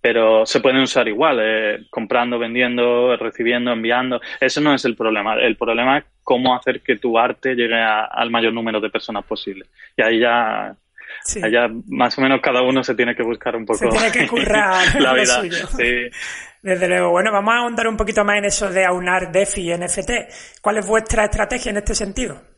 pero 0.00 0.46
se 0.46 0.60
pueden 0.60 0.80
usar 0.80 1.08
igual, 1.08 1.38
eh, 1.42 1.86
comprando, 1.90 2.38
vendiendo, 2.38 3.16
recibiendo, 3.16 3.72
enviando. 3.72 4.20
Eso 4.40 4.60
no 4.60 4.74
es 4.74 4.84
el 4.84 4.94
problema. 4.94 5.34
El 5.34 5.56
problema 5.56 5.98
es 5.98 6.04
cómo 6.22 6.54
hacer 6.54 6.80
que 6.80 6.96
tu 6.96 7.18
arte 7.18 7.54
llegue 7.54 7.74
al 7.74 8.30
mayor 8.30 8.52
número 8.52 8.80
de 8.80 8.90
personas 8.90 9.24
posible. 9.24 9.66
Y 9.96 10.02
ahí 10.02 10.20
ya, 10.20 10.76
allá 11.42 11.68
más 11.88 12.16
o 12.16 12.20
menos 12.20 12.40
cada 12.40 12.62
uno 12.62 12.84
se 12.84 12.94
tiene 12.94 13.16
que 13.16 13.24
buscar 13.24 13.56
un 13.56 13.66
poco 13.66 13.78
se 13.78 13.88
tiene 13.88 14.12
que 14.12 14.28
currar 14.28 14.84
la 15.00 15.14
vida. 15.14 15.42
Sí. 15.42 16.08
Desde 16.62 16.88
luego, 16.88 17.10
bueno, 17.10 17.32
vamos 17.32 17.54
a 17.54 17.58
ahondar 17.58 17.88
un 17.88 17.96
poquito 17.96 18.24
más 18.24 18.38
en 18.38 18.44
eso 18.44 18.70
de 18.70 18.84
aunar 18.84 19.32
DeFi 19.32 19.72
y 19.72 19.76
NFT. 19.76 20.10
¿Cuál 20.60 20.78
es 20.78 20.86
vuestra 20.86 21.24
estrategia 21.24 21.70
en 21.70 21.78
este 21.78 21.94
sentido? 21.94 22.57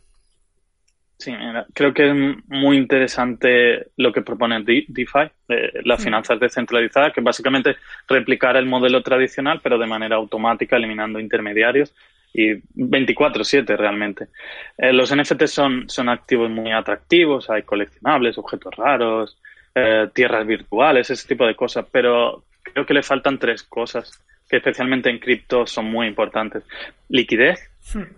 Sí, 1.21 1.35
creo 1.75 1.93
que 1.93 2.09
es 2.09 2.16
muy 2.49 2.79
interesante 2.79 3.89
lo 3.99 4.11
que 4.11 4.23
propone 4.23 4.64
DeFi, 4.64 5.31
las 5.85 6.01
mm. 6.01 6.03
finanzas 6.03 6.41
descentralizadas, 6.41 7.12
que 7.12 7.21
básicamente 7.21 7.77
replicar 8.09 8.57
el 8.57 8.64
modelo 8.64 9.03
tradicional, 9.03 9.61
pero 9.62 9.77
de 9.77 9.87
manera 9.87 10.16
automática, 10.16 10.77
eliminando 10.77 11.21
intermediarios 11.21 11.95
y 12.33 12.55
24/7 12.75 13.77
realmente. 13.77 14.29
Eh, 14.79 14.95
los 14.95 15.14
NFT 15.14 15.47
son, 15.47 15.91
son 15.91 16.09
activos 16.09 16.49
muy 16.49 16.72
atractivos, 16.72 17.51
hay 17.51 17.64
coleccionables, 17.64 18.38
objetos 18.38 18.75
raros, 18.75 19.37
eh, 19.75 20.09
tierras 20.14 20.47
virtuales, 20.47 21.11
ese 21.11 21.29
tipo 21.29 21.47
de 21.47 21.55
cosas, 21.55 21.84
pero 21.92 22.45
creo 22.63 22.87
que 22.87 22.95
le 22.95 23.03
faltan 23.03 23.38
tres 23.38 23.63
cosas 23.63 24.25
que 24.49 24.57
especialmente 24.57 25.11
en 25.11 25.18
cripto 25.18 25.67
son 25.67 25.84
muy 25.84 26.07
importantes. 26.07 26.64
Liquidez, 27.11 27.71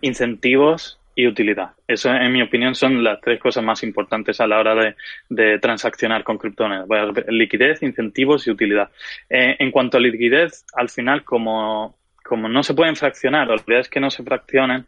incentivos 0.03 1.01
y 1.15 1.27
utilidad. 1.27 1.73
Eso, 1.87 2.11
en 2.11 2.33
mi 2.33 2.43
opinión, 2.43 2.75
son 2.75 3.03
las 3.03 3.21
tres 3.21 3.39
cosas 3.41 3.65
más 3.65 3.83
importantes 3.83 4.41
a 4.41 4.47
la 4.47 4.59
hora 4.59 4.75
de, 4.75 4.97
de 5.29 5.59
transaccionar 5.59 6.25
con 6.25 6.39
criptomonedas. 6.39 6.89
liquidez, 7.29 7.83
incentivos 7.83 8.47
y 8.47 8.51
utilidad. 8.51 8.91
Eh, 9.29 9.57
en 9.59 9.71
cuanto 9.71 9.99
a 9.99 10.01
liquidez, 10.01 10.65
al 10.75 10.89
final, 10.89 11.25
como, 11.25 11.97
como 12.25 12.49
no 12.49 12.63
se 12.63 12.75
pueden 12.75 12.97
fraccionar, 12.97 13.51
o 13.51 13.55
es 13.55 13.89
que 13.89 14.01
no 14.01 14.11
se 14.11 14.23
fraccionan, 14.23 14.87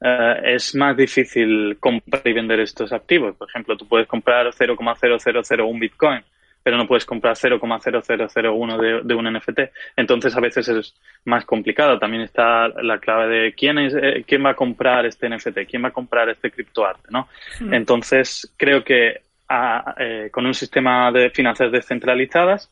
eh, 0.00 0.34
es 0.44 0.74
más 0.74 0.96
difícil 0.96 1.76
comprar 1.78 2.26
y 2.26 2.32
vender 2.32 2.60
estos 2.60 2.92
activos. 2.92 3.36
Por 3.36 3.48
ejemplo, 3.48 3.76
tú 3.76 3.86
puedes 3.86 4.08
comprar 4.08 4.46
0,0001 4.46 5.78
Bitcoin 5.78 6.22
pero 6.62 6.76
no 6.76 6.86
puedes 6.86 7.04
comprar 7.04 7.34
0,0001 7.34 8.78
de, 8.78 9.00
de 9.02 9.14
un 9.14 9.32
NFT. 9.32 9.60
Entonces 9.96 10.36
a 10.36 10.40
veces 10.40 10.68
es 10.68 10.94
más 11.24 11.44
complicado. 11.44 11.98
También 11.98 12.22
está 12.22 12.68
la 12.68 12.98
clave 12.98 13.28
de 13.28 13.52
quién 13.54 13.78
es 13.78 13.94
eh, 13.94 14.24
quién 14.26 14.44
va 14.44 14.50
a 14.50 14.54
comprar 14.54 15.06
este 15.06 15.28
NFT, 15.28 15.58
quién 15.68 15.84
va 15.84 15.88
a 15.88 15.92
comprar 15.92 16.28
este 16.28 16.50
criptoarte, 16.50 17.08
¿no? 17.10 17.28
Hmm. 17.60 17.74
Entonces 17.74 18.52
creo 18.56 18.84
que 18.84 19.22
eh, 19.98 20.30
con 20.30 20.46
un 20.46 20.54
sistema 20.54 21.12
de 21.12 21.30
finanzas 21.30 21.70
descentralizadas 21.70 22.70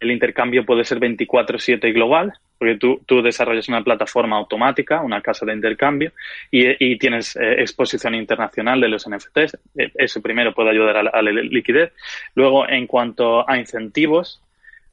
el 0.00 0.10
intercambio 0.10 0.64
puede 0.64 0.84
ser 0.84 0.98
24/7 0.98 1.88
y 1.88 1.92
global, 1.92 2.32
porque 2.58 2.76
tú, 2.76 3.00
tú, 3.06 3.22
desarrollas 3.22 3.68
una 3.68 3.82
plataforma 3.84 4.36
automática, 4.36 5.00
una 5.00 5.20
casa 5.20 5.46
de 5.46 5.52
intercambio, 5.52 6.12
y, 6.50 6.96
tienes 6.98 7.36
eh, 7.36 7.60
exposición 7.60 8.14
internacional 8.14 8.80
de 8.80 8.88
los 8.88 9.06
NFTs. 9.08 9.58
E, 9.76 9.92
eso 9.94 10.20
primero 10.20 10.54
puede 10.54 10.70
ayudar 10.70 10.96
a 10.96 11.22
la, 11.22 11.32
liquidez. 11.32 11.92
Luego, 12.34 12.68
en 12.68 12.86
cuanto 12.86 13.48
a 13.48 13.58
incentivos, 13.58 14.42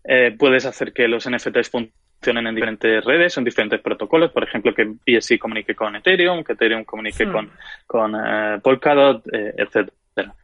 Eh, 0.07 0.35
puedes 0.37 0.65
hacer 0.65 0.93
que 0.93 1.07
los 1.07 1.27
NFTs 1.27 1.69
funcionen 1.69 2.47
en 2.47 2.55
diferentes 2.55 3.03
redes, 3.03 3.37
en 3.37 3.43
diferentes 3.43 3.81
protocolos, 3.81 4.31
por 4.31 4.43
ejemplo, 4.43 4.73
que 4.73 4.85
BSC 4.85 5.39
comunique 5.39 5.73
con 5.73 5.95
Ethereum, 5.95 6.43
que 6.43 6.53
Ethereum 6.53 6.83
comunique 6.83 7.25
hmm. 7.25 7.31
con, 7.31 7.51
con 7.87 8.15
eh, 8.15 8.59
Polkadot, 8.61 9.25
eh, 9.33 9.53
etcétera. 9.57 10.35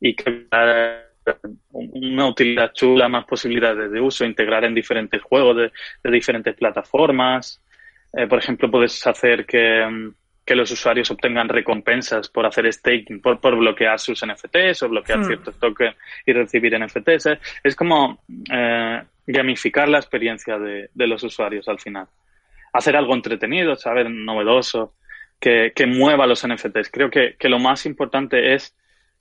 Y 0.00 0.14
que 0.14 0.46
una 1.72 2.28
utilidad 2.28 2.72
chula, 2.72 3.08
más 3.08 3.24
posibilidades 3.24 3.90
de 3.90 4.00
uso, 4.00 4.24
integrar 4.24 4.64
en 4.64 4.74
diferentes 4.74 5.22
juegos 5.22 5.56
de, 5.56 6.10
diferentes 6.10 6.54
plataformas. 6.54 7.62
por 8.28 8.38
ejemplo, 8.38 8.70
puedes 8.70 9.06
hacer 9.06 9.44
que, 9.44 10.12
que 10.46 10.54
los 10.54 10.70
usuarios 10.70 11.10
obtengan 11.10 11.48
recompensas 11.48 12.28
por 12.28 12.46
hacer 12.46 12.72
staking, 12.72 13.20
por, 13.20 13.40
por 13.40 13.56
bloquear 13.56 13.98
sus 13.98 14.24
NFTs 14.24 14.80
o 14.84 14.88
bloquear 14.88 15.18
hmm. 15.18 15.24
ciertos 15.24 15.58
tokens 15.58 15.96
y 16.24 16.32
recibir 16.32 16.78
NFTs. 16.78 17.38
Es 17.64 17.74
como 17.74 18.22
eh, 18.50 19.02
gamificar 19.26 19.88
la 19.88 19.98
experiencia 19.98 20.56
de, 20.56 20.88
de, 20.94 21.06
los 21.08 21.24
usuarios 21.24 21.66
al 21.66 21.80
final. 21.80 22.06
Hacer 22.72 22.96
algo 22.96 23.14
entretenido, 23.14 23.74
saber 23.74 24.08
novedoso, 24.08 24.94
que, 25.40 25.72
que 25.74 25.86
mueva 25.86 26.28
los 26.28 26.46
NFTs. 26.46 26.90
Creo 26.92 27.10
que, 27.10 27.34
que 27.36 27.48
lo 27.48 27.58
más 27.58 27.84
importante 27.84 28.54
es 28.54 28.76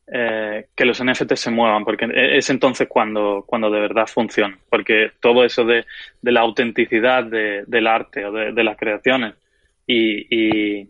eh, 0.07 0.67
que 0.75 0.85
los 0.85 1.03
NFTs 1.03 1.39
se 1.39 1.51
muevan, 1.51 1.83
porque 1.83 2.07
es 2.13 2.49
entonces 2.49 2.87
cuando, 2.87 3.43
cuando 3.47 3.69
de 3.71 3.79
verdad 3.79 4.07
funcionan. 4.07 4.59
Porque 4.69 5.11
todo 5.19 5.43
eso 5.43 5.63
de, 5.63 5.85
de 6.21 6.31
la 6.31 6.41
autenticidad 6.41 7.23
de, 7.23 7.63
del 7.65 7.87
arte 7.87 8.25
o 8.25 8.31
de, 8.31 8.51
de 8.51 8.63
las 8.63 8.77
creaciones 8.77 9.35
y, 9.87 10.83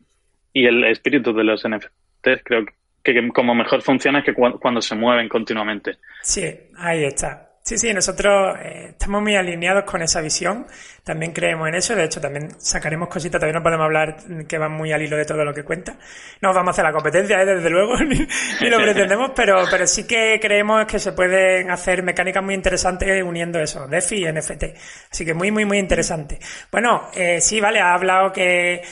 y, 0.53 0.65
el 0.65 0.85
espíritu 0.85 1.33
de 1.33 1.43
los 1.43 1.67
NFTs 1.67 2.41
creo 2.43 2.65
que, 3.03 3.27
como 3.29 3.53
mejor 3.53 3.81
funciona 3.81 4.19
es 4.19 4.25
que 4.25 4.33
cuando, 4.33 4.81
se 4.81 4.95
mueven 4.95 5.27
continuamente. 5.29 5.97
Sí, 6.21 6.45
ahí 6.77 7.03
está. 7.03 7.44
Sí, 7.67 7.79
sí, 7.79 7.91
nosotros 7.95 8.59
eh, 8.61 8.89
estamos 8.91 9.23
muy 9.23 9.35
alineados 9.35 9.85
con 9.85 9.99
esa 10.03 10.21
visión, 10.21 10.67
también 11.03 11.31
creemos 11.31 11.67
en 11.67 11.73
eso, 11.73 11.95
de 11.95 12.03
hecho 12.03 12.21
también 12.21 12.51
sacaremos 12.59 13.09
cositas, 13.09 13.39
todavía 13.39 13.57
no 13.57 13.63
podemos 13.63 13.85
hablar 13.85 14.17
que 14.47 14.59
van 14.59 14.73
muy 14.73 14.93
al 14.93 15.01
hilo 15.01 15.17
de 15.17 15.25
todo 15.25 15.43
lo 15.43 15.51
que 15.51 15.63
cuenta. 15.63 15.97
No 16.41 16.53
vamos 16.53 16.67
a 16.67 16.71
hacer 16.73 16.85
la 16.85 16.91
competencia, 16.93 17.41
¿eh? 17.41 17.45
desde 17.47 17.71
luego, 17.71 17.97
ni, 18.05 18.69
lo 18.69 18.77
pretendemos, 18.77 19.31
pero, 19.35 19.63
pero 19.71 19.87
sí 19.87 20.05
que 20.05 20.39
creemos 20.39 20.85
que 20.85 20.99
se 20.99 21.13
pueden 21.13 21.71
hacer 21.71 22.03
mecánicas 22.03 22.43
muy 22.43 22.53
interesantes 22.53 23.23
uniendo 23.23 23.59
eso, 23.59 23.87
DeFi 23.87 24.27
y 24.27 24.31
NFT. 24.31 24.63
Así 25.11 25.25
que 25.25 25.33
muy, 25.33 25.49
muy, 25.49 25.65
muy 25.65 25.79
interesante. 25.79 26.37
Bueno, 26.71 27.09
eh, 27.15 27.41
sí, 27.41 27.59
vale, 27.59 27.79
ha 27.79 27.95
hablado 27.95 28.31
que 28.31 28.83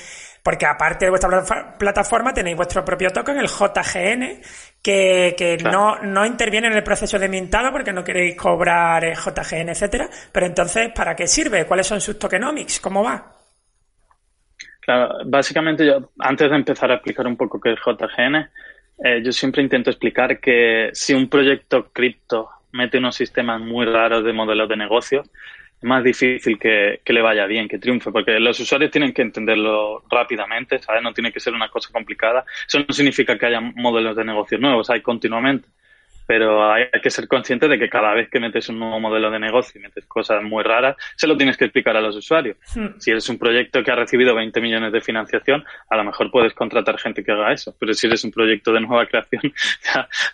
porque 0.41 0.65
aparte 0.65 1.05
de 1.05 1.09
vuestra 1.09 1.77
plataforma 1.77 2.33
tenéis 2.33 2.57
vuestro 2.57 2.83
propio 2.83 3.11
token, 3.11 3.37
el 3.37 3.47
JGN, 3.47 4.41
que, 4.83 5.33
que 5.37 5.57
no, 5.57 5.97
no 5.99 6.25
interviene 6.25 6.67
en 6.67 6.73
el 6.73 6.83
proceso 6.83 7.17
de 7.17 7.29
mintado 7.29 7.71
porque 7.71 7.93
no 7.93 8.03
queréis 8.03 8.35
cobrar 8.35 9.05
eh, 9.05 9.13
JGN, 9.15 9.69
etcétera. 9.69 10.09
Pero 10.31 10.45
entonces, 10.45 10.91
¿para 10.93 11.15
qué 11.15 11.25
sirve? 11.25 11.65
¿Cuáles 11.65 11.87
son 11.87 12.01
sus 12.01 12.19
tokenomics? 12.19 12.81
¿Cómo 12.81 13.01
va? 13.01 13.31
Claro, 14.81 15.19
básicamente 15.25 15.85
yo, 15.85 16.11
antes 16.19 16.49
de 16.49 16.55
empezar 16.57 16.91
a 16.91 16.95
explicar 16.95 17.25
un 17.25 17.37
poco 17.37 17.61
qué 17.61 17.71
es 17.71 17.79
JGN, 17.79 18.35
eh, 19.05 19.23
yo 19.23 19.31
siempre 19.31 19.63
intento 19.63 19.89
explicar 19.89 20.39
que 20.41 20.89
si 20.91 21.13
un 21.13 21.29
proyecto 21.29 21.89
cripto 21.93 22.49
mete 22.73 22.97
unos 22.97 23.15
sistemas 23.15 23.61
muy 23.61 23.85
raros 23.85 24.25
de 24.25 24.33
modelos 24.33 24.67
de 24.67 24.75
negocio, 24.75 25.23
más 25.83 26.03
difícil 26.03 26.57
que, 26.57 27.01
que, 27.03 27.13
le 27.13 27.21
vaya 27.21 27.45
bien, 27.45 27.67
que 27.67 27.79
triunfe, 27.79 28.11
porque 28.11 28.39
los 28.39 28.59
usuarios 28.59 28.91
tienen 28.91 29.13
que 29.13 29.21
entenderlo 29.21 30.03
rápidamente, 30.09 30.79
¿sabes? 30.79 31.03
No 31.03 31.13
tiene 31.13 31.31
que 31.31 31.39
ser 31.39 31.53
una 31.53 31.69
cosa 31.69 31.89
complicada. 31.91 32.45
Eso 32.67 32.79
no 32.79 32.93
significa 32.93 33.37
que 33.37 33.45
haya 33.45 33.61
modelos 33.61 34.15
de 34.15 34.25
negocio 34.25 34.57
nuevos, 34.57 34.89
hay 34.89 35.01
continuamente 35.01 35.67
pero 36.25 36.71
hay 36.71 36.87
que 37.01 37.09
ser 37.09 37.27
consciente 37.27 37.67
de 37.67 37.77
que 37.77 37.89
cada 37.89 38.13
vez 38.13 38.29
que 38.29 38.39
metes 38.39 38.69
un 38.69 38.79
nuevo 38.79 38.99
modelo 38.99 39.29
de 39.29 39.39
negocio 39.39 39.79
y 39.79 39.83
metes 39.83 40.05
cosas 40.05 40.41
muy 40.43 40.63
raras, 40.63 40.95
se 41.15 41.27
lo 41.27 41.37
tienes 41.37 41.57
que 41.57 41.65
explicar 41.65 41.95
a 41.97 42.01
los 42.01 42.15
usuarios. 42.15 42.57
Hmm. 42.75 42.99
Si 42.99 43.11
eres 43.11 43.27
un 43.29 43.37
proyecto 43.37 43.83
que 43.83 43.91
ha 43.91 43.95
recibido 43.95 44.35
20 44.35 44.61
millones 44.61 44.91
de 44.91 45.01
financiación, 45.01 45.63
a 45.89 45.97
lo 45.97 46.03
mejor 46.03 46.31
puedes 46.31 46.53
contratar 46.53 46.97
gente 46.97 47.23
que 47.23 47.31
haga 47.31 47.53
eso, 47.53 47.75
pero 47.79 47.93
si 47.93 48.07
eres 48.07 48.23
un 48.23 48.31
proyecto 48.31 48.71
de 48.71 48.81
nueva 48.81 49.05
creación, 49.07 49.53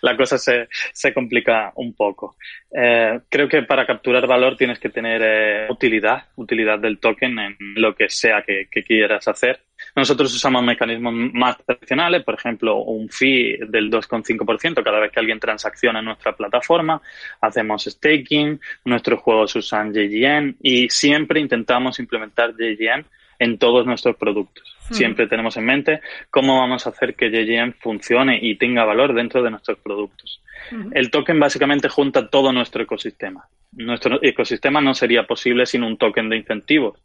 la 0.02 0.16
cosa 0.16 0.38
se, 0.38 0.68
se 0.92 1.12
complica 1.12 1.72
un 1.76 1.94
poco. 1.94 2.36
Eh, 2.72 3.20
creo 3.28 3.48
que 3.48 3.62
para 3.62 3.86
capturar 3.86 4.26
valor 4.26 4.56
tienes 4.56 4.78
que 4.78 4.90
tener 4.90 5.20
eh, 5.24 5.66
utilidad, 5.70 6.24
utilidad 6.36 6.78
del 6.78 6.98
token 6.98 7.38
en 7.38 7.56
lo 7.76 7.94
que 7.94 8.08
sea 8.08 8.42
que 8.42 8.68
quieras 8.84 9.26
hacer 9.28 9.60
nosotros 9.94 10.34
usamos 10.34 10.62
mecanismos 10.62 11.12
más 11.32 11.56
tradicionales, 11.64 12.24
por 12.24 12.34
ejemplo, 12.34 12.82
un 12.82 13.08
fee 13.08 13.58
del 13.68 13.90
2,5% 13.90 14.82
cada 14.82 15.00
vez 15.00 15.12
que 15.12 15.20
alguien 15.20 15.40
transacciona 15.40 15.98
en 15.98 16.06
nuestra 16.06 16.34
plataforma. 16.36 17.00
Hacemos 17.40 17.84
staking, 17.84 18.60
nuestros 18.84 19.20
juegos 19.20 19.56
usan 19.56 19.92
JGN 19.92 20.56
y 20.62 20.88
siempre 20.88 21.40
intentamos 21.40 21.98
implementar 21.98 22.54
JGN 22.56 23.04
en 23.38 23.58
todos 23.58 23.86
nuestros 23.86 24.16
productos. 24.16 24.76
Hmm. 24.90 24.94
Siempre 24.94 25.26
tenemos 25.26 25.56
en 25.56 25.64
mente 25.64 26.00
cómo 26.30 26.58
vamos 26.58 26.86
a 26.86 26.90
hacer 26.90 27.14
que 27.14 27.30
JGN 27.30 27.74
funcione 27.80 28.38
y 28.40 28.56
tenga 28.56 28.84
valor 28.84 29.14
dentro 29.14 29.42
de 29.42 29.50
nuestros 29.50 29.78
productos. 29.78 30.42
Hmm. 30.70 30.90
El 30.92 31.10
token 31.10 31.40
básicamente 31.40 31.88
junta 31.88 32.28
todo 32.28 32.52
nuestro 32.52 32.82
ecosistema. 32.82 33.48
Nuestro 33.72 34.18
ecosistema 34.22 34.80
no 34.80 34.94
sería 34.94 35.26
posible 35.26 35.66
sin 35.66 35.82
un 35.82 35.96
token 35.96 36.28
de 36.28 36.36
incentivos. 36.36 36.98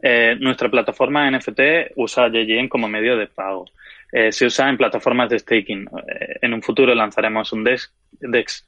Eh, 0.00 0.36
nuestra 0.40 0.70
plataforma 0.70 1.30
NFT 1.30 1.92
usa 1.96 2.28
JGN 2.28 2.68
como 2.68 2.88
medio 2.88 3.16
de 3.16 3.26
pago. 3.26 3.66
Eh, 4.10 4.32
se 4.32 4.46
usa 4.46 4.68
en 4.68 4.76
plataformas 4.76 5.28
de 5.28 5.38
staking. 5.38 5.88
Eh, 6.06 6.38
en 6.42 6.54
un 6.54 6.62
futuro 6.62 6.94
lanzaremos 6.94 7.52
un 7.52 7.64
DEX, 7.64 7.92
DEX 8.20 8.64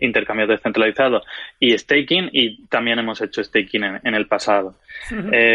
intercambio 0.00 0.46
descentralizado 0.46 1.22
y 1.58 1.76
staking 1.76 2.30
y 2.32 2.66
también 2.66 3.00
hemos 3.00 3.20
hecho 3.20 3.42
staking 3.42 3.82
en, 3.84 4.14
el 4.14 4.26
pasado. 4.26 4.76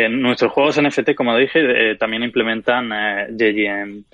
nuestros 0.10 0.52
juegos 0.52 0.82
NFT, 0.82 1.16
como 1.16 1.38
dije, 1.38 1.96
también 1.96 2.24
implementan 2.24 2.90
JGN 3.38 4.06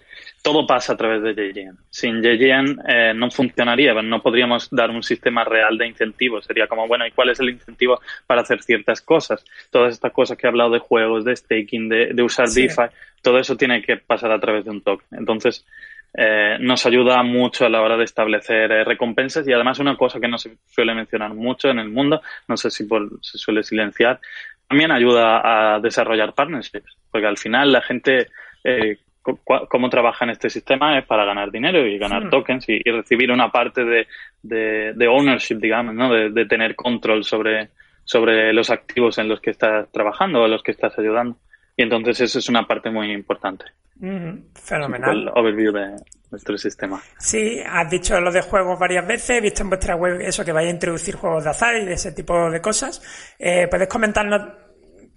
todo 0.46 0.68
pasa 0.68 0.94
a 0.94 0.96
través 0.96 1.24
de 1.24 1.34
JGN. 1.34 1.76
Sin 1.90 2.22
JGN 2.22 2.80
eh, 2.88 3.14
no 3.16 3.32
funcionaría, 3.32 3.96
no 3.96 4.22
podríamos 4.22 4.70
dar 4.70 4.92
un 4.92 5.02
sistema 5.02 5.44
real 5.44 5.76
de 5.76 5.88
incentivos. 5.88 6.46
Sería 6.46 6.68
como, 6.68 6.88
bueno, 6.88 7.08
¿y 7.08 7.12
cuál 7.12 7.32
es 7.32 7.40
el 7.40 7.50
incentivo 7.50 8.00
para 8.28 8.42
hacer 8.42 8.62
ciertas 8.62 9.02
cosas? 9.02 9.44
Todas 9.72 9.94
estas 9.94 10.12
cosas 10.12 10.38
que 10.38 10.46
he 10.46 10.50
hablado 10.50 10.70
de 10.70 10.78
juegos, 10.78 11.26
de 11.26 11.36
staking, 11.36 11.90
de, 11.90 12.22
usar 12.22 12.48
DeFi, 12.48 12.84
todo 13.24 13.40
eso 13.40 13.58
tiene 13.58 13.82
que 13.82 13.98
pasar 13.98 14.32
a 14.32 14.40
través 14.40 14.66
de 14.66 14.70
un 14.70 14.82
token. 14.82 15.18
Entonces, 15.18 15.66
eh, 16.14 16.58
nos 16.60 16.86
ayuda 16.86 17.22
mucho 17.24 17.66
a 17.66 17.70
la 17.70 17.82
hora 17.82 17.98
de 17.98 18.06
establecer 18.06 18.72
eh, 18.72 18.84
recompensas 18.84 19.48
y 19.48 19.54
además 19.54 19.80
una 19.80 19.98
cosa 19.98 20.20
que 20.20 20.28
no 20.28 20.38
se 20.38 20.58
suele 20.66 20.94
mencionar 20.94 21.34
mucho 21.34 21.70
en 21.70 21.80
el 21.80 21.90
mundo, 21.90 22.22
no 22.48 22.58
sé 22.58 22.70
si 22.72 22.88
se 23.22 23.38
suele 23.38 23.64
silenciar, 23.64 24.20
también 24.68 24.92
ayuda 24.92 25.76
a 25.76 25.80
desarrollar 25.80 26.34
partnerships, 26.34 26.98
porque 27.12 27.28
al 27.28 27.38
final 27.38 27.72
la 27.72 27.82
gente 27.82 28.28
eh, 28.64 28.98
cómo 29.24 29.90
trabaja 29.90 30.26
en 30.26 30.32
este 30.32 30.50
sistema 30.50 30.98
es 30.98 31.06
para 31.06 31.26
ganar 31.26 31.52
dinero 31.52 31.86
y 31.86 31.98
ganar 31.98 32.26
hmm. 32.26 32.30
tokens 32.30 32.70
y, 32.70 32.80
recibir 32.84 33.32
una 33.32 33.52
parte 33.52 33.84
de, 33.84 34.08
de, 34.44 35.08
ownership, 35.08 35.56
digamos, 35.56 35.96
¿no? 35.96 36.14
De, 36.14 36.46
tener 36.46 36.76
control 36.76 37.24
sobre, 37.24 37.70
sobre 38.04 38.54
los 38.54 38.70
activos 38.70 39.18
en 39.18 39.28
los 39.28 39.42
que 39.42 39.50
estás 39.50 39.92
trabajando 39.92 40.44
o 40.44 40.48
los 40.48 40.62
que 40.62 40.72
estás 40.72 40.98
ayudando. 41.00 41.38
Y 41.78 41.84
entonces 41.84 42.22
eso 42.22 42.40
es 42.40 42.50
una 42.50 42.66
parte 42.66 42.90
muy 42.90 43.12
importante. 43.12 43.66
Fenomenal. 44.00 45.18
El 45.18 45.30
overview 45.30 45.72
de 45.72 45.96
nuestro 46.32 46.58
sistema. 46.58 47.02
Sí, 47.18 47.60
has 47.66 47.90
dicho 47.90 48.20
lo 48.20 48.32
de 48.32 48.42
juegos 48.42 48.78
varias 48.80 49.08
veces, 49.08 49.30
he 49.32 49.42
visto 49.42 49.64
en 49.64 49.70
vuestra 49.70 49.96
web 49.96 50.20
eso 50.22 50.44
que 50.44 50.52
vais 50.52 50.68
a 50.68 50.72
introducir 50.72 51.16
juegos 51.16 51.44
de 51.44 51.50
azar 51.50 51.78
y 51.78 51.86
de 51.86 51.94
ese 51.94 52.12
tipo 52.12 52.50
de 52.50 52.62
cosas. 52.62 53.02
Eh, 53.40 53.68
¿Puedes 53.70 53.88
comentarnos 53.88 54.42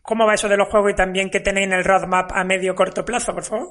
cómo 0.02 0.26
va 0.26 0.34
eso 0.34 0.48
de 0.48 0.56
los 0.56 0.68
juegos 0.68 0.92
y 0.92 0.94
también 0.94 1.30
qué 1.30 1.40
tenéis 1.40 1.66
en 1.66 1.72
el 1.72 1.84
roadmap 1.84 2.30
a 2.32 2.44
medio 2.44 2.74
corto 2.74 3.04
plazo, 3.04 3.34
por 3.34 3.44
favor? 3.44 3.68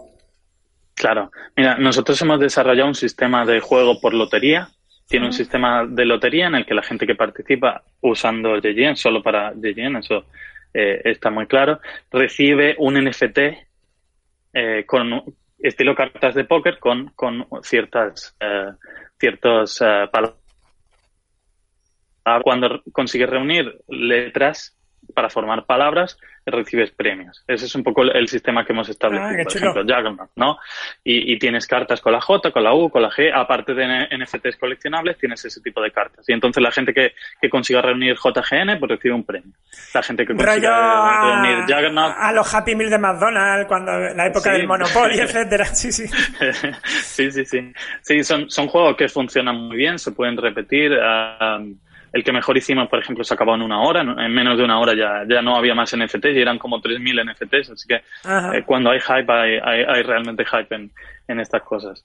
Claro, 0.93 1.31
mira, 1.55 1.77
nosotros 1.77 2.21
hemos 2.21 2.39
desarrollado 2.39 2.87
un 2.87 2.95
sistema 2.95 3.45
de 3.45 3.59
juego 3.59 4.01
por 4.01 4.13
lotería. 4.13 4.69
Tiene 5.07 5.27
un 5.27 5.33
sistema 5.33 5.85
de 5.85 6.05
lotería 6.05 6.47
en 6.47 6.55
el 6.55 6.65
que 6.65 6.73
la 6.73 6.83
gente 6.83 7.07
que 7.07 7.15
participa 7.15 7.83
usando 8.01 8.57
JGN, 8.57 8.97
solo 8.97 9.23
para 9.23 9.53
JGN, 9.53 9.97
eso 9.97 10.25
eh, 10.79 11.01
está 11.05 11.31
muy 11.31 11.47
claro, 11.47 11.79
recibe 12.11 12.75
un 12.77 13.03
NFT 13.03 13.39
eh, 14.53 14.85
con 14.85 15.23
estilo 15.57 15.95
cartas 15.95 16.35
de 16.35 16.43
póker 16.43 16.77
con, 16.77 17.09
con 17.15 17.47
ciertas 17.63 18.35
eh, 18.39 18.73
ciertos 19.19 19.79
palabras. 19.79 20.35
Cuando 22.43 22.83
consigue 22.91 23.25
reunir 23.25 23.79
letras 23.87 24.76
para 25.13 25.29
formar 25.29 25.65
palabras, 25.65 26.17
recibes 26.45 26.91
premios. 26.91 27.43
Ese 27.47 27.65
es 27.65 27.75
un 27.75 27.83
poco 27.83 28.03
el 28.03 28.27
sistema 28.27 28.65
que 28.65 28.73
hemos 28.73 28.89
establecido, 28.89 29.41
ah, 29.41 29.43
por 29.43 29.57
ejemplo, 29.57 29.81
Juggernaut, 29.83 30.29
¿no? 30.35 30.57
Y, 31.03 31.37
tienes 31.39 31.67
cartas 31.67 32.01
con 32.01 32.13
la 32.13 32.21
J, 32.21 32.51
con 32.51 32.63
la 32.63 32.73
U, 32.73 32.89
con 32.89 33.01
la 33.01 33.09
G, 33.09 33.31
aparte 33.33 33.73
de 33.73 34.07
NFTs 34.17 34.57
coleccionables, 34.57 35.17
tienes 35.17 35.43
ese 35.45 35.61
tipo 35.61 35.81
de 35.81 35.91
cartas. 35.91 36.27
Y 36.27 36.33
entonces 36.33 36.63
la 36.63 36.71
gente 36.71 36.93
que, 36.93 37.13
que 37.41 37.49
consiga 37.49 37.81
reunir 37.81 38.15
JGN, 38.15 38.79
pues 38.79 38.91
recibe 38.91 39.13
un 39.13 39.23
premio. 39.23 39.53
La 39.93 40.01
gente 40.01 40.25
que 40.25 40.35
consiga 40.35 41.21
reunir 41.21 41.61
Juggernaut... 41.61 42.13
A 42.17 42.31
los 42.31 42.53
Happy 42.53 42.75
Meal 42.75 42.89
de 42.89 42.97
McDonald's, 42.97 43.67
cuando 43.67 43.91
la 43.91 44.27
época 44.27 44.53
del 44.53 44.67
Monopoly, 44.67 45.19
etcétera. 45.19 45.65
Sí, 45.65 45.91
sí. 45.91 46.07
sí, 46.07 47.31
sí, 47.31 47.45
sí. 47.45 47.73
Sí, 48.01 48.23
son, 48.23 48.49
son 48.49 48.67
juegos 48.67 48.95
que 48.95 49.07
funcionan 49.07 49.55
muy 49.55 49.77
bien, 49.77 49.99
se 49.99 50.11
pueden 50.11 50.37
repetir. 50.37 50.93
Ah, 51.01 51.59
el 52.17 52.23
que 52.23 52.31
mejor 52.31 52.57
hicimos, 52.57 52.89
por 52.89 52.99
ejemplo, 52.99 53.23
se 53.23 53.33
acabó 53.33 53.55
en 53.55 53.61
una 53.61 53.81
hora, 53.81 54.01
en 54.01 54.33
menos 54.33 54.57
de 54.57 54.63
una 54.63 54.79
hora 54.79 54.93
ya, 54.95 55.23
ya 55.27 55.41
no 55.41 55.55
había 55.55 55.75
más 55.75 55.95
NFTs 55.95 56.35
y 56.35 56.41
eran 56.41 56.57
como 56.59 56.81
3.000 56.81 57.31
NFTs, 57.31 57.71
así 57.71 57.87
que 57.87 57.95
eh, 57.95 58.63
cuando 58.65 58.91
hay 58.91 58.99
hype, 58.99 59.31
hay, 59.31 59.59
hay, 59.87 60.03
realmente 60.03 60.43
hype 60.45 60.75
en, 60.75 60.91
en 61.27 61.39
estas 61.39 61.63
cosas. 61.63 62.03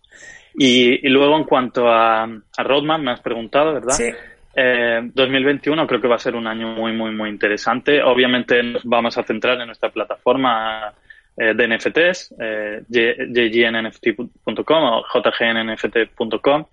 Y, 0.55 1.07
y, 1.07 1.11
luego 1.11 1.37
en 1.37 1.45
cuanto 1.45 1.89
a, 1.89 2.25
a 2.25 2.63
Roadmap, 2.63 3.01
me 3.01 3.11
has 3.11 3.21
preguntado, 3.21 3.73
¿verdad? 3.73 3.95
Sí. 3.95 4.11
Eh, 4.55 5.01
2021 5.15 5.87
creo 5.87 6.01
que 6.01 6.09
va 6.09 6.17
a 6.17 6.19
ser 6.19 6.35
un 6.35 6.47
año 6.47 6.69
muy, 6.75 6.93
muy, 6.93 7.11
muy 7.11 7.31
interesante. 7.31 8.03
Obviamente 8.03 8.63
nos 8.63 8.85
vamos 8.85 9.17
a 9.17 9.23
centrar 9.23 9.59
en 9.61 9.67
nuestra 9.67 9.91
plataforma 9.91 10.93
eh, 11.37 11.55
de 11.55 11.69
NFTs, 11.69 12.35
eh, 12.39 12.83
jgnNFT.com 12.89 14.85
o 14.85 15.05
jgnNFT.com. 15.05 16.67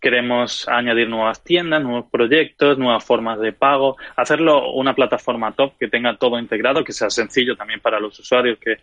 Queremos 0.00 0.66
añadir 0.68 1.08
nuevas 1.08 1.44
tiendas, 1.44 1.82
nuevos 1.82 2.06
proyectos, 2.10 2.78
nuevas 2.78 3.04
formas 3.04 3.38
de 3.38 3.52
pago, 3.52 3.96
hacerlo 4.16 4.72
una 4.72 4.94
plataforma 4.94 5.52
top 5.52 5.74
que 5.78 5.88
tenga 5.88 6.16
todo 6.16 6.38
integrado, 6.38 6.84
que 6.84 6.92
sea 6.92 7.10
sencillo 7.10 7.56
también 7.56 7.80
para 7.80 8.00
los 8.00 8.18
usuarios, 8.18 8.58
que 8.58 8.78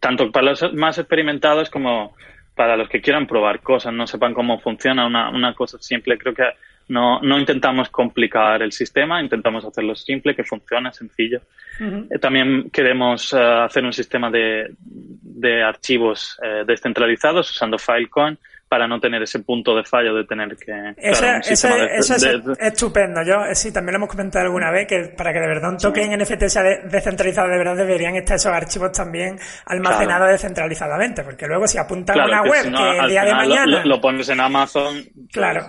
tanto 0.00 0.30
para 0.30 0.50
los 0.50 0.72
más 0.74 0.98
experimentados 0.98 1.68
como 1.68 2.14
para 2.54 2.76
los 2.76 2.88
que 2.88 3.00
quieran 3.00 3.26
probar 3.26 3.60
cosas, 3.60 3.92
no 3.92 4.06
sepan 4.06 4.34
cómo 4.34 4.60
funciona 4.60 5.06
una, 5.06 5.30
una 5.30 5.54
cosa 5.54 5.78
simple. 5.80 6.18
Creo 6.18 6.34
que 6.34 6.44
no, 6.88 7.20
no 7.20 7.38
intentamos 7.38 7.88
complicar 7.88 8.62
el 8.62 8.72
sistema, 8.72 9.22
intentamos 9.22 9.64
hacerlo 9.64 9.94
simple, 9.94 10.34
que 10.34 10.44
funcione, 10.44 10.92
sencillo. 10.92 11.40
Eh, 11.80 12.18
también 12.18 12.70
queremos 12.70 13.32
eh, 13.32 13.38
hacer 13.38 13.84
un 13.84 13.92
sistema 13.92 14.30
de, 14.30 14.74
de 14.78 15.62
archivos 15.62 16.38
eh, 16.42 16.64
descentralizados 16.66 17.50
usando 17.50 17.78
Filecoin 17.78 18.38
para 18.72 18.88
no 18.88 18.98
tener 18.98 19.22
ese 19.22 19.40
punto 19.40 19.76
de 19.76 19.84
fallo 19.84 20.14
de 20.14 20.24
tener 20.24 20.56
que... 20.56 20.72
Eso, 20.96 21.26
eso 21.44 21.68
es 21.68 22.26
estupendo. 22.58 23.20
Yo 23.22 23.34
sí, 23.52 23.70
también 23.70 23.92
lo 23.92 23.96
hemos 23.98 24.08
comentado 24.08 24.46
alguna 24.46 24.70
vez 24.70 24.86
que 24.86 25.12
para 25.14 25.30
que 25.30 25.40
de 25.40 25.46
verdad 25.46 25.72
un 25.72 25.76
token 25.76 26.18
NFT 26.18 26.44
sea 26.46 26.62
descentralizado 26.62 27.50
de 27.50 27.58
verdad 27.58 27.76
deberían 27.76 28.16
estar 28.16 28.36
esos 28.36 28.50
archivos 28.50 28.90
también 28.92 29.38
almacenados 29.66 30.30
descentralizadamente, 30.30 31.22
porque 31.22 31.46
luego 31.46 31.66
si 31.66 31.76
apuntan 31.76 32.18
a 32.18 32.24
una 32.24 32.42
web 32.44 32.62
que 32.62 32.98
el 32.98 33.10
día 33.10 33.24
de 33.24 33.34
mañana... 33.34 33.84
Lo, 33.84 34.00
pones 34.00 34.30
en 34.30 34.40
Amazon... 34.40 35.04
Claro. 35.30 35.66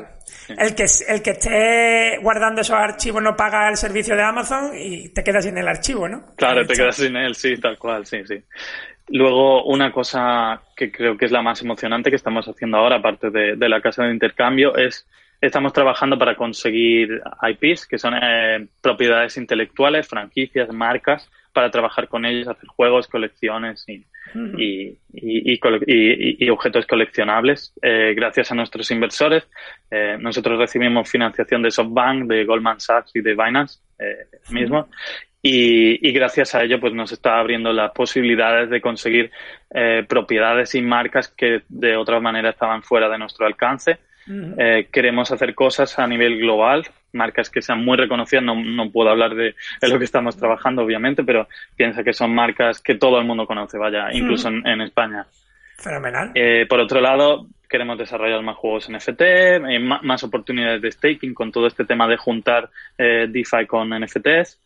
El 0.48 0.74
que, 0.74 0.86
el 1.10 1.22
que 1.22 1.32
esté 1.32 2.20
guardando 2.22 2.62
esos 2.62 2.78
archivos 2.78 3.22
no 3.22 3.36
paga 3.36 3.68
el 3.68 3.76
servicio 3.76 4.16
de 4.16 4.24
Amazon 4.24 4.72
y 4.78 5.10
te 5.10 5.26
quedas 5.26 5.44
sin 5.44 5.58
el 5.58 5.68
archivo, 5.68 6.08
¿no? 6.08 6.34
Claro, 6.38 6.66
te 6.66 6.74
quedas 6.74 6.96
sin 6.96 7.18
él, 7.18 7.36
sí, 7.36 7.58
tal 7.58 7.78
cual, 7.78 8.06
sí, 8.06 8.20
sí. 8.26 8.42
Luego, 9.10 9.66
una 9.66 9.92
cosa 9.92 10.62
que 10.76 10.92
creo 10.92 11.18
que 11.18 11.26
es 11.26 11.32
la 11.32 11.42
más 11.42 11.62
emocionante 11.62 12.10
que 12.10 12.16
estamos 12.16 12.48
haciendo 12.48 12.78
ahora, 12.78 12.98
aparte 12.98 13.30
de, 13.30 13.70
la 13.70 13.82
casa 13.82 14.04
de 14.04 14.14
intercambio, 14.14 14.76
es 14.78 15.08
estamos 15.42 15.74
trabajando 15.74 16.18
para 16.18 16.36
conseguir 16.36 17.22
IPs, 17.42 17.86
que 17.86 17.98
son 17.98 18.14
eh, 18.16 18.68
propiedades 18.82 19.36
intelectuales, 19.38 20.08
franquicias, 20.08 20.72
marcas, 20.72 21.30
para 21.52 21.70
trabajar 21.70 22.08
con 22.08 22.26
ellos, 22.26 22.48
hacer 22.48 22.68
juegos, 22.68 23.08
colecciones 23.08 23.86
y, 23.88 24.06
y, 24.58 24.98
y, 25.14 26.50
objetos 26.50 26.88
coleccionables. 26.88 27.74
Eh, 27.82 28.14
gracias 28.16 28.52
a 28.52 28.56
nuestros 28.56 28.90
inversores, 28.92 29.48
eh, 29.92 30.18
nosotros 30.20 30.58
recibimos 30.58 31.10
financiación 31.10 31.62
de 31.62 31.72
SoftBank, 31.72 32.26
de 32.28 32.46
Goldman 32.46 32.80
Sachs 32.80 33.12
y 33.16 33.22
de 33.22 33.34
Binance 33.34 33.80
eh, 34.00 34.28
mismo. 34.50 34.88
Y, 35.46 36.14
gracias 36.14 36.56
a 36.56 36.64
ello 36.64 36.80
pues 36.80 36.94
nos 36.94 37.12
está 37.12 37.38
abriendo 37.38 37.74
las 37.74 37.92
posibilidades 37.92 38.70
de 38.70 38.80
conseguir 38.80 39.30
eh, 39.72 40.06
propiedades 40.08 40.74
y 40.74 40.82
marcas 40.82 41.28
que 41.28 41.64
de 41.68 41.98
otra 41.98 42.22
manera 42.22 42.52
estaban 42.52 42.82
fuera 42.82 43.10
de 43.10 43.18
nuestro 43.18 43.46
alcance. 43.46 44.00
Eh, 44.58 44.88
queremos 44.90 45.30
hacer 45.34 45.54
cosas 45.54 46.00
a 46.00 46.08
nivel 46.08 46.40
global, 46.40 46.88
marcas 47.12 47.50
que 47.50 47.62
sean 47.62 47.84
muy 47.84 47.98
reconocidas. 47.98 48.42
No, 48.42 48.56
no 48.56 48.90
puedo 48.90 49.10
hablar 49.10 49.36
de, 49.36 49.54
lo 49.82 50.00
que 50.00 50.06
estamos 50.06 50.38
trabajando, 50.38 50.82
obviamente, 50.82 51.26
pero 51.26 51.50
piensa 51.76 52.06
que 52.06 52.14
son 52.14 52.34
marcas 52.34 52.80
que 52.80 52.96
todo 52.96 53.20
el 53.20 53.26
mundo 53.26 53.46
conoce, 53.46 53.78
vaya, 53.78 54.14
incluso 54.14 54.48
en, 54.48 54.80
España. 54.80 55.28
Fenomenal. 55.78 56.32
Eh, 56.36 56.66
por 56.70 56.80
otro 56.80 57.02
lado, 57.02 57.48
queremos 57.68 57.98
desarrollar 57.98 58.42
más 58.44 58.56
juegos 58.56 58.90
NFT, 58.90 59.22
más 60.04 60.24
oportunidades 60.24 60.82
de 60.82 60.90
staking 60.90 61.34
con 61.34 61.52
todo 61.52 61.68
este 61.68 61.84
tema 61.84 62.08
de 62.08 62.16
juntar 62.16 62.70
DeFi 62.98 63.66
con 63.68 63.90
NFTs. 63.90 64.62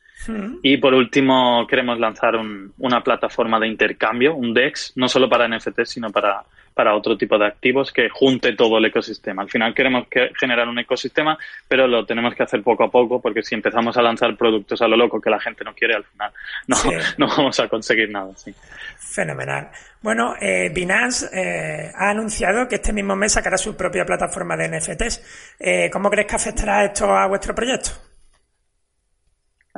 Y 0.62 0.78
por 0.78 0.94
último, 0.94 1.66
queremos 1.68 2.00
lanzar 2.00 2.36
una 2.78 3.04
plataforma 3.04 3.60
de 3.60 3.68
intercambio, 3.68 4.36
un 4.36 4.54
DEX, 4.54 4.94
no 4.96 5.08
solo 5.08 5.30
para 5.30 5.48
NFT, 5.48 5.84
sino 5.86 6.10
para, 6.12 6.44
para 6.78 6.96
otro 6.96 7.18
tipo 7.18 7.38
de 7.38 7.48
activos 7.48 7.92
que 7.92 8.08
junte 8.10 8.54
todo 8.54 8.78
el 8.78 8.86
ecosistema. 8.86 9.42
Al 9.42 9.50
final 9.50 9.74
queremos 9.74 10.08
que, 10.08 10.30
generar 10.40 10.68
un 10.70 10.78
ecosistema, 10.78 11.38
pero 11.68 11.88
lo 11.88 12.06
tenemos 12.06 12.36
que 12.36 12.44
hacer 12.44 12.62
poco 12.62 12.84
a 12.84 12.92
poco, 12.92 13.20
porque 13.20 13.42
si 13.42 13.56
empezamos 13.56 13.98
a 13.98 14.02
lanzar 14.02 14.38
productos 14.38 14.82
a 14.82 14.88
lo 14.88 14.96
loco 14.96 15.20
que 15.20 15.30
la 15.30 15.40
gente 15.40 15.64
no 15.64 15.74
quiere, 15.74 15.96
al 15.96 16.04
final 16.04 16.32
no, 16.68 16.78
no 17.18 17.28
vamos 17.28 17.60
a 17.60 17.68
conseguir 17.68 18.12
nada. 18.12 18.32
Sí. 18.36 18.54
Fenomenal. 18.98 19.70
Bueno, 20.02 20.36
eh, 20.40 20.70
Binance 20.74 21.28
eh, 21.34 21.92
ha 21.96 22.12
anunciado 22.12 22.68
que 22.68 22.76
este 22.76 22.94
mismo 22.94 23.16
mes 23.16 23.34
sacará 23.34 23.58
su 23.58 23.76
propia 23.76 24.06
plataforma 24.06 24.56
de 24.56 24.70
NFTs. 24.70 25.56
Eh, 25.60 25.90
¿Cómo 25.92 26.10
crees 26.12 26.28
que 26.28 26.36
afectará 26.36 26.86
esto 26.86 27.06
a 27.06 27.28
vuestro 27.28 27.56
proyecto? 27.56 28.07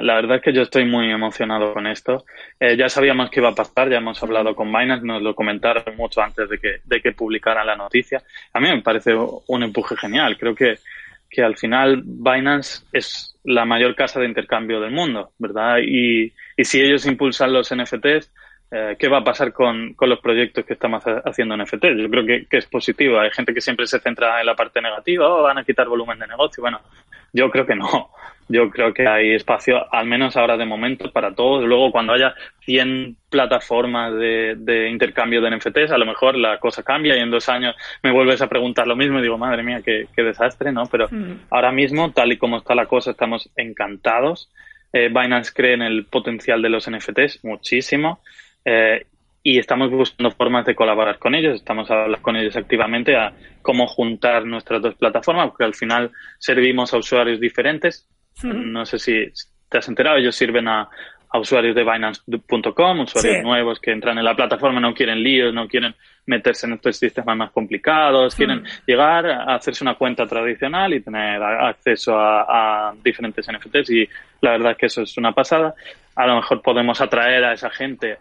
La 0.01 0.15
verdad 0.15 0.38
es 0.38 0.41
que 0.41 0.53
yo 0.53 0.61
estoy 0.61 0.85
muy 0.85 1.11
emocionado 1.11 1.73
con 1.73 1.88
esto. 1.88 2.26
Eh, 2.59 2.76
ya 2.77 2.89
sabíamos 2.89 3.30
que 3.30 3.39
iba 3.39 3.49
a 3.49 3.55
pasar, 3.55 3.89
ya 3.89 3.97
hemos 3.97 4.21
hablado 4.21 4.55
con 4.55 4.71
Binance, 4.71 5.05
nos 5.05 5.21
lo 5.21 5.35
comentaron 5.35 5.95
mucho 5.95 6.21
antes 6.21 6.49
de 6.49 6.57
que, 6.57 6.77
de 6.84 7.01
que 7.01 7.11
publicaran 7.11 7.65
la 7.65 7.76
noticia. 7.76 8.21
A 8.53 8.59
mí 8.59 8.69
me 8.69 8.81
parece 8.81 9.15
un 9.15 9.63
empuje 9.63 9.95
genial. 9.97 10.38
Creo 10.38 10.55
que, 10.55 10.80
que 11.30 11.43
al 11.43 11.57
final 11.57 12.01
Binance 12.03 12.84
es 12.91 13.38
la 13.43 13.65
mayor 13.65 13.95
casa 13.95 14.19
de 14.19 14.27
intercambio 14.27 14.80
del 14.80 14.91
mundo, 14.91 15.31
¿verdad? 15.38 15.77
Y, 15.81 16.34
y 16.57 16.65
si 16.65 16.81
ellos 16.81 17.05
impulsan 17.05 17.53
los 17.53 17.73
NFTs, 17.73 18.31
eh, 18.71 18.95
¿qué 18.99 19.07
va 19.07 19.19
a 19.19 19.23
pasar 19.23 19.51
con, 19.51 19.93
con, 19.95 20.09
los 20.09 20.19
proyectos 20.19 20.63
que 20.63 20.73
estamos 20.73 21.03
haciendo 21.26 21.55
en 21.55 21.63
NFTs? 21.63 21.97
Yo 21.97 22.09
creo 22.09 22.26
que, 22.26 22.45
que, 22.45 22.57
es 22.57 22.67
positivo. 22.67 23.19
Hay 23.19 23.31
gente 23.31 23.53
que 23.53 23.61
siempre 23.61 23.88
se 23.88 23.99
centra 23.99 24.39
en 24.39 24.45
la 24.45 24.55
parte 24.55 24.80
negativa, 24.80 25.27
oh, 25.27 25.41
van 25.41 25.57
a 25.57 25.63
quitar 25.63 25.88
volumen 25.88 26.19
de 26.19 26.27
negocio. 26.27 26.61
Bueno, 26.61 26.80
yo 27.34 27.49
creo 27.49 27.65
que 27.65 27.76
no 27.76 28.10
yo 28.49 28.72
creo 28.72 28.93
que 28.93 29.07
hay 29.07 29.35
espacio, 29.35 29.93
al 29.93 30.07
menos 30.07 30.35
ahora 30.35 30.57
de 30.57 30.65
momento, 30.65 31.11
para 31.11 31.35
todos. 31.35 31.64
Luego, 31.64 31.91
cuando 31.91 32.14
haya 32.14 32.34
100 32.65 33.15
plataformas 33.30 34.15
de, 34.15 34.89
intercambio 34.91 35.39
de 35.39 35.56
NFTs, 35.56 35.91
a 35.91 35.99
lo 35.99 36.07
mejor 36.07 36.35
la 36.35 36.57
cosa 36.57 36.81
cambia 36.81 37.15
y 37.15 37.19
en 37.19 37.30
dos 37.30 37.47
años 37.47 37.76
me 38.01 38.11
vuelves 38.11 38.41
a 38.41 38.49
preguntar 38.49 38.88
lo 38.88 38.95
mismo 38.95 39.19
y 39.19 39.22
digo, 39.22 39.38
madre 39.38 39.61
mía, 39.61 39.81
qué, 39.85 40.07
desastre, 40.15 40.72
¿no? 40.72 40.88
Pero 40.88 41.07
mm. 41.11 41.45
ahora 41.51 41.72
mismo, 41.72 42.11
tal 42.11 42.31
y 42.31 42.38
como 42.38 42.57
está 42.57 42.73
la 42.73 42.88
cosa, 42.88 43.11
estamos 43.11 43.51
encantados. 43.56 44.49
Eh, 44.91 45.10
Binance 45.10 45.53
cree 45.53 45.76
en 45.76 45.84
el 45.84 46.06
potencial 46.06 46.60
de 46.64 46.69
los 46.69 46.89
NFTs 46.89 47.43
muchísimo. 47.43 48.19
Eh, 48.65 49.06
y 49.49 49.57
estamos 49.57 49.89
buscando 49.89 50.30
formas 50.30 50.63
de 50.63 50.76
colaborar 50.76 51.17
con 51.17 51.34
ellos, 51.34 51.55
estamos 51.55 51.89
hablando 51.89 52.21
con 52.21 52.35
ellos 52.35 52.55
activamente 52.55 53.15
a 53.15 53.34
cómo 53.63 53.88
juntar 53.88 54.45
nuestras 54.45 54.80
dos 54.80 54.93
plataformas, 54.93 55.49
porque 55.49 55.63
al 55.63 55.73
final 55.73 56.11
servimos 56.38 56.93
a 56.93 56.97
usuarios 56.97 57.39
diferentes, 57.39 58.07
no 58.43 58.85
sé 58.85 58.99
si 58.99 59.26
te 59.67 59.80
has 59.80 59.88
enterado, 59.88 60.17
ellos 60.17 60.35
sirven 60.35 60.67
a, 60.67 60.88
usuarios 61.34 61.76
de 61.76 61.84
Binance.com, 61.84 62.99
usuarios 63.01 63.43
nuevos 63.43 63.80
que 63.80 63.91
entran 63.91 64.19
en 64.19 64.26
la 64.26 64.35
plataforma, 64.35 64.80
no 64.80 64.93
quieren 64.93 65.23
líos, 65.23 65.51
no 65.53 65.67
quieren 65.67 65.95
meterse 66.27 66.67
en 66.67 66.73
estos 66.73 66.97
sistemas 66.97 67.35
más 67.35 67.51
complicados, 67.51 68.35
quieren 68.35 68.63
llegar 68.85 69.26
a 69.27 69.55
hacerse 69.55 69.84
una 69.84 69.95
cuenta 69.95 70.27
tradicional 70.27 70.93
y 70.93 71.01
tener 71.01 71.41
acceso 71.41 72.15
a, 72.15 72.93
diferentes 73.03 73.47
NFTs 73.47 73.89
y 73.89 74.09
la 74.41 74.51
verdad 74.51 74.71
es 74.73 74.77
que 74.77 74.85
eso 74.88 75.01
es 75.01 75.17
una 75.17 75.31
pasada. 75.31 75.73
A 76.15 76.27
lo 76.27 76.35
mejor 76.35 76.61
podemos 76.61 77.01
atraer 77.01 77.43
a 77.43 77.53
esa 77.53 77.69
gente 77.69 78.17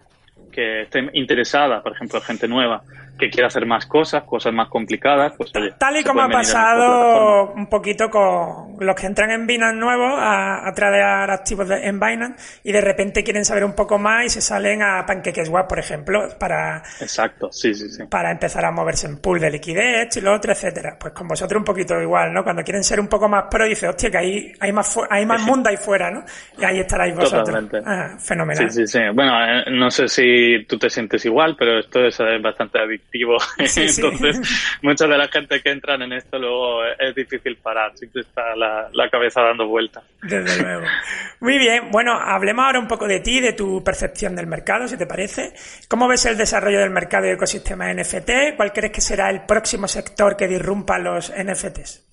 que 0.50 0.82
esté 0.82 1.08
interesada, 1.12 1.82
por 1.82 1.92
ejemplo, 1.92 2.20
gente 2.20 2.48
nueva, 2.48 2.82
que 3.18 3.28
quiera 3.28 3.48
hacer 3.48 3.66
más 3.66 3.86
cosas, 3.86 4.22
cosas 4.24 4.52
más 4.52 4.68
complicadas, 4.68 5.34
pues 5.36 5.52
Tal 5.78 5.96
y 5.96 6.04
como 6.04 6.22
ha 6.22 6.28
pasado 6.28 7.52
un 7.52 7.68
poquito 7.68 8.08
con 8.08 8.76
los 8.78 8.94
que 8.94 9.06
entran 9.06 9.30
en 9.30 9.46
Binance 9.46 9.76
nuevos 9.78 10.14
a, 10.18 10.68
a 10.68 10.72
tradear 10.72 11.30
activos 11.30 11.68
en 11.70 11.98
Binance 11.98 12.60
y 12.64 12.72
de 12.72 12.80
repente 12.80 13.24
quieren 13.24 13.44
saber 13.44 13.64
un 13.64 13.74
poco 13.74 13.98
más 13.98 14.26
y 14.26 14.30
se 14.30 14.40
salen 14.40 14.82
a 14.82 15.04
PancakeSwap, 15.04 15.68
por 15.68 15.78
ejemplo, 15.78 16.28
para... 16.38 16.82
Exacto, 17.00 17.50
sí, 17.50 17.74
sí, 17.74 17.88
sí. 17.90 18.04
Para 18.04 18.30
empezar 18.30 18.64
a 18.64 18.70
moverse 18.70 19.06
en 19.06 19.18
pool 19.18 19.40
de 19.40 19.50
liquidez 19.50 20.16
y 20.16 20.20
lo 20.20 20.34
otro, 20.34 20.52
etcétera. 20.52 20.96
Pues 20.98 21.12
con 21.12 21.26
vosotros 21.26 21.58
un 21.58 21.64
poquito 21.64 22.00
igual, 22.00 22.32
¿no? 22.32 22.44
Cuando 22.44 22.62
quieren 22.62 22.84
ser 22.84 23.00
un 23.00 23.08
poco 23.08 23.28
más 23.28 23.44
pro, 23.50 23.66
dice, 23.66 23.88
hostia, 23.88 24.10
que 24.10 24.18
ahí 24.18 24.52
hay 24.60 24.72
más, 24.72 24.98
hay 25.10 25.26
más 25.26 25.42
mundo 25.42 25.68
ahí 25.68 25.76
fuera, 25.76 26.10
¿no? 26.10 26.24
Y 26.58 26.64
ahí 26.64 26.80
estaráis 26.80 27.14
vosotros. 27.14 27.44
Totalmente. 27.44 27.78
Ah, 27.84 28.16
fenomenal. 28.18 28.70
Sí, 28.70 28.86
sí, 28.86 28.98
sí. 28.98 29.00
Bueno, 29.12 29.32
eh, 29.44 29.64
no 29.70 29.90
sé 29.90 30.08
si 30.08 30.64
tú 30.68 30.78
te 30.78 30.88
sientes 30.88 31.24
igual, 31.24 31.56
pero 31.58 31.80
esto 31.80 32.06
es 32.06 32.18
bastante 32.42 32.78
adictivo 32.78 33.07
Entonces, 33.58 34.40
mucha 34.82 35.06
de 35.06 35.18
la 35.18 35.28
gente 35.28 35.60
que 35.60 35.70
entran 35.70 36.02
en 36.02 36.12
esto 36.12 36.38
luego 36.38 36.84
es 36.84 37.14
difícil 37.14 37.56
parar, 37.56 37.96
siempre 37.96 38.22
está 38.22 38.54
la, 38.56 39.10
cabeza 39.10 39.42
dando 39.42 39.66
vueltas. 39.66 40.04
Desde 40.22 40.62
luego. 40.62 40.86
Muy 41.40 41.58
bien, 41.58 41.90
bueno, 41.90 42.12
hablemos 42.12 42.64
ahora 42.64 42.78
un 42.78 42.88
poco 42.88 43.06
de 43.06 43.20
ti, 43.20 43.40
de 43.40 43.52
tu 43.52 43.82
percepción 43.82 44.36
del 44.36 44.46
mercado, 44.46 44.86
si 44.86 44.96
te 44.96 45.06
parece. 45.06 45.54
¿Cómo 45.88 46.08
ves 46.08 46.26
el 46.26 46.36
desarrollo 46.36 46.80
del 46.80 46.90
mercado 46.90 47.26
y 47.26 47.30
ecosistema 47.30 47.92
NFT? 47.92 48.56
¿Cuál 48.56 48.72
crees 48.72 48.92
que 48.92 49.00
será 49.00 49.30
el 49.30 49.46
próximo 49.46 49.88
sector 49.88 50.36
que 50.36 50.46
disrumpa 50.46 50.98
los 50.98 51.32
NFTs? 51.32 52.08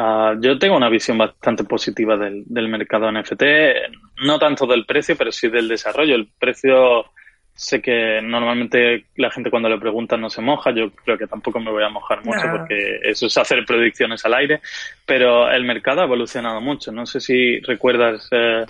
Ah, 0.00 0.34
yo 0.40 0.58
tengo 0.58 0.76
una 0.76 0.88
visión 0.88 1.18
bastante 1.18 1.64
positiva 1.64 2.16
del, 2.16 2.44
del 2.46 2.68
mercado 2.68 3.10
NFT, 3.10 3.42
no 4.24 4.38
tanto 4.38 4.64
del 4.66 4.86
precio, 4.86 5.16
pero 5.16 5.32
sí 5.32 5.48
del 5.48 5.66
desarrollo. 5.66 6.14
El 6.14 6.28
precio 6.38 7.06
sé 7.58 7.82
que 7.82 8.20
normalmente 8.22 9.06
la 9.16 9.32
gente 9.32 9.50
cuando 9.50 9.68
le 9.68 9.78
pregunta 9.78 10.16
no 10.16 10.30
se 10.30 10.40
moja, 10.40 10.70
yo 10.70 10.92
creo 10.92 11.18
que 11.18 11.26
tampoco 11.26 11.58
me 11.58 11.72
voy 11.72 11.82
a 11.82 11.88
mojar 11.88 12.24
mucho 12.24 12.46
porque 12.52 13.00
eso 13.02 13.26
es 13.26 13.36
hacer 13.36 13.66
predicciones 13.66 14.24
al 14.24 14.34
aire, 14.34 14.60
pero 15.04 15.50
el 15.50 15.64
mercado 15.64 16.00
ha 16.00 16.04
evolucionado 16.04 16.60
mucho. 16.60 16.92
No 16.92 17.04
sé 17.04 17.18
si 17.18 17.58
recuerdas 17.58 18.28
eh, 18.30 18.64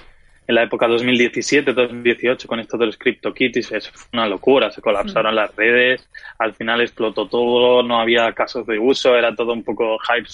en 0.47 0.55
la 0.55 0.63
época 0.63 0.89
2017-2018 0.89 2.47
con 2.47 2.61
esto 2.61 2.79
de 2.79 2.87
los 2.87 2.97
CryptoKitties, 2.97 3.73
eso 3.73 3.91
fue 3.93 4.09
una 4.15 4.27
locura, 4.27 4.71
se 4.71 4.81
colapsaron 4.81 5.37
las 5.37 5.55
redes, 5.55 6.09
al 6.39 6.55
final 6.55 6.81
explotó 6.81 7.29
todo, 7.29 7.83
no 7.83 8.01
había 8.01 8.33
casos 8.33 8.67
de 8.67 8.79
uso, 8.79 9.15
era 9.15 9.35
todo 9.35 9.53
un 9.53 9.65
poco 9.65 9.99
hype 9.99 10.27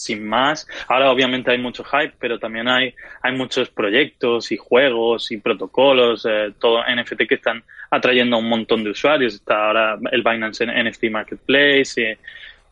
sin 0.00 0.26
más. 0.26 0.66
Ahora 0.88 1.10
obviamente 1.10 1.50
hay 1.50 1.58
mucho 1.58 1.84
hype, 1.84 2.14
pero 2.18 2.38
también 2.38 2.68
hay, 2.68 2.94
hay 3.22 3.32
muchos 3.32 3.68
proyectos 3.68 4.50
y 4.50 4.56
juegos 4.56 5.30
y 5.30 5.36
protocolos, 5.36 6.26
eh, 6.28 6.52
todo 6.58 6.82
NFT 6.82 7.26
que 7.28 7.34
están 7.34 7.62
atrayendo 7.90 8.36
a 8.36 8.38
un 8.38 8.48
montón 8.48 8.82
de 8.82 8.90
usuarios. 8.90 9.34
Está 9.34 9.66
ahora 9.66 9.98
el 10.10 10.22
Binance 10.22 10.66
NFT 10.66 11.10
Marketplace 11.10 12.18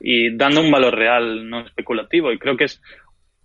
y, 0.01 0.29
y 0.29 0.37
dando 0.37 0.63
un 0.63 0.71
valor 0.71 0.95
real, 0.97 1.49
no 1.49 1.61
especulativo. 1.61 2.33
Y 2.33 2.39
creo 2.39 2.57
que 2.57 2.65
es 2.65 2.81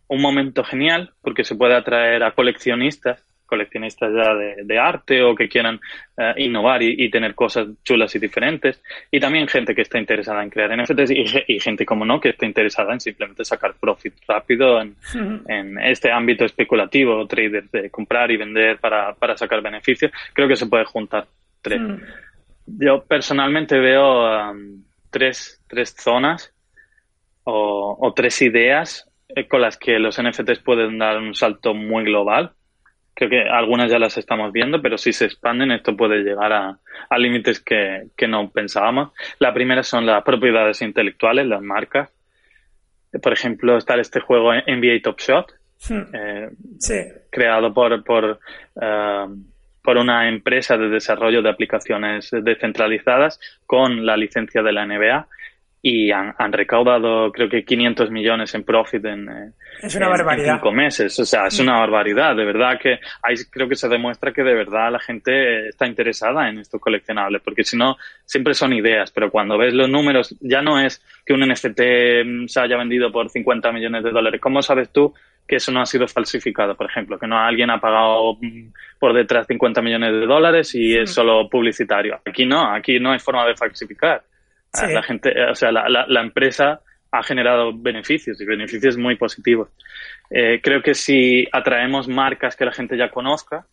un 0.08 0.22
momento 0.22 0.64
genial 0.64 1.14
porque 1.22 1.44
se 1.44 1.56
puede 1.56 1.76
atraer 1.76 2.24
a 2.24 2.32
coleccionistas 2.32 3.24
coleccionistas 3.54 4.12
ya 4.12 4.34
de, 4.34 4.80
arte 4.80 5.22
o 5.22 5.36
que 5.36 5.48
quieran 5.48 5.80
eh, 6.18 6.34
innovar 6.38 6.82
y, 6.82 7.08
tener 7.12 7.36
cosas 7.36 7.68
chulas 7.84 8.16
y 8.16 8.20
diferentes. 8.20 8.82
Y 9.12 9.20
también 9.20 9.48
gente 9.48 9.76
que 9.76 9.84
está 9.84 10.00
interesada 10.00 10.42
en 10.42 10.50
crear 10.50 10.76
NFTs 10.76 11.12
y, 11.48 11.60
gente, 11.60 11.86
como 11.86 12.04
no, 12.04 12.20
que 12.20 12.30
está 12.30 12.48
interesada 12.48 12.94
en 12.94 13.00
simplemente 13.00 13.46
sacar 13.46 13.76
profit 13.80 14.16
rápido 14.28 14.82
en, 14.82 14.96
este 15.84 16.12
ámbito 16.12 16.46
especulativo, 16.46 17.28
traders 17.28 17.72
de 17.72 17.92
comprar 17.92 18.32
y 18.32 18.38
vender 18.38 18.80
para, 18.80 19.14
para 19.14 19.38
sacar 19.38 19.62
beneficios. 19.62 20.12
Creo 20.34 20.48
que 20.48 20.56
se 20.56 20.66
puede 20.66 20.86
juntar 20.86 21.28
tres. 21.62 21.80
Yo 22.66 23.04
personalmente 23.04 23.78
veo 23.78 24.52
um, 24.52 24.84
tres, 25.12 25.62
tres 25.68 25.96
zonas 25.96 26.52
o, 27.44 27.98
o 28.00 28.14
tres 28.14 28.42
ideas 28.42 29.08
eh, 29.36 29.48
con 29.48 29.62
las 29.62 29.78
que 29.78 30.00
los 30.00 30.20
NFTs 30.20 30.60
pueden 30.64 30.98
dar 30.98 31.18
un 31.18 31.36
salto 31.36 31.76
muy 31.76 32.04
global 32.04 32.54
Creo 33.16 33.30
que 33.30 33.42
algunas 33.42 33.92
ya 33.92 34.00
las 34.00 34.18
estamos 34.18 34.52
viendo, 34.52 34.82
pero 34.82 34.98
si 34.98 35.14
se 35.14 35.26
expanden 35.26 35.72
esto 35.72 35.96
puede 35.96 36.24
llegar 36.24 36.52
a, 36.52 36.80
límites 37.18 37.60
que, 37.60 38.10
no 38.28 38.50
pensábamos. 38.50 39.12
La 39.40 39.54
primera 39.54 39.84
son 39.84 40.06
las 40.06 40.24
propiedades 40.24 40.82
intelectuales, 40.82 41.46
las 41.46 41.62
marcas. 41.62 42.10
Por 43.22 43.34
ejemplo, 43.34 43.78
está 43.78 43.96
este 43.96 44.20
juego 44.20 44.52
NBA 44.54 45.02
Top 45.04 45.20
Shot, 45.20 45.52
hmm. 45.90 46.02
eh, 46.14 46.50
creado 47.30 47.72
por, 47.72 48.04
por, 48.04 48.40
eh, 48.82 49.26
por 49.84 49.98
una 49.98 50.28
empresa 50.28 50.76
de 50.78 50.90
desarrollo 50.90 51.44
de 51.44 51.50
aplicaciones 51.50 52.32
descentralizadas 52.32 53.40
con 53.68 54.06
la 54.08 54.18
licencia 54.18 54.64
de 54.64 54.72
la 54.72 54.88
NBA 54.88 55.28
y 55.86 56.12
han, 56.12 56.34
recaudado 56.54 57.30
creo 57.34 57.50
que 57.50 57.66
500 57.66 58.10
millones 58.10 58.56
en 58.56 58.64
profit 58.64 59.04
en, 59.04 59.28
eh, 59.28 59.52
es 59.82 59.94
una 59.96 60.08
barbaridad. 60.08 60.54
cinco 60.54 60.72
meses. 60.72 61.20
O 61.20 61.26
sea, 61.26 61.48
es 61.48 61.60
una 61.60 61.78
barbaridad. 61.78 62.38
De 62.38 62.46
verdad 62.46 62.80
que 62.82 63.00
ahí 63.22 63.36
creo 63.52 63.68
que 63.68 63.76
se 63.76 63.90
demuestra 63.90 64.32
que 64.32 64.44
de 64.44 64.54
verdad 64.54 64.94
la 64.94 65.00
gente 65.00 65.68
está 65.68 65.86
interesada 65.86 66.48
en 66.48 66.60
estos 66.60 66.80
coleccionables, 66.80 67.42
porque 67.42 67.66
si 67.66 67.76
no, 67.76 67.98
siempre 68.24 68.54
son 68.54 68.72
ideas, 68.72 69.12
pero 69.12 69.30
cuando 69.30 69.58
ves 69.58 69.74
los 69.74 69.90
números, 69.90 70.34
ya 70.40 70.62
no 70.62 70.80
es 70.80 71.04
que 71.26 71.34
un 71.34 71.42
NFT 71.42 71.82
mm, 72.26 72.48
se 72.48 72.62
haya 72.62 72.78
vendido 72.78 73.12
por 73.12 73.30
50 73.30 73.70
millones 73.74 74.06
de 74.06 74.12
dólares. 74.12 74.40
¿Cómo 74.40 74.62
sabes 74.62 74.90
tú 74.90 75.14
que 75.46 75.58
eso 75.58 75.74
no 75.74 75.82
ha 75.82 75.86
sido 75.86 76.08
falsificado, 76.08 76.76
por 76.78 76.90
ejemplo, 76.90 77.20
que 77.20 77.28
no 77.28 77.38
alguien 77.38 77.70
ha 77.70 77.82
pagado 77.82 78.36
mm, 78.40 78.72
por 79.00 79.14
detrás 79.14 79.48
50 79.48 79.82
millones 79.82 80.14
de 80.14 80.26
dólares 80.26 80.74
y 80.76 80.98
es 80.98 81.14
solo 81.14 81.50
publicitario. 81.50 82.22
Aquí 82.26 82.46
no, 82.46 82.74
aquí 82.74 83.02
no 83.02 83.12
hay 83.12 83.20
forma 83.20 83.46
de 83.46 83.58
falsificar. 83.58 84.24
La 84.82 85.04
gente, 85.04 85.30
eh, 85.30 85.52
o 85.52 85.56
sea, 85.56 85.72
la, 85.72 85.88
la, 85.88 86.22
empresa 86.22 86.82
ha 87.12 87.22
generado 87.22 87.72
beneficios 87.78 88.42
y 88.42 88.46
beneficios 88.46 88.98
muy 88.98 89.16
positivos. 89.16 89.70
Eh, 90.32 90.62
creo 90.64 90.82
que 90.82 90.96
si 90.96 91.48
atraemos 91.52 92.08
marcas 92.08 92.56
que 92.56 92.66
la 92.66 92.72
gente 92.72 92.98
ya 92.98 93.10
conozca, 93.10 93.68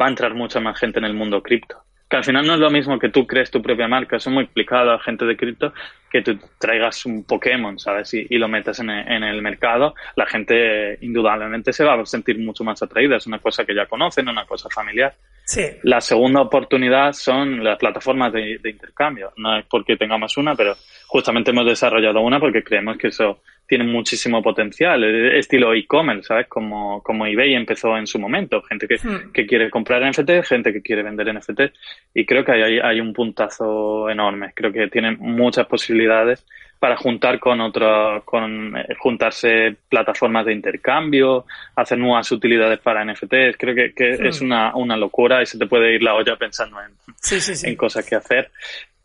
va 0.00 0.06
a 0.06 0.08
entrar 0.08 0.34
mucha 0.34 0.58
más 0.60 0.78
gente 0.78 0.98
en 0.98 1.04
el 1.04 1.14
mundo 1.14 1.42
cripto 1.42 1.84
que 2.10 2.16
al 2.16 2.24
final 2.24 2.44
no 2.44 2.54
es 2.54 2.60
lo 2.60 2.70
mismo 2.70 2.98
que 2.98 3.08
tú 3.08 3.24
crees 3.24 3.52
tu 3.52 3.62
propia 3.62 3.86
marca, 3.86 4.16
eso 4.16 4.30
es 4.30 4.34
muy 4.34 4.42
explicado 4.42 4.90
a 4.90 4.98
gente 4.98 5.24
de 5.24 5.36
cripto, 5.36 5.72
que 6.10 6.22
tú 6.22 6.36
traigas 6.58 7.06
un 7.06 7.22
Pokémon, 7.22 7.78
¿sabes? 7.78 8.12
Y, 8.14 8.36
lo 8.36 8.48
metas 8.48 8.80
en, 8.80 8.90
el 8.90 9.40
mercado, 9.40 9.94
la 10.16 10.26
gente 10.26 10.98
indudablemente 11.02 11.72
se 11.72 11.84
va 11.84 11.94
a 11.94 12.04
sentir 12.04 12.36
mucho 12.40 12.64
más 12.64 12.82
atraída, 12.82 13.16
es 13.16 13.28
una 13.28 13.38
cosa 13.38 13.64
que 13.64 13.76
ya 13.76 13.86
conocen, 13.86 14.28
una 14.28 14.44
cosa 14.44 14.68
familiar. 14.68 15.14
Sí. 15.50 15.62
La 15.82 16.00
segunda 16.00 16.42
oportunidad 16.42 17.12
son 17.12 17.64
las 17.64 17.76
plataformas 17.76 18.32
de, 18.32 18.58
de 18.62 18.70
intercambio, 18.70 19.32
no 19.36 19.58
es 19.58 19.66
porque 19.66 19.96
tengamos 19.96 20.36
una, 20.36 20.54
pero 20.54 20.76
justamente 21.08 21.50
hemos 21.50 21.66
desarrollado 21.66 22.20
una 22.20 22.38
porque 22.38 22.62
creemos 22.62 22.96
que 22.96 23.08
eso 23.08 23.40
tiene 23.66 23.82
muchísimo 23.82 24.40
potencial, 24.40 25.02
estilo 25.34 25.74
e-commerce, 25.74 26.28
¿sabes? 26.28 26.46
Como, 26.46 27.02
como 27.02 27.26
eBay 27.26 27.54
empezó 27.54 27.96
en 27.96 28.06
su 28.06 28.20
momento, 28.20 28.62
gente 28.62 28.86
que, 28.86 28.94
hmm. 28.94 29.32
que 29.32 29.44
quiere 29.44 29.70
comprar 29.70 30.08
NFT, 30.08 30.44
gente 30.44 30.72
que 30.72 30.82
quiere 30.82 31.02
vender 31.02 31.34
NFT, 31.34 31.60
y 32.14 32.24
creo 32.24 32.44
que 32.44 32.52
hay, 32.52 32.78
hay 32.78 33.00
un 33.00 33.12
puntazo 33.12 34.08
enorme, 34.08 34.52
creo 34.54 34.72
que 34.72 34.86
tienen 34.86 35.16
muchas 35.18 35.66
posibilidades 35.66 36.46
para 36.80 36.96
juntar 36.96 37.38
con 37.38 37.60
otro, 37.60 38.22
con 38.24 38.76
eh, 38.76 38.96
juntarse 38.98 39.76
plataformas 39.88 40.46
de 40.46 40.54
intercambio, 40.54 41.44
hacer 41.76 41.98
nuevas 41.98 42.32
utilidades 42.32 42.80
para 42.80 43.04
NFTs. 43.04 43.56
Creo 43.58 43.74
que, 43.74 43.92
que 43.94 44.16
hmm. 44.18 44.26
es 44.26 44.40
una, 44.40 44.74
una 44.74 44.96
locura 44.96 45.42
y 45.42 45.46
se 45.46 45.58
te 45.58 45.66
puede 45.66 45.94
ir 45.94 46.02
la 46.02 46.14
olla 46.14 46.36
pensando 46.36 46.78
en, 46.80 46.90
en 47.68 47.76
cosas 47.76 48.08
que 48.08 48.16
hacer. 48.16 48.50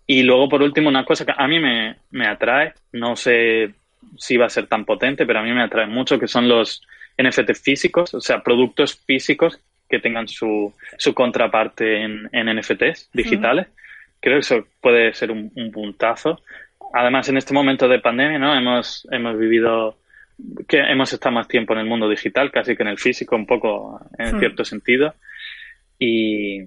Y 0.07 0.23
luego, 0.23 0.47
por 0.47 0.61
último, 0.61 0.87
una 0.87 1.03
cosa 1.03 1.25
que 1.25 1.33
a 1.35 1.47
mí 1.47 1.59
me, 1.59 1.97
me 2.11 2.27
atrae, 2.27 2.73
no 2.93 3.15
sé 3.15 3.73
si 4.17 4.37
va 4.37 4.45
a 4.45 4.49
ser 4.49 4.67
tan 4.67 4.85
potente, 4.85 5.25
pero 5.25 5.39
a 5.39 5.43
mí 5.43 5.51
me 5.51 5.63
atrae 5.63 5.87
mucho, 5.87 6.17
que 6.17 6.27
son 6.27 6.47
los 6.47 6.81
NFT 7.21 7.53
físicos, 7.55 8.13
o 8.13 8.21
sea, 8.21 8.41
productos 8.41 8.95
físicos 9.05 9.59
que 9.89 9.99
tengan 9.99 10.27
su, 10.27 10.73
su 10.97 11.13
contraparte 11.13 12.03
en, 12.03 12.29
en 12.31 12.57
NFTs 12.57 13.09
digitales. 13.13 13.67
Creo 14.19 14.37
que 14.37 14.39
eso 14.39 14.67
puede 14.81 15.13
ser 15.13 15.31
un, 15.31 15.51
puntazo. 15.71 16.41
Además, 16.93 17.27
en 17.29 17.37
este 17.37 17.53
momento 17.53 17.87
de 17.87 17.99
pandemia, 17.99 18.39
¿no? 18.39 18.55
Hemos, 18.55 19.07
hemos 19.11 19.37
vivido 19.37 19.97
que 20.67 20.79
hemos 20.79 21.11
estado 21.13 21.35
más 21.35 21.47
tiempo 21.47 21.73
en 21.73 21.79
el 21.79 21.85
mundo 21.85 22.09
digital, 22.09 22.51
casi 22.51 22.75
que 22.75 22.83
en 22.83 22.89
el 22.89 22.99
físico, 22.99 23.35
un 23.35 23.45
poco 23.45 23.99
en 24.17 24.39
cierto 24.39 24.65
sentido. 24.65 25.13
Y, 25.97 26.61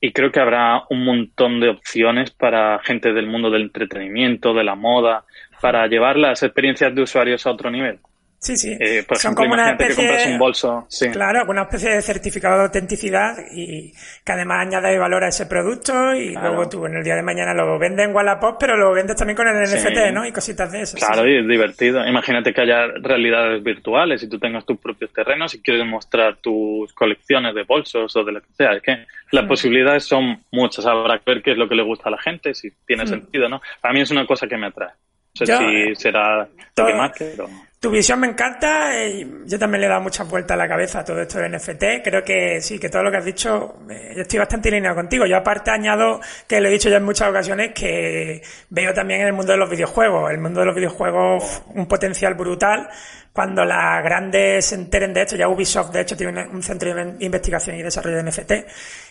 y 0.00 0.12
creo 0.12 0.30
que 0.30 0.40
habrá 0.40 0.82
un 0.90 1.04
montón 1.04 1.60
de 1.60 1.70
opciones 1.70 2.30
para 2.30 2.78
gente 2.80 3.12
del 3.12 3.26
mundo 3.26 3.50
del 3.50 3.62
entretenimiento, 3.62 4.54
de 4.54 4.64
la 4.64 4.74
moda, 4.74 5.24
para 5.60 5.86
llevar 5.86 6.16
las 6.16 6.42
experiencias 6.42 6.94
de 6.94 7.02
usuarios 7.02 7.46
a 7.46 7.50
otro 7.50 7.70
nivel. 7.70 7.98
Sí, 8.44 8.58
sí. 8.58 8.76
Eh, 8.78 9.06
Son 9.14 9.34
como 9.34 9.54
una 9.54 9.70
especie, 9.70 10.32
un 10.32 10.38
bolso. 10.38 10.86
Claro, 11.10 11.46
una 11.48 11.62
especie 11.62 11.94
de 11.94 12.02
certificado 12.02 12.58
de 12.58 12.64
autenticidad 12.64 13.38
y 13.50 13.90
que 14.22 14.32
además 14.32 14.66
añade 14.66 14.98
valor 14.98 15.24
a 15.24 15.28
ese 15.28 15.46
producto 15.46 16.14
y 16.14 16.34
luego 16.34 16.68
tú 16.68 16.84
en 16.84 16.96
el 16.96 17.02
día 17.02 17.14
de 17.14 17.22
mañana 17.22 17.54
lo 17.54 17.78
vendes 17.78 18.06
en 18.06 18.14
Wallapop, 18.14 18.58
pero 18.60 18.76
lo 18.76 18.92
vendes 18.92 19.16
también 19.16 19.34
con 19.34 19.48
el 19.48 19.62
NFT, 19.62 20.12
¿no? 20.12 20.26
Y 20.26 20.32
cositas 20.32 20.70
de 20.70 20.82
eso. 20.82 20.98
Claro, 20.98 21.26
y 21.26 21.38
es 21.38 21.48
divertido. 21.48 22.06
Imagínate 22.06 22.52
que 22.52 22.60
haya 22.60 22.86
realidades 23.00 23.62
virtuales 23.62 24.22
y 24.22 24.28
tú 24.28 24.38
tengas 24.38 24.66
tus 24.66 24.78
propios 24.78 25.10
terrenos 25.10 25.54
y 25.54 25.62
quieres 25.62 25.86
mostrar 25.86 26.36
tus 26.36 26.92
colecciones 26.92 27.54
de 27.54 27.62
bolsos 27.62 28.14
o 28.14 28.24
de 28.24 28.32
lo 28.32 28.42
que 28.42 28.52
sea. 28.58 28.74
Es 28.74 28.82
que 28.82 29.06
las 29.30 29.46
mm. 29.46 29.48
posibilidades 29.48 30.04
son 30.04 30.38
muchas. 30.52 30.84
Habrá 30.84 31.16
que 31.16 31.30
ver 31.32 31.42
qué 31.42 31.52
es 31.52 31.56
lo 31.56 31.66
que 31.66 31.76
le 31.76 31.82
gusta 31.82 32.10
a 32.10 32.12
la 32.12 32.18
gente, 32.18 32.52
si 32.52 32.70
tiene 32.86 33.04
mm. 33.04 33.08
sentido, 33.08 33.48
¿no? 33.48 33.62
Para 33.80 33.94
mí 33.94 34.02
es 34.02 34.10
una 34.10 34.26
cosa 34.26 34.46
que 34.46 34.58
me 34.58 34.66
atrae. 34.66 34.90
No 35.40 35.46
sé 35.46 35.56
si 35.56 35.94
será 35.96 36.48
lo 36.76 36.86
que 36.86 36.94
más, 36.94 37.12
pero... 37.18 37.48
Tu 37.84 37.90
visión 37.90 38.18
me 38.18 38.28
encanta. 38.28 39.06
Y 39.06 39.30
yo 39.44 39.58
también 39.58 39.82
le 39.82 39.86
he 39.86 39.90
dado 39.90 40.00
muchas 40.00 40.26
vueltas 40.26 40.54
a 40.54 40.56
la 40.56 40.66
cabeza 40.66 41.00
a 41.00 41.04
todo 41.04 41.20
esto 41.20 41.38
de 41.38 41.50
NFT. 41.50 42.02
Creo 42.02 42.24
que 42.24 42.58
sí, 42.62 42.78
que 42.78 42.88
todo 42.88 43.02
lo 43.02 43.10
que 43.10 43.18
has 43.18 43.24
dicho, 43.26 43.74
eh, 43.90 44.14
yo 44.16 44.22
estoy 44.22 44.38
bastante 44.38 44.70
alineado 44.70 44.96
contigo. 44.96 45.26
Yo 45.26 45.36
aparte 45.36 45.70
añado, 45.70 46.18
que 46.48 46.62
lo 46.62 46.68
he 46.68 46.72
dicho 46.72 46.88
ya 46.88 46.96
en 46.96 47.04
muchas 47.04 47.28
ocasiones, 47.28 47.72
que 47.74 48.40
veo 48.70 48.94
también 48.94 49.20
en 49.20 49.26
el 49.26 49.32
mundo 49.34 49.52
de 49.52 49.58
los 49.58 49.68
videojuegos. 49.68 50.30
El 50.30 50.38
mundo 50.38 50.60
de 50.60 50.66
los 50.66 50.74
videojuegos 50.74 51.62
un 51.74 51.86
potencial 51.86 52.32
brutal 52.32 52.88
cuando 53.34 53.64
las 53.64 54.00
grandes 54.04 54.64
se 54.64 54.76
enteren 54.76 55.12
de 55.12 55.22
esto, 55.22 55.34
ya 55.34 55.48
Ubisoft 55.48 55.90
de 55.90 56.02
hecho 56.02 56.16
tiene 56.16 56.46
un 56.46 56.62
centro 56.62 56.94
de 56.94 57.16
investigación 57.18 57.74
y 57.74 57.82
desarrollo 57.82 58.18
de 58.18 58.30
NFT, 58.30 58.52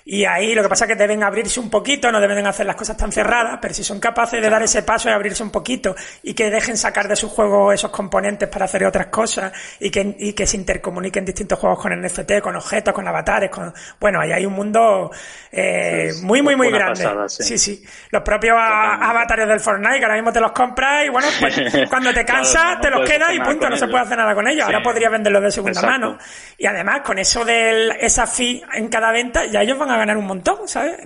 y 0.06 0.24
ahí 0.24 0.56
lo 0.56 0.64
que 0.64 0.70
pasa 0.70 0.86
es 0.86 0.92
que 0.92 0.96
deben 0.96 1.24
abrirse 1.24 1.60
un 1.60 1.70
poquito, 1.70 2.10
no 2.10 2.22
deben 2.22 2.48
hacer 2.48 2.66
las 2.66 2.78
cosas 2.78 2.96
tan 2.96 3.12
cerradas, 3.12 3.60
pero 3.62 3.74
si 3.74 3.84
son 3.84 4.00
capaces 4.00 4.42
de 4.42 4.50
dar 4.50 4.64
ese 4.64 4.84
paso 4.84 5.10
y 5.10 5.12
abrirse 5.12 5.44
un 5.44 5.52
poquito 5.52 5.94
y 6.24 6.34
que 6.34 6.50
dejen 6.50 6.78
sacar 6.78 7.10
de 7.10 7.18
su 7.18 7.28
juego 7.28 7.74
esos 7.74 7.92
componentes 7.92 8.48
para 8.48 8.64
hacer 8.64 8.86
otras 8.86 9.08
cosas 9.08 9.52
y 9.78 9.90
que, 9.90 10.16
y 10.18 10.32
que 10.32 10.48
se 10.48 10.56
intercomuniquen 10.56 11.26
distintos 11.26 11.60
juegos 11.60 11.82
con 11.82 11.92
NFT, 12.02 12.40
con 12.42 12.56
objetos, 12.56 12.94
con 12.94 13.06
avatares, 13.06 13.50
con, 13.50 13.74
bueno, 14.00 14.22
ahí 14.22 14.32
hay 14.32 14.46
un 14.46 14.54
mundo, 14.54 15.12
eh, 15.52 16.12
muy, 16.22 16.42
muy, 16.42 16.56
muy 16.56 16.72
grande. 16.72 17.06
sí. 17.28 17.58
sí. 17.58 17.84
Los 18.10 18.24
propios 18.24 18.58
avatares 18.58 19.48
del 19.48 19.60
Fortnite, 19.60 20.00
que 20.00 20.06
ahora 20.06 20.16
mismo 20.16 20.32
te 20.32 20.40
los 20.40 20.54
compras 20.54 21.06
y 21.06 21.10
bueno, 21.10 21.28
pues 21.42 21.62
cuando 21.90 22.14
te 22.14 22.24
cansas, 22.24 22.80
te 22.80 22.90
los 22.90 23.08
quedas 23.10 23.34
y 23.34 23.40
punto, 23.40 23.70
no 23.70 23.76
se 23.76 23.88
puede 23.88 24.04
hacer 24.04 24.13
nada 24.16 24.34
con 24.34 24.48
ellos. 24.48 24.66
Ahora 24.66 24.82
podría 24.82 25.10
venderlos 25.10 25.44
de 25.44 25.52
segunda 25.52 25.82
mano. 25.82 26.18
Y 26.58 26.66
además, 26.66 27.02
con 27.02 27.20
eso 27.20 27.44
de 27.46 27.90
esa 28.00 28.28
fee 28.28 28.62
en 28.74 28.90
cada 28.90 29.12
venta, 29.12 29.46
ya 29.46 29.62
ellos 29.62 29.78
van 29.78 29.92
a 29.92 29.98
ganar 29.98 30.18
un 30.18 30.26
montón, 30.26 30.68
¿sabes? 30.68 30.98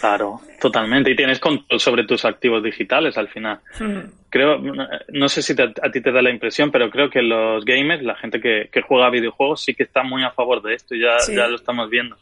Claro, 0.00 0.40
totalmente. 0.60 1.10
Y 1.10 1.16
tienes 1.16 1.38
control 1.38 1.80
sobre 1.80 2.04
tus 2.04 2.24
activos 2.24 2.62
digitales 2.62 3.16
al 3.16 3.28
final. 3.28 3.60
Hmm. 3.78 4.00
Creo, 4.30 4.58
no 4.58 5.28
sé 5.28 5.42
si 5.42 5.54
a 5.60 5.90
ti 5.90 6.00
te 6.02 6.12
da 6.12 6.20
la 6.20 6.30
impresión, 6.30 6.70
pero 6.70 6.90
creo 6.90 7.08
que 7.08 7.22
los 7.22 7.64
gamers, 7.64 8.02
la 8.02 8.14
gente 8.16 8.40
que, 8.40 8.68
juega 8.82 9.10
videojuegos, 9.10 9.64
sí 9.64 9.74
que 9.74 9.84
está 9.84 10.02
muy 10.02 10.22
a 10.22 10.30
favor 10.30 10.62
de 10.62 10.74
esto 10.74 10.94
ya, 10.94 11.16
ya 11.34 11.46
lo 11.46 11.56
estamos 11.56 11.88
viendo. 11.88 12.16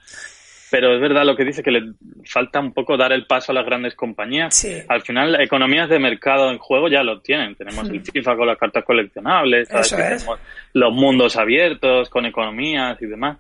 Pero 0.79 0.95
es 0.95 1.01
verdad 1.01 1.25
lo 1.25 1.35
que 1.35 1.45
dice, 1.47 1.63
que 1.63 1.71
le 1.71 1.95
falta 2.27 2.61
un 2.61 2.75
poco 2.75 2.99
dar 2.99 3.11
el 3.11 3.27
paso 3.27 3.51
a 3.51 3.55
las 3.55 3.65
grandes 3.65 3.95
compañías. 3.95 4.67
Al 4.89 5.01
final, 5.01 5.41
economías 5.41 5.89
de 5.89 5.99
mercado 5.99 6.51
en 6.51 6.59
juego 6.59 6.89
ya 6.89 7.03
lo 7.03 7.23
tienen. 7.23 7.55
Tenemos 7.55 7.89
el 7.89 8.01
hmm. 8.01 8.05
FIFA 8.05 8.37
con 8.37 8.47
las 8.47 8.59
cartas 8.59 8.85
coleccionables, 8.85 9.71
tenemos 9.71 10.39
los 10.75 10.93
mundos 10.93 11.35
abiertos 11.39 12.11
con 12.11 12.27
economías 12.27 13.01
y 13.01 13.07
demás. 13.07 13.39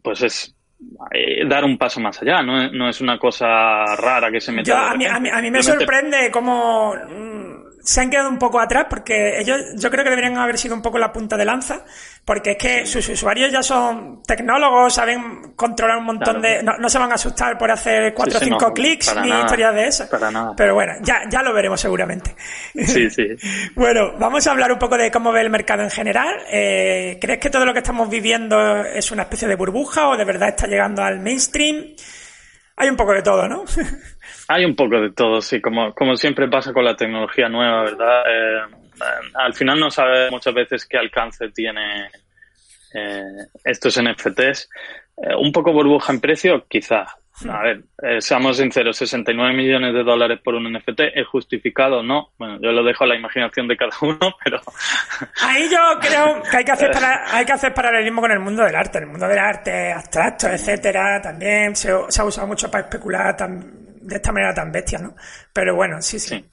Pues 0.00 0.22
es 0.22 0.54
eh, 1.10 1.44
dar 1.48 1.64
un 1.64 1.76
paso 1.78 1.98
más 1.98 2.22
allá, 2.22 2.42
no, 2.42 2.70
no 2.70 2.88
es 2.88 3.00
una 3.00 3.18
cosa 3.18 3.96
rara 3.96 4.30
que 4.30 4.40
se 4.40 4.52
meta. 4.52 4.92
a, 4.92 4.94
mí, 4.94 5.04
a, 5.04 5.18
mí, 5.18 5.50
me 5.50 5.64
sorprende 5.64 6.30
cómo 6.30 6.94
mm, 6.94 7.80
se 7.80 8.02
han 8.02 8.10
quedado 8.10 8.28
un 8.28 8.38
poco 8.38 8.60
atrás 8.60 8.86
porque 8.88 9.40
ellos 9.40 9.58
yo 9.76 9.90
creo 9.90 10.04
que 10.04 10.10
deberían 10.10 10.36
haber 10.36 10.58
sido 10.58 10.76
un 10.76 10.82
poco 10.82 10.98
la 10.98 11.12
punta 11.12 11.36
de 11.36 11.44
lanza 11.44 11.84
porque 12.26 12.50
es 12.50 12.58
que 12.58 12.86
sus 12.86 13.08
usuarios 13.08 13.52
ya 13.52 13.62
son 13.62 14.20
tecnólogos, 14.24 14.92
saben 14.92 15.52
controlar 15.54 15.98
un 15.98 16.06
montón 16.06 16.42
de... 16.42 16.60
No, 16.60 16.88
se 16.88 16.98
van 16.98 17.12
a 17.12 17.14
asustar 17.14 17.56
por 17.56 17.70
hacer 17.70 18.12
cuatro 18.14 18.38
o 18.38 18.40
cinco 18.40 18.74
clics 18.74 19.14
ni 19.22 19.30
historias 19.30 19.72
de 19.72 19.86
eso. 19.86 20.08
Pero 20.56 20.74
bueno, 20.74 20.94
ya, 21.02 21.20
ya 21.30 21.40
lo 21.44 21.54
veremos 21.54 21.80
seguramente. 21.80 22.34
Sí, 22.74 23.08
sí. 23.10 23.28
bueno, 23.76 24.14
vamos 24.18 24.44
a 24.44 24.50
hablar 24.50 24.72
un 24.72 24.78
poco 24.78 24.96
de 24.96 25.08
cómo 25.08 25.30
ve 25.30 25.42
el 25.42 25.50
mercado 25.50 25.84
en 25.84 25.90
general. 25.90 26.36
Eh, 26.50 27.16
¿Crees 27.20 27.38
que 27.38 27.48
todo 27.48 27.64
lo 27.64 27.72
que 27.72 27.78
estamos 27.78 28.10
viviendo 28.10 28.82
es 28.84 29.12
una 29.12 29.22
especie 29.22 29.46
de 29.46 29.54
burbuja 29.54 30.08
o 30.08 30.16
de 30.16 30.24
verdad 30.24 30.48
está 30.48 30.66
llegando 30.66 31.04
al 31.04 31.20
mainstream? 31.20 31.94
Hay 32.76 32.88
un 32.88 32.96
poco 32.96 33.12
de 33.12 33.22
todo, 33.22 33.48
¿no? 33.48 33.64
Hay 34.48 34.64
un 34.64 34.74
poco 34.74 35.00
de 35.00 35.12
todo, 35.12 35.40
sí, 35.40 35.60
como, 35.60 35.94
como 35.94 36.16
siempre 36.16 36.48
pasa 36.48 36.72
con 36.72 36.84
la 36.84 36.96
tecnología 36.96 37.48
nueva, 37.48 37.84
¿verdad? 37.84 38.22
Eh, 38.28 38.85
al 39.34 39.54
final 39.54 39.80
no 39.80 39.90
sabe 39.90 40.30
muchas 40.30 40.54
veces 40.54 40.86
qué 40.86 40.98
alcance 40.98 41.48
tiene 41.50 42.10
eh, 42.94 43.46
estos 43.64 44.00
NFTs. 44.00 44.68
Eh, 45.18 45.34
un 45.38 45.52
poco 45.52 45.72
burbuja 45.72 46.12
en 46.12 46.20
precio, 46.20 46.66
quizá. 46.68 47.06
A 47.50 47.60
ver, 47.60 47.82
eh, 48.02 48.20
seamos 48.22 48.56
sinceros, 48.56 48.96
69 48.96 49.54
millones 49.54 49.92
de 49.92 50.02
dólares 50.02 50.40
por 50.42 50.54
un 50.54 50.72
NFT, 50.72 51.00
¿es 51.14 51.26
justificado 51.26 51.98
o 51.98 52.02
no? 52.02 52.30
Bueno, 52.38 52.58
yo 52.62 52.72
lo 52.72 52.82
dejo 52.82 53.04
a 53.04 53.08
la 53.08 53.16
imaginación 53.16 53.68
de 53.68 53.76
cada 53.76 53.92
uno, 54.00 54.18
pero... 54.44 54.58
Ahí 55.42 55.68
yo 55.70 55.78
creo 56.00 56.42
que 56.42 56.56
hay 56.56 56.64
que 56.64 56.72
hacer, 56.72 56.90
hay 57.26 57.44
que 57.44 57.52
hacer 57.52 57.74
paralelismo 57.74 58.22
con 58.22 58.32
el 58.32 58.40
mundo 58.40 58.64
del 58.64 58.74
arte. 58.74 58.98
El 58.98 59.08
mundo 59.08 59.28
del 59.28 59.38
arte 59.38 59.92
abstracto, 59.92 60.48
etcétera, 60.48 61.20
también 61.20 61.76
se, 61.76 61.90
ha 61.90 62.24
usado 62.24 62.46
mucho 62.46 62.70
para 62.70 62.84
especular 62.84 63.36
de 63.36 64.16
esta 64.16 64.32
manera 64.32 64.54
tan 64.54 64.72
bestia, 64.72 64.98
¿no? 64.98 65.14
Pero 65.52 65.74
bueno, 65.76 66.00
sí. 66.00 66.18
sí. 66.18 66.42
Sí, 66.42 66.44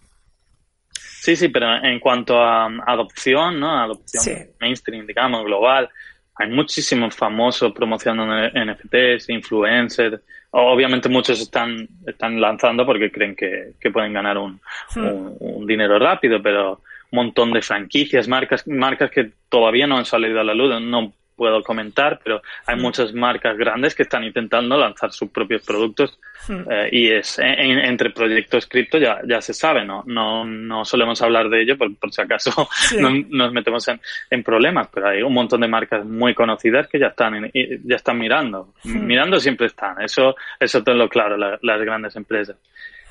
sí, 1.36 1.48
pero 1.50 1.84
en 1.84 2.00
cuanto 2.00 2.42
a 2.42 2.66
adopción, 2.86 3.60
¿no? 3.60 3.80
Adopción 3.80 4.48
mainstream, 4.60 5.08
digamos, 5.08 5.46
global, 5.46 5.90
hay 6.36 6.50
muchísimos 6.50 7.16
famosos 7.16 7.72
promocionando 7.74 8.50
NFTs, 8.50 9.30
influencers. 9.30 10.20
Obviamente 10.52 11.10
muchos 11.10 11.40
están, 11.40 11.88
están 12.06 12.42
lanzando 12.42 12.86
porque 12.86 13.12
creen 13.12 13.36
que, 13.36 13.74
pueden 13.92 14.14
ganar 14.14 14.38
un, 14.38 14.60
hmm. 14.96 15.36
un, 15.40 15.68
dinero 15.68 16.00
rápido, 16.00 16.42
pero 16.42 16.82
un 17.12 17.18
montón 17.18 17.52
de 17.54 17.62
franquicias, 17.62 18.28
marcas, 18.28 18.68
marcas 18.68 19.12
que 19.12 19.32
todavía 19.50 19.88
no 19.88 19.98
han 19.98 20.06
salido 20.06 20.40
a 20.40 20.44
la 20.44 20.54
luz, 20.54 20.82
no 20.82 21.14
puedo 21.36 21.64
comentar, 21.64 22.20
pero 22.24 22.42
hay 22.66 22.78
muchas 22.78 23.14
marcas 23.14 23.58
grandes 23.58 23.96
que 23.96 24.04
están 24.04 24.24
intentando 24.24 24.78
lanzar 24.78 25.12
sus 25.12 25.30
propios 25.30 25.64
productos 25.64 26.20
eh, 26.50 26.90
y 26.92 27.10
es 27.10 27.40
entre 27.40 28.10
proyectos 28.10 28.68
cripto 28.68 28.98
ya, 28.98 29.22
ya 29.26 29.42
se 29.42 29.54
sabe, 29.54 29.86
¿no? 29.86 30.04
No, 30.06 30.46
no 30.46 30.84
solemos 30.86 31.22
hablar 31.22 31.50
de 31.50 31.62
ello 31.62 31.78
por, 31.78 31.92
si 32.12 32.22
acaso 32.22 32.68
nos 33.30 33.54
metemos 33.54 33.88
en, 33.88 34.00
en, 34.30 34.44
problemas, 34.44 34.90
pero 34.94 35.10
hay 35.10 35.22
un 35.22 35.34
montón 35.34 35.62
de 35.62 35.68
marcas 35.68 36.06
muy 36.06 36.34
conocidas 36.34 36.88
que 36.88 37.00
ya 37.00 37.08
están 37.08 37.52
ya 37.54 37.96
están 37.96 38.18
mirando. 38.18 38.74
Mirando 38.84 39.40
siempre 39.40 39.68
están, 39.68 40.02
eso, 40.02 40.36
eso 40.60 40.84
lo 40.86 41.10
claro, 41.10 41.38
las 41.38 41.82
grandes 41.82 42.16
empresas. 42.16 42.58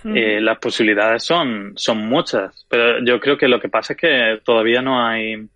Eh, 0.04 0.40
las 0.40 0.58
posibilidades 0.58 1.22
son, 1.22 1.74
son 1.76 1.98
muchas, 1.98 2.66
pero 2.68 3.04
yo 3.04 3.20
creo 3.20 3.36
que 3.38 3.46
lo 3.46 3.60
que 3.60 3.68
pasa 3.68 3.92
es 3.92 3.98
que 3.98 4.40
todavía 4.44 4.82
no 4.82 5.06
hay 5.06 5.46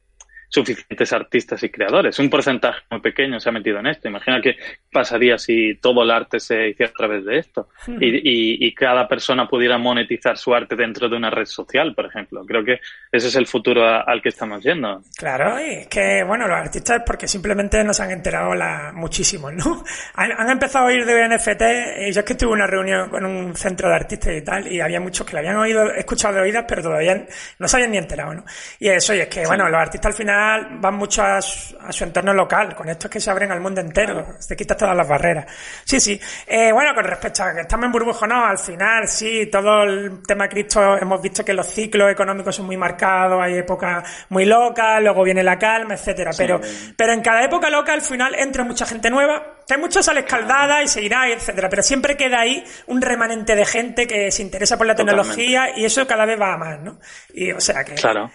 suficientes 0.49 1.13
artistas 1.13 1.63
y 1.63 1.71
creadores. 1.71 2.19
Un 2.19 2.31
porcentaje 2.31 2.83
muy 2.91 3.01
pequeño 3.01 3.41
se 3.41 3.49
ha 3.49 3.53
metido 3.53 3.79
en 3.79 3.87
esto. 3.87 4.09
Imagina 4.09 4.41
qué 4.41 4.57
pasaría 4.93 5.39
si 5.39 5.75
todo 5.77 6.03
el 6.03 6.11
arte 6.11 6.41
se 6.41 6.69
hiciera 6.69 6.91
a 6.91 6.95
través 6.95 7.25
de 7.25 7.39
esto 7.39 7.69
y, 8.01 8.67
y, 8.67 8.75
cada 8.75 9.09
persona 9.09 9.49
pudiera 9.49 9.79
monetizar 9.79 10.37
su 10.37 10.55
arte 10.55 10.77
dentro 10.77 11.09
de 11.09 11.17
una 11.17 11.31
red 11.31 11.47
social, 11.47 11.95
por 11.95 12.07
ejemplo. 12.07 12.45
Creo 12.45 12.65
que 12.65 12.81
ese 13.11 13.29
es 13.29 13.37
el 13.37 13.47
futuro 13.47 13.85
al 13.85 14.23
que 14.23 14.29
estamos 14.29 14.63
yendo. 14.63 15.03
Claro, 15.17 15.61
y 15.61 15.81
es 15.81 15.89
que, 15.89 16.23
bueno, 16.25 16.47
los 16.47 16.57
artistas 16.57 17.03
porque 17.07 17.27
simplemente 17.27 17.83
nos 17.85 18.01
han 18.01 18.11
enterado 18.11 18.55
la, 18.55 18.93
muchísimo, 18.95 19.51
¿no? 19.51 19.85
Han, 20.15 20.51
empezado 20.51 20.87
a 20.87 20.89
oír 20.89 21.05
de 21.05 21.29
NFT. 21.29 21.63
Y 22.09 22.13
yo 22.13 22.21
es 22.21 22.27
que 22.27 22.35
tuve 22.35 22.53
una 22.53 22.67
reunión 22.67 23.09
con 23.09 23.25
un 23.25 23.55
centro 23.55 23.89
de 23.89 23.95
artistas 23.95 24.35
y 24.35 24.43
tal, 24.43 24.71
y 24.71 24.81
había 24.81 25.01
muchos 25.01 25.27
que 25.27 25.33
lo 25.33 25.39
habían 25.39 25.57
oído, 25.57 25.91
escuchado 25.93 26.35
de 26.35 26.41
oídas, 26.43 26.65
pero 26.69 26.83
todavía 26.83 27.27
no 27.59 27.69
se 27.69 27.77
habían 27.77 27.91
ni 27.91 27.99
enterado, 27.99 28.35
¿no? 28.35 28.45
Y 28.79 28.89
eso, 28.89 29.15
y 29.15 29.21
es 29.21 29.29
que, 29.29 29.47
bueno, 29.47 29.69
los 29.69 29.81
artistas 29.81 30.13
al 30.13 30.15
final 30.15 30.36
van 30.81 30.95
mucho 30.95 31.23
a 31.23 31.41
su, 31.41 32.05
entorno 32.05 32.33
local. 32.33 32.75
Con 32.75 32.89
esto 32.89 33.07
es 33.07 33.13
que 33.13 33.21
se 33.21 33.31
abren 33.31 33.51
al 33.53 33.61
mundo 33.61 33.81
entero. 33.81 34.37
Se 34.39 34.57
quitan 34.57 34.77
todas 34.77 34.97
las 34.97 35.09
barreras. 35.09 35.47
Sí, 35.85 36.01
sí. 36.01 36.21
Eh, 36.47 36.73
bueno, 36.73 36.95
con 36.95 37.05
respecto 37.05 37.43
a 37.43 37.55
que 37.55 37.61
estamos 37.63 37.87
en 37.87 37.93
burbujo, 37.93 38.27
no. 38.27 38.45
Al 38.45 38.59
final, 38.59 39.09
sí, 39.09 39.47
todo 39.47 39.83
el 39.83 40.23
tema 40.27 40.49
cripto, 40.49 40.97
hemos 40.97 41.21
visto 41.21 41.45
que 41.45 41.53
los 41.53 41.67
ciclos 41.67 42.11
económicos 42.11 42.55
son 42.55 42.67
muy 42.67 42.77
marcados. 42.77 43.43
Hay 43.43 43.59
épocas 43.59 44.27
muy 44.29 44.45
locas, 44.45 45.03
luego 45.03 45.23
viene 45.23 45.43
la 45.43 45.59
calma, 45.59 45.95
etcétera. 45.95 46.31
Pero, 46.37 46.61
pero 46.97 47.13
en 47.13 47.21
cada 47.21 47.45
época 47.45 47.71
loca, 47.71 47.93
al 47.93 48.03
final, 48.03 48.35
entra 48.35 48.65
mucha 48.65 48.87
gente 48.87 49.11
nueva. 49.11 49.55
Que 49.67 49.75
hay 49.75 49.81
mucha 49.81 50.03
sale 50.03 50.21
escaldada 50.21 50.83
y 50.83 50.89
se 50.89 51.03
irá, 51.03 51.29
etcétera. 51.29 51.69
Pero 51.69 51.83
siempre 51.83 52.17
queda 52.17 52.41
ahí 52.41 52.65
un 52.87 53.03
remanente 53.03 53.57
de 53.57 53.65
gente 53.65 54.07
que 54.07 54.31
se 54.31 54.43
interesa 54.43 54.77
por 54.77 54.87
la 54.87 54.95
tecnología 54.95 55.77
y 55.77 55.85
eso 55.85 56.07
cada 56.07 56.25
vez 56.25 56.41
va 56.41 56.55
a 56.55 56.57
más, 56.57 56.81
¿no? 56.81 56.99
Y, 57.35 57.53
o 57.53 57.61
sea 57.61 57.85
que. 57.85 57.95
Claro 57.95 58.31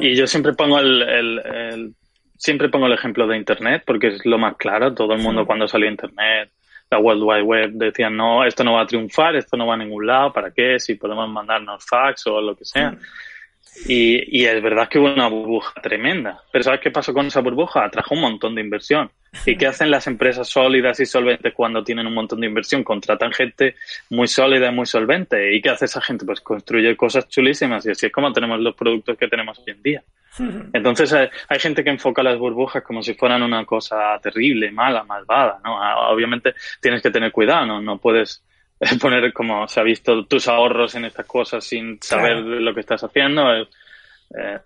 y 0.00 0.14
yo 0.14 0.26
siempre 0.26 0.52
pongo 0.52 0.78
el, 0.78 1.94
siempre 2.36 2.68
pongo 2.68 2.86
el 2.86 2.92
ejemplo 2.92 3.26
de 3.26 3.36
Internet 3.36 3.82
porque 3.86 4.08
es 4.08 4.26
lo 4.26 4.38
más 4.38 4.56
claro. 4.56 4.94
Todo 4.94 5.14
el 5.14 5.22
mundo 5.22 5.46
cuando 5.46 5.66
salió 5.68 5.88
Internet, 5.88 6.50
la 6.90 6.98
World 6.98 7.22
Wide 7.22 7.42
Web 7.42 7.70
decían 7.72 8.16
no, 8.16 8.44
esto 8.44 8.64
no 8.64 8.74
va 8.74 8.82
a 8.82 8.86
triunfar, 8.86 9.36
esto 9.36 9.56
no 9.56 9.66
va 9.66 9.74
a 9.74 9.78
ningún 9.78 10.06
lado, 10.06 10.32
¿para 10.32 10.50
qué? 10.50 10.78
Si 10.78 10.94
podemos 10.94 11.28
mandarnos 11.28 11.84
fax 11.84 12.26
o 12.26 12.40
lo 12.40 12.54
que 12.56 12.64
sea. 12.64 12.96
Y, 13.86 14.40
y 14.40 14.46
es 14.46 14.62
verdad 14.62 14.88
que 14.88 14.98
hubo 14.98 15.12
una 15.12 15.28
burbuja 15.28 15.80
tremenda. 15.82 16.40
Pero 16.50 16.64
¿sabes 16.64 16.80
qué 16.80 16.90
pasó 16.90 17.12
con 17.12 17.26
esa 17.26 17.40
burbuja? 17.40 17.84
Atrajo 17.84 18.14
un 18.14 18.22
montón 18.22 18.54
de 18.54 18.62
inversión. 18.62 19.10
¿Y 19.44 19.56
qué 19.56 19.66
hacen 19.66 19.90
las 19.90 20.06
empresas 20.06 20.48
sólidas 20.48 20.98
y 21.00 21.06
solventes 21.06 21.52
cuando 21.52 21.84
tienen 21.84 22.06
un 22.06 22.14
montón 22.14 22.40
de 22.40 22.46
inversión? 22.46 22.82
Contratan 22.82 23.32
gente 23.32 23.76
muy 24.10 24.28
sólida 24.28 24.68
y 24.68 24.74
muy 24.74 24.86
solvente. 24.86 25.54
¿Y 25.54 25.60
qué 25.60 25.70
hace 25.70 25.84
esa 25.84 26.00
gente? 26.00 26.24
Pues 26.24 26.40
construye 26.40 26.96
cosas 26.96 27.28
chulísimas 27.28 27.84
y 27.86 27.90
así 27.90 28.06
es 28.06 28.12
como 28.12 28.32
tenemos 28.32 28.60
los 28.60 28.74
productos 28.74 29.18
que 29.18 29.28
tenemos 29.28 29.58
hoy 29.58 29.72
en 29.72 29.82
día. 29.82 30.04
Entonces 30.72 31.12
hay, 31.12 31.58
gente 31.58 31.82
que 31.82 31.90
enfoca 31.90 32.22
las 32.22 32.38
burbujas 32.38 32.82
como 32.82 33.02
si 33.02 33.14
fueran 33.14 33.42
una 33.42 33.64
cosa 33.64 34.18
terrible, 34.22 34.70
mala, 34.70 35.02
malvada. 35.04 35.60
¿no? 35.64 35.82
Ah, 35.82 36.10
obviamente 36.10 36.54
tienes 36.80 37.02
que 37.02 37.10
tener 37.10 37.32
cuidado, 37.32 37.66
¿no? 37.66 37.80
No 37.80 37.98
puedes 37.98 38.42
poner 39.00 39.32
como 39.32 39.66
se 39.68 39.80
ha 39.80 39.82
visto 39.82 40.26
tus 40.26 40.48
ahorros 40.48 40.94
en 40.94 41.06
estas 41.06 41.26
cosas 41.26 41.64
sin 41.64 41.98
saber 42.02 42.38
lo 42.38 42.74
que 42.74 42.80
estás 42.80 43.02
haciendo. 43.02 43.42
Eh, 44.34 44.58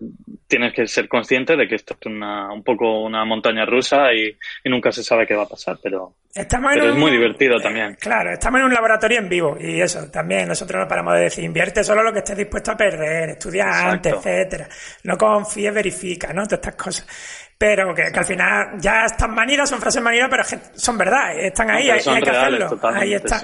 tienes 0.47 0.73
que 0.73 0.87
ser 0.87 1.07
consciente 1.07 1.55
de 1.55 1.67
que 1.67 1.75
esto 1.75 1.95
es 1.99 2.07
una, 2.07 2.51
un 2.51 2.63
poco 2.63 3.03
una 3.03 3.23
montaña 3.25 3.63
rusa 3.63 4.11
y, 4.11 4.35
nunca 4.67 4.91
se 4.91 5.03
sabe 5.03 5.27
qué 5.27 5.35
va 5.35 5.43
a 5.43 5.47
pasar, 5.47 5.77
pero, 5.81 6.15
es 6.33 6.95
muy 6.95 7.11
divertido 7.11 7.59
también. 7.59 7.95
Claro, 7.99 8.33
estamos 8.33 8.59
en 8.59 8.65
un 8.65 8.73
laboratorio 8.73 9.19
en 9.19 9.29
vivo 9.29 9.57
y 9.59 9.79
eso 9.79 10.09
también 10.09 10.47
nosotros 10.47 10.81
no 10.81 10.87
paramos 10.87 11.13
de 11.13 11.21
decir, 11.21 11.43
invierte 11.43 11.83
solo 11.83 12.01
lo 12.01 12.11
que 12.11 12.19
estés 12.19 12.37
dispuesto 12.37 12.71
a 12.71 12.77
perder, 12.77 13.29
estudia 13.29 13.65
antes, 13.87 14.13
etcétera, 14.13 14.67
no 15.03 15.15
confíes, 15.15 15.73
verifica, 15.73 16.33
¿no? 16.33 16.43
Todas 16.43 16.53
estas 16.53 16.75
cosas 16.75 17.50
pero 17.61 17.93
que, 17.93 18.05
al 18.05 18.25
final 18.25 18.69
ya 18.79 19.05
están 19.05 19.35
manidas, 19.35 19.69
son 19.69 19.79
frases 19.79 20.01
manidas, 20.01 20.29
pero 20.31 20.43
son 20.73 20.97
verdad, 20.97 21.37
están 21.37 21.69
ahí, 21.69 21.91
hay, 21.91 22.01
que 22.01 22.29
hacerlo. 22.31 22.79
Ahí 22.81 23.13
está. 23.13 23.39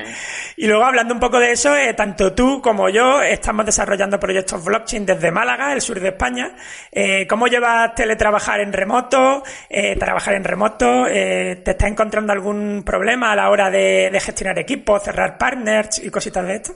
Y 0.55 0.65
luego 0.65 0.85
hablando 0.85 1.13
un 1.13 1.19
poco 1.19 1.39
de 1.39 1.51
eso, 1.51 1.75
eh, 1.75 1.93
tanto 1.93 2.33
tú 2.33 2.59
como 2.59 2.89
yo 2.89 3.21
estamos 3.21 3.67
desarrollando 3.67 4.19
proyectos 4.19 4.65
blockchain 4.65 5.05
desde 5.05 5.29
Málaga, 5.29 5.71
el 5.71 5.81
sur 5.81 5.99
de 5.99 6.07
España. 6.07 6.55
Eh, 6.91 7.27
¿Cómo 7.27 7.45
llevas 7.45 7.93
teletrabajar 7.93 8.59
en 8.61 8.73
remoto? 8.73 9.43
Eh, 9.69 9.95
trabajar 9.97 10.33
en 10.33 10.45
remoto, 10.45 11.05
eh, 11.05 11.61
¿te 11.63 11.71
está 11.71 11.87
encontrando 11.87 12.33
algún 12.33 12.81
problema 12.83 13.33
a 13.33 13.35
la 13.35 13.51
hora 13.51 13.69
de, 13.69 14.09
de 14.11 14.19
gestionar 14.19 14.57
equipos, 14.57 15.03
cerrar 15.03 15.37
partners 15.37 15.99
y 15.99 16.09
cositas 16.09 16.43
de 16.43 16.55
esto? 16.55 16.73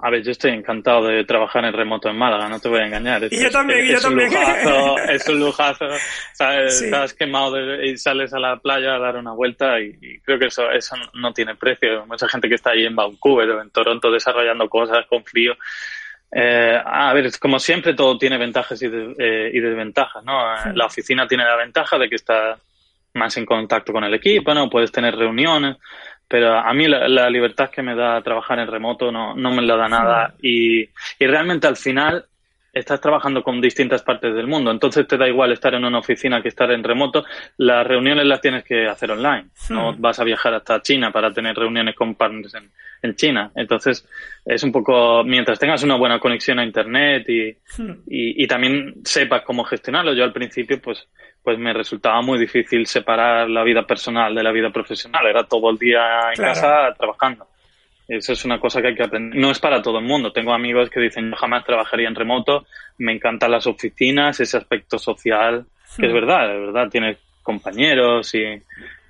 A 0.00 0.10
ver, 0.10 0.22
yo 0.22 0.30
estoy 0.30 0.52
encantado 0.52 1.08
de 1.08 1.24
trabajar 1.24 1.64
en 1.64 1.72
remoto 1.72 2.08
en 2.08 2.16
Málaga, 2.16 2.48
no 2.48 2.60
te 2.60 2.68
voy 2.68 2.80
a 2.80 2.86
engañar. 2.86 3.24
y 3.28 3.42
yo 3.42 3.50
también, 3.50 3.84
y 3.84 3.92
yo 3.92 4.00
también. 4.00 4.30
es 5.08 5.28
un 5.28 5.40
lujazo. 5.40 5.86
¿sabes? 6.32 6.82
Estás 6.82 7.14
quemado 7.14 7.82
y 7.82 7.96
sales 7.98 8.32
a 8.32 8.38
la 8.38 8.58
playa 8.58 8.94
a 8.94 8.98
dar 9.00 9.16
una 9.16 9.32
vuelta 9.32 9.80
y, 9.80 10.20
creo 10.20 10.38
que 10.38 10.46
eso, 10.46 10.70
eso 10.70 10.94
no 11.14 11.32
tiene 11.32 11.56
precio. 11.56 12.06
Mucha 12.06 12.28
gente 12.28 12.48
que 12.48 12.54
está 12.54 12.70
ahí 12.70 12.84
en 12.84 12.94
Vancouver 12.94 13.50
o 13.50 13.60
en 13.60 13.70
Toronto 13.70 14.12
desarrollando 14.12 14.68
cosas 14.68 15.04
con 15.06 15.24
frío. 15.24 15.56
Eh, 16.30 16.80
a 16.84 17.12
ver, 17.12 17.36
como 17.40 17.58
siempre, 17.58 17.94
todo 17.94 18.16
tiene 18.18 18.38
ventajas 18.38 18.80
y, 18.80 18.86
eh, 18.86 19.50
y 19.52 19.58
desventajas, 19.58 20.22
¿no? 20.22 20.72
La 20.74 20.86
oficina 20.86 21.26
tiene 21.26 21.42
la 21.42 21.56
ventaja 21.56 21.98
de 21.98 22.08
que 22.08 22.16
está 22.16 22.56
más 23.14 23.36
en 23.36 23.46
contacto 23.46 23.92
con 23.92 24.04
el 24.04 24.14
equipo, 24.14 24.54
¿no? 24.54 24.70
Puedes 24.70 24.92
tener 24.92 25.16
reuniones, 25.16 25.76
pero 26.28 26.58
a 26.58 26.72
mí 26.74 26.86
la, 26.86 27.30
libertad 27.30 27.70
que 27.70 27.82
me 27.82 27.94
da 27.94 28.20
trabajar 28.22 28.58
en 28.58 28.68
remoto 28.68 29.10
no, 29.10 29.34
no 29.34 29.50
me 29.50 29.62
la 29.62 29.76
da 29.76 29.88
nada. 29.88 30.34
Y, 30.42 30.82
y 30.82 31.26
realmente 31.26 31.66
al 31.66 31.76
final 31.76 32.26
estás 32.78 33.00
trabajando 33.00 33.42
con 33.42 33.60
distintas 33.60 34.02
partes 34.02 34.34
del 34.34 34.46
mundo, 34.46 34.70
entonces 34.70 35.06
te 35.06 35.16
da 35.16 35.28
igual 35.28 35.52
estar 35.52 35.74
en 35.74 35.84
una 35.84 35.98
oficina 35.98 36.42
que 36.42 36.48
estar 36.48 36.70
en 36.70 36.82
remoto, 36.82 37.24
las 37.56 37.86
reuniones 37.86 38.26
las 38.26 38.40
tienes 38.40 38.64
que 38.64 38.86
hacer 38.86 39.10
online, 39.10 39.46
no 39.70 39.94
vas 39.96 40.18
a 40.20 40.24
viajar 40.24 40.54
hasta 40.54 40.82
China 40.82 41.10
para 41.10 41.32
tener 41.32 41.56
reuniones 41.56 41.94
con 41.94 42.14
partners 42.14 42.54
en, 42.54 42.70
en 43.02 43.14
China, 43.14 43.50
entonces 43.54 44.06
es 44.44 44.62
un 44.62 44.72
poco, 44.72 45.22
mientras 45.24 45.58
tengas 45.58 45.82
una 45.82 45.96
buena 45.96 46.18
conexión 46.18 46.58
a 46.58 46.64
Internet 46.64 47.28
y, 47.28 47.48
y, 47.48 48.44
y 48.44 48.46
también 48.46 48.94
sepas 49.04 49.42
cómo 49.42 49.64
gestionarlo, 49.64 50.14
yo 50.14 50.24
al 50.24 50.32
principio 50.32 50.80
pues 50.80 51.08
pues 51.48 51.58
me 51.58 51.72
resultaba 51.72 52.20
muy 52.20 52.38
difícil 52.38 52.86
separar 52.86 53.48
la 53.48 53.62
vida 53.62 53.86
personal 53.86 54.34
de 54.34 54.42
la 54.42 54.52
vida 54.52 54.70
profesional. 54.70 55.26
Era 55.26 55.44
todo 55.44 55.70
el 55.70 55.78
día 55.78 56.30
en 56.36 56.42
casa 56.42 56.94
trabajando. 56.98 57.46
Eso 58.08 58.32
es 58.32 58.44
una 58.46 58.58
cosa 58.58 58.80
que 58.80 58.88
hay 58.88 58.94
que 58.94 59.04
aprender. 59.04 59.38
No 59.38 59.50
es 59.50 59.58
para 59.58 59.82
todo 59.82 59.98
el 59.98 60.04
mundo. 60.06 60.32
Tengo 60.32 60.54
amigos 60.54 60.88
que 60.88 60.98
dicen, 60.98 61.30
yo 61.30 61.36
jamás 61.36 61.64
trabajaría 61.64 62.08
en 62.08 62.14
remoto, 62.14 62.66
me 62.96 63.12
encantan 63.12 63.50
las 63.50 63.66
oficinas, 63.66 64.40
ese 64.40 64.56
aspecto 64.56 64.98
social, 64.98 65.66
que 65.96 66.06
es 66.06 66.12
hmm. 66.12 66.14
verdad, 66.14 66.54
es 66.54 66.60
verdad, 66.60 66.88
tienes 66.90 67.18
compañeros 67.42 68.34
y, 68.34 68.44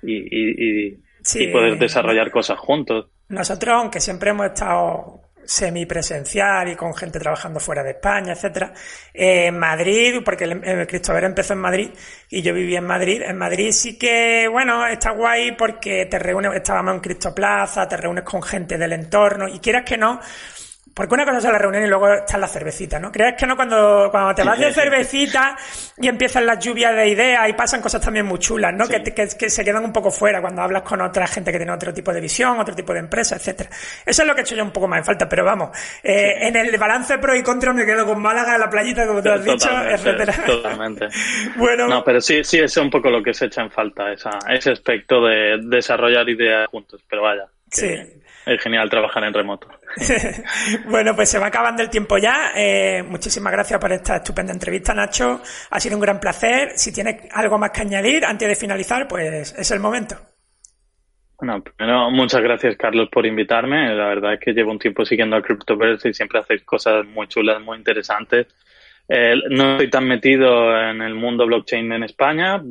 y, 0.03 0.87
y, 0.91 0.97
y 1.35 1.47
poder 1.47 1.79
desarrollar 1.79 2.29
cosas 2.29 2.59
juntos. 2.59 3.07
Nosotros, 3.29 3.75
aunque 3.75 4.01
siempre 4.01 4.31
hemos 4.31 4.47
estado 4.47 5.21
semipresencial 5.49 6.69
y 6.69 6.75
con 6.75 6.93
gente 6.93 7.19
trabajando 7.19 7.59
fuera 7.59 7.81
de 7.81 7.91
España, 7.91 8.33
etcétera. 8.33 8.71
en 9.13 9.57
Madrid, 9.57 10.21
porque 10.23 10.43
el, 10.43 10.85
Cristóbal 10.85 11.23
empezó 11.23 11.53
en 11.53 11.59
Madrid 11.59 11.89
y 12.29 12.43
yo 12.43 12.53
viví 12.53 12.75
en 12.75 12.85
Madrid. 12.85 13.23
En 13.23 13.35
Madrid 13.35 13.71
sí 13.71 13.97
que, 13.97 14.47
bueno, 14.47 14.85
está 14.85 15.11
guay 15.11 15.53
porque 15.53 16.05
te 16.05 16.19
reúnes, 16.19 16.53
estábamos 16.53 16.93
en 16.93 16.99
Cristo 16.99 17.33
Plaza, 17.33 17.87
te 17.87 17.97
reúnes 17.97 18.23
con 18.23 18.43
gente 18.43 18.77
del 18.77 18.93
entorno 18.93 19.47
y 19.47 19.59
quieras 19.59 19.83
que 19.85 19.97
no, 19.97 20.19
porque 20.99 21.13
una 21.13 21.23
cosa 21.23 21.37
es 21.37 21.45
la 21.45 21.57
reunión 21.57 21.85
y 21.85 21.87
luego 21.87 22.13
está 22.13 22.37
la 22.37 22.47
cervecita, 22.49 22.99
¿no? 22.99 23.09
¿Crees 23.09 23.35
que 23.37 23.47
no 23.47 23.55
cuando, 23.55 24.09
cuando 24.11 24.35
te 24.35 24.43
vas 24.43 24.59
de 24.59 24.73
cervecita 24.73 25.55
y 25.97 26.09
empiezan 26.09 26.45
las 26.45 26.59
lluvias 26.59 26.93
de 26.93 27.07
ideas 27.07 27.47
y 27.47 27.53
pasan 27.53 27.81
cosas 27.81 28.01
también 28.01 28.25
muy 28.25 28.37
chulas, 28.37 28.73
¿no? 28.73 28.85
Que, 28.85 29.01
que, 29.01 29.13
que, 29.13 29.49
se 29.49 29.63
quedan 29.63 29.85
un 29.85 29.93
poco 29.93 30.11
fuera 30.11 30.41
cuando 30.41 30.61
hablas 30.61 30.81
con 30.81 30.99
otra 30.99 31.25
gente 31.25 31.53
que 31.53 31.57
tiene 31.57 31.71
otro 31.71 31.93
tipo 31.93 32.11
de 32.11 32.19
visión, 32.19 32.59
otro 32.59 32.75
tipo 32.75 32.91
de 32.91 32.99
empresa, 32.99 33.37
etcétera. 33.37 33.69
Eso 34.05 34.23
es 34.23 34.27
lo 34.27 34.35
que 34.35 34.41
he 34.41 34.43
hecho 34.43 34.55
yo 34.55 34.63
un 34.65 34.71
poco 34.71 34.89
más 34.89 34.99
en 34.99 35.05
falta, 35.05 35.29
pero 35.29 35.45
vamos, 35.45 35.69
eh, 36.03 36.35
en 36.41 36.57
el 36.57 36.77
balance 36.77 37.17
pro 37.17 37.33
y 37.33 37.43
contra 37.43 37.71
me 37.71 37.85
quedo 37.85 38.05
con 38.05 38.21
Málaga, 38.21 38.57
la 38.57 38.69
playita, 38.69 39.07
como 39.07 39.23
tú 39.23 39.29
has 39.29 39.45
dicho, 39.45 39.69
etcétera. 39.69 40.33
Totalmente. 40.45 41.07
bueno. 41.55 41.87
No, 41.87 42.03
pero 42.03 42.19
sí, 42.19 42.43
sí, 42.43 42.59
es 42.59 42.75
un 42.75 42.89
poco 42.89 43.09
lo 43.09 43.23
que 43.23 43.33
se 43.33 43.45
echa 43.45 43.61
en 43.61 43.71
falta, 43.71 44.11
esa, 44.11 44.37
ese 44.49 44.71
aspecto 44.71 45.25
de 45.25 45.59
desarrollar 45.63 46.27
ideas 46.27 46.67
juntos, 46.67 47.01
pero 47.07 47.21
vaya. 47.21 47.45
Sí 47.71 48.18
es 48.49 48.61
genial 48.61 48.89
trabajar 48.89 49.23
en 49.23 49.33
remoto. 49.33 49.67
bueno, 50.89 51.15
pues 51.15 51.29
se 51.29 51.39
va 51.39 51.47
acabando 51.47 51.83
el 51.83 51.89
tiempo 51.89 52.17
ya. 52.17 52.51
Eh, 52.55 53.03
muchísimas 53.03 53.53
gracias 53.53 53.79
por 53.79 53.91
esta 53.91 54.17
estupenda 54.17 54.53
entrevista, 54.53 54.93
Nacho. 54.93 55.41
Ha 55.69 55.79
sido 55.79 55.95
un 55.95 56.01
gran 56.01 56.19
placer. 56.19 56.71
Si 56.75 56.93
tienes 56.93 57.23
algo 57.31 57.57
más 57.57 57.71
que 57.71 57.81
añadir 57.81 58.25
antes 58.25 58.47
de 58.47 58.55
finalizar, 58.55 59.07
pues 59.07 59.53
es 59.57 59.71
el 59.71 59.79
momento. 59.79 60.15
Bueno, 61.37 61.63
primero, 61.63 62.11
muchas 62.11 62.41
gracias, 62.41 62.75
Carlos, 62.75 63.07
por 63.09 63.25
invitarme. 63.25 63.95
La 63.95 64.07
verdad 64.07 64.33
es 64.33 64.39
que 64.41 64.51
llevo 64.51 64.71
un 64.71 64.79
tiempo 64.79 65.05
siguiendo 65.05 65.37
a 65.37 65.41
Cryptoverse 65.41 66.09
y 66.09 66.13
siempre 66.13 66.39
hacéis 66.39 66.63
cosas 66.63 67.05
muy 67.05 67.27
chulas, 67.27 67.61
muy 67.61 67.77
interesantes. 67.77 68.47
Eh, 69.11 69.35
no 69.49 69.71
estoy 69.71 69.89
tan 69.89 70.07
metido 70.07 70.77
en 70.77 71.01
el 71.01 71.15
mundo 71.15 71.47
blockchain 71.47 71.91
en 71.93 72.03
España, 72.03 72.61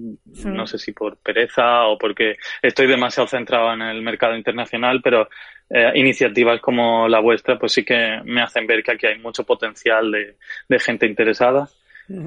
no 0.44 0.66
sé 0.68 0.78
si 0.78 0.92
por 0.92 1.16
pereza 1.16 1.86
o 1.86 1.98
porque 1.98 2.36
estoy 2.62 2.86
demasiado 2.86 3.26
centrado 3.26 3.72
en 3.72 3.82
el 3.82 4.02
mercado 4.02 4.36
internacional, 4.36 5.00
pero 5.02 5.28
eh, 5.70 5.92
iniciativas 5.94 6.60
como 6.60 7.08
la 7.08 7.20
vuestra, 7.20 7.58
pues 7.58 7.72
sí 7.72 7.84
que 7.84 8.20
me 8.24 8.42
hacen 8.42 8.66
ver 8.66 8.82
que 8.82 8.92
aquí 8.92 9.06
hay 9.06 9.18
mucho 9.18 9.44
potencial 9.44 10.10
de, 10.10 10.78
gente 10.78 11.06
interesada. 11.06 11.68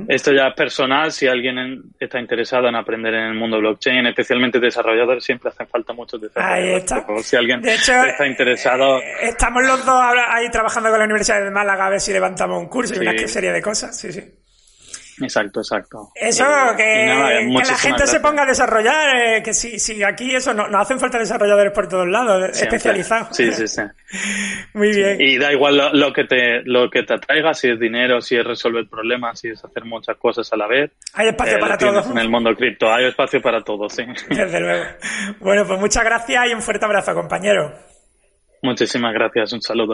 Esto 0.07 0.31
ya 0.31 0.49
es 0.49 0.53
personal, 0.53 1.11
si 1.11 1.25
alguien 1.25 1.81
está 1.99 2.19
interesado 2.19 2.67
en 2.67 2.75
aprender 2.75 3.15
en 3.15 3.29
el 3.29 3.33
mundo 3.33 3.57
blockchain, 3.57 4.05
especialmente 4.05 4.59
desarrolladores, 4.59 5.23
siempre 5.23 5.49
hacen 5.49 5.67
falta 5.67 5.91
muchos 5.91 6.21
desarrolladores. 6.21 6.91
Ahí 6.93 7.01
está. 7.01 7.23
Si 7.23 7.35
alguien 7.35 7.65
está 7.65 8.27
interesado... 8.27 8.99
Eh, 8.99 9.29
estamos 9.29 9.63
los 9.65 9.83
dos 9.83 9.99
ahí 10.27 10.47
trabajando 10.51 10.91
con 10.91 10.99
la 10.99 11.05
Universidad 11.05 11.43
de 11.43 11.49
Málaga 11.49 11.87
a 11.87 11.89
ver 11.89 11.99
si 11.99 12.13
levantamos 12.13 12.61
un 12.61 12.69
curso 12.69 12.93
y 12.93 12.99
una 12.99 13.27
serie 13.27 13.51
de 13.51 13.61
cosas. 13.63 13.99
Sí, 13.99 14.11
sí. 14.11 14.21
Exacto, 15.21 15.59
exacto. 15.61 16.09
Eso, 16.15 16.45
que, 16.75 17.05
la 17.05 17.77
gente 17.77 18.07
se 18.07 18.19
ponga 18.19 18.43
a 18.43 18.45
desarrollar, 18.45 19.15
eh, 19.15 19.43
que 19.43 19.53
si, 19.53 19.79
si 19.79 20.03
aquí 20.03 20.35
eso, 20.35 20.53
no, 20.53 20.67
no 20.67 20.79
hacen 20.79 20.99
falta 20.99 21.17
desarrolladores 21.17 21.71
por 21.73 21.87
todos 21.87 22.07
lados, 22.07 22.61
especializados. 22.61 23.35
Sí, 23.35 23.51
sí, 23.51 23.67
sí. 23.67 23.81
Muy 24.73 24.93
bien. 24.93 25.19
Y 25.19 25.37
da 25.37 25.51
igual 25.51 25.91
lo, 25.93 26.13
que 26.13 26.25
te, 26.25 26.63
lo 26.63 26.89
que 26.89 27.03
te 27.03 27.13
atraiga, 27.13 27.53
si 27.53 27.69
es 27.69 27.79
dinero, 27.79 28.21
si 28.21 28.35
es 28.35 28.45
resolver 28.45 28.87
problemas, 28.89 29.39
si 29.39 29.49
es 29.49 29.63
hacer 29.63 29.85
muchas 29.85 30.17
cosas 30.17 30.51
a 30.53 30.57
la 30.57 30.67
vez. 30.67 30.91
Hay 31.13 31.27
espacio 31.29 31.57
eh, 31.57 31.59
para 31.59 31.77
todos. 31.77 32.09
En 32.09 32.17
el 32.17 32.29
mundo 32.29 32.55
cripto 32.55 32.91
hay 32.91 33.05
espacio 33.05 33.41
para 33.41 33.61
todos, 33.61 33.93
sí. 33.93 34.03
Desde 34.29 34.59
luego. 34.59 34.85
Bueno, 35.39 35.65
pues 35.65 35.79
muchas 35.79 36.03
gracias 36.03 36.49
y 36.49 36.53
un 36.53 36.61
fuerte 36.61 36.85
abrazo, 36.85 37.13
compañero. 37.13 37.73
Muchísimas 38.63 39.13
gracias, 39.13 39.53
un 39.53 39.61
saludo. 39.61 39.93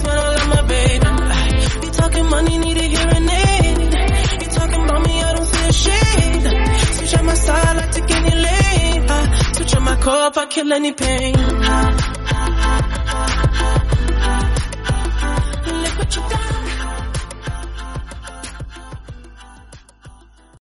Cope, 10.01 10.37
I 10.37 10.45
kill 10.47 10.73
any 10.73 10.93
pain. 10.93 11.35
Look 15.67 15.97
what 15.99 16.15
you 16.15 16.21
got. 16.21 16.60